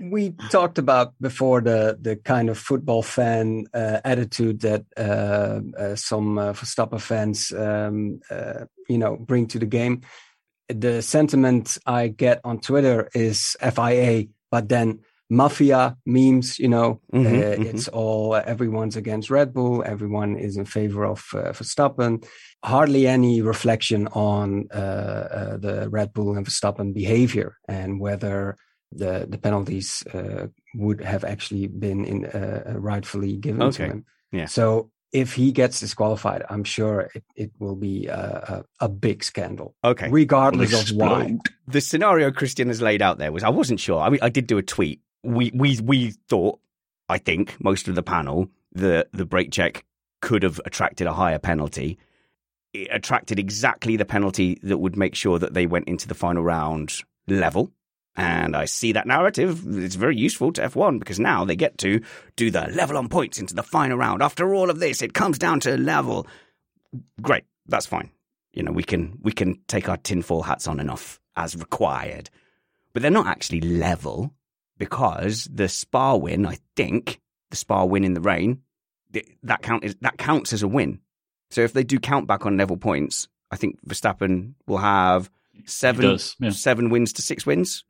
we 0.00 0.34
talked 0.50 0.78
about 0.78 1.14
before 1.20 1.60
the 1.60 1.96
the 2.00 2.16
kind 2.16 2.48
of 2.50 2.58
football 2.58 3.02
fan 3.02 3.66
uh, 3.72 4.00
attitude 4.04 4.60
that 4.60 4.84
uh, 4.96 5.60
uh, 5.78 5.94
some 5.96 6.38
uh, 6.38 6.52
Verstappen 6.52 7.00
fans, 7.00 7.52
um, 7.52 8.20
uh, 8.30 8.64
you 8.88 8.98
know, 8.98 9.16
bring 9.16 9.46
to 9.48 9.58
the 9.58 9.66
game. 9.66 10.02
The 10.68 11.02
sentiment 11.02 11.78
I 11.86 12.08
get 12.08 12.40
on 12.44 12.60
Twitter 12.60 13.08
is 13.14 13.56
FIA, 13.60 14.26
but 14.50 14.68
then 14.68 15.00
mafia 15.30 15.96
memes. 16.04 16.58
You 16.58 16.68
know, 16.68 17.00
Mhm, 17.12 17.26
uh, 17.26 17.56
mhm. 17.56 17.64
it's 17.66 17.88
all 17.88 18.34
everyone's 18.34 18.96
against 18.96 19.30
Red 19.30 19.52
Bull. 19.54 19.82
Everyone 19.86 20.36
is 20.36 20.56
in 20.56 20.64
favor 20.64 21.04
of 21.04 21.24
uh, 21.34 21.52
Verstappen. 21.52 22.24
Hardly 22.64 23.06
any 23.06 23.42
reflection 23.42 24.08
on 24.08 24.68
the 24.70 25.88
Red 25.90 26.12
Bull 26.12 26.36
and 26.36 26.46
Verstappen 26.46 26.92
behavior 26.94 27.56
and 27.68 28.00
whether 28.00 28.56
the 28.94 29.26
the 29.28 29.38
penalties 29.38 30.02
uh, 30.14 30.46
would 30.74 31.00
have 31.02 31.24
actually 31.24 31.66
been 31.66 32.04
in 32.04 32.26
uh, 32.26 32.74
rightfully 32.76 33.36
given 33.36 33.62
Okay. 33.62 33.84
to 33.86 33.90
him. 33.90 34.04
Yeah. 34.32 34.46
So 34.46 34.90
if 35.12 35.34
he 35.34 35.52
gets 35.52 35.80
disqualified, 35.80 36.42
I'm 36.48 36.64
sure 36.64 37.10
it, 37.14 37.22
it 37.36 37.50
will 37.58 37.76
be 37.76 38.06
a, 38.06 38.64
a, 38.80 38.86
a 38.86 38.88
big 38.88 39.22
scandal, 39.22 39.74
Okay. 39.84 40.08
regardless 40.10 40.90
of 40.90 40.96
why. 40.96 41.36
the 41.68 41.82
scenario 41.82 42.30
Christian 42.30 42.68
has 42.68 42.80
laid 42.80 43.02
out 43.02 43.18
there 43.18 43.30
was 43.32 43.44
I 43.44 43.50
wasn't 43.50 43.80
sure. 43.80 44.00
I 44.00 44.08
mean, 44.08 44.20
I 44.22 44.30
did 44.30 44.46
do 44.46 44.56
a 44.58 44.62
tweet. 44.62 45.00
We 45.22 45.50
we 45.54 45.78
we 45.80 46.12
thought 46.28 46.58
I 47.08 47.18
think 47.18 47.56
most 47.62 47.88
of 47.88 47.94
the 47.94 48.02
panel, 48.02 48.48
the 48.72 49.06
the 49.12 49.26
brake 49.26 49.50
check 49.52 49.84
could 50.22 50.42
have 50.44 50.60
attracted 50.64 51.06
a 51.06 51.12
higher 51.12 51.38
penalty. 51.38 51.98
It 52.72 52.88
attracted 52.90 53.38
exactly 53.38 53.96
the 53.98 54.06
penalty 54.06 54.58
that 54.62 54.78
would 54.78 54.96
make 54.96 55.14
sure 55.14 55.38
that 55.38 55.52
they 55.52 55.66
went 55.66 55.88
into 55.88 56.08
the 56.08 56.14
final 56.14 56.42
round 56.42 57.02
level. 57.28 57.70
And 58.14 58.54
I 58.54 58.66
see 58.66 58.92
that 58.92 59.06
narrative. 59.06 59.64
It's 59.66 59.94
very 59.94 60.16
useful 60.16 60.52
to 60.52 60.62
F1 60.62 60.98
because 60.98 61.18
now 61.18 61.44
they 61.44 61.56
get 61.56 61.78
to 61.78 62.02
do 62.36 62.50
the 62.50 62.70
level 62.74 62.98
on 62.98 63.08
points 63.08 63.38
into 63.38 63.54
the 63.54 63.62
final 63.62 63.96
round. 63.96 64.22
After 64.22 64.54
all 64.54 64.68
of 64.68 64.80
this, 64.80 65.00
it 65.00 65.14
comes 65.14 65.38
down 65.38 65.60
to 65.60 65.78
level. 65.78 66.26
Great, 67.22 67.44
that's 67.66 67.86
fine. 67.86 68.10
You 68.52 68.62
know, 68.62 68.72
we 68.72 68.82
can 68.82 69.18
we 69.22 69.32
can 69.32 69.60
take 69.66 69.88
our 69.88 69.96
tinfoil 69.96 70.42
hats 70.42 70.68
on 70.68 70.78
and 70.78 70.90
off 70.90 71.20
as 71.36 71.56
required. 71.56 72.28
But 72.92 73.00
they're 73.00 73.10
not 73.10 73.26
actually 73.26 73.62
level 73.62 74.34
because 74.76 75.48
the 75.50 75.68
Spa 75.68 76.14
win, 76.16 76.44
I 76.44 76.58
think, 76.76 77.18
the 77.48 77.56
Spa 77.56 77.84
win 77.84 78.04
in 78.04 78.12
the 78.12 78.20
rain, 78.20 78.60
that 79.42 79.62
count 79.62 79.84
is 79.84 79.96
that 80.02 80.18
counts 80.18 80.52
as 80.52 80.62
a 80.62 80.68
win. 80.68 81.00
So 81.50 81.60
if 81.60 81.72
they 81.72 81.84
do 81.84 81.98
count 81.98 82.26
back 82.26 82.46
on 82.46 82.56
level 82.56 82.76
points, 82.76 83.28
I 83.50 83.56
think 83.56 83.78
Verstappen 83.86 84.54
will 84.66 84.78
have 84.78 85.30
seven 85.66 86.02
does, 86.02 86.34
yeah. 86.40 86.50
seven 86.50 86.90
wins 86.90 87.12
to 87.14 87.22
six 87.22 87.44
wins. 87.44 87.84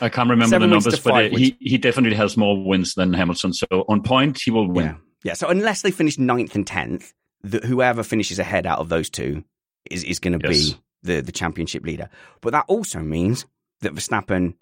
I 0.00 0.08
can't 0.08 0.30
remember 0.30 0.50
Seven 0.50 0.70
the 0.70 0.76
numbers, 0.76 1.00
but 1.00 1.12
uh, 1.32 1.36
he, 1.36 1.56
he 1.60 1.78
definitely 1.78 2.16
has 2.16 2.36
more 2.36 2.62
wins 2.64 2.94
than 2.94 3.12
Hamilton. 3.12 3.52
So 3.52 3.66
on 3.88 4.02
point, 4.02 4.40
he 4.44 4.50
will 4.52 4.68
win. 4.68 4.86
Yeah, 4.86 4.94
yeah. 5.24 5.32
So 5.34 5.48
unless 5.48 5.82
they 5.82 5.90
finish 5.90 6.18
ninth 6.18 6.54
and 6.54 6.66
tenth, 6.66 7.12
the, 7.42 7.58
whoever 7.66 8.02
finishes 8.04 8.38
ahead 8.38 8.66
out 8.66 8.78
of 8.78 8.88
those 8.88 9.10
two 9.10 9.42
is 9.90 10.04
is 10.04 10.18
going 10.20 10.38
to 10.38 10.48
Yes. 10.48 10.70
be 10.70 10.78
the 11.02 11.20
the 11.22 11.32
championship 11.32 11.84
leader. 11.84 12.08
But 12.40 12.52
that 12.52 12.66
also 12.68 13.00
means 13.00 13.46
that 13.80 13.94
Verstappen, 13.94 14.54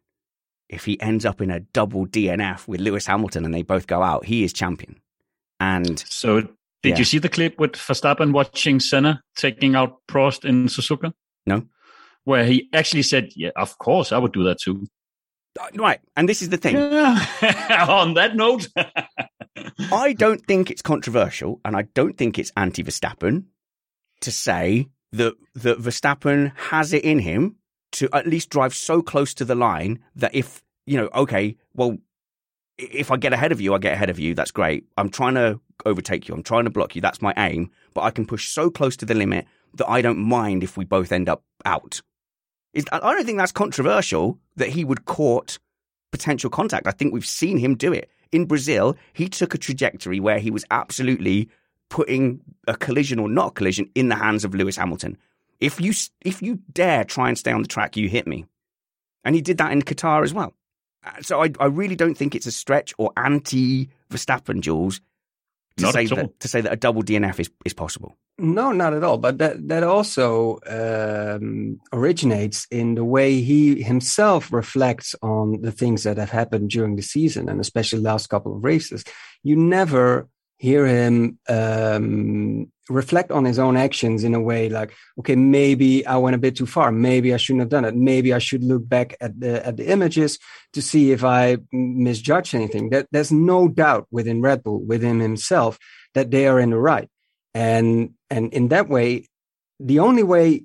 if 0.71 0.87
he 0.87 0.99
ends 1.01 1.27
up 1.27 1.43
in 1.43 1.51
a 1.51 1.61
double 1.61 2.07
DNF 2.07 2.67
with 2.67 2.81
Lewis 2.81 3.07
Hamilton 3.07 3.45
and 3.45 3.53
they 3.53 3.63
both 3.63 3.87
go 3.87 4.03
out, 4.03 4.25
he 4.25 4.45
is 4.45 4.53
champion. 4.55 4.97
And 5.61 5.99
So 5.99 6.41
did 6.41 6.51
Yeah. 6.85 6.99
you 6.99 7.05
see 7.05 7.19
the 7.19 7.29
clip 7.29 7.59
with 7.59 7.73
Verstappen 7.73 8.33
watching 8.33 8.81
Senna 8.81 9.23
taking 9.37 9.75
out 9.75 9.99
Prost 10.09 10.45
in 10.47 10.67
Suzuka? 10.69 11.13
No. 11.47 11.65
Where 12.27 12.45
he 12.45 12.69
actually 12.73 13.05
said, 13.05 13.31
"Yeah, 13.37 13.51
of 13.55 13.79
course, 13.79 14.11
I 14.11 14.19
would 14.19 14.33
do 14.33 14.43
that 14.45 14.59
too." 14.61 14.87
uh, 15.61 15.69
right, 15.77 16.01
and 16.17 16.29
this 16.29 16.43
is 16.43 16.49
the 16.49 16.57
thing. 16.57 16.77
on 16.77 18.15
that 18.15 18.35
note, 18.35 18.69
I 19.93 20.13
don't 20.13 20.45
think 20.45 20.71
it's 20.71 20.83
controversial, 20.83 21.61
and 21.65 21.77
I 21.77 21.83
don't 21.95 22.19
think 22.19 22.37
it's 22.39 22.51
anti 22.57 22.83
Verstappen 22.83 23.45
to 24.23 24.33
say 24.33 24.89
that 25.13 25.35
that 25.55 25.79
Verstappen 25.79 26.53
has 26.57 26.93
it 26.93 27.05
in 27.05 27.21
him 27.21 27.57
to 27.93 28.09
at 28.13 28.27
least 28.27 28.51
drive 28.51 28.75
so 28.75 29.03
close 29.03 29.33
to 29.35 29.45
the 29.45 29.55
line 29.55 30.01
that 30.17 30.35
if 30.35 30.63
you 30.85 30.97
know, 30.97 31.09
okay, 31.15 31.57
well, 31.75 31.97
if 32.79 33.11
I 33.11 33.17
get 33.17 33.33
ahead 33.33 33.53
of 33.53 33.61
you, 33.61 33.75
I 33.75 33.79
get 33.79 33.95
ahead 33.95 34.11
of 34.11 34.19
you. 34.19 34.35
That's 34.35 34.51
great. 34.51 34.85
I'm 34.97 35.11
trying 35.11 35.35
to 35.35 35.61
overtake 35.85 36.29
you. 36.29 36.35
I'm 36.35 36.43
trying 36.43 36.65
to 36.65 36.71
block 36.71 36.95
you. 36.95 37.03
That's 37.03 37.23
my 37.23 37.33
aim. 37.37 37.71
But 37.95 38.03
I 38.03 38.11
can 38.11 38.27
push 38.27 38.49
so 38.49 38.71
close 38.71 38.97
to 38.99 39.07
the 39.07 39.15
limit 39.15 39.47
that 39.75 39.89
I 39.89 40.03
don't 40.03 40.19
mind 40.19 40.63
if 40.63 40.77
we 40.77 40.85
both 40.85 41.13
end 41.13 41.29
up 41.29 41.43
out. 41.65 42.01
Is 42.77 42.85
I 42.93 42.99
don't 42.99 43.25
think 43.25 43.39
that's 43.39 43.53
controversial 43.53 44.39
that 44.57 44.69
he 44.69 44.85
would 44.85 45.07
court 45.07 45.59
potential 46.13 46.51
contact. 46.51 46.87
I 46.87 46.91
think 46.91 47.13
we've 47.13 47.27
seen 47.27 47.57
him 47.57 47.75
do 47.75 47.93
it. 47.93 48.11
In 48.33 48.45
Brazil, 48.45 48.97
he 49.15 49.29
took 49.29 49.55
a 49.55 49.59
trajectory 49.59 50.21
where 50.21 50.39
he 50.39 50.51
was 50.51 50.65
absolutely 50.71 51.49
putting 51.89 52.41
a 52.69 52.77
collision 52.77 53.19
or 53.19 53.29
not 53.29 53.49
a 53.49 53.51
collision 53.53 53.89
in 53.95 54.09
the 54.09 54.17
hands 54.17 54.45
of 54.45 54.55
Lewis 54.55 54.77
Hamilton. 54.77 55.17
If 55.59 55.81
you 55.81 55.93
if 56.21 56.43
you 56.43 56.59
dare 56.73 57.05
try 57.05 57.29
and 57.29 57.39
stay 57.39 57.53
on 57.53 57.63
the 57.63 57.69
track, 57.69 57.97
you 57.97 58.11
hit 58.11 58.27
me. 58.27 58.45
And 59.25 59.35
he 59.35 59.41
did 59.41 59.59
that 59.59 59.73
in 59.73 59.81
Qatar 59.83 60.23
as 60.23 60.35
well. 60.35 60.53
Uh, 61.05 61.23
So 61.23 61.43
I, 61.43 61.51
I 61.59 61.67
really 61.67 61.97
don't 61.97 62.17
think 62.17 62.35
it's 62.35 62.47
a 62.47 62.53
stretch 62.53 62.93
or 62.99 63.11
anti 63.17 63.89
Verstappen, 64.11 64.61
Jules, 64.61 65.01
to 65.77 65.83
Not 65.85 65.95
say 65.95 66.05
at 66.05 66.13
all. 66.13 66.17
that 66.17 66.41
to 66.41 66.49
say 66.49 66.61
that 66.63 66.73
a 66.73 66.77
double 66.77 67.03
DNF 67.03 67.39
is, 67.41 67.51
is 67.65 67.75
possible. 67.75 68.17
No, 68.39 68.73
not 68.73 68.95
at 68.95 69.03
all. 69.05 69.19
But 69.19 69.39
that 69.39 69.69
that 69.69 69.83
also 69.83 70.59
um, 70.67 71.79
originates 71.93 72.67
in 72.71 72.95
the 72.95 73.05
way 73.05 73.41
he 73.41 73.83
himself 73.83 74.53
reflects 74.53 75.15
on 75.23 75.61
the 75.63 75.73
things 75.73 76.03
that 76.05 76.17
have 76.19 76.31
happened 76.31 76.71
during 76.71 76.97
the 76.97 77.03
season, 77.03 77.49
and 77.49 77.61
especially 77.61 77.99
the 77.99 78.05
last 78.11 78.29
couple 78.29 78.55
of 78.57 78.65
races. 78.65 79.05
You 79.43 79.57
never 79.57 80.29
hear 80.59 80.87
him 80.87 81.39
um, 81.49 82.73
reflect 82.89 83.31
on 83.31 83.45
his 83.45 83.59
own 83.59 83.77
actions 83.77 84.25
in 84.25 84.35
a 84.35 84.41
way 84.41 84.69
like, 84.69 84.95
okay, 85.19 85.37
maybe 85.37 86.07
I 86.07 86.17
went 86.17 86.37
a 86.37 86.39
bit 86.39 86.57
too 86.57 86.67
far. 86.67 86.91
Maybe 86.93 87.35
I 87.35 87.37
shouldn't 87.37 87.61
have 87.61 87.69
done 87.69 87.85
it. 87.85 87.95
Maybe 87.95 88.33
I 88.33 88.39
should 88.39 88.65
look 88.65 88.89
back 88.89 89.17
at 89.21 89.39
the 89.39 89.67
at 89.67 89.77
the 89.77 89.91
images 89.91 90.39
to 90.73 90.81
see 90.81 91.13
if 91.13 91.25
I 91.25 91.59
misjudged 91.73 92.55
anything. 92.55 92.91
That 92.91 93.07
there's 93.11 93.33
no 93.33 93.69
doubt 93.69 94.07
within 94.11 94.41
Red 94.41 94.63
Bull, 94.63 94.81
within 94.81 95.21
himself, 95.21 95.79
that 96.15 96.31
they 96.31 96.47
are 96.47 96.59
in 96.59 96.71
the 96.71 96.79
right 96.79 97.11
and 97.57 98.11
and 98.29 98.53
in 98.53 98.69
that 98.69 98.87
way 98.89 99.27
the 99.81 99.99
only 99.99 100.23
way 100.23 100.63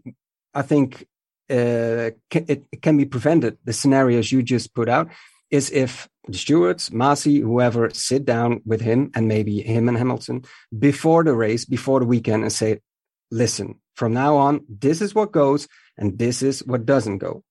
i 0.53 0.61
think 0.61 1.07
uh, 1.49 2.11
it 2.31 2.81
can 2.81 2.97
be 2.97 3.05
prevented 3.05 3.57
the 3.63 3.73
scenarios 3.73 4.31
you 4.31 4.43
just 4.43 4.73
put 4.73 4.89
out 4.89 5.07
is 5.49 5.71
if 5.71 6.07
the 6.27 6.37
stewards 6.37 6.89
Masi, 6.91 7.41
whoever 7.41 7.89
sit 7.91 8.25
down 8.25 8.61
with 8.65 8.81
him 8.81 9.11
and 9.15 9.27
maybe 9.27 9.61
him 9.61 9.87
and 9.89 9.97
hamilton 9.97 10.43
before 10.77 11.23
the 11.23 11.33
race 11.33 11.65
before 11.65 11.99
the 11.99 12.05
weekend 12.05 12.43
and 12.43 12.53
say 12.53 12.79
listen 13.31 13.79
from 13.95 14.13
now 14.13 14.35
on 14.35 14.61
this 14.69 15.01
is 15.01 15.15
what 15.15 15.31
goes 15.31 15.67
and 15.97 16.19
this 16.19 16.41
is 16.43 16.63
what 16.65 16.85
doesn't 16.85 17.17
go 17.17 17.43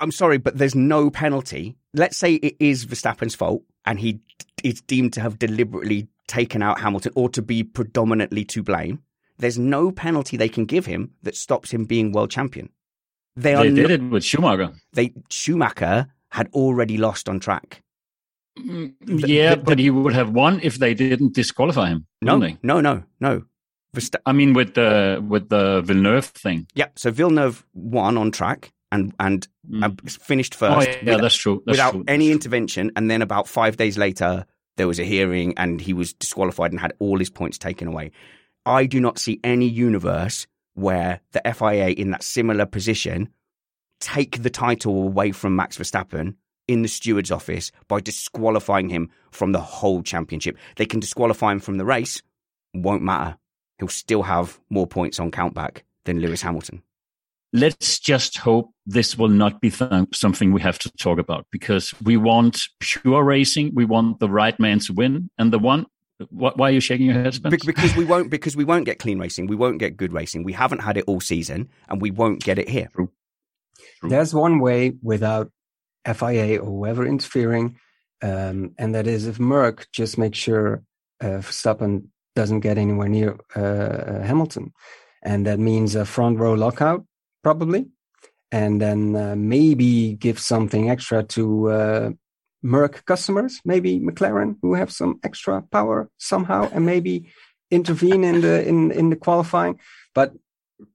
I'm 0.00 0.12
sorry, 0.12 0.38
but 0.38 0.58
there's 0.58 0.74
no 0.74 1.10
penalty. 1.10 1.76
Let's 1.94 2.16
say 2.16 2.34
it 2.34 2.56
is 2.60 2.84
Verstappen's 2.86 3.34
fault 3.34 3.62
and 3.84 3.98
he 3.98 4.20
is 4.62 4.80
deemed 4.80 5.12
to 5.14 5.20
have 5.20 5.38
deliberately 5.38 6.08
taken 6.26 6.62
out 6.62 6.80
Hamilton 6.80 7.12
or 7.14 7.28
to 7.30 7.42
be 7.42 7.62
predominantly 7.62 8.44
to 8.46 8.62
blame. 8.62 9.02
There's 9.38 9.58
no 9.58 9.92
penalty 9.92 10.36
they 10.36 10.48
can 10.48 10.64
give 10.64 10.86
him 10.86 11.12
that 11.22 11.36
stops 11.36 11.70
him 11.70 11.84
being 11.84 12.12
world 12.12 12.30
champion. 12.30 12.70
They 13.36 13.54
are 13.54 13.64
they 13.64 13.70
did 13.70 13.88
no- 13.88 13.94
it 13.94 14.10
with 14.10 14.24
Schumacher. 14.24 14.72
They 14.92 15.14
Schumacher 15.30 16.08
had 16.30 16.48
already 16.52 16.96
lost 16.96 17.28
on 17.28 17.40
track. 17.40 17.82
yeah, 18.56 19.54
the- 19.54 19.62
but 19.64 19.78
he 19.78 19.90
would 19.90 20.14
have 20.14 20.30
won 20.30 20.60
if 20.62 20.78
they 20.78 20.94
didn't 20.94 21.34
disqualify 21.34 21.88
him. 21.90 22.06
No, 22.22 22.38
they? 22.38 22.56
no, 22.62 22.80
no, 22.80 23.04
no. 23.20 23.42
Versta- 23.96 24.20
I 24.26 24.32
mean, 24.32 24.52
with 24.52 24.74
the 24.74 25.22
with 25.26 25.48
the 25.48 25.80
Villeneuve 25.82 26.26
thing. 26.26 26.66
yeah, 26.74 26.88
so 26.96 27.10
Villeneuve 27.10 27.64
won 27.74 28.18
on 28.18 28.30
track 28.30 28.72
and 28.92 29.14
and 29.18 29.46
Mm. 29.70 30.10
finished 30.10 30.54
Oh, 30.56 30.58
first. 30.74 30.88
yeah, 30.88 30.98
without- 31.04 31.20
that's 31.22 31.36
true. 31.36 31.62
That's 31.66 31.74
without 31.76 31.92
true. 31.92 32.04
any 32.08 32.26
true. 32.26 32.32
intervention. 32.34 32.90
And 32.96 33.10
then 33.10 33.22
about 33.22 33.48
five 33.48 33.76
days 33.76 33.96
later, 33.98 34.44
there 34.76 34.86
was 34.88 34.98
a 34.98 35.04
hearing 35.04 35.54
and 35.56 35.80
he 35.80 35.92
was 35.92 36.12
disqualified 36.14 36.70
and 36.72 36.80
had 36.80 36.92
all 36.98 37.18
his 37.18 37.30
points 37.30 37.58
taken 37.58 37.86
away. 37.88 38.10
I 38.66 38.86
do 38.86 39.00
not 39.00 39.18
see 39.18 39.40
any 39.44 39.66
universe 39.68 40.46
where 40.74 41.20
the 41.32 41.46
FIA 41.46 41.88
in 41.90 42.10
that 42.12 42.22
similar 42.22 42.66
position 42.66 43.28
take 44.00 44.42
the 44.42 44.50
title 44.50 45.02
away 45.02 45.32
from 45.32 45.56
Max 45.56 45.76
Verstappen 45.78 46.34
in 46.66 46.82
the 46.82 46.88
steward's 46.88 47.30
office 47.30 47.72
by 47.88 48.00
disqualifying 48.00 48.88
him 48.88 49.10
from 49.30 49.52
the 49.52 49.60
whole 49.60 50.02
championship. 50.02 50.56
They 50.76 50.86
can 50.86 51.00
disqualify 51.00 51.52
him 51.52 51.60
from 51.60 51.78
the 51.78 51.84
race, 51.84 52.22
won't 52.74 53.02
matter. 53.02 53.36
He'll 53.78 53.88
still 53.88 54.22
have 54.24 54.58
more 54.68 54.86
points 54.86 55.18
on 55.20 55.30
countback 55.30 55.82
than 56.04 56.20
Lewis 56.20 56.42
Hamilton. 56.42 56.82
let's 57.52 57.98
just 57.98 58.36
hope 58.38 58.70
this 58.84 59.16
will 59.16 59.28
not 59.28 59.60
be 59.60 59.70
th- 59.70 60.04
something 60.12 60.52
we 60.52 60.60
have 60.60 60.78
to 60.80 60.90
talk 60.98 61.18
about 61.18 61.46
because 61.50 61.94
we 62.02 62.16
want 62.16 62.60
pure 62.80 63.24
racing. 63.24 63.74
We 63.74 63.86
want 63.86 64.20
the 64.20 64.28
right 64.28 64.58
man 64.60 64.80
to 64.80 64.92
win, 64.92 65.30
and 65.38 65.52
the 65.52 65.58
one. 65.58 65.86
Why 66.30 66.68
are 66.68 66.72
you 66.72 66.80
shaking 66.80 67.06
your 67.06 67.14
head, 67.14 67.34
Spence? 67.34 67.64
Be- 67.64 67.72
because 67.72 67.96
we 67.96 68.04
won't 68.04 68.30
because 68.30 68.56
we 68.56 68.64
won't 68.64 68.84
get 68.84 68.98
clean 68.98 69.18
racing, 69.18 69.46
we 69.46 69.56
won't 69.56 69.78
get 69.78 69.96
good 69.96 70.12
racing. 70.12 70.42
We 70.44 70.52
haven't 70.52 70.80
had 70.80 70.96
it 70.98 71.04
all 71.06 71.20
season, 71.20 71.68
and 71.88 72.02
we 72.02 72.10
won't 72.10 72.42
get 72.42 72.58
it 72.58 72.68
here. 72.68 72.88
True. 72.94 73.10
There's 74.02 74.34
one 74.34 74.60
way 74.60 74.94
without 75.02 75.50
FIA 76.06 76.58
or 76.58 76.66
whoever 76.66 77.06
interfering, 77.06 77.78
um, 78.22 78.74
and 78.78 78.94
that 78.94 79.06
is 79.06 79.26
if 79.26 79.38
Merc 79.38 79.86
just 79.92 80.18
makes 80.18 80.38
sure 80.38 80.82
uh, 81.20 81.40
Verstappen 81.40 82.08
doesn't 82.34 82.60
get 82.60 82.78
anywhere 82.78 83.08
near 83.08 83.38
uh, 83.54 84.24
Hamilton, 84.24 84.72
and 85.22 85.46
that 85.46 85.58
means 85.58 85.94
a 85.94 86.04
front 86.04 86.38
row 86.38 86.54
lockout 86.54 87.04
probably, 87.42 87.86
and 88.50 88.80
then 88.80 89.16
uh, 89.16 89.34
maybe 89.36 90.14
give 90.14 90.38
something 90.38 90.90
extra 90.90 91.22
to 91.22 91.70
uh, 91.70 92.10
Merc 92.62 93.04
customers, 93.04 93.60
maybe 93.64 94.00
McLaren 94.00 94.56
who 94.62 94.74
have 94.74 94.90
some 94.90 95.20
extra 95.22 95.62
power 95.62 96.08
somehow, 96.18 96.68
and 96.72 96.84
maybe 96.84 97.30
intervene 97.70 98.24
in 98.24 98.40
the 98.40 98.66
in 98.66 98.90
in 98.90 99.10
the 99.10 99.16
qualifying, 99.16 99.78
but 100.14 100.32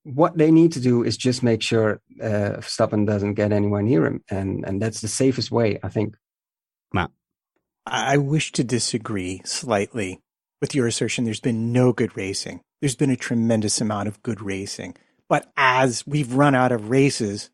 what 0.03 0.37
they 0.37 0.51
need 0.51 0.71
to 0.73 0.79
do 0.79 1.03
is 1.03 1.17
just 1.17 1.43
make 1.43 1.61
sure 1.61 2.01
uh, 2.21 2.57
Verstappen 2.59 3.05
doesn't 3.05 3.33
get 3.33 3.51
anywhere 3.51 3.81
near 3.81 4.05
him, 4.05 4.23
and 4.29 4.63
and 4.65 4.81
that's 4.81 5.01
the 5.01 5.07
safest 5.07 5.51
way, 5.51 5.79
I 5.83 5.89
think. 5.89 6.15
Matt, 6.93 7.11
I 7.85 8.17
wish 8.17 8.51
to 8.53 8.63
disagree 8.63 9.41
slightly 9.45 10.21
with 10.61 10.73
your 10.73 10.87
assertion 10.87 11.25
there's 11.25 11.41
been 11.41 11.73
no 11.73 11.91
good 11.91 12.15
racing. 12.15 12.61
There's 12.79 12.95
been 12.95 13.09
a 13.09 13.17
tremendous 13.17 13.81
amount 13.81 14.07
of 14.07 14.23
good 14.23 14.41
racing. 14.41 14.95
But 15.27 15.51
as 15.57 16.05
we've 16.05 16.33
run 16.33 16.55
out 16.55 16.71
of 16.71 16.89
races, 16.89 17.49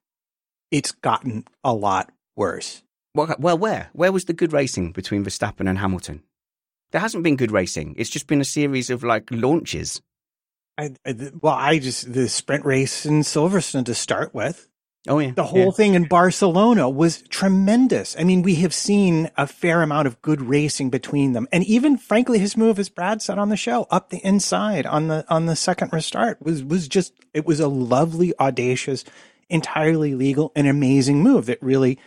it's 0.69 0.91
gotten 0.91 1.45
a 1.63 1.73
lot 1.73 2.11
worse. 2.35 2.83
Well, 3.15 3.35
well, 3.39 3.57
where? 3.57 3.89
Where 3.93 4.11
was 4.11 4.25
the 4.25 4.33
good 4.33 4.53
racing 4.53 4.91
between 4.91 5.23
Verstappen 5.23 5.67
and 5.67 5.79
Hamilton? 5.79 6.23
There 6.91 7.01
hasn't 7.01 7.23
been 7.23 7.35
good 7.35 7.51
racing. 7.51 7.95
It's 7.97 8.09
just 8.09 8.27
been 8.27 8.41
a 8.41 8.45
series 8.45 8.89
of 8.89 9.03
like 9.03 9.27
launches. 9.31 10.01
I, 10.79 10.95
I, 11.05 11.31
well, 11.41 11.53
I 11.53 11.79
just 11.79 12.13
the 12.13 12.29
sprint 12.29 12.63
race 12.63 13.05
in 13.05 13.21
Silverstone 13.21 13.85
to 13.85 13.95
start 13.95 14.33
with. 14.33 14.69
Oh 15.07 15.19
yeah, 15.19 15.31
the 15.31 15.43
whole 15.43 15.65
yeah. 15.65 15.71
thing 15.71 15.93
in 15.93 16.05
Barcelona 16.05 16.89
was 16.89 17.21
tremendous. 17.23 18.15
I 18.17 18.23
mean, 18.23 18.41
we 18.41 18.55
have 18.55 18.73
seen 18.73 19.29
a 19.37 19.45
fair 19.45 19.81
amount 19.81 20.07
of 20.07 20.21
good 20.21 20.41
racing 20.41 20.89
between 20.89 21.33
them, 21.33 21.47
and 21.51 21.63
even 21.65 21.97
frankly, 21.97 22.39
his 22.39 22.55
move, 22.55 22.79
as 22.79 22.89
Brad 22.89 23.21
said 23.21 23.37
on 23.37 23.49
the 23.49 23.57
show, 23.57 23.87
up 23.91 24.09
the 24.09 24.25
inside 24.25 24.85
on 24.85 25.07
the 25.07 25.25
on 25.29 25.45
the 25.45 25.55
second 25.55 25.91
restart 25.91 26.41
was 26.41 26.63
was 26.63 26.87
just 26.87 27.13
it 27.33 27.45
was 27.45 27.59
a 27.59 27.67
lovely, 27.67 28.33
audacious, 28.39 29.03
entirely 29.49 30.15
legal, 30.15 30.51
and 30.55 30.67
amazing 30.67 31.21
move 31.21 31.45
that 31.47 31.61
really 31.61 31.99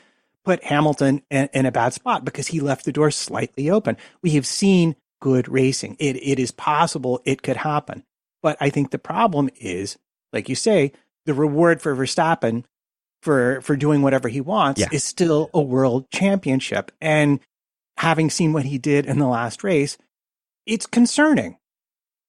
put 0.45 0.65
Hamilton 0.65 1.23
in, 1.31 1.49
in 1.53 1.67
a 1.67 1.73
bad 1.73 1.93
spot 1.93 2.25
because 2.25 2.49
he 2.49 2.61
left 2.61 2.85
the 2.85 2.93
door 2.93 3.11
slightly 3.11 3.71
open. 3.71 3.97
We 4.23 4.31
have 4.31 4.47
seen 4.47 4.97
good 5.21 5.49
racing. 5.49 5.97
It 5.99 6.17
it 6.17 6.39
is 6.39 6.51
possible 6.51 7.21
it 7.25 7.43
could 7.43 7.59
happen, 7.59 8.05
but 8.43 8.57
I 8.61 8.71
think 8.71 8.91
the 8.91 8.99
problem 8.99 9.49
is, 9.61 9.97
like 10.33 10.49
you 10.49 10.55
say, 10.55 10.93
the 11.27 11.35
reward 11.35 11.81
for 11.81 11.95
Verstappen 11.95 12.65
for 13.23 13.61
for 13.63 13.77
doing 13.77 14.03
whatever 14.03 14.29
he 14.29 14.41
wants 14.41 14.81
Yeah. 14.81 14.89
is 14.93 15.05
still 15.05 15.51
a 15.55 15.61
world 15.63 16.11
championship. 16.11 16.91
And 17.01 17.41
having 17.99 18.31
seen 18.31 18.53
what 18.53 18.65
he 18.65 18.79
did 18.79 19.07
in 19.07 19.19
the 19.19 19.29
last 19.29 19.63
race, 19.63 19.97
it's 20.67 20.87
concerning. 20.87 21.57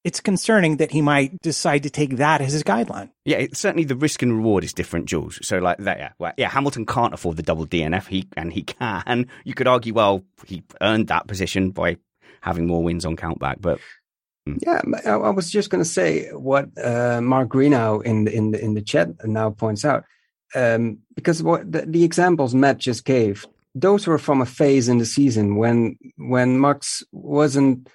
It's 0.04 0.20
concerning 0.20 0.76
that 0.76 0.90
he 0.90 1.00
might 1.00 1.40
decide 1.40 1.82
to 1.84 1.90
take 1.90 2.18
that 2.18 2.42
as 2.42 2.52
his 2.52 2.62
guideline. 2.62 3.10
Yeah, 3.24 3.38
it, 3.38 3.56
certainly 3.56 3.84
the 3.84 3.96
risk 3.96 4.20
and 4.20 4.36
reward 4.36 4.62
is 4.62 4.74
different, 4.74 5.06
Jules. 5.06 5.38
So 5.42 5.58
like 5.58 5.78
that, 5.78 5.98
yeah, 5.98 6.12
well, 6.18 6.32
yeah. 6.36 6.50
Hamilton 6.50 6.84
can't 6.84 7.14
afford 7.14 7.38
the 7.38 7.42
double 7.42 7.66
DNF. 7.66 8.06
He 8.08 8.28
and 8.36 8.52
he 8.52 8.62
can. 8.80 9.26
You 9.44 9.54
could 9.54 9.66
argue, 9.66 9.94
well, 9.94 10.22
he 10.46 10.62
earned 10.82 11.08
that 11.08 11.26
position 11.26 11.70
by 11.70 11.96
having 12.42 12.66
more 12.66 12.82
wins 12.82 13.06
on 13.06 13.16
countback, 13.16 13.62
but 13.62 13.80
Yeah, 14.46 14.82
I, 15.06 15.10
I 15.10 15.30
was 15.30 15.50
just 15.50 15.70
going 15.70 15.82
to 15.82 15.88
say 15.88 16.28
what 16.32 16.68
uh, 16.82 17.20
Mark 17.22 17.48
Greenow 17.48 18.02
in 18.04 18.24
the, 18.24 18.34
in 18.34 18.50
the 18.50 18.62
in 18.62 18.74
the 18.74 18.82
chat 18.82 19.08
now 19.24 19.50
points 19.50 19.84
out, 19.84 20.04
um, 20.54 20.98
because 21.14 21.42
what 21.42 21.70
the, 21.70 21.86
the 21.86 22.04
examples 22.04 22.54
Matt 22.54 22.76
just 22.76 23.06
gave, 23.06 23.46
those 23.74 24.06
were 24.06 24.18
from 24.18 24.42
a 24.42 24.46
phase 24.46 24.88
in 24.88 24.98
the 24.98 25.06
season 25.06 25.56
when 25.56 25.96
when 26.16 26.60
Max 26.60 27.02
wasn't 27.10 27.88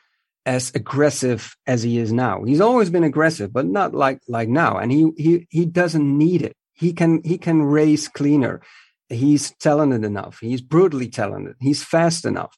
as 0.47 0.71
aggressive 0.73 1.55
as 1.67 1.83
he 1.83 1.99
is 1.99 2.11
now. 2.11 2.43
He's 2.43 2.61
always 2.61 2.89
been 2.89 3.03
aggressive, 3.03 3.53
but 3.53 3.67
not 3.67 3.93
like 3.93 4.19
like 4.27 4.49
now, 4.49 4.77
and 4.77 4.91
he 4.91 5.11
he 5.17 5.47
he 5.51 5.65
doesn't 5.65 6.17
need 6.17 6.41
it. 6.41 6.55
He 6.73 6.93
can 6.93 7.21
he 7.23 7.37
can 7.37 7.61
race 7.61 8.07
cleaner. 8.07 8.61
He's 9.07 9.51
talented 9.59 10.03
enough. 10.03 10.39
He's 10.41 10.61
brutally 10.61 11.09
talented. 11.09 11.57
He's 11.59 11.83
fast 11.83 12.25
enough. 12.25 12.57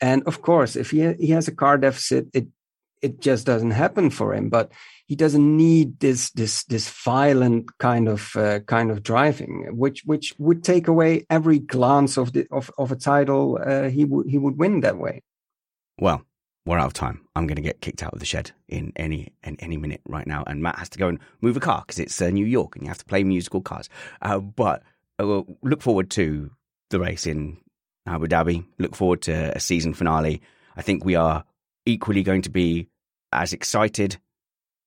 And 0.00 0.22
of 0.26 0.42
course, 0.42 0.74
if 0.74 0.90
he 0.90 1.12
he 1.14 1.28
has 1.28 1.46
a 1.46 1.54
car 1.54 1.78
deficit, 1.78 2.26
it 2.32 2.48
it 3.02 3.20
just 3.20 3.46
doesn't 3.46 3.72
happen 3.72 4.10
for 4.10 4.34
him. 4.34 4.48
But 4.48 4.72
he 5.06 5.16
doesn't 5.16 5.56
need 5.56 6.00
this 6.00 6.30
this 6.30 6.64
this 6.64 6.88
violent 6.88 7.78
kind 7.78 8.08
of 8.08 8.36
uh, 8.36 8.60
kind 8.60 8.90
of 8.90 9.02
driving, 9.02 9.68
which 9.76 10.02
which 10.04 10.34
would 10.38 10.62
take 10.62 10.88
away 10.88 11.26
every 11.30 11.58
glance 11.58 12.16
of 12.16 12.32
the 12.32 12.46
of, 12.50 12.70
of 12.78 12.92
a 12.92 12.96
title 12.96 13.58
uh, 13.64 13.88
he 13.88 14.04
would 14.04 14.28
he 14.28 14.38
would 14.38 14.58
win 14.58 14.80
that 14.80 14.98
way. 14.98 15.22
well, 15.98 16.22
we're 16.68 16.78
out 16.78 16.86
of 16.86 16.92
time. 16.92 17.22
I'm 17.34 17.46
going 17.46 17.56
to 17.56 17.62
get 17.62 17.80
kicked 17.80 18.02
out 18.02 18.12
of 18.12 18.18
the 18.18 18.26
shed 18.26 18.50
in 18.68 18.92
any 18.96 19.32
in 19.42 19.56
any 19.60 19.78
minute 19.78 20.02
right 20.06 20.26
now, 20.26 20.44
and 20.46 20.62
Matt 20.62 20.78
has 20.78 20.90
to 20.90 20.98
go 20.98 21.08
and 21.08 21.18
move 21.40 21.56
a 21.56 21.60
car 21.60 21.82
because 21.86 21.98
it's 21.98 22.20
uh, 22.20 22.28
New 22.28 22.44
York 22.44 22.76
and 22.76 22.84
you 22.84 22.88
have 22.88 22.98
to 22.98 23.06
play 23.06 23.24
musical 23.24 23.62
cars. 23.62 23.88
Uh, 24.20 24.38
but 24.38 24.82
uh, 25.18 25.42
look 25.62 25.80
forward 25.80 26.10
to 26.10 26.50
the 26.90 27.00
race 27.00 27.26
in 27.26 27.56
Abu 28.06 28.26
Dhabi. 28.26 28.66
Look 28.78 28.94
forward 28.94 29.22
to 29.22 29.56
a 29.56 29.60
season 29.60 29.94
finale. 29.94 30.42
I 30.76 30.82
think 30.82 31.04
we 31.04 31.14
are 31.14 31.44
equally 31.88 32.22
going 32.22 32.42
to 32.42 32.50
be 32.50 32.86
as 33.32 33.52
excited 33.52 34.18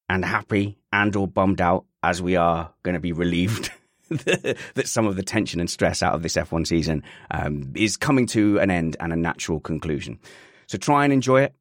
and 0.07 0.23
happy 0.23 0.77
and 0.93 1.15
or 1.15 1.27
bummed 1.27 1.59
out 1.59 1.85
as 2.03 2.21
we 2.21 2.35
are 2.35 2.71
going 2.83 2.93
to 2.93 2.99
be 2.99 3.11
relieved 3.11 3.71
that 4.09 4.87
some 4.87 5.07
of 5.07 5.15
the 5.15 5.23
tension 5.23 5.59
and 5.59 5.69
stress 5.69 6.03
out 6.03 6.13
of 6.13 6.21
this 6.21 6.35
F1 6.35 6.67
season 6.67 7.03
um, 7.31 7.71
is 7.75 7.97
coming 7.97 8.25
to 8.27 8.59
an 8.59 8.69
end 8.69 8.95
and 8.99 9.11
a 9.11 9.15
natural 9.15 9.59
conclusion. 9.59 10.19
So 10.67 10.77
try 10.77 11.03
and 11.03 11.13
enjoy 11.13 11.43
it, 11.43 11.55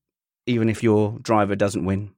even 0.46 0.68
if 0.68 0.82
your 0.82 1.18
driver 1.22 1.56
doesn't 1.56 1.84
win. 1.84 2.12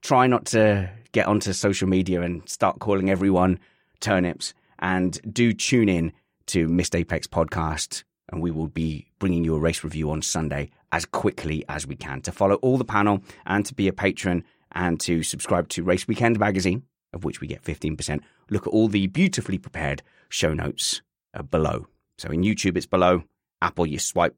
Try 0.00 0.26
not 0.26 0.46
to 0.46 0.90
get 1.12 1.26
onto 1.26 1.52
social 1.52 1.88
media 1.88 2.22
and 2.22 2.48
start 2.48 2.78
calling 2.78 3.10
everyone 3.10 3.58
turnips. 4.00 4.54
And 4.78 5.18
do 5.32 5.52
tune 5.52 5.88
in 5.88 6.12
to 6.46 6.68
Missed 6.68 6.94
Apex 6.94 7.26
podcast, 7.26 8.04
and 8.30 8.42
we 8.42 8.50
will 8.50 8.68
be 8.68 9.06
bringing 9.18 9.44
you 9.44 9.54
a 9.54 9.58
race 9.58 9.82
review 9.82 10.10
on 10.10 10.20
Sunday 10.20 10.70
as 10.94 11.04
quickly 11.04 11.64
as 11.68 11.88
we 11.88 11.96
can. 11.96 12.20
To 12.20 12.30
follow 12.30 12.54
all 12.56 12.78
the 12.78 12.84
panel 12.84 13.20
and 13.46 13.66
to 13.66 13.74
be 13.74 13.88
a 13.88 13.92
patron 13.92 14.44
and 14.70 15.00
to 15.00 15.24
subscribe 15.24 15.68
to 15.70 15.82
Race 15.82 16.06
Weekend 16.06 16.38
magazine, 16.38 16.84
of 17.12 17.24
which 17.24 17.40
we 17.40 17.48
get 17.48 17.64
15%. 17.64 18.20
Look 18.48 18.68
at 18.68 18.72
all 18.72 18.86
the 18.86 19.08
beautifully 19.08 19.58
prepared 19.58 20.02
show 20.28 20.54
notes 20.54 21.02
uh, 21.34 21.42
below. 21.42 21.88
So 22.16 22.28
in 22.28 22.42
YouTube, 22.42 22.76
it's 22.76 22.86
below. 22.86 23.24
Apple, 23.60 23.86
you 23.86 23.98
swipe 23.98 24.36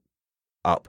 up, 0.65 0.89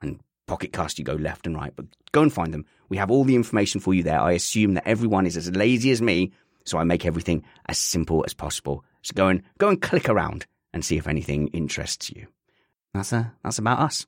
and 0.00 0.20
Pocket 0.46 0.72
Cast, 0.72 0.98
you 0.98 1.04
go 1.04 1.16
left 1.16 1.46
and 1.46 1.54
right. 1.54 1.72
But 1.76 1.84
go 2.12 2.22
and 2.22 2.32
find 2.32 2.54
them. 2.54 2.64
We 2.88 2.96
have 2.96 3.10
all 3.10 3.24
the 3.24 3.36
information 3.36 3.82
for 3.82 3.92
you 3.92 4.02
there. 4.02 4.20
I 4.20 4.32
assume 4.32 4.72
that 4.72 4.88
everyone 4.88 5.26
is 5.26 5.36
as 5.36 5.50
lazy 5.50 5.90
as 5.90 6.00
me, 6.00 6.32
so 6.64 6.78
I 6.78 6.84
make 6.84 7.04
everything 7.04 7.44
as 7.66 7.78
simple 7.78 8.24
as 8.24 8.32
possible. 8.32 8.84
So 9.02 9.12
go 9.14 9.28
and 9.28 9.42
go 9.58 9.68
and 9.68 9.82
click 9.82 10.08
around 10.08 10.46
and 10.72 10.82
see 10.82 10.96
if 10.96 11.06
anything 11.06 11.48
interests 11.48 12.10
you. 12.10 12.26
That's 12.94 13.12
uh, 13.12 13.26
that's 13.42 13.58
about 13.58 13.80
us. 13.80 14.06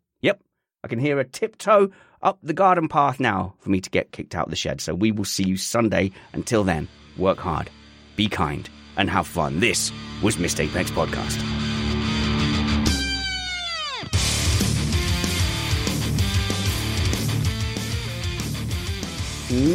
I 0.87 0.89
can 0.89 1.01
hear 1.01 1.19
a 1.19 1.25
tiptoe 1.25 1.91
up 2.23 2.39
the 2.45 2.53
garden 2.53 2.87
path 2.87 3.19
now 3.19 3.55
for 3.59 3.71
me 3.71 3.81
to 3.81 3.91
get 3.91 4.13
kicked 4.13 4.37
out 4.37 4.45
of 4.45 4.51
the 4.51 4.57
shed. 4.57 4.81
So 4.81 4.95
we 4.95 5.11
will 5.11 5.25
see 5.25 5.43
you 5.43 5.57
Sunday. 5.57 6.13
Until 6.33 6.63
then, 6.63 6.87
work 7.17 7.39
hard, 7.39 7.71
be 8.15 8.29
kind, 8.29 8.71
and 8.97 9.11
have 9.11 9.27
fun. 9.27 9.59
This 9.59 9.91
was 10.23 10.39
Missed 10.39 10.61
Apex 10.61 10.93
Podcast. 10.93 11.43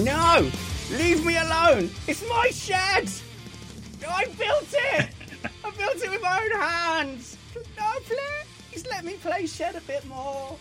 No! 0.05 0.49
Leave 0.91 1.25
me 1.25 1.35
alone! 1.35 1.89
It's 2.07 2.23
my 2.29 2.51
shed! 2.51 3.11
I 4.07 4.27
built 4.27 4.69
it! 4.71 5.09
I 5.65 5.71
built 5.71 6.01
it 6.01 6.09
with 6.09 6.21
my 6.21 6.41
own 6.41 6.61
hands! 6.61 7.38
No, 7.77 7.91
please 8.05 8.47
Just 8.71 8.89
let 8.89 9.03
me 9.03 9.15
play 9.15 9.45
shed 9.45 9.75
a 9.75 9.81
bit 9.81 10.05
more. 10.05 10.55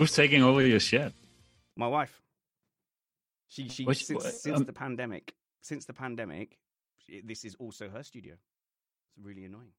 Who's 0.00 0.14
taking 0.14 0.42
over 0.42 0.66
your 0.66 0.80
shit? 0.80 1.12
My 1.76 1.86
wife. 1.86 2.22
She, 3.48 3.68
she 3.68 3.84
Which- 3.84 4.06
since, 4.06 4.24
um, 4.24 4.30
since 4.30 4.60
the 4.62 4.72
pandemic, 4.72 5.34
since 5.60 5.84
the 5.84 5.92
pandemic, 5.92 6.56
this 7.22 7.44
is 7.44 7.54
also 7.56 7.90
her 7.90 8.02
studio. 8.02 8.32
It's 8.32 9.26
really 9.26 9.44
annoying. 9.44 9.72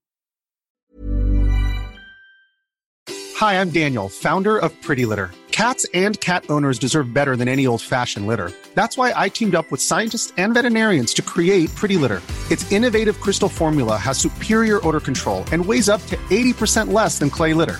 Hi, 3.38 3.60
I'm 3.60 3.72
Daniel, 3.72 4.10
founder 4.10 4.60
of 4.60 4.80
Pretty 4.84 5.07
Litter. 5.07 5.31
Cats 5.49 5.88
and 5.95 6.22
cat 6.22 6.45
owners 6.52 6.77
deserve 6.77 7.15
better 7.15 7.35
than 7.35 7.48
any 7.48 7.65
old 7.65 7.81
fashioned 7.81 8.27
litter. 8.27 8.52
That's 8.76 8.99
why 8.99 9.14
I 9.15 9.27
teamed 9.27 9.56
up 9.56 9.72
with 9.72 9.81
scientists 9.81 10.34
and 10.38 10.53
veterinarians 10.53 11.15
to 11.15 11.23
create 11.23 11.73
Pretty 11.73 11.98
Litter. 11.98 12.22
Its 12.52 12.72
innovative 12.72 13.19
crystal 13.19 13.49
formula 13.49 13.98
has 13.98 14.19
superior 14.19 14.85
odor 14.88 14.99
control 14.99 15.45
and 15.52 15.65
weighs 15.65 15.89
up 15.89 16.06
to 16.07 16.15
80% 16.30 16.93
less 16.93 17.18
than 17.18 17.31
clay 17.31 17.56
litter. 17.56 17.80